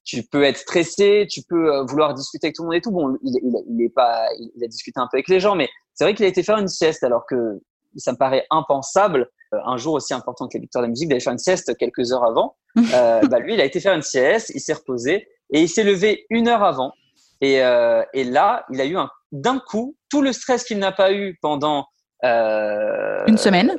tu 0.06 0.24
peux 0.24 0.44
être 0.44 0.58
stressé, 0.58 1.28
tu 1.30 1.42
peux 1.50 1.82
vouloir 1.90 2.14
discuter 2.14 2.48
avec 2.48 2.56
tout 2.56 2.62
le 2.62 2.68
monde 2.68 2.76
et 2.76 2.82
tout. 2.82 2.92
Bon, 2.92 3.18
il, 3.24 3.40
il, 3.44 3.54
il 3.72 3.86
est 3.86 3.94
pas, 3.94 4.26
il 4.40 4.64
a 4.64 4.68
discuté 4.68 5.02
un 5.02 5.08
peu 5.12 5.18
avec 5.18 5.28
les 5.28 5.42
gens, 5.42 5.56
mais 5.56 5.68
c'est 5.94 6.06
vrai 6.06 6.14
qu'il 6.14 6.24
a 6.24 6.30
été 6.30 6.44
faire 6.44 6.58
une 6.58 6.70
sieste 6.70 7.04
alors 7.04 7.26
que 7.30 7.60
ça 8.00 8.12
me 8.12 8.18
paraît 8.18 8.46
impensable 8.50 9.30
un 9.66 9.78
jour 9.78 9.94
aussi 9.94 10.14
important 10.14 10.48
que 10.48 10.58
les 10.58 10.62
victoires 10.62 10.82
de 10.82 10.88
la 10.88 10.90
musique 10.90 11.10
d'aller 11.10 11.22
faire 11.22 11.34
une 11.34 11.40
sieste 11.40 11.76
quelques 11.78 12.12
heures 12.12 12.26
avant. 12.26 12.56
Euh, 12.94 13.22
bah 13.30 13.40
lui, 13.40 13.54
il 13.54 13.62
a 13.62 13.64
été 13.64 13.80
faire 13.80 13.94
une 13.94 14.02
sieste, 14.02 14.52
il 14.54 14.60
s'est 14.60 14.74
reposé 14.74 15.30
et 15.50 15.62
il 15.62 15.70
s'est 15.70 15.86
levé 15.86 16.26
une 16.30 16.50
heure 16.50 16.62
avant. 16.62 16.92
Et, 17.40 17.64
euh, 17.64 18.04
et 18.14 18.26
là, 18.26 18.66
il 18.70 18.82
a 18.82 18.86
eu 18.86 18.98
un 18.98 19.10
d'un 19.32 19.60
coup 19.60 19.96
tout 20.10 20.22
le 20.22 20.34
stress 20.34 20.66
qu'il 20.66 20.78
n'a 20.78 20.92
pas 20.92 21.14
eu 21.14 21.38
pendant 21.42 21.88
euh, 22.26 23.24
une 23.28 23.38
semaine, 23.38 23.78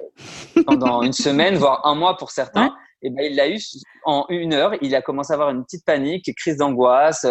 pendant 0.66 1.02
une 1.02 1.12
semaine, 1.12 1.56
voire 1.56 1.84
un 1.84 1.94
mois 1.94 2.16
pour 2.16 2.30
certains. 2.30 2.74
Et 3.02 3.10
ben 3.10 3.26
il 3.30 3.36
l'a 3.36 3.50
eu 3.50 3.58
en 4.06 4.24
une 4.30 4.54
heure. 4.54 4.72
Il 4.80 4.94
a 4.94 5.02
commencé 5.02 5.32
à 5.32 5.34
avoir 5.34 5.50
une 5.50 5.62
petite 5.64 5.84
panique, 5.84 6.34
crise 6.34 6.56
d'angoisse, 6.56 7.26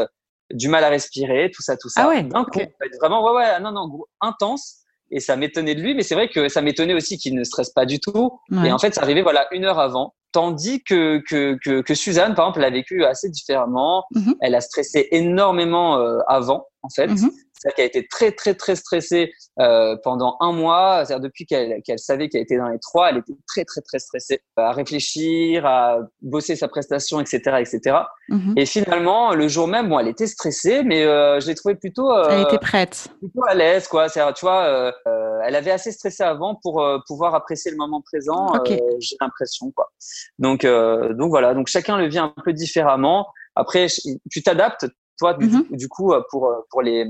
du 0.51 0.67
mal 0.67 0.83
à 0.83 0.89
respirer, 0.89 1.49
tout 1.51 1.63
ça, 1.63 1.77
tout 1.77 1.89
ça. 1.89 2.03
Ah 2.03 2.09
ouais. 2.09 2.21
D'un 2.21 2.45
coup, 2.45 2.59
vraiment, 3.01 3.25
ouais, 3.25 3.33
ouais, 3.33 3.59
non, 3.59 3.71
non, 3.71 3.89
intense 4.21 4.84
et 5.11 5.19
ça 5.19 5.35
m'étonnait 5.35 5.75
de 5.75 5.81
lui, 5.81 5.93
mais 5.95 6.03
c'est 6.03 6.15
vrai 6.15 6.29
que 6.29 6.49
ça 6.49 6.61
m'étonnait 6.61 6.93
aussi 6.93 7.17
qu'il 7.17 7.35
ne 7.35 7.43
stresse 7.43 7.69
pas 7.69 7.85
du 7.85 7.99
tout. 7.99 8.39
Et 8.63 8.71
en 8.71 8.79
fait, 8.79 8.93
ça 8.93 9.01
arrivait 9.01 9.21
voilà 9.21 9.47
une 9.51 9.65
heure 9.65 9.79
avant. 9.79 10.13
Tandis 10.31 10.83
que, 10.83 11.21
que, 11.29 11.57
que, 11.63 11.81
que 11.81 11.95
Suzanne, 11.95 12.35
par 12.35 12.47
exemple, 12.47 12.59
l'a 12.59 12.69
vécu 12.69 13.05
assez 13.05 13.29
différemment. 13.29 14.03
Mhm. 14.13 14.35
Elle 14.41 14.55
a 14.55 14.61
stressé 14.61 15.07
énormément 15.11 15.97
euh, 15.97 16.17
avant, 16.27 16.67
en 16.81 16.89
fait. 16.89 17.07
Mhm. 17.07 17.31
C'est-à-dire 17.65 17.75
qu'elle 17.75 17.85
a 17.85 17.87
été 17.87 18.07
très, 18.07 18.31
très, 18.31 18.53
très 18.53 18.75
stressée 18.75 19.33
euh, 19.59 19.95
pendant 20.03 20.37
un 20.39 20.51
mois. 20.51 21.03
C'est-à-dire 21.03 21.23
depuis 21.23 21.45
qu'elle 21.45 21.81
qu'elle 21.83 21.99
savait 21.99 22.29
qu'elle 22.29 22.41
était 22.41 22.57
dans 22.57 22.69
les 22.69 22.79
trois, 22.79 23.09
elle 23.09 23.17
était 23.17 23.33
très, 23.47 23.65
très, 23.65 23.81
très 23.81 23.97
stressée 23.97 24.41
à 24.55 24.71
réfléchir, 24.71 25.65
à 25.65 25.97
bosser 26.21 26.55
sa 26.55 26.67
prestation, 26.67 27.19
etc., 27.19 27.57
etc. 27.59 27.97
Mhm. 28.29 28.53
Et 28.55 28.65
finalement, 28.65 29.33
le 29.33 29.47
jour 29.47 29.67
même, 29.67 29.89
bon, 29.89 29.99
elle 29.99 30.07
était 30.07 30.27
stressée, 30.27 30.83
mais 30.83 31.03
euh, 31.03 31.39
je 31.39 31.47
l'ai 31.47 31.55
trouvée 31.55 31.75
plutôt. 31.75 32.11
Euh, 32.11 32.29
elle 32.29 32.41
était 32.41 32.59
prête. 32.59 33.07
Plutôt 33.19 33.43
à 33.47 33.55
l'aise, 33.55 33.87
quoi. 33.87 34.09
C'est-à-dire, 34.09 34.33
tu 34.33 34.45
vois, 34.45 34.63
euh, 34.65 34.91
euh, 35.07 35.39
elle 35.45 35.55
avait 35.55 35.71
assez 35.71 35.91
stressé 35.91 36.23
avant 36.23 36.59
pour 36.61 36.81
euh, 36.81 36.99
pouvoir 37.07 37.35
apprécier 37.35 37.71
le 37.71 37.77
moment 37.77 38.01
présent. 38.01 38.53
Okay. 38.55 38.81
J'ai 38.99 39.15
l'impression, 39.21 39.71
quoi. 39.71 39.91
Donc, 40.39 40.65
donc 40.65 41.29
voilà. 41.29 41.53
Donc 41.53 41.67
chacun 41.67 41.97
le 41.97 42.07
vit 42.07 42.19
un 42.19 42.33
peu 42.43 42.53
différemment. 42.53 43.27
Après, 43.55 43.87
tu 44.29 44.43
t'adaptes, 44.43 44.85
toi, 45.17 45.33
du, 45.33 45.47
mhm. 45.47 45.65
du 45.71 45.87
coup, 45.87 46.13
pour 46.29 46.53
pour 46.69 46.81
les 46.81 47.05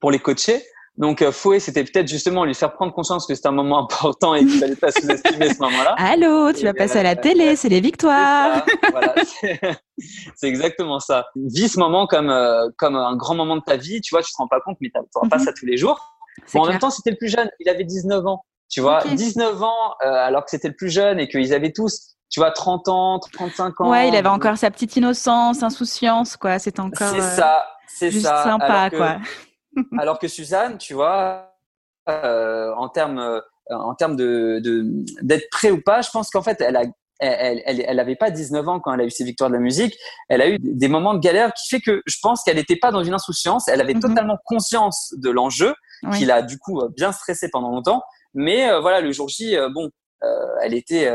pour 0.00 0.10
les 0.10 0.18
coacher. 0.18 0.62
Donc, 0.98 1.22
euh, 1.22 1.30
Fouet, 1.30 1.60
c'était 1.60 1.84
peut-être 1.84 2.08
justement 2.08 2.44
lui 2.44 2.54
faire 2.54 2.72
prendre 2.72 2.92
conscience 2.92 3.24
que 3.24 3.34
c'était 3.34 3.46
un 3.46 3.52
moment 3.52 3.78
important 3.84 4.34
et 4.34 4.40
qu'il 4.40 4.58
fallait 4.58 4.74
pas 4.74 4.90
sous-estimer 4.90 5.54
ce 5.54 5.60
moment-là. 5.60 5.94
Allô, 5.96 6.52
tu 6.52 6.64
vas 6.64 6.74
passer 6.74 6.98
à 6.98 7.04
la 7.04 7.14
télé, 7.14 7.54
c'est 7.54 7.68
les 7.68 7.80
victoires. 7.80 8.64
C'est 10.36 10.46
exactement 10.46 11.00
ça. 11.00 11.26
Vis 11.34 11.70
ce 11.70 11.78
moment 11.78 12.06
comme 12.06 12.30
euh, 12.30 12.68
comme 12.76 12.94
un 12.94 13.16
grand 13.16 13.34
moment 13.34 13.56
de 13.56 13.62
ta 13.62 13.76
vie. 13.76 14.00
Tu 14.00 14.14
vois, 14.14 14.22
tu 14.22 14.30
te 14.30 14.36
rends 14.36 14.46
pas 14.46 14.60
compte, 14.60 14.76
mais 14.80 14.90
tu 14.94 15.00
n'auras 15.16 15.28
pas 15.28 15.38
mhm. 15.38 15.44
ça 15.44 15.52
tous 15.52 15.66
les 15.66 15.76
jours. 15.76 15.98
en 16.54 16.66
même 16.66 16.78
temps, 16.78 16.90
c'était 16.90 17.10
le 17.10 17.16
plus 17.16 17.28
jeune. 17.28 17.50
Il 17.58 17.68
avait 17.68 17.84
19 17.84 18.24
ans. 18.26 18.44
Tu 18.70 18.80
vois, 18.80 19.02
19 19.02 19.62
ans, 19.62 19.94
euh, 20.04 20.06
alors 20.06 20.44
que 20.44 20.50
c'était 20.50 20.68
le 20.68 20.76
plus 20.76 20.90
jeune 20.90 21.18
et 21.18 21.26
qu'ils 21.26 21.54
avaient 21.54 21.72
tous, 21.72 22.16
tu 22.30 22.38
vois, 22.38 22.50
30 22.50 22.88
ans, 22.88 23.18
35 23.18 23.80
ans. 23.80 23.90
Ouais, 23.90 24.08
il 24.08 24.14
avait 24.14 24.28
encore 24.28 24.58
sa 24.58 24.70
petite 24.70 24.94
innocence, 24.96 25.62
insouciance, 25.62 26.36
quoi. 26.36 26.58
C'est 26.58 26.78
encore. 26.78 27.08
C'est 27.08 27.20
ça, 27.20 27.66
c'est 27.86 28.10
ça. 28.10 28.44
Sympa, 28.44 28.90
quoi. 28.90 29.16
Alors 29.98 30.18
que 30.18 30.28
Suzanne, 30.28 30.78
tu 30.78 30.94
vois, 30.94 31.54
euh, 32.08 32.72
en 32.74 32.88
termes 32.88 33.18
euh, 33.18 33.40
en 33.70 33.94
termes 33.94 34.16
de 34.16 34.60
d'être 35.22 35.48
prêt 35.50 35.70
ou 35.70 35.82
pas, 35.82 36.00
je 36.00 36.10
pense 36.10 36.30
qu'en 36.30 36.42
fait, 36.42 36.60
elle 36.60 36.76
a 36.76 36.84
elle, 37.20 37.62
elle, 37.66 37.84
elle 37.84 37.98
avait 37.98 38.14
pas 38.14 38.30
19 38.30 38.68
ans 38.68 38.78
quand 38.78 38.94
elle 38.94 39.00
a 39.00 39.04
eu 39.04 39.10
ses 39.10 39.24
victoires 39.24 39.50
de 39.50 39.54
la 39.54 39.60
musique. 39.60 39.98
Elle 40.28 40.40
a 40.40 40.48
eu 40.48 40.56
des 40.60 40.86
moments 40.86 41.14
de 41.14 41.18
galère 41.18 41.52
qui 41.52 41.68
fait 41.68 41.80
que 41.80 42.00
je 42.06 42.16
pense 42.22 42.44
qu'elle 42.44 42.56
n'était 42.56 42.76
pas 42.76 42.92
dans 42.92 43.02
une 43.02 43.12
insouciance. 43.12 43.66
Elle 43.66 43.80
avait 43.80 43.94
mhm. 43.94 44.02
totalement 44.02 44.38
conscience 44.44 45.12
de 45.16 45.28
l'enjeu, 45.28 45.74
qui 46.14 46.24
l'a 46.24 46.42
du 46.42 46.58
coup 46.58 46.80
bien 46.96 47.10
stressé 47.10 47.48
pendant 47.50 47.70
longtemps. 47.70 48.02
Mais 48.34 48.70
euh, 48.70 48.78
voilà, 48.78 49.00
le 49.00 49.10
jour 49.10 49.28
J, 49.28 49.56
bon, 49.74 49.90
elle 50.62 50.74
était, 50.74 51.12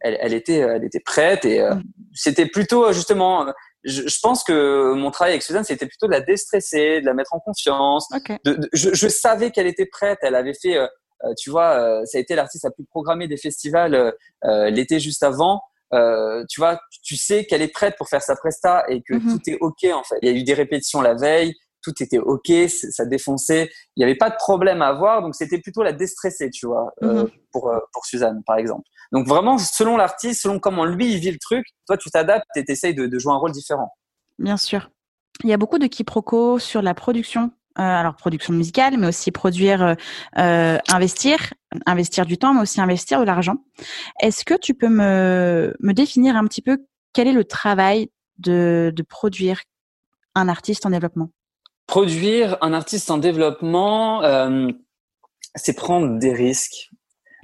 elle, 0.00 0.18
elle, 0.20 0.34
était, 0.34 0.58
elle 0.58 0.84
était 0.84 1.00
prête 1.00 1.44
et 1.44 1.60
mhm. 1.60 1.82
c'était 2.14 2.46
plutôt 2.46 2.92
justement 2.92 3.46
je, 3.84 4.08
je, 4.08 4.18
pense 4.22 4.44
que 4.44 4.92
mon 4.94 5.10
travail 5.10 5.32
avec 5.32 5.42
Suzanne, 5.42 5.64
c'était 5.64 5.86
plutôt 5.86 6.06
de 6.06 6.12
la 6.12 6.20
déstresser, 6.20 7.00
de 7.00 7.06
la 7.06 7.14
mettre 7.14 7.34
en 7.34 7.40
confiance. 7.40 8.08
De, 8.44 8.68
je, 8.72 8.90
je, 8.92 9.08
savais 9.08 9.50
qu'elle 9.50 9.66
était 9.66 9.86
prête. 9.86 10.18
Elle 10.22 10.34
avait 10.34 10.54
fait, 10.54 10.76
euh, 10.76 10.86
euh, 11.24 11.34
tu 11.38 11.50
vois, 11.50 11.78
euh, 11.78 12.04
ça 12.04 12.18
a 12.18 12.20
été 12.20 12.34
l'artiste 12.34 12.64
la 12.64 12.70
plus 12.70 12.84
programmée 12.84 13.28
des 13.28 13.36
festivals 13.36 14.14
l'été 14.42 15.00
juste 15.00 15.22
avant. 15.22 15.62
tu 15.92 16.60
vois, 16.60 16.80
tu 17.02 17.16
sais 17.16 17.46
qu'elle 17.46 17.62
est 17.62 17.72
prête 17.72 17.96
pour 17.96 18.08
faire 18.08 18.22
sa 18.22 18.36
presta 18.36 18.84
et 18.88 19.02
que 19.02 19.14
mhm. 19.14 19.32
tout 19.32 19.50
est 19.50 19.58
ok 19.60 19.84
en 19.94 20.04
fait. 20.04 20.18
Il 20.22 20.28
y 20.28 20.32
a 20.32 20.36
eu 20.36 20.44
des 20.44 20.54
répétitions 20.54 21.00
la 21.00 21.14
veille, 21.14 21.54
tout 21.82 21.94
était 22.02 22.18
ok, 22.18 22.52
ça 22.68 23.06
défonçait, 23.06 23.70
il 23.96 24.00
n'y 24.00 24.04
avait 24.04 24.16
pas 24.16 24.28
de 24.28 24.36
problème 24.36 24.82
à 24.82 24.88
avoir, 24.88 25.22
donc 25.22 25.34
c'était 25.34 25.58
plutôt 25.58 25.82
la 25.82 25.92
déstresser, 25.92 26.50
tu 26.50 26.66
vois, 26.66 26.92
mhm. 27.00 27.30
pour 27.52 27.72
pour 27.92 28.04
Suzanne 28.04 28.42
par 28.44 28.58
exemple. 28.58 28.84
Donc 29.12 29.26
vraiment, 29.26 29.58
selon 29.58 29.96
l'artiste, 29.96 30.42
selon 30.42 30.58
comment 30.58 30.84
lui 30.84 31.12
il 31.12 31.18
vit 31.18 31.32
le 31.32 31.38
truc, 31.38 31.66
toi 31.86 31.96
tu 31.96 32.10
t'adaptes 32.10 32.46
et 32.56 32.64
tu 32.64 32.72
essayes 32.72 32.94
de, 32.94 33.18
jouer 33.18 33.32
un 33.32 33.36
rôle 33.36 33.52
différent. 33.52 33.92
Bien 34.38 34.56
sûr. 34.56 34.90
Il 35.42 35.50
y 35.50 35.52
a 35.52 35.56
beaucoup 35.56 35.78
de 35.78 35.86
quiproquos 35.86 36.58
sur 36.58 36.82
la 36.82 36.94
production. 36.94 37.50
Euh, 37.78 37.82
alors 37.82 38.16
production 38.16 38.52
musicale, 38.52 38.98
mais 38.98 39.06
aussi 39.06 39.30
produire, 39.30 39.82
euh, 39.82 39.94
euh, 40.38 40.78
investir, 40.88 41.54
investir 41.86 42.26
du 42.26 42.36
temps, 42.36 42.52
mais 42.52 42.62
aussi 42.62 42.80
investir 42.80 43.20
de 43.20 43.24
l'argent. 43.24 43.56
Est-ce 44.20 44.44
que 44.44 44.54
tu 44.54 44.74
peux 44.74 44.88
me, 44.88 45.74
me 45.78 45.92
définir 45.92 46.36
un 46.36 46.44
petit 46.46 46.62
peu 46.62 46.78
quel 47.12 47.28
est 47.28 47.32
le 47.32 47.44
travail 47.44 48.10
de, 48.38 48.92
de 48.94 49.02
produire 49.02 49.62
un 50.34 50.48
artiste 50.48 50.84
en 50.84 50.90
développement? 50.90 51.30
Produire 51.86 52.58
un 52.60 52.72
artiste 52.72 53.10
en 53.10 53.18
développement, 53.18 54.22
c'est 55.54 55.74
prendre 55.74 56.18
des 56.18 56.32
risques, 56.32 56.89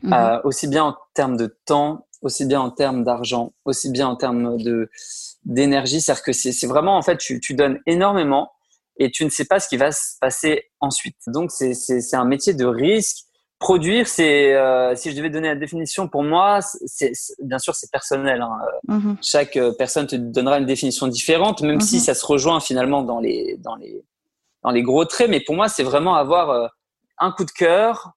Mhm. 0.02 0.12
Euh, 0.12 0.40
aussi 0.44 0.68
bien 0.68 0.84
en 0.84 0.96
termes 1.14 1.36
de 1.36 1.56
temps, 1.64 2.06
aussi 2.22 2.44
bien 2.44 2.60
en 2.60 2.70
termes 2.70 3.04
d'argent, 3.04 3.52
aussi 3.64 3.90
bien 3.90 4.08
en 4.08 4.16
termes 4.16 4.56
de 4.58 4.90
d'énergie. 5.44 6.00
C'est-à-dire 6.00 6.24
que 6.24 6.32
c'est 6.32 6.66
vraiment 6.66 6.96
en 6.96 7.02
fait 7.02 7.18
tu, 7.18 7.40
tu 7.40 7.54
donnes 7.54 7.80
énormément 7.86 8.50
et 8.98 9.10
tu 9.10 9.24
ne 9.24 9.30
sais 9.30 9.44
pas 9.44 9.60
ce 9.60 9.68
qui 9.68 9.76
va 9.76 9.92
se 9.92 10.18
passer 10.20 10.64
ensuite. 10.80 11.16
Donc 11.26 11.50
c'est 11.50 11.74
c'est 11.74 12.16
un 12.16 12.24
métier 12.24 12.54
de 12.54 12.66
risque. 12.66 13.18
Produire, 13.58 14.06
c'est 14.06 14.52
euh, 14.52 14.94
si 14.96 15.10
je 15.10 15.16
devais 15.16 15.30
donner 15.30 15.48
la 15.48 15.54
définition 15.54 16.08
pour 16.08 16.22
moi, 16.22 16.60
c'est 16.60 17.12
bien 17.42 17.58
sûr 17.58 17.74
c'est 17.74 17.90
personnel. 17.90 18.42
Hein. 18.42 18.58
Mhm. 18.88 19.16
Chaque 19.22 19.56
euh, 19.56 19.72
personne 19.78 20.06
te 20.06 20.14
donnera 20.14 20.58
une 20.58 20.66
définition 20.66 21.06
différente, 21.06 21.62
même 21.62 21.80
si 21.80 21.96
mhm. 21.96 22.02
ça 22.02 22.14
se 22.14 22.26
rejoint 22.26 22.60
finalement 22.60 23.02
dans 23.02 23.18
les 23.18 23.56
dans 23.58 23.76
les 23.76 24.04
dans 24.62 24.70
les 24.70 24.82
gros 24.82 25.06
traits. 25.06 25.30
Mais 25.30 25.40
pour 25.40 25.54
moi, 25.54 25.68
c'est 25.68 25.84
vraiment 25.84 26.16
avoir 26.16 26.50
euh, 26.50 26.66
un 27.18 27.32
coup 27.32 27.46
de 27.46 27.50
cœur, 27.50 28.12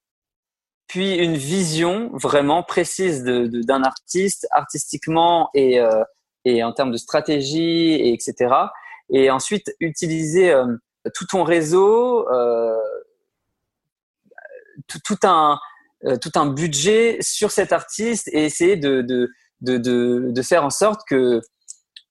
puis 0.90 1.16
une 1.16 1.38
vision 1.38 2.10
vraiment 2.14 2.64
précise 2.64 3.24
d'un 3.24 3.44
de, 3.44 3.62
d'un 3.62 3.84
artiste, 3.84 4.48
artistiquement 4.52 5.50
et, 5.54 5.80
euh, 5.80 6.04
et 6.46 6.64
en 6.64 6.74
termes 6.74 6.92
de 6.92 6.98
stratégie, 6.98 7.94
et 7.94 8.12
etc. 8.12 8.54
Et 9.12 9.30
ensuite, 9.30 9.74
utiliser 9.80 10.52
euh, 10.52 10.66
tout 11.14 11.28
ton 11.28 11.44
réseau, 11.44 12.28
euh, 12.32 12.76
tout, 14.88 15.00
tout, 15.06 15.20
un, 15.24 15.60
euh, 16.06 16.18
tout 16.18 16.32
un 16.36 16.48
budget 16.48 17.18
sur 17.22 17.52
cet 17.52 17.72
artiste 17.72 18.28
et 18.30 18.46
essayer 18.46 18.76
de, 18.76 19.04
de, 19.04 19.30
de, 19.62 19.78
de, 19.78 20.32
de 20.32 20.42
faire 20.42 20.66
en 20.66 20.72
sorte 20.72 21.02
que, 21.08 21.40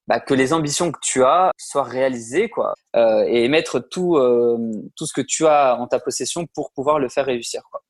bah, 0.07 0.21
que 0.21 0.33
les 0.33 0.53
ambitions 0.53 0.93
que 0.93 0.99
tu 1.01 1.23
as 1.25 1.51
soient 1.57 1.83
réalisées 1.83 2.49
quoi, 2.49 2.75
euh, 2.95 3.25
et 3.27 3.49
mettre 3.49 3.79
tout, 3.79 4.17
tout 4.95 5.05
ce 5.05 5.13
que 5.13 5.21
tu 5.21 5.45
as 5.47 5.75
en 5.77 5.87
ta 5.87 5.99
possession 5.99 6.45
pour 6.53 6.71
pouvoir 6.71 6.97
le 6.97 7.09
faire 7.09 7.25
réussir. 7.25 7.61
Quoi. 7.69 7.81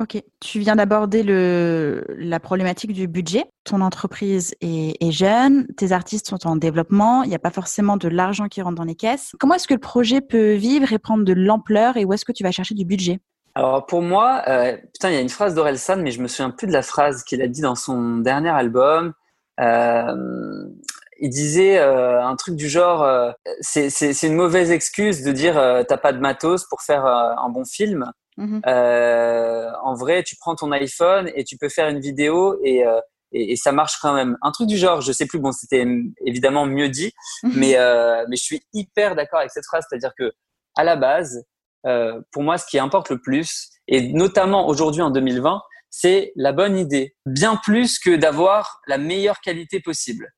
Ok, 0.00 0.22
tu 0.38 0.60
viens 0.60 0.76
d'aborder 0.76 1.24
la 1.24 2.38
problématique 2.38 2.92
du 2.92 3.08
budget. 3.08 3.46
Ton 3.64 3.80
entreprise 3.80 4.54
est, 4.60 5.10
jeune, 5.10 5.66
tes 5.76 5.90
artistes 5.90 6.28
sont 6.28 6.46
en 6.46 6.54
développement, 6.54 7.24
il 7.24 7.30
n'y 7.30 7.34
a 7.34 7.40
pas 7.40 7.50
forcément 7.50 7.96
de 7.96 8.06
l'argent 8.06 8.46
qui 8.46 8.62
rentre 8.62 8.76
dans 8.76 8.84
les 8.84 8.94
caisses. 8.94 9.32
Comment 9.40 9.54
est-ce 9.54 9.66
que 9.66 9.74
le 9.74 9.80
projet 9.80 10.20
peut 10.20 10.52
vivre 10.52 10.92
et 10.92 11.00
prendre 11.00 11.24
de 11.24 11.32
l'ampleur 11.32 11.96
et 11.96 12.04
où 12.04 12.12
est-ce 12.12 12.24
que 12.24 12.30
tu 12.30 12.44
vas 12.44 12.52
chercher 12.52 12.76
du 12.76 12.84
budget? 12.84 13.18
Alors 13.56 13.86
pour 13.86 14.00
moi, 14.00 14.42
euh, 14.46 14.76
putain, 14.76 15.10
il 15.10 15.14
y 15.14 15.18
a 15.18 15.20
une 15.20 15.28
phrase 15.28 15.56
d'Orelsan, 15.56 15.96
mais 15.96 16.12
je 16.12 16.22
me 16.22 16.28
souviens 16.28 16.50
plus 16.50 16.68
de 16.68 16.72
la 16.72 16.82
phrase 16.82 17.24
qu'il 17.24 17.42
a 17.42 17.48
dit 17.48 17.60
dans 17.60 17.74
son 17.74 18.18
dernier 18.18 18.50
album. 18.50 19.14
Euh, 19.58 20.14
il 21.18 21.30
disait 21.30 21.80
euh, 21.80 22.24
un 22.24 22.36
truc 22.36 22.54
du 22.54 22.68
genre, 22.68 23.04
c'est 23.62 24.22
une 24.22 24.36
mauvaise 24.36 24.70
excuse 24.70 25.24
de 25.24 25.32
dire 25.32 25.54
t'as 25.88 25.96
pas 25.96 26.12
de 26.12 26.20
matos 26.20 26.66
pour 26.66 26.82
faire 26.82 27.04
un 27.04 27.48
bon 27.48 27.64
film. 27.64 28.12
Mhm. 28.38 28.62
Euh, 28.66 29.68
en 29.82 29.94
vrai, 29.94 30.22
tu 30.22 30.36
prends 30.36 30.54
ton 30.54 30.70
iPhone 30.72 31.30
et 31.34 31.42
tu 31.44 31.58
peux 31.58 31.68
faire 31.68 31.88
une 31.88 31.98
vidéo 31.98 32.56
et, 32.62 32.86
euh, 32.86 33.00
et, 33.32 33.52
et, 33.52 33.56
ça 33.56 33.72
marche 33.72 33.98
quand 34.00 34.14
même. 34.14 34.38
Un 34.42 34.52
truc 34.52 34.68
du 34.68 34.76
genre, 34.78 35.00
je 35.00 35.10
sais 35.12 35.26
plus. 35.26 35.40
Bon, 35.40 35.50
c'était 35.52 35.84
évidemment 36.24 36.64
mieux 36.64 36.88
dit, 36.88 37.12
mhm. 37.42 37.52
mais 37.56 37.76
euh, 37.76 38.24
mais 38.28 38.36
je 38.36 38.42
suis 38.42 38.62
hyper 38.72 39.16
d'accord 39.16 39.40
avec 39.40 39.50
cette 39.50 39.66
phrase, 39.66 39.84
c'est-à-dire 39.88 40.12
que 40.16 40.32
à 40.76 40.84
la 40.84 40.94
base, 40.96 41.44
euh, 41.86 42.20
pour 42.32 42.44
moi, 42.44 42.58
ce 42.58 42.66
qui 42.66 42.78
importe 42.78 43.10
le 43.10 43.20
plus, 43.20 43.70
et 43.88 44.12
notamment 44.12 44.68
aujourd'hui 44.68 45.02
en 45.02 45.10
2020, 45.10 45.60
c'est 45.90 46.32
la 46.36 46.52
bonne 46.52 46.78
idée, 46.78 47.16
bien 47.26 47.56
plus 47.56 47.98
que 47.98 48.14
d'avoir 48.14 48.80
la 48.86 48.98
meilleure 48.98 49.40
qualité 49.40 49.80
possible. 49.80 50.28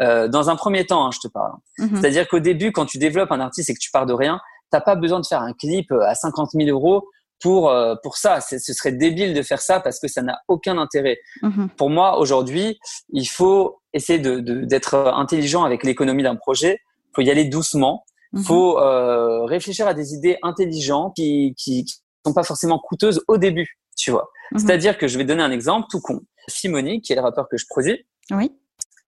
euh, 0.00 0.28
dans 0.28 0.50
un 0.50 0.54
premier 0.56 0.86
temps, 0.86 1.04
hein, 1.04 1.10
je 1.12 1.18
te 1.18 1.26
parle. 1.26 1.52
Mhm. 1.78 1.96
C'est-à-dire 1.96 2.28
qu'au 2.28 2.38
début, 2.38 2.70
quand 2.70 2.86
tu 2.86 2.98
développes 2.98 3.32
un 3.32 3.40
artiste 3.40 3.70
et 3.70 3.74
que 3.74 3.80
tu 3.80 3.90
pars 3.90 4.06
de 4.06 4.12
rien, 4.12 4.40
t'as 4.70 4.80
pas 4.80 4.94
besoin 4.94 5.18
de 5.18 5.26
faire 5.26 5.42
un 5.42 5.52
clip 5.52 5.90
à 5.90 6.14
50 6.14 6.50
000 6.54 6.68
euros 6.68 7.08
pour 7.40 7.70
euh, 7.70 7.94
pour 8.02 8.16
ça. 8.16 8.40
Ce 8.40 8.58
serait 8.58 8.92
débile 8.92 9.34
de 9.34 9.42
faire 9.42 9.60
ça 9.60 9.80
parce 9.80 9.98
que 9.98 10.08
ça 10.08 10.22
n'a 10.22 10.40
aucun 10.48 10.78
intérêt. 10.78 11.18
Mhm. 11.42 11.70
Pour 11.76 11.90
moi, 11.90 12.18
aujourd'hui, 12.18 12.78
il 13.12 13.26
faut 13.26 13.80
essayer 13.92 14.18
de 14.18 14.38
d'être 14.40 14.94
intelligent 14.94 15.64
avec 15.64 15.84
l'économie 15.84 16.22
d'un 16.22 16.36
projet. 16.36 16.80
Il 17.08 17.12
faut 17.16 17.22
y 17.22 17.30
aller 17.30 17.44
doucement. 17.44 18.04
Il 18.32 18.40
mhm. 18.40 18.44
faut 18.44 18.78
euh, 18.78 19.44
réfléchir 19.44 19.86
à 19.86 19.94
des 19.94 20.14
idées 20.14 20.38
intelligentes 20.42 21.16
qui, 21.16 21.54
qui 21.56 21.84
qui 21.84 21.96
sont 22.24 22.34
pas 22.34 22.44
forcément 22.44 22.78
coûteuses 22.78 23.22
au 23.28 23.38
début, 23.38 23.78
tu 23.96 24.10
vois. 24.10 24.30
Mhm. 24.52 24.58
C'est-à-dire 24.58 24.98
que 24.98 25.08
je 25.08 25.18
vais 25.18 25.24
donner 25.24 25.42
un 25.42 25.50
exemple 25.50 25.86
tout 25.90 26.00
con. 26.00 26.20
Simoni, 26.48 27.00
qui 27.00 27.12
est 27.12 27.16
le 27.16 27.22
rappeur 27.22 27.48
que 27.48 27.56
je 27.56 27.66
produis. 27.68 28.04
Oui. 28.30 28.52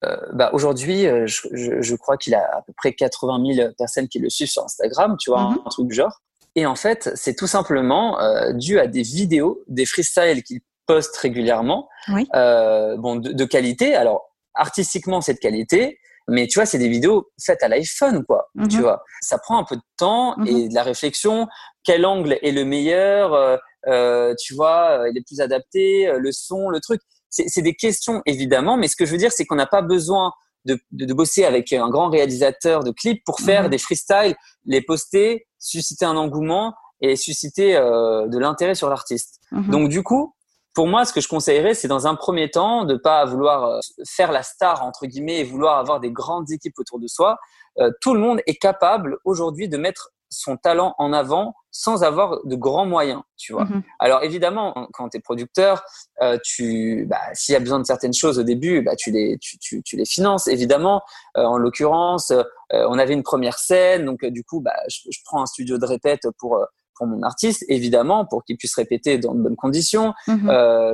Euh, 0.05 0.17
bah 0.33 0.51
aujourd'hui, 0.53 1.07
euh, 1.07 1.27
je, 1.27 1.43
je, 1.53 1.81
je, 1.81 1.95
crois 1.95 2.17
qu'il 2.17 2.35
a 2.35 2.43
à 2.57 2.63
peu 2.63 2.73
près 2.77 2.93
80 2.93 3.55
000 3.55 3.69
personnes 3.79 4.09
qui 4.09 4.19
le 4.19 4.29
suivent 4.31 4.51
sur 4.51 4.65
Instagram, 4.65 5.17
tu 5.19 5.31
vois, 5.31 5.41
un 5.43 5.71
truc 5.71 5.87
du 5.87 5.95
genre. 5.95 6.21
Et 6.55 6.67
en 6.67 6.75
fait, 6.75 7.11
c'est 7.15 7.35
tout 7.35 7.47
simplement 7.47 8.21
euh, 8.21 8.53
dû 8.53 8.79
à 8.79 8.87
des 8.87 9.03
vidéos, 9.03 9.63
des 9.69 9.87
freestyles 9.87 10.43
qu'il 10.43 10.61
poste 10.87 11.17
régulièrement, 11.17 11.89
euh, 12.35 12.97
bon, 12.97 13.17
de, 13.17 13.33
de, 13.33 13.45
qualité. 13.45 13.95
Alors, 13.95 14.35
artistiquement, 14.55 15.21
c'est 15.21 15.35
de 15.35 15.39
qualité, 15.39 15.99
mais 16.29 16.47
tu 16.47 16.59
vois, 16.59 16.67
c'est 16.67 16.79
des 16.79 16.89
vidéos 16.89 17.31
faites 17.43 17.63
à 17.63 17.69
l'iPhone, 17.69 18.25
quoi. 18.25 18.49
Mhm. 18.55 18.69
Tu 18.69 18.81
vois, 18.81 19.03
ça 19.21 19.39
prend 19.39 19.59
un 19.59 19.65
peu 19.65 19.77
de 19.77 19.83
temps 19.97 20.37
mhm. 20.39 20.47
et 20.47 20.69
de 20.69 20.75
la 20.75 20.83
réflexion. 20.83 21.47
Quel 21.85 22.05
angle 22.05 22.39
est 22.43 22.53
le 22.53 22.65
meilleur 22.65 23.33
euh, 23.33 23.57
euh 23.87 24.35
Tu 24.39 24.55
vois, 24.55 25.05
il 25.11 25.17
est 25.17 25.27
plus 25.27 25.41
adapté, 25.41 26.13
le 26.19 26.33
son, 26.33 26.69
le 26.69 26.81
truc. 26.81 27.01
C'est 27.31 27.63
des 27.63 27.75
questions 27.75 28.21
évidemment, 28.27 28.77
mais 28.77 28.89
ce 28.89 28.97
que 28.97 29.07
je 29.07 29.13
veux 29.13 29.17
dire, 29.17 29.33
c'est 29.33 29.47
qu'on 29.47 29.55
n'a 29.55 29.67
pas 29.67 29.81
besoin 29.81 30.33
de, 30.67 30.79
de, 30.91 31.15
bosser 31.15 31.45
avec 31.45 31.73
un 31.73 31.89
grand 31.89 32.11
réalisateur 32.11 32.85
de 32.85 32.91
clips 32.91 33.25
pour 33.25 33.41
faire 33.41 33.65
mhm. 33.65 33.71
des 33.71 33.79
freestyles, 33.79 34.35
les 34.67 34.83
poster, 34.83 35.47
susciter 35.63 36.05
un 36.05 36.17
engouement 36.17 36.75
et 37.01 37.17
susciter 37.17 37.77
euh, 37.77 38.29
de 38.29 38.39
l'intérêt 38.39 38.75
sur 38.75 38.89
l'artiste. 38.89 39.41
Mhm. 39.51 39.71
Donc 39.71 39.89
du 39.89 40.03
coup, 40.03 40.35
pour 40.75 40.87
moi, 40.87 41.05
ce 41.05 41.13
que 41.13 41.21
je 41.21 41.29
conseillerais, 41.29 41.75
c'est 41.75 41.89
dans 41.89 42.07
un 42.07 42.15
premier 42.15 42.51
temps 42.51 42.85
de 42.85 42.97
pas 42.97 43.25
vouloir 43.25 43.65
euh, 43.65 43.81
faire 44.07 44.33
la 44.33 44.43
star 44.43 44.85
entre 44.85 45.07
guillemets 45.07 45.41
et 45.41 45.45
vouloir 45.45 45.79
avoir 45.79 46.01
des 46.01 46.11
grandes 46.11 46.51
équipes 46.51 46.79
autour 46.79 46.99
de 46.99 47.07
soi. 47.07 47.39
Euh, 47.79 47.91
tout 48.01 48.15
le 48.15 48.21
monde 48.21 48.41
est 48.47 48.57
capable 48.57 49.19
aujourd'hui 49.25 49.69
de 49.69 49.77
mettre 49.77 50.11
son 50.33 50.57
talent 50.57 50.95
en 50.99 51.13
avant 51.13 51.55
sans 51.71 52.03
avoir 52.05 52.45
de 52.45 52.57
grands 52.57 52.87
moyens, 52.87 53.23
tu 53.37 53.53
vois. 53.53 53.65
Mhm. 53.65 53.83
Alors 53.99 54.23
évidemment, 54.23 54.89
quand 54.93 55.11
tu 55.11 55.19
es 55.19 55.21
producteur, 55.21 55.83
euh, 56.21 56.39
tu, 56.45 57.07
bah, 57.09 57.21
s'il 57.35 57.53
y 57.55 57.57
a 57.57 57.61
besoin 57.61 57.79
de 57.79 57.87
certaines 57.87 58.13
choses 58.13 58.39
au 58.39 58.43
début, 58.43 58.83
bah, 58.83 58.97
tu 58.97 59.11
les, 59.11 59.39
tu, 59.39 59.59
tu, 59.59 59.83
tu 59.83 59.97
les 59.97 60.05
finances 60.05 60.49
évidemment. 60.49 61.03
Euh, 61.37 61.45
en 61.45 61.57
l'occurrence, 61.57 62.31
euh, 62.31 62.43
on 62.71 62.99
avait 62.99 63.15
une 63.15 63.23
première 63.23 63.59
scène, 63.59 64.05
donc 64.05 64.25
du 64.25 64.45
coup, 64.45 64.61
bah, 64.61 64.75
je, 64.89 65.01
je, 65.11 65.19
prends 65.25 65.43
un 65.43 65.47
studio 65.47 65.79
de 65.79 65.87
répète 65.87 66.27
pour 66.39 66.59
pour 66.95 67.07
mon 67.07 67.23
artiste, 67.23 67.65
évidemment, 67.69 68.27
pour 68.27 68.45
qu'il 68.45 68.59
puisse 68.59 68.75
répéter 68.75 69.17
dans 69.17 69.35
de 69.35 69.41
bonnes 69.41 69.57
conditions. 69.57 70.13
Mhm. 70.27 70.47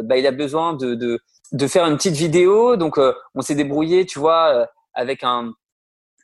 bah, 0.05 0.17
il 0.17 0.27
a 0.27 0.33
besoin 0.33 0.75
de, 0.75 0.95
de 0.95 1.19
de 1.53 1.67
faire 1.67 1.87
une 1.87 1.97
petite 1.97 2.15
vidéo, 2.15 2.77
donc 2.77 3.01
on 3.35 3.41
s'est 3.41 3.55
débrouillé, 3.55 4.05
tu 4.05 4.19
vois, 4.19 4.69
avec 4.93 5.25
un 5.25 5.55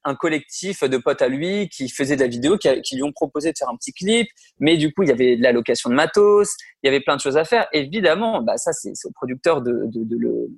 un 0.05 0.14
collectif 0.14 0.84
de 0.84 0.96
potes 0.96 1.22
à 1.22 1.28
lui 1.28 1.68
qui 1.68 1.88
faisait 1.88 2.16
de 2.16 2.20
la 2.20 2.28
vidéo, 2.28 2.59
qui, 2.59 2.94
lui 2.94 3.02
ont 3.02 3.12
proposé 3.12 3.52
de 3.52 3.59
faire 3.59 3.68
un 3.68 3.76
petit 3.76 3.92
clip, 3.92 4.28
mais 4.59 4.76
du 4.76 4.92
coup 4.92 5.02
il 5.02 5.09
y 5.09 5.12
avait 5.12 5.36
de 5.36 5.42
la 5.42 5.52
location 5.52 5.90
de 5.90 5.94
matos, 5.94 6.55
il 6.82 6.86
y 6.86 6.88
avait 6.88 7.00
plein 7.00 7.16
de 7.16 7.20
choses 7.20 7.36
à 7.36 7.44
faire. 7.44 7.66
Évidemment, 7.72 8.42
bah 8.42 8.57
ça 8.57 8.72
c'est 8.72 8.92
au 9.05 9.11
producteur 9.12 9.62
de, 9.62 9.72
de, 9.86 10.05
de 10.05 10.16
le 10.16 10.48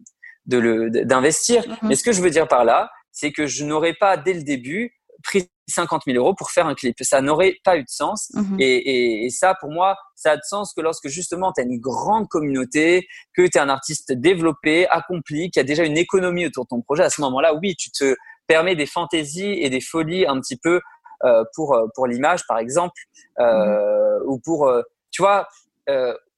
de 0.47 0.59
le 0.59 0.91
d'investir. 1.05 1.63
Mm-hmm. 1.63 1.79
Mais 1.83 1.95
ce 1.95 2.05
que 2.05 2.13
je 2.13 2.23
veux 2.23 2.31
dire 2.31 2.49
par 2.49 2.65
là, 2.65 2.91
c'est 3.13 3.33
que 3.33 3.47
je 3.47 3.65
n'aurais 3.65 3.95
pas 3.95 4.17
dès 4.17 4.35
le 4.35 4.43
début 4.43 4.93
pris 5.23 5.49
50 5.69 6.03
000 6.07 6.19
euros 6.19 6.35
pour 6.35 6.51
faire 6.51 6.67
un 6.67 6.75
clip. 6.75 6.97
Ça 7.01 7.21
n'aurait 7.21 7.57
pas 7.65 7.77
eu 7.77 7.83
de 7.83 7.89
sens. 7.89 8.31
Mm-hmm. 8.35 8.61
Et, 8.61 8.77
et, 8.77 9.25
et, 9.25 9.31
ça, 9.31 9.55
pour 9.61 9.71
moi, 9.71 9.97
ça 10.15 10.33
a 10.33 10.37
de 10.37 10.43
sens 10.45 10.73
que 10.73 10.81
lorsque 10.81 11.09
justement 11.09 11.53
tu 11.53 11.61
as 11.61 11.65
une 11.65 11.81
grande 11.81 12.29
communauté, 12.29 13.09
que 13.35 13.43
tu 13.43 13.57
es 13.57 13.59
un 13.59 13.69
artiste 13.69 14.13
développé, 14.13 14.87
accompli, 14.89 15.51
qui 15.51 15.59
a 15.59 15.65
déjà 15.65 15.85
une 15.85 15.99
économie 15.99 16.47
autour 16.47 16.65
de 16.65 16.69
ton 16.69 16.83
projet, 16.83 17.03
à 17.03 17.11
ce 17.11 17.21
moment-là, 17.23 17.55
oui, 17.55 17.75
tu 17.77 17.91
te 17.91 18.15
permet 18.47 18.77
des 18.77 18.87
fantaisies 18.87 19.53
et 19.61 19.71
des 19.71 19.81
folies 19.81 20.27
un 20.27 20.41
petit 20.41 20.57
peu 20.57 20.81
euh, 21.25 21.45
pour 21.55 21.75
euh, 21.75 21.87
pour 21.95 22.07
l'image 22.07 22.47
par 22.47 22.59
exemple 22.59 23.01
euh, 23.41 24.19
mhm. 24.21 24.27
ou 24.27 24.39
pour 24.39 24.69
euh, 24.69 24.83
tu 25.11 25.23
vois 25.23 25.49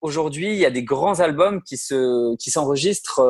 aujourd'hui 0.02 0.52
il 0.52 0.58
y 0.58 0.66
a 0.66 0.70
des 0.70 0.84
grands 0.84 1.18
albums 1.20 1.62
qui 1.62 1.76
se 1.76 2.36
qui 2.36 2.50
s'enregistrent 2.50 3.22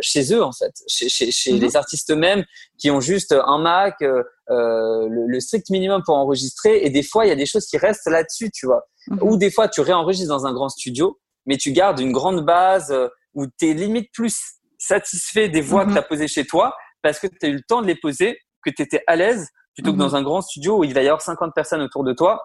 chez 0.00 0.34
eux 0.34 0.42
en 0.42 0.52
fait 0.52 0.72
chez 0.88 1.08
chez, 1.08 1.30
chez 1.30 1.52
mhm. 1.52 1.60
les 1.60 1.76
artistes 1.76 2.10
eux-mêmes 2.10 2.44
qui 2.78 2.90
ont 2.90 3.00
juste 3.00 3.32
un 3.32 3.58
Mac 3.58 3.96
le, 4.00 4.24
le, 4.48 5.40
strict 5.40 5.70
minimum 5.70 6.02
pour 6.04 6.16
enregistrer 6.16 6.82
et 6.82 6.90
des 6.90 7.02
fois 7.02 7.26
il 7.26 7.28
y 7.28 7.32
a 7.32 7.36
des 7.36 7.46
choses 7.46 7.66
qui 7.66 7.76
restent 7.76 8.08
là-dessus 8.08 8.50
tu 8.50 8.66
vois 8.66 8.88
mhm. 9.08 9.18
ou 9.22 9.36
des 9.36 9.50
fois 9.50 9.68
tu 9.68 9.82
réenregistres 9.82 10.30
dans 10.30 10.46
un 10.46 10.52
grand 10.54 10.70
studio 10.70 11.20
mais 11.46 11.58
tu 11.58 11.72
gardes 11.72 12.00
une 12.00 12.12
grande 12.12 12.44
base 12.44 12.92
où 13.34 13.46
tu 13.46 13.70
es 13.70 13.74
limite 13.74 14.10
plus 14.12 14.34
satisfait 14.78 15.48
des 15.50 15.60
voix 15.60 15.84
que 15.84 15.92
tu 15.92 15.98
as 15.98 16.02
posées 16.02 16.26
chez 16.26 16.46
toi 16.46 16.74
parce 17.02 17.18
que 17.18 17.26
tu 17.26 17.46
as 17.46 17.48
eu 17.48 17.54
le 17.54 17.62
temps 17.62 17.82
de 17.82 17.86
les 17.86 17.94
poser, 17.94 18.38
que 18.64 18.70
tu 18.70 18.82
étais 18.82 19.02
à 19.06 19.16
l'aise, 19.16 19.48
plutôt 19.74 19.92
que 19.92 19.98
dans 19.98 20.10
mhm. 20.10 20.14
un 20.16 20.22
grand 20.22 20.42
studio 20.42 20.78
où 20.78 20.84
il 20.84 20.94
va 20.94 21.02
y 21.02 21.06
avoir 21.06 21.22
50 21.22 21.52
personnes 21.54 21.80
autour 21.80 22.04
de 22.04 22.12
toi 22.12 22.42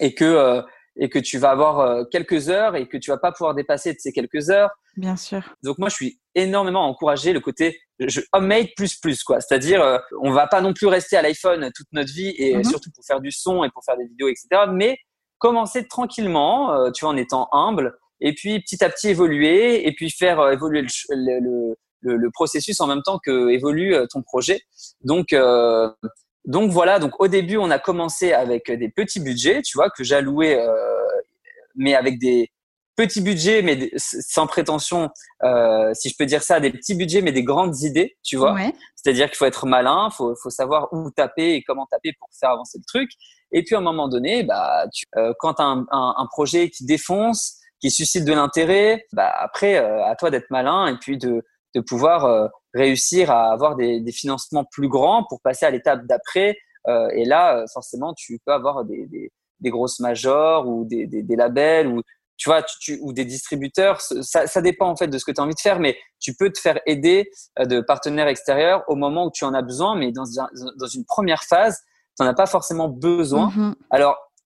et 0.00 0.14
que 0.14 0.24
euh, 0.24 0.62
et 0.98 1.08
que 1.08 1.18
tu 1.18 1.38
vas 1.38 1.50
avoir 1.50 1.80
euh, 1.80 2.04
quelques 2.10 2.48
heures 2.48 2.76
et 2.76 2.88
que 2.88 2.96
tu 2.96 3.10
vas 3.10 3.18
pas 3.18 3.32
pouvoir 3.32 3.54
dépasser 3.54 3.92
de 3.92 3.98
ces 3.98 4.12
quelques 4.12 4.50
heures. 4.50 4.70
Bien 4.96 5.16
sûr. 5.16 5.42
Donc 5.62 5.78
moi 5.78 5.88
je 5.88 5.94
suis 5.94 6.20
énormément 6.34 6.86
encouragé 6.88 7.32
le 7.32 7.40
côté 7.40 7.78
je, 8.00 8.20
homemade 8.32 8.68
plus 8.76 8.96
plus 8.96 9.22
quoi, 9.22 9.40
c'est-à-dire 9.40 9.80
euh, 9.80 9.98
on 10.20 10.30
va 10.32 10.46
pas 10.46 10.60
non 10.60 10.72
plus 10.72 10.86
rester 10.86 11.16
à 11.16 11.22
l'iPhone 11.22 11.70
toute 11.74 11.86
notre 11.92 12.12
vie 12.12 12.34
et 12.36 12.56
mhm. 12.56 12.64
surtout 12.64 12.90
pour 12.94 13.04
faire 13.04 13.20
du 13.20 13.30
son 13.30 13.64
et 13.64 13.70
pour 13.70 13.84
faire 13.84 13.96
des 13.96 14.06
vidéos 14.06 14.28
etc. 14.28 14.48
Mais 14.72 14.98
commencer 15.38 15.86
tranquillement, 15.86 16.72
euh, 16.72 16.90
tu 16.90 17.04
vois 17.04 17.14
en 17.14 17.16
étant 17.16 17.48
humble 17.52 17.96
et 18.20 18.34
puis 18.34 18.60
petit 18.60 18.82
à 18.82 18.90
petit 18.90 19.08
évoluer 19.08 19.86
et 19.86 19.92
puis 19.92 20.10
faire 20.10 20.50
évoluer 20.50 20.82
le, 20.82 20.88
le 21.10 21.40
le, 21.40 21.76
le, 22.00 22.30
processus 22.30 22.80
en 22.80 22.86
même 22.86 23.02
temps 23.02 23.18
que 23.24 23.48
évolue 23.50 23.94
euh, 23.94 24.06
ton 24.10 24.22
projet. 24.22 24.60
Donc 25.02 25.32
euh, 25.32 25.90
donc 26.48 26.70
voilà, 26.70 26.98
donc 26.98 27.20
au 27.20 27.28
début 27.28 27.58
on 27.58 27.70
a 27.70 27.78
commencé 27.78 28.32
avec 28.32 28.72
des 28.72 28.88
petits 28.88 29.20
budgets, 29.20 29.60
tu 29.60 29.76
vois, 29.76 29.90
que 29.90 30.02
j'allouais, 30.02 30.58
euh, 30.58 30.72
mais 31.74 31.94
avec 31.94 32.18
des 32.18 32.50
petits 32.96 33.20
budgets, 33.20 33.60
mais 33.60 33.90
sans 33.96 34.46
prétention, 34.46 35.10
euh, 35.44 35.92
si 35.92 36.08
je 36.08 36.14
peux 36.18 36.24
dire 36.24 36.42
ça, 36.42 36.58
des 36.58 36.70
petits 36.70 36.94
budgets, 36.94 37.20
mais 37.20 37.32
des 37.32 37.44
grandes 37.44 37.78
idées, 37.82 38.16
tu 38.24 38.36
vois. 38.36 38.54
Ouais. 38.54 38.72
C'est-à-dire 38.96 39.28
qu'il 39.28 39.36
faut 39.36 39.44
être 39.44 39.66
malin, 39.66 40.08
faut 40.10 40.34
faut 40.42 40.48
savoir 40.48 40.88
où 40.92 41.10
taper 41.10 41.54
et 41.54 41.62
comment 41.62 41.86
taper 41.86 42.14
pour 42.18 42.28
faire 42.40 42.50
avancer 42.50 42.78
le 42.78 42.84
truc. 42.88 43.10
Et 43.52 43.62
puis 43.62 43.74
à 43.74 43.78
un 43.78 43.82
moment 43.82 44.08
donné, 44.08 44.42
bah, 44.42 44.86
tu, 44.92 45.04
euh, 45.16 45.34
quand 45.38 45.60
as 45.60 45.64
un, 45.64 45.86
un, 45.90 46.14
un, 46.16 46.26
projet 46.30 46.70
qui 46.70 46.86
défonce, 46.86 47.58
qui 47.80 47.90
suscite 47.90 48.24
de 48.24 48.32
l'intérêt, 48.32 49.04
bah 49.12 49.32
après 49.38 49.76
à 49.76 50.16
toi 50.16 50.30
d'être 50.30 50.50
malin 50.50 50.86
et 50.88 50.96
puis 50.98 51.18
de 51.18 51.44
de 51.74 51.80
pouvoir 51.80 52.24
euh, 52.24 52.48
réussir 52.74 53.30
à 53.30 53.52
avoir 53.52 53.76
des, 53.76 54.00
des, 54.00 54.12
financements 54.12 54.64
plus 54.64 54.88
grands 54.88 55.24
pour 55.28 55.40
passer 55.40 55.66
à 55.66 55.70
l'étape 55.70 56.06
d'après. 56.06 56.56
Euh, 56.86 57.08
et 57.10 57.24
là, 57.24 57.58
euh, 57.58 57.64
forcément, 57.72 58.14
tu 58.14 58.38
peux 58.44 58.52
avoir 58.52 58.84
des, 58.84 59.06
des, 59.06 59.30
des 59.60 59.70
grosses 59.70 60.00
majors 60.00 60.66
ou 60.66 60.84
des, 60.84 61.06
des, 61.06 61.36
labels 61.36 61.88
ou 61.88 62.02
tu 62.36 62.48
vois, 62.48 62.62
tu, 62.62 62.98
ou 63.02 63.12
des 63.12 63.24
distributeurs. 63.24 64.00
Ça, 64.00 64.46
ça, 64.46 64.62
dépend 64.62 64.88
en 64.88 64.96
fait 64.96 65.08
de 65.08 65.18
ce 65.18 65.24
que 65.24 65.32
tu 65.32 65.40
as 65.40 65.44
envie 65.44 65.54
de 65.54 65.60
faire, 65.60 65.80
mais 65.80 65.98
tu 66.20 66.34
peux 66.34 66.50
te 66.50 66.58
faire 66.60 66.78
aider 66.86 67.30
de 67.58 67.80
partenaires 67.80 68.28
extérieurs 68.28 68.84
au 68.86 68.94
moment 68.94 69.26
où 69.26 69.30
tu 69.32 69.44
en 69.44 69.54
as 69.54 69.62
besoin, 69.62 69.96
mais 69.96 70.12
dans, 70.12 70.24
dans 70.76 70.86
une 70.86 71.04
première 71.04 71.42
phase, 71.42 71.80
tu 72.16 72.22
n'en 72.22 72.30
as 72.30 72.34
pas 72.34 72.46
forcément 72.46 72.88
besoin. 72.88 73.48
Mm-hmm. 73.48 73.74
Alors, 73.90 74.16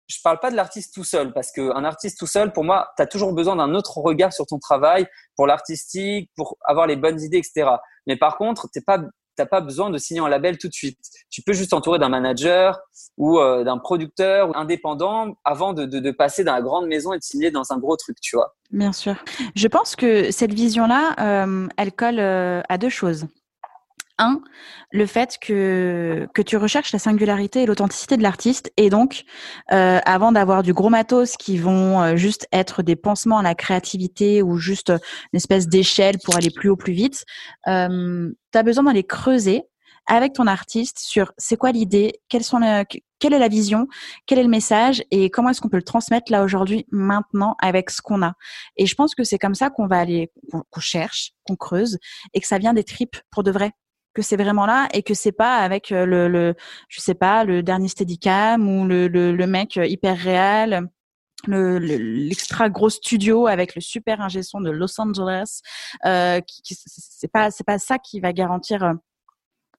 je 0.09 0.17
parle 0.23 0.39
pas 0.39 0.49
de 0.49 0.55
l'artiste 0.55 0.93
tout 0.93 1.03
seul 1.03 1.31
parce 1.33 1.51
qu'un 1.51 1.83
artiste 1.83 2.17
tout 2.17 2.27
seul, 2.27 2.51
pour 2.51 2.63
moi, 2.63 2.91
tu 2.97 3.03
as 3.03 3.05
toujours 3.05 3.31
besoin 3.33 3.55
d'un 3.55 3.75
autre 3.75 3.99
regard 3.99 4.33
sur 4.33 4.45
ton 4.45 4.57
travail 4.57 5.07
pour 5.35 5.45
l'artistique, 5.45 6.31
pour 6.35 6.57
avoir 6.65 6.87
les 6.87 6.95
bonnes 6.95 7.21
idées, 7.21 7.37
etc. 7.37 7.69
Mais 8.07 8.17
par 8.17 8.37
contre, 8.37 8.67
t'es 8.71 8.81
pas 8.81 8.99
t'as 9.35 9.45
pas 9.45 9.61
besoin 9.61 9.89
de 9.89 9.97
signer 9.97 10.19
un 10.19 10.27
label 10.27 10.57
tout 10.57 10.67
de 10.67 10.73
suite. 10.73 10.99
Tu 11.29 11.41
peux 11.41 11.53
juste 11.53 11.69
t'entourer 11.69 11.97
d'un 11.97 12.09
manager 12.09 12.77
ou 13.17 13.39
euh, 13.39 13.63
d'un 13.63 13.77
producteur 13.77 14.53
indépendant 14.57 15.37
avant 15.45 15.71
de, 15.71 15.85
de, 15.85 15.99
de, 15.99 16.11
passer 16.11 16.43
dans 16.43 16.53
la 16.53 16.61
grande 16.61 16.87
maison 16.87 17.13
et 17.13 17.19
de 17.19 17.23
signer 17.23 17.49
dans 17.49 17.71
un 17.71 17.77
gros 17.77 17.95
truc, 17.95 18.17
tu 18.19 18.35
vois. 18.35 18.57
Bien 18.71 18.91
sûr. 18.91 19.15
Je 19.55 19.67
pense 19.69 19.95
que 19.95 20.29
cette 20.31 20.53
vision-là, 20.53 21.15
euh, 21.21 21.69
elle 21.77 21.93
colle 21.93 22.19
euh, 22.19 22.61
à 22.67 22.77
deux 22.77 22.89
choses 22.89 23.27
un, 24.19 24.41
le 24.91 25.05
fait 25.05 25.37
que, 25.41 26.27
que 26.33 26.41
tu 26.41 26.57
recherches 26.57 26.93
la 26.93 26.99
singularité 26.99 27.63
et 27.63 27.65
l'authenticité 27.65 28.17
de 28.17 28.23
l'artiste. 28.23 28.71
Et 28.77 28.89
donc, 28.89 29.23
euh, 29.71 29.99
avant 30.05 30.31
d'avoir 30.31 30.61
du 30.61 30.73
gros 30.73 30.89
matos 30.89 31.37
qui 31.37 31.57
vont 31.57 32.01
euh, 32.01 32.15
juste 32.15 32.47
être 32.51 32.83
des 32.83 32.95
pansements 32.95 33.39
à 33.39 33.43
la 33.43 33.55
créativité 33.55 34.43
ou 34.43 34.57
juste 34.57 34.89
une 34.89 35.37
espèce 35.37 35.67
d'échelle 35.67 36.17
pour 36.23 36.35
aller 36.35 36.51
plus 36.51 36.69
haut, 36.69 36.77
plus 36.77 36.93
vite, 36.93 37.25
euh, 37.67 38.29
tu 38.51 38.57
as 38.57 38.63
besoin 38.63 38.83
d'aller 38.83 39.03
creuser 39.03 39.63
avec 40.07 40.33
ton 40.33 40.47
artiste 40.47 40.99
sur 40.99 41.31
c'est 41.37 41.55
quoi 41.55 41.71
l'idée, 41.71 42.13
quelles 42.29 42.43
sont 42.43 42.59
quelle 43.19 43.33
est 43.33 43.39
la 43.39 43.47
vision, 43.47 43.87
quel 44.25 44.39
est 44.39 44.43
le 44.43 44.49
message 44.49 45.03
et 45.11 45.29
comment 45.29 45.49
est-ce 45.49 45.61
qu'on 45.61 45.69
peut 45.69 45.77
le 45.77 45.83
transmettre 45.83 46.31
là 46.31 46.43
aujourd'hui, 46.43 46.87
maintenant, 46.89 47.55
avec 47.61 47.91
ce 47.91 48.01
qu'on 48.01 48.23
a. 48.23 48.33
Et 48.77 48.85
je 48.85 48.95
pense 48.95 49.13
que 49.13 49.23
c'est 49.23 49.37
comme 49.37 49.55
ça 49.55 49.69
qu'on 49.69 49.87
va 49.87 49.99
aller, 49.99 50.31
qu'on 50.51 50.79
cherche, 50.79 51.33
qu'on 51.43 51.55
creuse 51.55 51.99
et 52.33 52.39
que 52.39 52.47
ça 52.47 52.57
vient 52.57 52.73
des 52.73 52.83
tripes 52.83 53.17
pour 53.29 53.43
de 53.43 53.51
vrai 53.51 53.71
que 54.19 54.25
c'est 54.25 54.37
vraiment 54.37 54.65
là 54.65 54.87
et 54.93 55.01
que 55.01 55.13
c'est 55.13 55.31
pas 55.31 55.57
avec 55.57 55.91
le, 55.91 56.27
le, 56.27 56.55
je 56.89 56.99
sais 56.99 57.13
pas, 57.13 57.45
le 57.45 57.63
dernier 57.63 57.87
Steadicam 57.87 58.67
ou 58.67 58.85
le, 58.85 59.07
le, 59.07 59.33
le 59.33 59.47
mec 59.47 59.77
hyper 59.81 60.17
réel 60.17 60.89
le, 61.47 61.77
l'extra 61.77 62.69
gros 62.69 62.89
studio 62.89 63.47
avec 63.47 63.75
le 63.75 63.81
super 63.81 64.19
ingé 64.21 64.43
son 64.43 64.61
de 64.61 64.71
Los 64.71 64.99
Angeles. 64.99 65.61
Euh, 66.05 66.41
qui, 66.41 66.75
c'est 66.85 67.31
pas 67.31 67.51
c'est 67.51 67.63
pas 67.63 67.79
ça 67.79 67.97
qui 67.97 68.19
va 68.19 68.33
garantir 68.33 68.95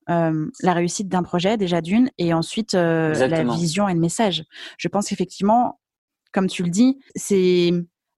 euh, 0.09 0.51
la 0.62 0.72
réussite 0.72 1.09
d'un 1.09 1.22
projet 1.22 1.57
déjà 1.57 1.80
d'une 1.80 2.11
et 2.18 2.32
ensuite 2.32 2.74
euh, 2.74 3.12
la 3.28 3.45
vision 3.45 3.88
et 3.88 3.95
le 3.95 4.01
message. 4.01 4.45
Je 4.78 4.88
pense 4.88 5.09
qu'effectivement, 5.09 5.80
comme 6.32 6.47
tu 6.47 6.62
le 6.62 6.70
dis, 6.70 6.99
c'est 7.14 7.70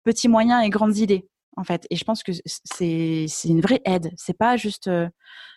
petits 0.05 0.29
moyens 0.29 0.65
et 0.65 0.71
grandes 0.71 0.99
idées 0.99 1.29
en 1.57 1.65
fait. 1.65 1.87
Et 1.91 1.97
je 1.97 2.05
pense 2.05 2.23
que 2.23 2.33
c'est 2.45 3.27
c'est 3.29 3.49
une 3.49 3.61
vraie 3.61 3.83
aide. 3.85 4.13
C'est 4.17 4.37
pas 4.37 4.57
juste 4.57 4.89
euh, 4.89 5.09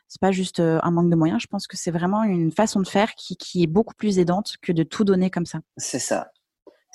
c'est 0.07 0.21
pas 0.21 0.31
juste 0.31 0.59
euh, 0.59 0.79
un 0.83 0.91
manque 0.91 1.09
de 1.09 1.15
moyens. 1.15 1.41
Je 1.41 1.47
pense 1.47 1.67
que 1.67 1.77
c'est 1.77 1.91
vraiment 1.91 2.23
une 2.23 2.51
façon 2.51 2.79
de 2.79 2.87
faire 2.87 3.15
qui 3.15 3.37
qui 3.37 3.63
est 3.63 3.67
beaucoup 3.67 3.95
plus 3.95 4.19
aidante 4.19 4.55
que 4.61 4.71
de 4.71 4.83
tout 4.83 5.03
donner 5.03 5.29
comme 5.29 5.45
ça. 5.45 5.59
C'est 5.77 5.99
ça. 5.99 6.31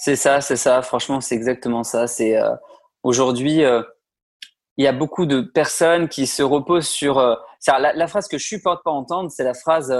C'est 0.00 0.16
ça, 0.16 0.40
c'est 0.40 0.56
ça. 0.56 0.80
Franchement, 0.80 1.20
c'est 1.20 1.34
exactement 1.34 1.84
ça. 1.84 2.06
C'est 2.06 2.34
euh, 2.40 2.54
aujourd'hui, 3.02 3.62
euh, 3.64 3.82
il 4.78 4.84
y 4.84 4.88
a 4.88 4.92
beaucoup 4.92 5.26
de 5.26 5.42
personnes 5.42 6.08
qui 6.08 6.26
se 6.26 6.42
reposent 6.42 6.88
sur. 6.88 7.18
Euh, 7.18 7.34
la, 7.68 7.92
la, 7.92 8.06
phrase 8.06 8.26
que 8.26 8.38
je 8.38 8.46
supporte 8.46 8.82
pas 8.82 8.90
entendre, 8.90 9.30
c'est 9.30 9.44
la 9.44 9.52
phrase 9.52 9.94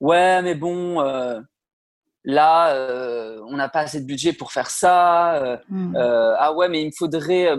ouais, 0.00 0.40
mais 0.40 0.54
bon, 0.54 1.00
là, 2.24 3.42
on 3.46 3.56
n'a 3.56 3.68
pas 3.68 3.80
assez 3.80 4.00
de 4.00 4.06
budget 4.06 4.32
pour 4.32 4.50
faire 4.50 4.70
ça. 4.70 5.60
Mmh. 5.68 5.94
ah 5.98 6.54
ouais, 6.54 6.70
mais 6.70 6.80
il 6.80 6.86
me 6.86 6.92
faudrait 6.96 7.54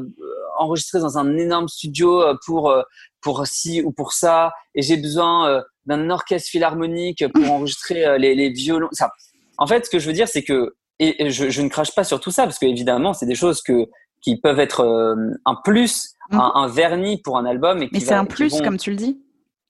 enregistrer 0.60 1.00
dans 1.00 1.18
un 1.18 1.38
énorme 1.38 1.68
studio 1.68 2.24
pour 2.46 2.74
pour 3.22 3.48
ci 3.48 3.82
ou 3.82 3.92
pour 3.92 4.14
ça, 4.14 4.52
et 4.76 4.82
j'ai 4.82 4.98
besoin 4.98 5.64
d'un 5.86 6.10
orchestre 6.10 6.50
philharmonique 6.50 7.26
pour 7.34 7.52
enregistrer 7.52 8.18
les, 8.20 8.36
les 8.36 8.50
violons. 8.50 8.90
Ça. 8.92 9.10
En 9.58 9.68
fait, 9.68 9.86
ce 9.86 9.90
que 9.90 10.00
je 10.00 10.08
veux 10.08 10.14
dire, 10.14 10.28
c'est 10.28 10.44
que 10.44 10.76
et 11.00 11.32
je, 11.32 11.50
je, 11.50 11.62
ne 11.62 11.70
crache 11.70 11.96
pas 11.96 12.04
sur 12.04 12.20
tout 12.20 12.32
ça 12.32 12.44
parce 12.44 12.60
que 12.60 12.66
évidemment 12.66 13.14
c'est 13.14 13.26
des 13.26 13.36
choses 13.36 13.62
que 13.62 13.88
qui 14.22 14.40
peuvent 14.40 14.60
être 14.60 14.82
euh, 14.82 15.16
un 15.46 15.56
plus, 15.64 16.16
mhm. 16.32 16.40
un, 16.40 16.52
un, 16.56 16.68
vernis 16.68 17.22
pour 17.22 17.38
un 17.38 17.46
album. 17.46 17.82
Et 17.82 17.90
mais 17.92 18.00
c'est 18.00 18.14
un 18.14 18.26
plus 18.26 18.62
comme 18.62 18.78
tu 18.78 18.92
le 18.92 18.96
dis. 18.96 19.22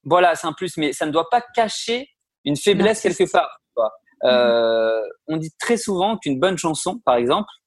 Voilà, 0.04 0.36
c'est 0.36 0.48
un 0.48 0.54
plus, 0.54 0.78
mais 0.78 0.94
ça 0.94 1.06
ne 1.06 1.12
doit 1.12 1.30
pas 1.30 1.44
cacher 1.54 2.08
une 2.46 2.56
faiblesse 2.56 3.02
quelque 3.02 3.30
part. 3.32 3.60
Euh, 4.26 4.98
mhm. 4.98 5.08
On 5.28 5.38
dit 5.38 5.52
très 5.60 5.78
souvent 5.78 6.18
qu'une 6.18 6.40
bonne 6.40 6.58
chanson, 6.58 7.00
par 7.06 7.16
exemple, 7.16 7.48
euh, 7.48 7.59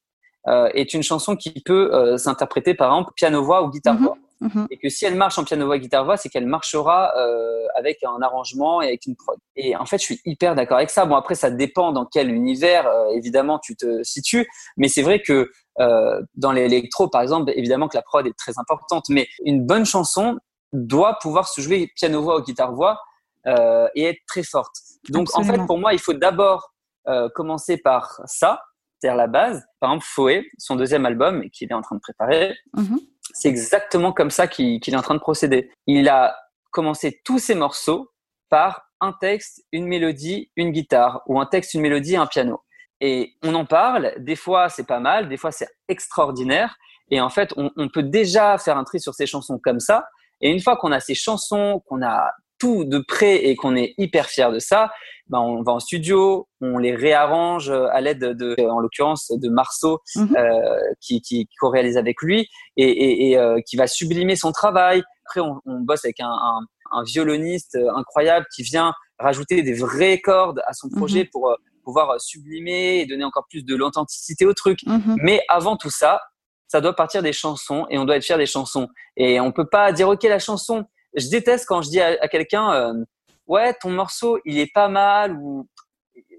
est 0.47 0.95
une 0.95 1.03
chanson 1.03 1.37
qui 1.37 1.63
peut 1.65 1.95
euh, 1.95 2.17
s'interpréter 2.17 2.75
par 2.75 2.91
exemple 2.91 3.13
piano 3.15 3.43
voix 3.45 3.63
ou 3.63 3.71
guitare 3.71 3.97
voix. 3.97 4.15
Mhm. 4.15 4.23
Mhm. 4.43 4.67
Et 4.71 4.77
que 4.77 4.89
si 4.89 5.05
elle 5.05 5.15
marche 5.15 5.39
en 5.39 5.45
piano 5.45 5.67
voix 5.67 5.79
guitare 5.79 6.05
voix, 6.05 6.17
c'est 6.17 6.29
qu'elle 6.29 6.47
marchera 6.47 7.13
euh, 7.17 7.65
avec 7.77 8.03
un 8.03 8.21
arrangement 8.23 8.83
et 8.83 8.89
avec 8.89 9.07
une 9.07 9.15
prod. 9.15 9.39
Et 9.55 9.77
en 9.77 9.87
fait, 9.87 9.99
je 9.99 10.05
suis 10.05 10.21
hyper 10.25 10.57
d'accord 10.57 10.79
avec 10.79 10.91
ça. 10.91 11.05
Bon, 11.05 11.15
après, 11.15 11.37
ça 11.37 11.51
dépend 11.51 11.93
dans 11.93 12.07
quel 12.07 12.29
univers, 12.29 12.89
euh, 12.89 13.11
évidemment, 13.11 13.61
tu 13.61 13.77
te 13.77 14.03
situes. 14.03 14.49
Mais 14.77 14.89
c'est 14.89 15.03
vrai 15.03 15.23
que 15.23 15.51
euh, 15.79 16.21
dans 16.35 16.51
l'électro, 16.51 17.09
par 17.09 17.23
exemple, 17.23 17.53
évidemment 17.55 17.87
que 17.87 17.97
la 17.97 18.03
prod 18.03 18.27
est 18.27 18.37
très 18.37 18.59
importante. 18.59 19.05
Mais 19.09 19.29
une 19.45 19.65
bonne 19.65 19.87
chanson 19.87 20.39
doit 20.73 21.19
pouvoir 21.21 21.47
se 21.47 21.61
jouer 21.61 21.93
piano 21.95 22.21
voix 22.21 22.39
ou 22.39 22.43
guitare 22.43 22.75
voix 22.75 22.99
euh, 23.47 23.89
et 23.95 24.05
être 24.05 24.21
très 24.27 24.43
forte. 24.43 24.75
Donc, 25.09 25.29
en 25.35 25.45
fait, 25.45 25.65
pour 25.67 25.79
moi, 25.79 25.93
il 25.93 26.01
faut 26.01 26.15
d'abord 26.15 26.73
euh, 27.07 27.29
commencer 27.35 27.77
par 27.77 28.21
ça, 28.25 28.61
c'est-à-dire 29.03 29.17
la 29.17 29.27
base. 29.27 29.65
Par 29.81 29.91
exemple, 29.91 30.07
Foé, 30.09 30.49
son 30.59 30.77
deuxième 30.77 31.05
album, 31.05 31.49
qu'il 31.51 31.71
est 31.71 31.75
en 31.75 31.83
train 31.83 31.97
de 31.97 32.01
préparer. 32.01 32.55
Mhm 32.75 32.99
c'est 33.33 33.49
exactement 33.49 34.13
comme 34.13 34.31
ça 34.31 34.47
qu'il 34.47 34.81
est 34.87 34.97
en 34.97 35.03
train 35.03 35.15
de 35.15 35.21
procéder. 35.21 35.71
Il 35.87 36.09
a 36.09 36.37
commencé 36.71 37.21
tous 37.25 37.39
ses 37.39 37.55
morceaux 37.55 38.11
par 38.49 38.83
un 39.01 39.13
texte, 39.13 39.65
une 39.73 39.87
mélodie, 39.87 40.51
une 40.57 40.71
guitare, 40.71 41.23
ou 41.27 41.41
un 41.41 41.47
texte, 41.47 41.75
une 41.75 41.81
mélodie, 41.81 42.17
un 42.17 42.27
piano. 42.27 42.63
Et 43.01 43.35
on 43.43 43.55
en 43.55 43.65
parle, 43.65 44.15
des 44.19 44.37
fois 44.37 44.69
c'est 44.69 44.87
pas 44.87 45.01
mal, 45.01 45.29
des 45.29 45.37
fois 45.37 45.51
c'est 45.51 45.69
extraordinaire, 45.89 46.77
et 47.11 47.21
en 47.21 47.31
fait 47.31 47.53
on, 47.57 47.71
on, 47.77 47.89
peut 47.89 48.05
déjà 48.05 48.59
faire 48.59 48.79
un 48.79 48.85
tri 48.85 49.01
sur 49.01 49.15
ces 49.15 49.27
chansons 49.27 49.59
comme 49.59 49.81
ça, 49.81 50.07
et 50.41 50.51
une 50.51 50.61
fois 50.61 50.77
qu'on 50.77 50.93
a 50.93 51.01
ces 51.01 51.15
chansons, 51.15 51.83
qu'on 51.87 52.03
a 52.03 52.31
tout 52.63 52.85
de 52.85 53.01
près 53.01 53.47
et 53.47 53.57
qu'on 53.57 53.75
est 53.75 53.93
hyper 53.99 54.27
fier 54.27 54.53
de 54.53 54.61
ça, 54.61 54.93
ben 55.27 55.41
on 55.41 55.65
va 55.65 55.73
en 55.73 55.81
studio, 55.81 56.47
on 56.61 56.79
les 56.79 56.95
réarrange 56.95 57.71
à 57.71 58.01
l'aide 58.01 58.21
de, 58.21 58.55
en 58.71 58.79
l'occurrence, 58.79 59.33
de 59.33 59.49
Marceau 59.49 59.99
mhm. 60.15 60.37
euh, 60.37 60.79
qui, 61.01 61.21
qui, 61.23 61.47
qui 61.47 61.55
co-réalise 61.61 61.97
avec 61.97 62.23
lui 62.23 62.49
et, 62.77 62.85
et, 62.85 63.31
et 63.31 63.37
euh, 63.37 63.59
qui 63.67 63.75
va 63.75 63.89
sublimer 63.89 64.37
son 64.37 64.53
travail. 64.53 65.03
Après, 65.27 65.41
on, 65.41 65.61
on 65.67 65.81
bosse 65.81 66.05
avec 66.05 66.21
un, 66.21 66.31
un, 66.31 66.61
un, 66.93 67.03
violoniste 67.03 67.77
incroyable 67.97 68.47
qui 68.55 68.63
vient 68.63 68.95
rajouter 69.19 69.63
des 69.63 69.75
vraies 69.75 70.21
cordes 70.21 70.63
à 70.65 70.73
son 70.73 70.89
projet 70.89 71.25
mhm. 71.25 71.31
pour 71.33 71.51
euh, 71.51 71.57
pouvoir 71.83 72.21
sublimer 72.21 73.01
et 73.01 73.07
donner 73.07 73.25
encore 73.25 73.47
plus 73.51 73.65
de 73.65 73.75
l'authenticité 73.75 74.47
au 74.47 74.55
truc. 74.55 74.79
Mhm. 74.87 75.17
Mais 75.21 75.41
avant 75.49 75.77
tout 75.77 75.91
ça, 75.91 76.21
ça 76.69 76.81
doit 76.81 76.95
partir 76.95 77.25
des 77.25 77.33
chansons 77.33 77.87
et 77.91 77.99
on 77.99 78.05
doit 78.05 78.19
être 78.19 78.25
fier 78.25 78.39
des 78.39 78.47
chansons. 78.47 78.87
Et 79.17 79.41
on 79.41 79.51
peut 79.51 79.69
pas 79.69 79.91
dire 79.91 80.09
ok 80.09 80.23
la 80.23 80.39
chanson, 80.39 80.85
je 81.15 81.29
déteste 81.29 81.67
quand 81.67 81.83
je 81.83 81.91
dis 81.91 82.01
à, 82.01 82.29
quelqu'un 82.29 82.73
euh, 82.73 83.05
ouais 83.47 83.75
ton 83.81 83.91
morceau 83.91 84.39
il 84.45 84.59
est 84.59 84.73
pas 84.73 84.89
mal 84.89 85.37
ou 85.37 85.69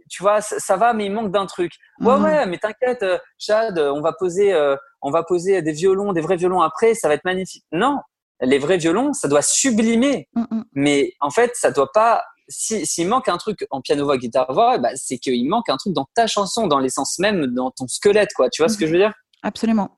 tu 0.10 0.22
vois 0.22 0.42
ça, 0.42 0.78
va 0.78 0.94
mais 0.94 1.06
il 1.06 1.12
manque 1.12 1.32
d'un 1.32 1.46
truc. 1.46 1.72
Ouais 2.00 2.18
mhm. 2.18 2.24
ouais 2.24 2.46
mais 2.46 2.58
t'inquiète 2.58 3.04
euh, 3.04 3.18
Chad 3.38 3.80
on 3.80 4.02
va 4.02 4.14
poser 4.14 4.54
euh, 4.54 4.76
on 5.02 5.12
va 5.12 5.24
poser 5.24 5.62
des 5.62 5.72
violons 5.72 6.14
des 6.14 6.22
vrais 6.22 6.36
violons 6.36 6.62
après 6.62 6.94
ça 6.94 7.08
va 7.08 7.16
être 7.16 7.26
magnifique. 7.26 7.64
Non 7.72 8.00
les 8.42 8.60
vrais 8.60 8.78
violons 8.78 9.14
ça 9.14 9.28
doit 9.28 9.42
sublimer. 9.42 10.28
Mm, 10.36 10.44
mm. 10.50 10.64
mais 10.74 11.14
en 11.20 11.30
fait 11.30 11.52
ça 11.56 11.72
doit 11.72 11.92
pas 11.92 12.24
s'il 12.50 13.08
manque 13.08 13.30
un 13.30 13.38
truc 13.38 13.66
en 13.72 13.82
piano 13.82 14.04
voix 14.04 14.18
guitare 14.18 14.52
voix 14.52 14.78
bah, 14.78 14.90
c'est 14.96 15.18
qu'il 15.18 15.48
manque 15.48 15.70
un 15.70 15.78
truc 15.78 15.94
dans 15.94 16.06
ta 16.14 16.28
chanson 16.28 16.68
dans 16.68 16.80
l'essence 16.80 17.18
même 17.20 17.48
dans 17.48 17.72
ton 17.72 17.88
squelette 17.88 18.34
quoi. 18.36 18.50
Tu 18.50 18.62
vois 18.62 18.70
ce 18.70 18.78
que 18.78 18.86
je 18.86 18.92
veux 18.92 19.00
dire? 19.00 19.14
Absolument 19.42 19.98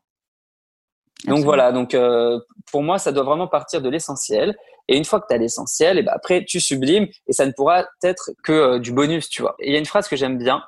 donc 1.23 1.43
voilà, 1.43 1.71
donc 1.71 1.93
euh, 1.93 2.39
pour 2.71 2.83
moi, 2.83 2.99
ça 2.99 3.11
doit 3.11 3.23
vraiment 3.23 3.47
partir 3.47 3.81
de 3.81 3.89
l'essentiel. 3.89 4.55
Et 4.87 4.97
une 4.97 5.05
fois 5.05 5.19
que 5.19 5.25
tu 5.27 5.33
as 5.33 5.37
l'essentiel, 5.37 5.97
et 5.97 6.03
ben 6.03 6.11
après 6.13 6.45
tu 6.45 6.59
sublimes 6.59 7.07
et 7.27 7.33
ça 7.33 7.45
ne 7.45 7.51
pourra 7.51 7.85
être 8.03 8.31
que 8.43 8.51
euh, 8.51 8.79
du 8.79 8.91
bonus, 8.91 9.29
tu 9.29 9.41
vois. 9.41 9.55
Et 9.59 9.69
il 9.69 9.73
y 9.73 9.75
a 9.75 9.79
une 9.79 9.85
phrase 9.85 10.07
que 10.07 10.15
j'aime 10.15 10.37
bien. 10.37 10.63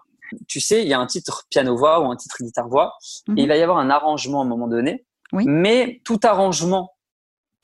Tu 0.47 0.59
sais, 0.59 0.81
il 0.81 0.87
y 0.87 0.93
a 0.93 0.99
un 0.99 1.05
titre 1.05 1.45
piano-voix 1.49 2.01
ou 2.01 2.11
un 2.11 2.15
titre 2.15 2.37
guitare-voix. 2.41 2.93
et 3.29 3.31
il 3.37 3.43
mhm. 3.43 3.47
va 3.47 3.57
y 3.57 3.61
avoir 3.61 3.77
un 3.77 3.89
arrangement 3.89 4.41
à 4.41 4.45
un 4.45 4.47
moment 4.47 4.67
donné. 4.67 5.05
Oui. 5.31 5.43
Mais 5.45 6.01
tout 6.03 6.19
arrangement 6.23 6.93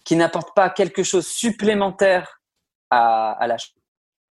qui 0.06 0.16
n'apporte 0.16 0.54
pas 0.56 0.70
quelque 0.70 1.04
chose 1.04 1.26
supplémentaire 1.26 2.42
à, 2.90 3.32
à 3.32 3.48
la 3.48 3.58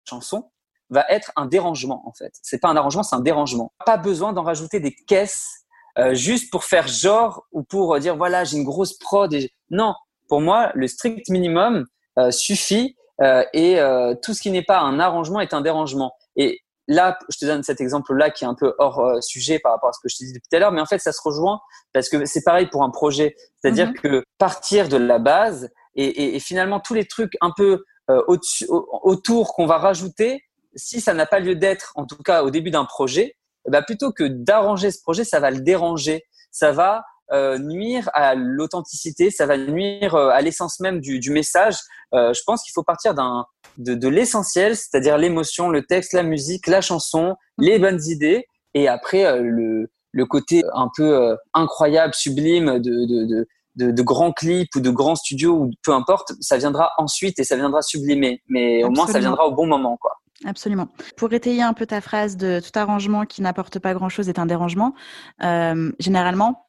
chanson 0.09 0.51
va 0.91 1.07
être 1.09 1.33
un 1.37 1.47
dérangement 1.47 2.03
en 2.07 2.13
fait. 2.13 2.33
C'est 2.43 2.59
pas 2.59 2.69
un 2.69 2.77
arrangement, 2.77 3.03
c'est 3.03 3.17
un 3.17 3.21
dérangement. 3.21 3.73
Pas 3.87 3.97
besoin 3.97 4.33
d'en 4.33 4.43
rajouter 4.43 4.81
des 4.81 4.95
caisses 4.95 5.65
euh, 6.01 6.15
juste 6.15 6.51
pour 6.51 6.65
faire 6.65 6.89
genre 6.89 7.47
ou 7.53 7.63
pour 7.63 7.99
dire 7.99 8.17
voilà 8.17 8.45
j'ai 8.45 8.57
une 8.57 8.65
grosse 8.65 8.97
prod. 8.97 9.33
Et... 9.35 9.53
Non, 9.71 9.95
pour 10.29 10.41
moi 10.41 10.73
le 10.75 10.87
strict 10.89 11.29
minimum 11.29 11.87
euh, 12.19 12.31
suffit 12.31 12.97
euh, 13.21 13.45
et 13.53 13.79
tout 14.23 14.33
ce 14.33 14.41
qui 14.41 14.51
n'est 14.51 14.65
pas 14.65 14.81
un 14.81 14.99
arrangement 14.99 15.41
est 15.41 15.53
un 15.53 15.61
dérangement. 15.61 16.13
Et 16.37 16.61
là, 16.89 17.19
je 17.29 17.39
te 17.39 17.45
donne 17.45 17.63
cet 17.63 17.81
exemple-là 17.81 18.31
qui 18.31 18.45
est 18.45 18.47
un 18.47 18.55
peu 18.55 18.75
hors 18.79 19.23
sujet 19.23 19.59
par 19.59 19.73
rapport 19.73 19.91
à 19.91 19.93
ce 19.93 20.01
que 20.03 20.09
je 20.09 20.17
dit 20.17 20.33
depuis 20.33 20.49
tout 20.51 20.57
à 20.57 20.59
l'heure, 20.59 20.73
mais 20.73 20.81
en 20.81 20.87
fait 20.87 20.99
ça 20.99 21.13
se 21.13 21.21
rejoint 21.23 21.61
parce 21.93 22.09
que 22.09 22.25
c'est 22.25 22.43
pareil 22.43 22.67
pour 22.67 22.83
un 22.83 22.91
projet, 22.91 23.37
c'est-à-dire 23.61 23.89
mhm. 23.89 23.95
que 23.95 24.25
partir 24.39 24.89
de 24.89 24.97
la 24.97 25.19
base 25.19 25.69
et, 25.97 26.07
et, 26.07 26.37
et, 26.37 26.41
finalement 26.41 26.81
tous 26.81 26.95
les 26.95 27.05
trucs 27.05 27.37
un 27.43 27.53
peu 27.57 27.85
autour 28.09 29.55
qu'on 29.55 29.67
va 29.67 29.77
rajouter, 29.77 30.43
si 30.75 31.01
ça 31.01 31.15
n'a 31.15 31.27
pas 31.27 31.41
lieu 31.41 31.55
d'être, 31.55 31.93
en 31.95 32.07
tout 32.07 32.17
cas 32.23 32.43
au 32.43 32.51
début 32.51 32.71
d'un 32.71 32.85
projet, 32.85 33.37
ben, 33.69 33.83
plutôt 33.83 34.13
que 34.13 34.25
d'arranger 34.25 34.91
ce 34.91 35.01
projet, 35.03 35.25
ça 35.25 35.41
va 35.41 35.51
le 35.51 35.61
déranger, 35.61 36.25
ça 36.51 36.73
va 36.73 37.03
euh, 37.33 37.59
nuire 37.59 38.11
à 38.13 38.35
l'authenticité, 38.35 39.31
ça 39.31 39.47
va 39.47 39.57
nuire 39.57 40.15
euh, 40.15 40.31
à 40.31 40.41
l'essence 40.41 40.81
même 40.81 41.01
du, 41.01 41.21
du 41.21 41.31
message. 41.31 41.77
Euh, 42.13 42.33
je 42.33 42.41
pense 42.45 42.63
qu'il 42.63 42.73
faut 42.75 42.83
partir 42.83 43.15
d'un 43.15 43.45
de, 43.79 43.95
de 43.95 44.09
l'essentiel, 44.09 44.77
c'est-à-dire 44.77 45.17
l'émotion, 45.17 45.69
le 45.69 45.85
texte, 45.85 46.13
la 46.13 46.25
musique, 46.25 46.67
la 46.67 46.81
chanson, 46.81 47.37
les 47.59 47.79
bonnes 47.79 48.01
idées, 48.07 48.47
et 48.75 48.89
après 48.89 49.25
euh, 49.27 49.41
le, 49.43 49.91
le 50.13 50.27
côté 50.27 50.63
un 50.75 50.89
peu 50.97 51.17
euh, 51.17 51.37
incroyable, 51.55 52.15
sublime 52.15 52.79
de, 52.79 53.07
de, 53.07 53.47
de, 53.77 53.91
de, 53.93 54.03
grands 54.03 54.33
clips 54.33 54.75
ou 54.75 54.81
de 54.81 54.91
grands 54.91 55.15
studios 55.15 55.55
ou 55.55 55.71
peu 55.85 55.93
importe, 55.93 56.33
ça 56.41 56.57
viendra 56.57 56.91
ensuite 56.99 57.39
et 57.39 57.45
ça 57.45 57.57
viendra 57.57 57.83
sublimer. 57.83 58.43
Mais 58.49 58.85
au 58.85 58.91
moins, 58.91 59.07
ça 59.07 59.21
viendra 59.21 59.47
au 59.47 59.53
bon 59.53 59.67
moment, 59.67 59.97
quoi. 59.97 60.13
Absolument. 60.45 60.89
Pour 61.17 61.33
étayer 61.33 61.63
un 61.63 61.75
peu 61.75 61.87
ta 61.87 62.01
phrase 62.01 62.37
de 62.37 62.61
tout 62.61 62.77
arrangement 62.79 63.27
qui 63.27 63.43
n'apporte 63.43 63.79
pas 63.79 63.93
grand-chose 63.93 64.29
est 64.29 64.39
un 64.39 64.47
dérangement, 64.47 64.95
euh, 65.43 65.93
généralement, 65.99 66.67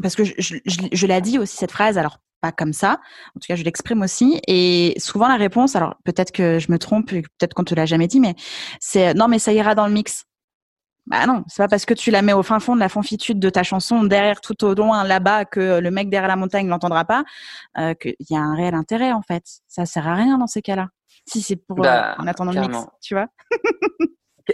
parce 0.00 0.16
que 0.16 0.24
je, 0.24 0.32
je, 0.38 0.56
je, 0.64 1.06
l'ai 1.06 1.20
dit 1.20 1.38
aussi 1.38 1.56
cette 1.56 1.72
phrase, 1.72 1.98
alors 1.98 2.18
pas 2.40 2.52
comme 2.52 2.72
ça, 2.72 3.00
en 3.36 3.40
tout 3.40 3.46
cas 3.46 3.54
je 3.54 3.64
l'exprime 3.64 4.00
aussi, 4.02 4.40
et 4.48 4.94
souvent 4.96 5.28
la 5.28 5.36
réponse, 5.36 5.76
alors 5.76 5.96
peut-être 6.04 6.32
que 6.32 6.58
je 6.58 6.72
me 6.72 6.78
trompe, 6.78 7.10
peut-être 7.10 7.54
qu'on 7.54 7.64
te 7.64 7.74
l'a 7.74 7.86
jamais 7.86 8.08
dit, 8.08 8.18
mais 8.18 8.34
c'est 8.80 9.12
non 9.14 9.28
mais 9.28 9.38
ça 9.38 9.52
ira 9.52 9.74
dans 9.74 9.86
le 9.86 9.92
mix. 9.92 10.24
Bah 11.06 11.26
non, 11.26 11.42
c'est 11.48 11.62
pas 11.62 11.68
parce 11.68 11.84
que 11.84 11.94
tu 11.94 12.10
la 12.10 12.22
mets 12.22 12.32
au 12.32 12.42
fin 12.42 12.60
fond 12.60 12.74
de 12.74 12.80
la 12.80 12.88
fonfitude 12.88 13.40
de 13.40 13.50
ta 13.50 13.64
chanson, 13.64 14.04
derrière 14.04 14.40
tout 14.40 14.64
au 14.64 14.74
loin 14.74 15.02
là-bas, 15.02 15.44
que 15.44 15.80
le 15.80 15.90
mec 15.90 16.08
derrière 16.08 16.28
la 16.28 16.36
montagne 16.36 16.68
l'entendra 16.68 17.04
pas, 17.04 17.24
euh, 17.78 17.94
qu'il 17.94 18.14
y 18.30 18.36
a 18.36 18.40
un 18.40 18.54
réel 18.54 18.74
intérêt 18.74 19.12
en 19.12 19.22
fait. 19.22 19.42
Ça 19.66 19.84
sert 19.84 20.06
à 20.06 20.14
rien 20.14 20.38
dans 20.38 20.46
ces 20.46 20.62
cas-là. 20.62 20.88
Si 21.26 21.42
c'est 21.42 21.56
pour 21.56 21.76
bah, 21.76 22.14
en 22.18 22.26
attendant 22.26 22.52
le 22.52 22.60
mix, 22.60 22.78
tu 23.00 23.14
vois. 23.14 23.26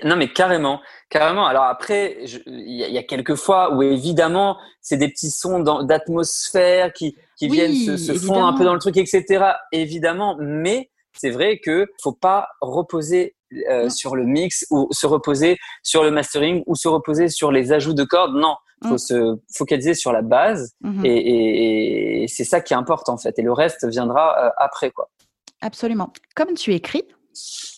Non, 0.05 0.17
mais 0.17 0.31
carrément, 0.33 0.81
carrément. 1.09 1.47
Alors 1.47 1.65
après, 1.65 2.19
il 2.47 2.93
y, 2.93 2.99
a 2.99 3.03
quelques 3.03 3.37
fois 3.37 3.75
où 3.75 3.83
évidemment, 3.83 4.59
c'est 4.83 4.99
des 4.99 5.09
petits 5.09 5.31
sons 5.31 5.61
d'atmosphère 5.61 6.93
qui, 6.93 7.17
qui 7.39 7.49
viennent 7.49 7.75
se, 7.75 7.97
se 7.97 8.13
fondre 8.13 8.47
un 8.47 8.53
peu 8.53 8.65
dans 8.65 8.75
le 8.75 8.81
truc, 8.81 8.99
etc. 8.99 9.53
Évidemment, 9.73 10.37
mais 10.39 10.91
c'est 11.15 11.31
vrai 11.31 11.59
que 11.59 11.87
faut 12.03 12.13
pas 12.13 12.49
reposer 12.61 13.35
euh, 13.71 13.89
sur 13.89 14.17
le 14.17 14.25
mix 14.25 14.67
ou 14.71 14.89
se 14.91 15.07
reposer 15.07 15.57
sur 15.83 16.03
le 16.03 16.11
mastering 16.11 16.63
ou 16.67 16.75
se 16.75 16.89
reposer 16.89 17.29
sur 17.29 17.51
les 17.51 17.73
ajouts 17.73 17.95
de 17.95 18.05
cordes. 18.05 18.35
Non, 18.35 18.57
faut 18.83 18.95
mm. 18.95 18.99
se 18.99 19.37
focaliser 19.57 19.95
sur 19.95 20.13
la 20.13 20.23
base 20.23 20.75
mm-hmm. 20.85 21.07
et, 21.07 22.23
et, 22.23 22.29
c'est 22.29 22.45
ça 22.45 22.61
qui 22.61 22.75
importe 22.75 23.09
en 23.09 23.17
fait. 23.17 23.39
Et 23.39 23.43
le 23.43 23.53
reste 23.53 23.87
viendra 23.89 24.47
euh, 24.47 24.51
après 24.59 24.91
quoi. 24.91 25.09
Absolument. 25.61 26.13
Comme 26.37 26.55
tu 26.55 26.73
écris, 26.73 27.05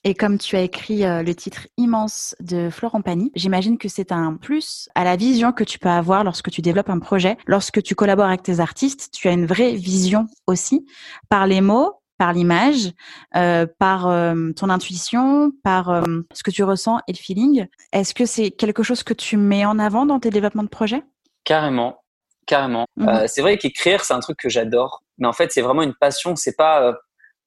et 0.05 0.15
comme 0.15 0.39
tu 0.39 0.57
as 0.57 0.63
écrit 0.63 1.05
euh, 1.05 1.23
le 1.23 1.35
titre 1.35 1.69
immense 1.77 2.35
de 2.41 2.71
Florent 2.71 3.03
Pagny, 3.03 3.31
j'imagine 3.35 3.77
que 3.77 3.89
c'est 3.89 4.13
un 4.13 4.35
plus 4.35 4.89
à 4.95 5.05
la 5.05 5.17
vision 5.17 5.53
que 5.53 5.65
tu 5.65 5.79
peux 5.79 5.89
avoir 5.89 6.25
lorsque 6.25 6.51
tu 6.51 6.63
développes 6.63 6.89
un 6.89 6.99
projet. 6.99 7.37
Lorsque 7.47 7.83
tu 7.83 7.95
collabores 7.95 8.27
avec 8.27 8.43
tes 8.43 8.61
artistes, 8.61 9.11
tu 9.13 9.29
as 9.29 9.33
une 9.33 9.47
vraie 9.47 9.75
vision 9.75 10.27
aussi 10.47 10.87
par 11.29 11.47
les 11.47 11.61
mots, 11.61 12.00
par 12.21 12.35
l'image, 12.35 12.93
euh, 13.35 13.67
par 13.79 14.07
euh, 14.07 14.53
ton 14.55 14.69
intuition, 14.69 15.53
par 15.65 16.05
ce 16.35 16.43
que 16.43 16.51
tu 16.51 16.63
ressens 16.63 16.99
et 17.09 17.13
le 17.13 17.17
feeling. 17.17 17.67
Est-ce 17.93 18.13
que 18.13 18.27
c'est 18.27 18.51
quelque 18.51 18.83
chose 18.83 19.03
que 19.03 19.15
tu 19.15 19.39
mets 19.39 19.65
en 19.65 19.79
avant 19.79 20.05
dans 20.05 20.21
tes 20.21 20.29
développements 20.29 20.63
de 20.63 20.69
projet 20.69 21.03
Carrément, 21.45 22.03
carrément. 22.47 22.85
Mmh 22.99 23.27
c'est 23.27 23.41
vrai 23.41 23.57
qu'écrire, 23.57 24.05
c'est 24.05 24.13
un 24.13 24.21
truc 24.21 24.37
que 24.37 24.51
j'adore, 24.51 25.03
mais 25.17 25.27
en 25.29 25.33
fait, 25.33 25.51
c'est 25.51 25.63
vraiment 25.63 25.83
une 25.83 25.95
passion. 25.95 26.37
C'est 26.37 26.57
pas 26.57 26.95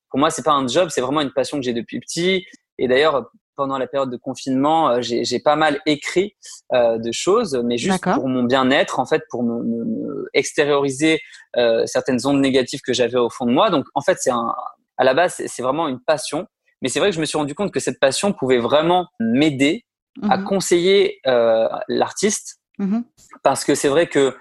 pour 0.09 0.19
moi, 0.19 0.31
c'est 0.31 0.43
pas 0.43 0.53
un 0.53 0.67
job, 0.67 0.89
c'est 0.89 1.01
vraiment 1.01 1.21
une 1.21 1.33
passion 1.33 1.57
que 1.57 1.63
j'ai 1.63 1.73
depuis 1.73 1.99
petit. 1.99 2.43
Et 2.79 2.87
d'ailleurs, 2.87 3.29
pendant 3.55 3.77
la 3.77 3.87
période 3.87 4.09
de 4.09 4.17
confinement, 4.17 4.89
euh, 4.89 4.99
j'ai 5.01 5.39
pas 5.39 5.55
mal 5.55 5.79
écrit 5.85 6.35
euh, 6.73 6.97
de 6.97 7.11
choses, 7.11 7.59
mais 7.63 7.77
juste 7.77 8.03
pour 8.03 8.27
mon 8.27 8.43
bien-être, 8.43 8.99
en 8.99 9.05
fait, 9.05 9.23
pour 9.29 9.43
me, 9.43 9.63
me 9.63 10.29
extérioriser 10.33 11.19
euh, 11.57 11.85
certaines 11.85 12.25
ondes 12.25 12.39
négatives 12.39 12.81
que 12.81 12.93
j'avais 12.93 13.17
au 13.17 13.29
fond 13.29 13.45
de 13.45 13.51
moi. 13.51 13.69
Donc, 13.69 13.85
en 13.95 14.01
fait, 14.01 14.17
c'est 14.19 14.31
un, 14.31 14.53
à 14.97 15.03
la 15.03 15.13
base, 15.13 15.41
c'est 15.45 15.63
vraiment 15.63 15.87
une 15.87 15.99
passion. 15.99 16.47
Mais 16.81 16.89
c'est 16.89 16.99
vrai 16.99 17.09
que 17.09 17.15
je 17.15 17.21
me 17.21 17.25
suis 17.25 17.37
rendu 17.37 17.55
compte 17.55 17.71
que 17.71 17.79
cette 17.79 17.99
passion 17.99 18.33
pouvait 18.33 18.59
vraiment 18.59 19.07
m'aider 19.19 19.85
à 20.29 20.37
mhm. 20.37 20.43
conseiller 20.43 21.19
euh, 21.27 21.67
l'artiste, 21.87 22.59
mhm. 22.77 23.03
parce 23.41 23.63
que 23.63 23.73
c'est 23.73 23.87
vrai 23.87 24.07
que 24.07 24.35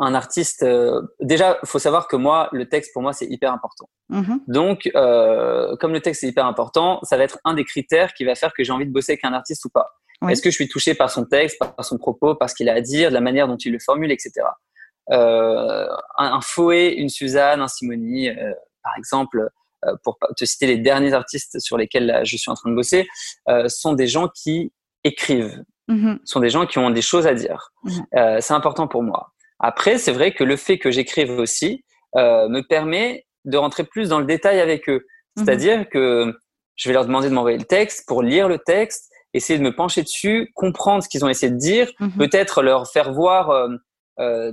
un 0.00 0.14
artiste, 0.14 0.62
euh, 0.62 1.02
déjà, 1.20 1.58
faut 1.64 1.78
savoir 1.78 2.08
que 2.08 2.16
moi, 2.16 2.48
le 2.52 2.68
texte 2.68 2.92
pour 2.94 3.02
moi 3.02 3.12
c'est 3.12 3.26
hyper 3.26 3.52
important. 3.52 3.88
Mm-hmm. 4.10 4.38
Donc, 4.48 4.90
euh, 4.96 5.76
comme 5.76 5.92
le 5.92 6.00
texte 6.00 6.24
est 6.24 6.28
hyper 6.28 6.46
important, 6.46 7.00
ça 7.02 7.18
va 7.18 7.24
être 7.24 7.38
un 7.44 7.52
des 7.52 7.64
critères 7.64 8.14
qui 8.14 8.24
va 8.24 8.34
faire 8.34 8.52
que 8.54 8.64
j'ai 8.64 8.72
envie 8.72 8.86
de 8.86 8.92
bosser 8.92 9.12
avec 9.12 9.24
un 9.24 9.34
artiste 9.34 9.64
ou 9.66 9.68
pas. 9.68 9.86
Est-ce 10.28 10.42
que 10.42 10.50
je 10.50 10.54
suis 10.54 10.68
touché 10.68 10.94
par 10.94 11.10
son 11.10 11.24
texte, 11.24 11.58
par 11.58 11.82
son 11.82 11.96
propos, 11.96 12.34
par 12.34 12.50
ce 12.50 12.54
qu'il 12.54 12.68
a 12.68 12.74
à 12.74 12.80
dire, 12.82 13.08
de 13.08 13.14
la 13.14 13.22
manière 13.22 13.48
dont 13.48 13.56
il 13.56 13.72
le 13.72 13.78
formule, 13.78 14.12
etc. 14.12 14.32
Euh, 15.12 15.86
un, 16.18 16.32
un 16.34 16.40
Foé, 16.42 16.94
une 16.94 17.08
Suzanne, 17.08 17.62
un 17.62 17.68
Simoni, 17.68 18.28
euh, 18.28 18.52
par 18.82 18.92
exemple, 18.98 19.48
pour 20.04 20.18
te 20.36 20.44
citer 20.44 20.66
les 20.66 20.76
derniers 20.76 21.14
artistes 21.14 21.58
sur 21.58 21.78
lesquels 21.78 22.20
je 22.24 22.36
suis 22.36 22.50
en 22.50 22.54
train 22.54 22.68
de 22.68 22.74
bosser, 22.74 23.08
sont 23.68 23.94
des 23.94 24.06
gens 24.06 24.28
qui 24.28 24.74
écrivent, 25.04 25.64
mm-hmm. 25.88 26.18
sont 26.24 26.40
des 26.40 26.50
gens 26.50 26.66
qui 26.66 26.78
ont 26.78 26.90
des 26.90 27.00
choses 27.00 27.26
à 27.26 27.32
dire. 27.32 27.72
Mm-hmm. 27.84 28.40
c'est 28.42 28.52
important 28.52 28.88
pour 28.88 29.02
moi. 29.02 29.32
Après, 29.60 29.98
c'est 29.98 30.12
vrai 30.12 30.32
que 30.32 30.44
le 30.44 30.56
fait 30.56 30.78
que 30.78 30.90
j'écrive 30.90 31.30
aussi 31.30 31.84
euh, 32.16 32.48
me 32.48 32.62
permet 32.62 33.26
de 33.44 33.56
rentrer 33.56 33.84
plus 33.84 34.08
dans 34.08 34.18
le 34.18 34.26
détail 34.26 34.60
avec 34.60 34.88
eux. 34.88 35.06
Mhm. 35.36 35.44
C'est-à-dire 35.44 35.88
que 35.88 36.34
je 36.76 36.88
vais 36.88 36.94
leur 36.94 37.04
demander 37.04 37.28
de 37.28 37.34
m'envoyer 37.34 37.58
le 37.58 37.64
texte 37.64 38.06
pour 38.06 38.22
lire 38.22 38.48
le 38.48 38.58
texte, 38.58 39.10
essayer 39.34 39.58
de 39.58 39.64
me 39.64 39.74
pencher 39.74 40.02
dessus, 40.02 40.50
comprendre 40.54 41.02
ce 41.02 41.08
qu'ils 41.08 41.24
ont 41.24 41.28
essayé 41.28 41.52
de 41.52 41.58
dire, 41.58 41.90
mhm. 42.00 42.12
peut-être 42.12 42.62
leur 42.62 42.90
faire 42.90 43.12
voir 43.12 43.50
euh, 43.50 43.68
euh, 44.18 44.52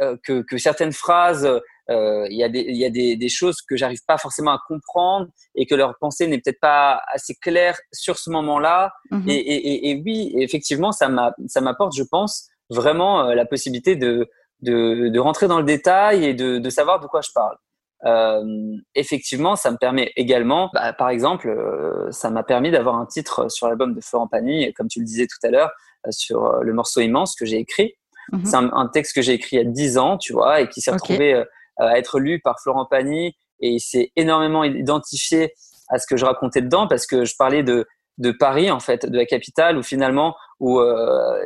euh 0.00 0.16
que, 0.24 0.42
que, 0.42 0.58
certaines 0.58 0.92
phrases, 0.92 1.44
euh, 1.90 2.26
il 2.30 2.38
y 2.38 2.44
a, 2.44 2.48
des, 2.48 2.60
y 2.60 2.84
a 2.84 2.90
des, 2.90 3.16
des, 3.16 3.28
choses 3.28 3.56
que 3.68 3.76
j'arrive 3.76 4.00
pas 4.06 4.18
forcément 4.18 4.52
à 4.52 4.60
comprendre 4.66 5.26
et 5.54 5.66
que 5.66 5.74
leur 5.74 5.96
pensée 5.98 6.26
n'est 6.26 6.38
peut-être 6.38 6.60
pas 6.60 7.00
assez 7.12 7.34
claire 7.34 7.78
sur 7.92 8.18
ce 8.18 8.30
moment-là. 8.30 8.92
Mhm. 9.10 9.28
Et, 9.28 9.34
et, 9.34 9.90
et, 9.90 10.02
oui, 10.04 10.34
effectivement, 10.38 10.92
ça 10.92 11.08
m'apporte, 11.08 11.94
je 11.96 12.02
pense, 12.02 12.48
vraiment 12.70 13.24
la 13.32 13.46
possibilité 13.46 13.96
de, 13.96 14.28
de, 14.62 15.08
de, 15.08 15.20
rentrer 15.20 15.48
dans 15.48 15.58
le 15.58 15.64
détail 15.64 16.24
et 16.24 16.34
de, 16.34 16.58
de 16.58 16.70
savoir 16.70 17.00
de 17.00 17.06
quoi 17.06 17.20
je 17.20 17.30
parle. 17.34 17.56
Euh, 18.04 18.76
effectivement, 18.94 19.56
ça 19.56 19.70
me 19.70 19.76
permet 19.76 20.12
également, 20.16 20.70
bah, 20.72 20.92
par 20.92 21.08
exemple, 21.08 21.48
euh, 21.48 22.10
ça 22.12 22.30
m'a 22.30 22.42
permis 22.42 22.70
d'avoir 22.70 22.96
un 22.96 23.06
titre 23.06 23.48
sur 23.50 23.66
l'album 23.68 23.94
de 23.94 24.00
Florent 24.00 24.28
Pagny, 24.28 24.72
comme 24.74 24.88
tu 24.88 25.00
le 25.00 25.04
disais 25.04 25.26
tout 25.26 25.44
à 25.46 25.50
l'heure, 25.50 25.70
euh, 26.06 26.10
sur 26.12 26.44
euh, 26.44 26.62
le 26.62 26.72
morceau 26.72 27.00
immense 27.00 27.34
que 27.34 27.44
j'ai 27.44 27.58
écrit. 27.58 27.94
Mhm. 28.32 28.44
C'est 28.44 28.56
un, 28.56 28.70
un, 28.72 28.88
texte 28.88 29.14
que 29.14 29.22
j'ai 29.22 29.32
écrit 29.32 29.56
il 29.56 29.58
y 29.58 29.62
a 29.62 29.68
dix 29.68 29.98
ans, 29.98 30.16
tu 30.18 30.32
vois, 30.32 30.60
et 30.60 30.68
qui 30.68 30.80
s'est 30.80 30.90
retrouvé 30.90 31.42
à 31.78 31.98
être 31.98 32.18
lu 32.18 32.40
par 32.40 32.60
Florent 32.60 32.86
Pagny, 32.86 33.36
et 33.60 33.68
il 33.70 33.80
s'est 33.80 34.12
énormément 34.16 34.64
identifié 34.64 35.54
à 35.88 35.98
ce 35.98 36.06
que 36.06 36.16
je 36.16 36.24
racontais 36.24 36.60
dedans, 36.60 36.86
parce 36.86 37.06
que 37.06 37.24
je 37.24 37.34
parlais 37.36 37.62
de 37.62 37.86
de 38.18 38.32
Paris 38.32 38.70
en 38.70 38.80
fait, 38.80 39.06
de 39.06 39.16
la 39.16 39.24
capitale, 39.24 39.78
où 39.78 39.82
finalement 39.82 40.36
où 40.60 40.80
euh, 40.80 41.40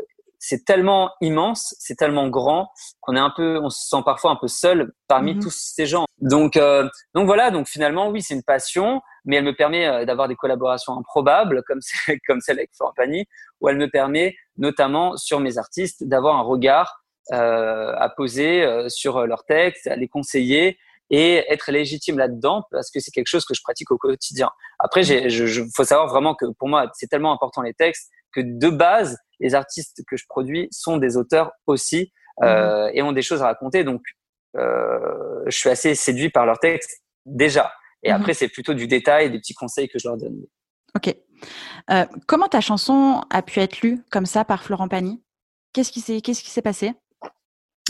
c'est 0.45 0.65
tellement 0.65 1.13
immense, 1.21 1.73
c'est 1.79 1.95
tellement 1.95 2.29
grand 2.29 2.69
qu'on 3.01 3.15
est 3.15 3.21
un 3.21 3.31
peu, 3.31 3.61
on 3.63 3.71
se 3.71 3.87
sent 3.89 4.03
parfois 4.05 4.33
un 4.33 4.37
peu 4.37 4.49
seul 4.49 4.93
parmi 5.07 5.35
mhm. 5.35 5.43
tous 5.43 5.55
ces 5.77 5.87
gens. 5.87 6.05
Donc, 6.19 6.57
euh, 6.57 6.89
donc 7.15 7.27
voilà. 7.27 7.53
Donc 7.53 7.69
finalement, 7.69 8.09
oui, 8.09 8.23
c'est 8.23 8.35
une 8.35 8.43
passion, 8.43 9.01
mais 9.25 9.37
elle 9.37 9.45
me 9.45 9.55
permet 9.55 9.87
euh, 9.87 10.05
d'avoir 10.05 10.27
des 10.27 10.35
collaborations 10.35 10.99
improbables 10.99 11.63
comme 11.65 11.79
comme 12.27 12.41
celle 12.41 12.59
avec 12.59 12.71
Florent 12.75 12.93
Pagny, 12.97 13.25
où 13.61 13.69
elle 13.69 13.77
me 13.77 13.89
permet 13.89 14.35
notamment 14.57 15.17
sur 15.17 15.39
mes 15.39 15.59
artistes 15.59 16.03
d'avoir 16.03 16.37
un 16.37 16.43
regard 16.43 17.05
euh, 17.33 17.95
à 17.97 18.09
poser 18.09 18.65
euh, 18.65 18.89
sur 18.89 19.25
leurs 19.29 19.45
textes, 19.45 19.87
à 19.87 19.95
les 19.95 20.09
conseiller 20.09 20.77
et 21.11 21.45
être 21.53 21.71
légitime 21.71 22.19
là-dedans 22.19 22.65
parce 22.73 22.91
que 22.91 22.99
c'est 22.99 23.13
quelque 23.13 23.29
chose 23.29 23.45
que 23.45 23.55
je 23.55 23.63
pratique 23.63 23.93
au 23.93 23.97
quotidien. 23.97 24.51
Après, 24.81 25.07
il 25.07 25.69
faut 25.77 25.85
savoir 25.85 26.09
vraiment 26.09 26.35
que 26.35 26.47
pour 26.59 26.69
moi, 26.69 26.91
c'est 26.95 27.07
tellement 27.07 27.33
important 27.33 27.63
les 27.63 27.75
textes 27.75 28.11
que 28.33 28.41
de 28.41 28.71
base, 28.71 29.19
les 29.43 29.55
artistes 29.55 30.03
que 30.09 30.17
je 30.17 30.25
produis 30.29 30.69
sont 30.71 30.97
des 30.97 31.17
auteurs 31.17 31.51
aussi 31.67 32.13
euh, 32.43 32.87
mhm. 32.87 32.91
et 32.95 33.03
ont 33.03 33.13
des 33.13 33.23
choses 33.23 33.43
à 33.43 33.47
raconter. 33.47 33.85
Donc, 33.85 34.03
euh, 34.57 35.43
je 35.47 35.57
suis 35.57 35.69
assez 35.69 35.95
séduit 35.95 36.31
par 36.31 36.47
leurs 36.47 36.59
textes 36.59 37.03
déjà. 37.27 37.73
Et 38.03 38.11
mhm. 38.11 38.21
après, 38.21 38.35
c'est 38.35 38.49
plutôt 38.49 38.75
du 38.75 38.87
détail, 38.87 39.31
des 39.31 39.39
petits 39.39 39.55
conseils 39.55 39.89
que 39.89 39.99
je 39.99 40.09
leur 40.09 40.17
donne. 40.17 40.41
Ok. 40.97 41.15
Euh, 41.91 42.05
comment 42.27 42.49
ta 42.49 42.61
chanson 42.61 43.23
a 43.31 43.43
pu 43.43 43.61
être 43.61 43.81
lue 43.83 44.03
comme 44.11 44.27
ça 44.27 44.45
par 44.45 44.63
Florent 44.63 44.89
Pagny? 44.89 45.23
Qu'est-ce 45.73 45.91
qui 45.91 46.01
s'est 46.01 46.63
passé? 46.63 46.93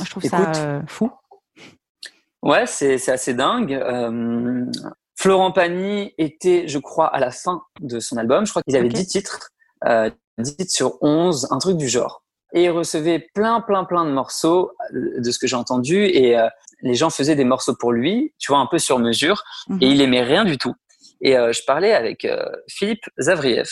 Je 0.02 0.10
trouve 0.10 0.22
ça 0.22 0.52
euh, 0.56 0.80
fou. 0.86 1.10
Ouais, 2.42 2.66
c'est 2.66 3.08
assez 3.08 3.34
dingue. 3.34 3.74
Euh, 3.74 4.64
Florent 5.16 5.52
Pagny 5.52 6.14
était, 6.18 6.66
je 6.66 6.78
crois, 6.78 7.06
à 7.06 7.20
la 7.20 7.30
fin 7.30 7.62
de 7.80 8.00
son 8.00 8.16
album. 8.16 8.46
Je 8.46 8.50
crois 8.50 8.62
qu'il 8.62 8.76
avait 8.76 8.88
dix 8.88 9.06
titres. 9.06 9.50
Euh, 9.86 10.10
10 10.38 10.68
sur 10.68 10.98
11, 11.02 11.48
un 11.50 11.58
truc 11.58 11.76
du 11.76 11.88
genre. 11.88 12.22
Et 12.54 12.64
il 12.64 12.70
recevait 12.70 13.26
plein, 13.34 13.60
plein, 13.60 13.84
plein 13.84 14.04
de 14.04 14.10
morceaux 14.10 14.72
euh, 14.94 15.20
de 15.20 15.30
ce 15.30 15.38
que 15.38 15.46
j'ai 15.46 15.56
entendu 15.56 16.04
et 16.04 16.38
euh, 16.38 16.48
les 16.82 16.94
gens 16.94 17.10
faisaient 17.10 17.36
des 17.36 17.44
morceaux 17.44 17.74
pour 17.74 17.92
lui, 17.92 18.34
tu 18.38 18.52
vois, 18.52 18.58
un 18.58 18.66
peu 18.66 18.78
sur 18.78 18.98
mesure 18.98 19.42
et 19.68 19.72
mhm. 19.72 19.82
il 19.82 20.00
aimait 20.02 20.22
rien 20.22 20.44
du 20.44 20.58
tout. 20.58 20.74
Et 21.24 21.38
euh, 21.38 21.52
je 21.52 21.62
parlais 21.64 21.92
avec 21.92 22.26
Philippe 22.68 23.04
Zavriev, 23.16 23.70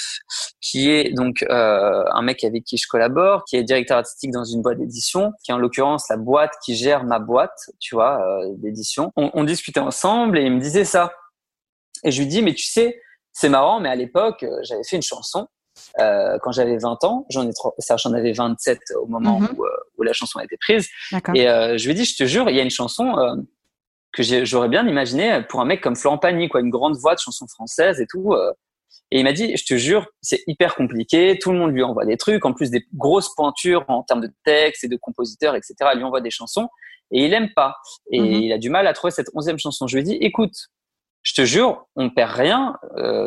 qui 0.60 0.88
est 0.88 1.12
donc 1.12 1.44
un 1.48 2.22
mec 2.22 2.44
avec 2.44 2.62
qui 2.62 2.76
je 2.76 2.86
collabore, 2.86 3.44
qui 3.44 3.56
est 3.56 3.64
directeur 3.64 3.98
artistique 3.98 4.30
dans 4.30 4.44
une 4.44 4.62
boîte 4.62 4.78
d'édition, 4.78 5.32
qui 5.42 5.50
est 5.50 5.54
en 5.54 5.58
l'occurrence 5.58 6.08
la 6.08 6.16
boîte 6.16 6.52
qui 6.64 6.76
gère 6.76 7.02
ma 7.02 7.18
boîte, 7.18 7.58
tu 7.80 7.96
vois, 7.96 8.22
d'édition. 8.58 9.10
On, 9.16 9.32
on 9.34 9.42
discutait 9.42 9.80
ensemble 9.80 10.38
et 10.38 10.44
il 10.44 10.52
me 10.52 10.60
disait 10.60 10.84
ça. 10.84 11.12
Et 12.04 12.12
je 12.12 12.20
lui 12.20 12.28
dis, 12.28 12.40
mais 12.40 12.54
tu 12.54 12.66
sais, 12.66 13.02
c'est 13.32 13.48
marrant, 13.48 13.80
mais 13.80 13.88
à 13.88 13.96
l'époque, 13.96 14.46
j'avais 14.62 14.84
fait 14.84 14.94
une 14.94 15.02
chanson 15.02 15.48
euh, 15.98 16.38
quand 16.42 16.52
j'avais 16.52 16.76
20 16.76 17.04
ans. 17.04 17.26
J'en 17.30 17.48
ai 17.48 17.52
j'en 17.96 18.12
avais 18.12 18.32
27 18.32 18.78
au 19.00 19.06
moment 19.06 19.40
mhm. 19.40 19.48
où, 19.56 19.64
euh, 19.64 19.70
où, 19.98 20.02
la 20.02 20.12
chanson 20.12 20.38
a 20.38 20.44
été 20.44 20.56
prise. 20.56 20.88
Et 21.34 21.48
euh, 21.48 21.76
je 21.76 21.84
lui 21.84 21.92
ai 21.92 21.94
dit, 21.94 22.04
je 22.04 22.16
te 22.16 22.24
jure, 22.24 22.48
il 22.48 22.56
y 22.56 22.60
a 22.60 22.62
une 22.62 22.70
chanson 22.70 23.16
euh, 23.18 23.36
que 24.12 24.22
j'aurais 24.44 24.68
bien 24.68 24.86
imaginé 24.86 25.42
pour 25.48 25.60
un 25.60 25.64
mec 25.64 25.80
comme 25.80 25.96
Florent 25.96 26.18
Pagny, 26.18 26.48
quoi, 26.48 26.60
une 26.60 26.70
grande 26.70 26.96
voix 26.96 27.14
de 27.14 27.20
chanson 27.20 27.46
française 27.46 28.00
et 28.00 28.06
tout. 28.06 28.34
et 29.12 29.20
il 29.20 29.24
m'a 29.24 29.32
dit, 29.32 29.56
je 29.56 29.64
te 29.64 29.76
jure, 29.76 30.06
c'est 30.20 30.42
hyper 30.46 30.74
compliqué. 30.74 31.38
Tout 31.40 31.52
le 31.52 31.58
monde 31.58 31.72
lui 31.72 31.82
envoie 31.82 32.04
des 32.04 32.16
trucs, 32.16 32.44
en 32.44 32.52
plus 32.52 32.70
des 32.70 32.84
grosses 32.94 33.32
pointures 33.34 33.84
en 33.88 34.02
termes 34.02 34.20
de 34.20 34.32
texte 34.44 34.84
et 34.84 34.88
de 34.88 34.96
compositeurs, 34.96 35.54
etc. 35.54 35.74
Il 35.92 35.98
lui 35.98 36.04
envoie 36.04 36.20
des 36.20 36.30
chansons 36.30 36.68
et 37.12 37.24
il 37.24 37.34
aime 37.34 37.50
pas. 37.54 37.76
Et 38.10 38.20
mhm. 38.20 38.26
il 38.26 38.52
a 38.52 38.58
du 38.58 38.70
mal 38.70 38.86
à 38.86 38.92
trouver 38.92 39.12
cette 39.12 39.28
onzième 39.34 39.58
chanson. 39.58 39.86
Je 39.86 39.96
lui 39.96 40.00
ai 40.00 40.04
dit, 40.04 40.18
écoute, 40.20 40.54
je 41.22 41.34
te 41.34 41.44
jure, 41.44 41.86
on 41.94 42.10
perd 42.10 42.32
rien, 42.32 42.76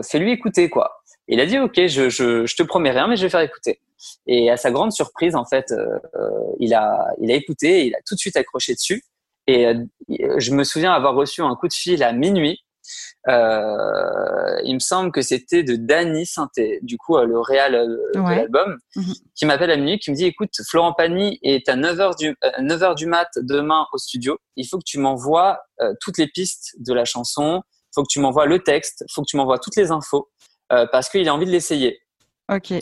fais-lui 0.03 0.31
écouter 0.31 0.69
quoi. 0.69 1.02
Et 1.27 1.35
il 1.35 1.39
a 1.39 1.45
dit 1.45 1.57
ok, 1.59 1.87
je, 1.87 2.09
je, 2.09 2.45
je, 2.45 2.55
te 2.55 2.63
promets 2.63 2.91
rien, 2.91 3.07
mais 3.07 3.15
je 3.15 3.23
vais 3.23 3.29
faire 3.29 3.41
écouter. 3.41 3.79
Et 4.27 4.49
à 4.49 4.57
sa 4.57 4.71
grande 4.71 4.91
surprise, 4.91 5.35
en 5.35 5.45
fait, 5.45 5.73
il 6.59 6.73
a 6.73 7.07
il 7.21 7.31
a 7.31 7.35
écouté, 7.35 7.85
il 7.85 7.95
a 7.95 7.99
tout 8.05 8.15
de 8.15 8.19
suite 8.19 8.35
accroché 8.35 8.73
dessus. 8.73 9.03
Et 9.47 9.67
je 10.09 10.51
me 10.51 10.63
souviens 10.63 10.91
avoir 10.91 11.15
reçu 11.15 11.41
un 11.41 11.55
coup 11.55 11.67
de 11.67 11.73
fil 11.73 12.03
à 12.03 12.11
minuit 12.11 12.59
euh, 13.29 14.61
il 14.65 14.73
me 14.73 14.79
semble 14.79 15.11
que 15.11 15.21
c'était 15.21 15.63
de 15.63 15.75
Danny 15.75 16.25
Sainté, 16.25 16.79
du 16.81 16.97
coup 16.97 17.15
euh, 17.15 17.25
le 17.25 17.39
réal 17.39 17.75
euh, 17.75 17.87
de 18.13 18.19
l'album, 18.19 18.77
mhm. 18.95 19.13
qui 19.35 19.45
m'appelle 19.45 19.71
à 19.71 19.77
minuit, 19.77 19.99
qui 19.99 20.11
me 20.11 20.15
dit 20.15 20.25
écoute, 20.25 20.51
Florent 20.67 20.93
Pagny 20.93 21.39
est 21.41 21.69
à 21.69 21.77
9h 21.77 22.17
du 22.17 22.35
9h 22.59 22.95
du 22.95 23.05
mat 23.05 23.29
demain 23.37 23.87
au 23.93 23.97
studio. 23.97 24.37
Il 24.57 24.67
faut 24.67 24.77
que 24.77 24.83
tu 24.85 24.99
m'envoies 24.99 25.59
toutes 26.01 26.17
les 26.17 26.27
pistes 26.27 26.75
de 26.79 26.93
la 26.93 27.05
chanson, 27.05 27.61
il 27.65 27.91
faut 27.95 28.03
que 28.03 28.11
tu 28.11 28.19
m'envoies 28.19 28.45
le 28.45 28.59
texte, 28.59 29.05
il 29.07 29.13
faut 29.13 29.21
que 29.21 29.29
tu 29.29 29.37
m'envoies 29.37 29.59
toutes 29.59 29.75
les 29.75 29.91
infos 29.91 30.29
parce 30.91 31.09
qu'il 31.09 31.27
a 31.27 31.33
envie 31.33 31.45
de 31.45 31.51
l'essayer. 31.51 31.99
OK. 32.51 32.73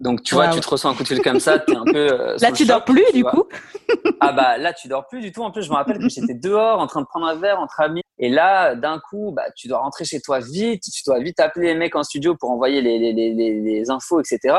Donc 0.00 0.22
tu 0.22 0.34
vois, 0.34 0.48
tu 0.48 0.60
te 0.60 0.68
ressens 0.68 0.90
un 0.90 0.94
coup 0.94 1.02
de 1.02 1.08
fil 1.08 1.20
comme 1.20 1.40
ça, 1.40 1.58
t'es 1.58 1.76
un 1.76 1.84
peu. 1.84 2.34
là, 2.40 2.52
tu 2.52 2.64
dors 2.64 2.84
plus 2.84 3.04
du 3.12 3.22
coup. 3.22 3.44
ah 4.20 4.32
bah 4.32 4.56
là, 4.56 4.72
tu 4.72 4.88
dors 4.88 5.06
plus 5.06 5.20
du 5.20 5.30
tout. 5.30 5.42
En 5.42 5.50
plus, 5.50 5.62
je 5.62 5.70
me 5.70 5.74
rappelle 5.74 5.98
que 5.98 6.08
j'étais 6.08 6.34
dehors 6.34 6.80
en 6.80 6.86
train 6.86 7.02
de 7.02 7.06
prendre 7.06 7.26
un 7.26 7.34
verre 7.34 7.60
entre 7.60 7.80
amis 7.80 8.02
et 8.22 8.28
là, 8.28 8.74
d'un 8.74 9.00
coup, 9.10 9.32
bah, 9.34 9.44
tu 9.56 9.66
dois 9.66 9.78
rentrer 9.78 10.04
chez 10.04 10.20
toi 10.20 10.40
vite, 10.40 10.82
tu 10.82 11.02
dois 11.06 11.20
vite 11.20 11.40
appeler 11.40 11.68
les 11.68 11.74
mecs 11.74 11.96
en 11.96 12.02
studio 12.02 12.36
pour 12.38 12.50
envoyer 12.50 12.82
les, 12.82 12.98
les, 12.98 13.12
les, 13.14 13.32
les 13.32 13.90
infos, 13.90 14.20
etc. 14.20 14.56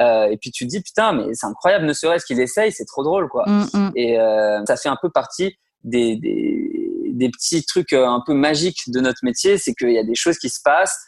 Euh, 0.00 0.26
et 0.26 0.36
puis 0.36 0.50
tu 0.50 0.66
te 0.66 0.70
dis, 0.70 0.80
putain, 0.80 1.12
mais 1.12 1.32
c'est 1.32 1.46
incroyable, 1.46 1.84
ne 1.84 1.92
serait-ce 1.92 2.26
qu'il 2.26 2.40
essaye, 2.40 2.72
c'est 2.72 2.84
trop 2.84 3.04
drôle, 3.04 3.28
quoi. 3.28 3.44
Mm, 3.46 3.66
mm. 3.72 3.92
Et 3.94 4.18
euh, 4.18 4.64
ça 4.66 4.76
fait 4.76 4.88
un 4.88 4.98
peu 5.00 5.08
partie 5.10 5.54
des, 5.84 6.16
des, 6.16 7.12
des 7.12 7.30
petits 7.30 7.64
trucs 7.64 7.92
euh, 7.92 8.08
un 8.08 8.20
peu 8.26 8.34
magiques 8.34 8.80
de 8.88 9.00
notre 9.00 9.20
métier, 9.22 9.56
c'est 9.56 9.72
qu'il 9.74 9.92
y 9.92 9.98
a 9.98 10.04
des 10.04 10.16
choses 10.16 10.38
qui 10.38 10.48
se 10.48 10.60
passent 10.64 10.98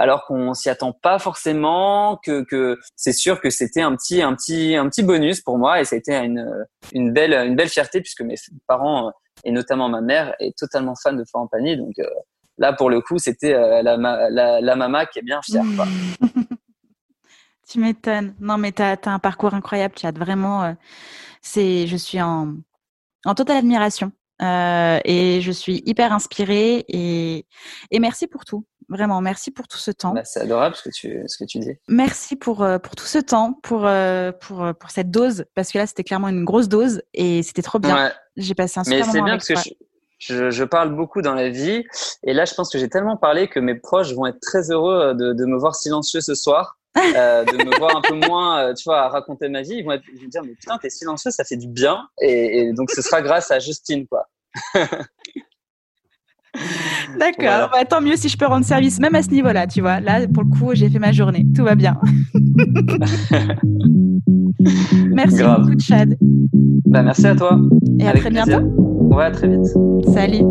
alors 0.00 0.24
qu'on 0.24 0.54
s'y 0.54 0.70
attend 0.70 0.92
pas 0.92 1.18
forcément, 1.18 2.18
que, 2.24 2.78
c'est 2.96 3.12
sûr 3.12 3.38
que 3.38 3.50
c'était 3.50 3.82
un 3.82 3.94
petit, 3.94 4.22
un 4.22 4.34
petit, 4.34 4.74
un 4.74 4.88
petit 4.88 5.02
bonus 5.02 5.42
pour 5.42 5.58
moi 5.58 5.78
et 5.78 5.84
ça 5.84 5.94
a 5.94 5.98
été 5.98 6.16
une, 6.16 7.12
belle, 7.12 7.34
une 7.34 7.54
belle 7.54 7.68
fierté 7.68 8.00
puisque 8.00 8.22
mes 8.22 8.36
parents 8.66 9.12
et 9.44 9.52
notamment 9.52 9.90
ma 9.90 10.00
mère 10.00 10.34
est 10.40 10.56
totalement 10.56 10.94
fan 10.94 11.18
de 11.18 11.24
Florent. 11.28 11.50
Donc 11.52 11.98
euh, 11.98 12.04
là, 12.56 12.72
pour 12.72 12.88
le 12.88 13.02
coup, 13.02 13.18
c'était 13.18 13.52
euh, 13.52 13.82
la, 13.82 13.98
la, 14.30 14.62
la, 14.62 14.76
mama 14.76 15.04
qui 15.04 15.18
est 15.18 15.22
bien 15.22 15.42
fière. 15.42 15.64
tu 17.68 17.78
m'étonnes. 17.78 18.34
Non, 18.40 18.56
mais 18.56 18.72
tu 18.72 18.80
as, 18.80 18.96
un 19.04 19.18
parcours 19.18 19.52
incroyable, 19.52 19.96
as 20.02 20.12
Vraiment, 20.12 20.64
euh, 20.64 20.72
c'est, 21.42 21.86
je 21.86 21.96
suis 21.98 22.22
en, 22.22 22.54
en 23.26 23.34
totale 23.34 23.58
admiration. 23.58 24.12
Et 24.40 25.40
je 25.40 25.52
suis 25.52 25.82
hyper 25.86 26.12
inspirée 26.12 26.84
et, 26.88 27.46
et 27.90 27.98
merci 27.98 28.26
pour 28.26 28.44
tout. 28.44 28.64
Vraiment, 28.88 29.20
merci 29.20 29.52
pour 29.52 29.68
tout 29.68 29.78
ce 29.78 29.92
temps. 29.92 30.12
Bah, 30.12 30.24
c'est 30.24 30.40
adorable 30.40 30.74
ce 30.74 30.82
que 30.82 30.90
tu, 30.92 31.22
ce 31.26 31.38
que 31.38 31.44
tu 31.44 31.58
dis. 31.60 31.74
Merci 31.86 32.34
pour, 32.34 32.66
pour 32.82 32.96
tout 32.96 33.04
ce 33.04 33.18
temps, 33.18 33.52
pour, 33.62 33.88
pour, 34.40 34.74
pour 34.74 34.90
cette 34.90 35.10
dose, 35.10 35.44
parce 35.54 35.70
que 35.70 35.78
là, 35.78 35.86
c'était 35.86 36.02
clairement 36.02 36.28
une 36.28 36.44
grosse 36.44 36.68
dose 36.68 37.02
et 37.14 37.44
c'était 37.44 37.62
trop 37.62 37.78
bien. 37.78 38.12
J'ai 38.36 38.54
passé 38.54 38.80
un 38.80 38.84
super 38.84 39.06
Mais 39.06 39.12
c'est 39.12 39.22
bien 39.22 39.36
parce 39.36 39.46
que 39.46 39.54
je, 40.18 40.50
je, 40.50 40.64
parle 40.64 40.94
beaucoup 40.94 41.22
dans 41.22 41.34
la 41.34 41.48
vie. 41.48 41.84
Et 42.24 42.34
là, 42.34 42.44
je 42.44 42.54
pense 42.54 42.70
que 42.70 42.78
j'ai 42.78 42.88
tellement 42.88 43.16
parlé 43.16 43.48
que 43.48 43.58
mes 43.60 43.74
proches 43.74 44.12
vont 44.12 44.26
être 44.26 44.40
très 44.40 44.70
heureux 44.70 45.14
de, 45.14 45.32
de 45.32 45.44
me 45.46 45.58
voir 45.58 45.74
silencieux 45.74 46.20
ce 46.20 46.34
soir. 46.34 46.79
Euh, 46.98 47.44
de 47.44 47.64
me 47.64 47.78
voir 47.78 47.96
un 47.96 48.00
peu 48.00 48.14
moins, 48.14 48.64
euh, 48.64 48.74
tu 48.74 48.84
vois, 48.84 49.02
à 49.02 49.08
raconter 49.08 49.48
ma 49.48 49.62
vie. 49.62 49.74
Ils 49.74 49.84
vont, 49.84 49.92
être, 49.92 50.04
ils 50.12 50.20
vont 50.20 50.28
dire, 50.28 50.42
mais 50.44 50.54
putain, 50.54 50.78
t'es 50.78 50.90
silencieux, 50.90 51.30
ça 51.30 51.44
fait 51.44 51.56
du 51.56 51.68
bien. 51.68 52.08
Et, 52.20 52.58
et 52.58 52.72
donc, 52.72 52.90
ce 52.90 53.02
sera 53.02 53.22
grâce 53.22 53.50
à 53.50 53.58
Justine, 53.58 54.06
quoi. 54.06 54.28
D'accord, 57.18 57.70
bah, 57.72 57.84
tant 57.88 58.00
mieux 58.00 58.16
si 58.16 58.28
je 58.28 58.36
peux 58.36 58.46
rendre 58.46 58.64
service, 58.64 58.98
même 58.98 59.14
à 59.14 59.22
ce 59.22 59.30
niveau-là, 59.30 59.68
tu 59.68 59.80
vois. 59.80 60.00
Là, 60.00 60.26
pour 60.26 60.42
le 60.42 60.50
coup, 60.50 60.74
j'ai 60.74 60.90
fait 60.90 60.98
ma 60.98 61.12
journée, 61.12 61.46
tout 61.54 61.62
va 61.64 61.76
bien. 61.76 61.96
merci 65.12 65.42
beaucoup, 65.42 65.78
Chad. 65.78 66.16
Bah, 66.86 67.02
merci 67.02 67.26
à 67.26 67.36
toi. 67.36 67.58
Et 67.98 68.06
à 68.06 68.12
très 68.12 68.30
bientôt. 68.30 68.62
Ouais, 69.14 69.24
à 69.24 69.30
très 69.30 69.48
vite. 69.48 69.66
Salut. 70.12 70.44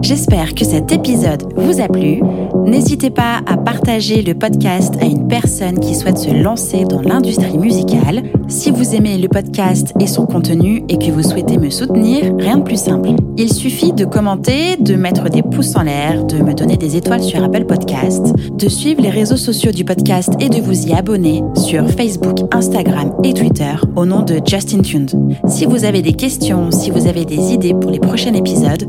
J'espère 0.00 0.54
que 0.54 0.64
cet 0.64 0.92
épisode 0.92 1.42
vous 1.56 1.80
a 1.80 1.88
plu. 1.88 2.22
N'hésitez 2.64 3.10
pas 3.10 3.40
à 3.46 3.56
partager 3.56 4.22
le 4.22 4.34
podcast 4.34 4.94
à 5.00 5.04
une 5.04 5.26
personne 5.26 5.80
qui 5.80 5.94
souhaite 5.94 6.18
se 6.18 6.30
lancer 6.30 6.84
dans 6.84 7.02
l'industrie 7.02 7.58
musicale. 7.58 8.22
Si 8.46 8.70
vous 8.70 8.94
aimez 8.94 9.18
le 9.18 9.28
podcast 9.28 9.92
et 10.00 10.06
son 10.06 10.26
contenu 10.26 10.82
et 10.88 10.98
que 10.98 11.10
vous 11.10 11.22
souhaitez 11.22 11.58
me 11.58 11.70
soutenir, 11.70 12.32
rien 12.38 12.58
de 12.58 12.62
plus 12.62 12.80
simple. 12.80 13.10
Il 13.36 13.52
suffit 13.52 13.92
de 13.92 14.04
commenter, 14.04 14.76
de 14.76 14.94
mettre 14.94 15.28
des 15.30 15.42
pouces 15.42 15.76
en 15.76 15.82
l'air, 15.82 16.24
de 16.24 16.38
me 16.38 16.54
donner 16.54 16.76
des 16.76 16.96
étoiles 16.96 17.22
sur 17.22 17.42
Apple 17.42 17.64
Podcast, 17.64 18.34
de 18.52 18.68
suivre 18.68 19.02
les 19.02 19.10
réseaux 19.10 19.36
sociaux 19.36 19.72
du 19.72 19.84
podcast 19.84 20.30
et 20.40 20.48
de 20.48 20.60
vous 20.60 20.86
y 20.86 20.92
abonner 20.92 21.42
sur 21.54 21.88
Facebook, 21.90 22.38
Instagram 22.52 23.12
et 23.24 23.34
Twitter 23.34 23.74
au 23.96 24.06
nom 24.06 24.22
de 24.22 24.40
Justin 24.44 24.80
Tuned. 24.80 25.10
Si 25.46 25.66
vous 25.66 25.84
avez 25.84 26.02
des 26.02 26.14
questions, 26.14 26.70
si 26.70 26.90
vous 26.90 27.06
avez 27.06 27.24
des 27.24 27.52
idées 27.52 27.74
pour 27.74 27.90
les 27.90 28.00
prochains 28.00 28.34
épisodes, 28.34 28.86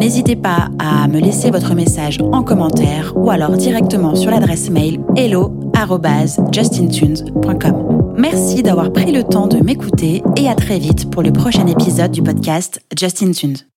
n'hésitez 0.00 0.34
pas 0.34 0.70
à 0.78 1.06
me 1.06 1.20
laisser 1.20 1.50
votre 1.50 1.74
message 1.74 2.18
en 2.32 2.42
commentaire 2.42 3.12
ou 3.16 3.30
alors 3.30 3.52
directement 3.52 4.16
sur 4.16 4.30
l'adresse 4.30 4.70
mail 4.70 4.98
hello@justintunes.com. 5.14 8.14
Merci 8.18 8.62
d'avoir 8.62 8.92
pris 8.92 9.12
le 9.12 9.22
temps 9.22 9.46
de 9.46 9.58
m'écouter 9.58 10.22
et 10.36 10.48
à 10.48 10.54
très 10.54 10.78
vite 10.78 11.10
pour 11.10 11.22
le 11.22 11.32
prochain 11.32 11.66
épisode 11.66 12.10
du 12.10 12.22
podcast 12.22 12.80
Justin 12.98 13.32
Tunes. 13.32 13.69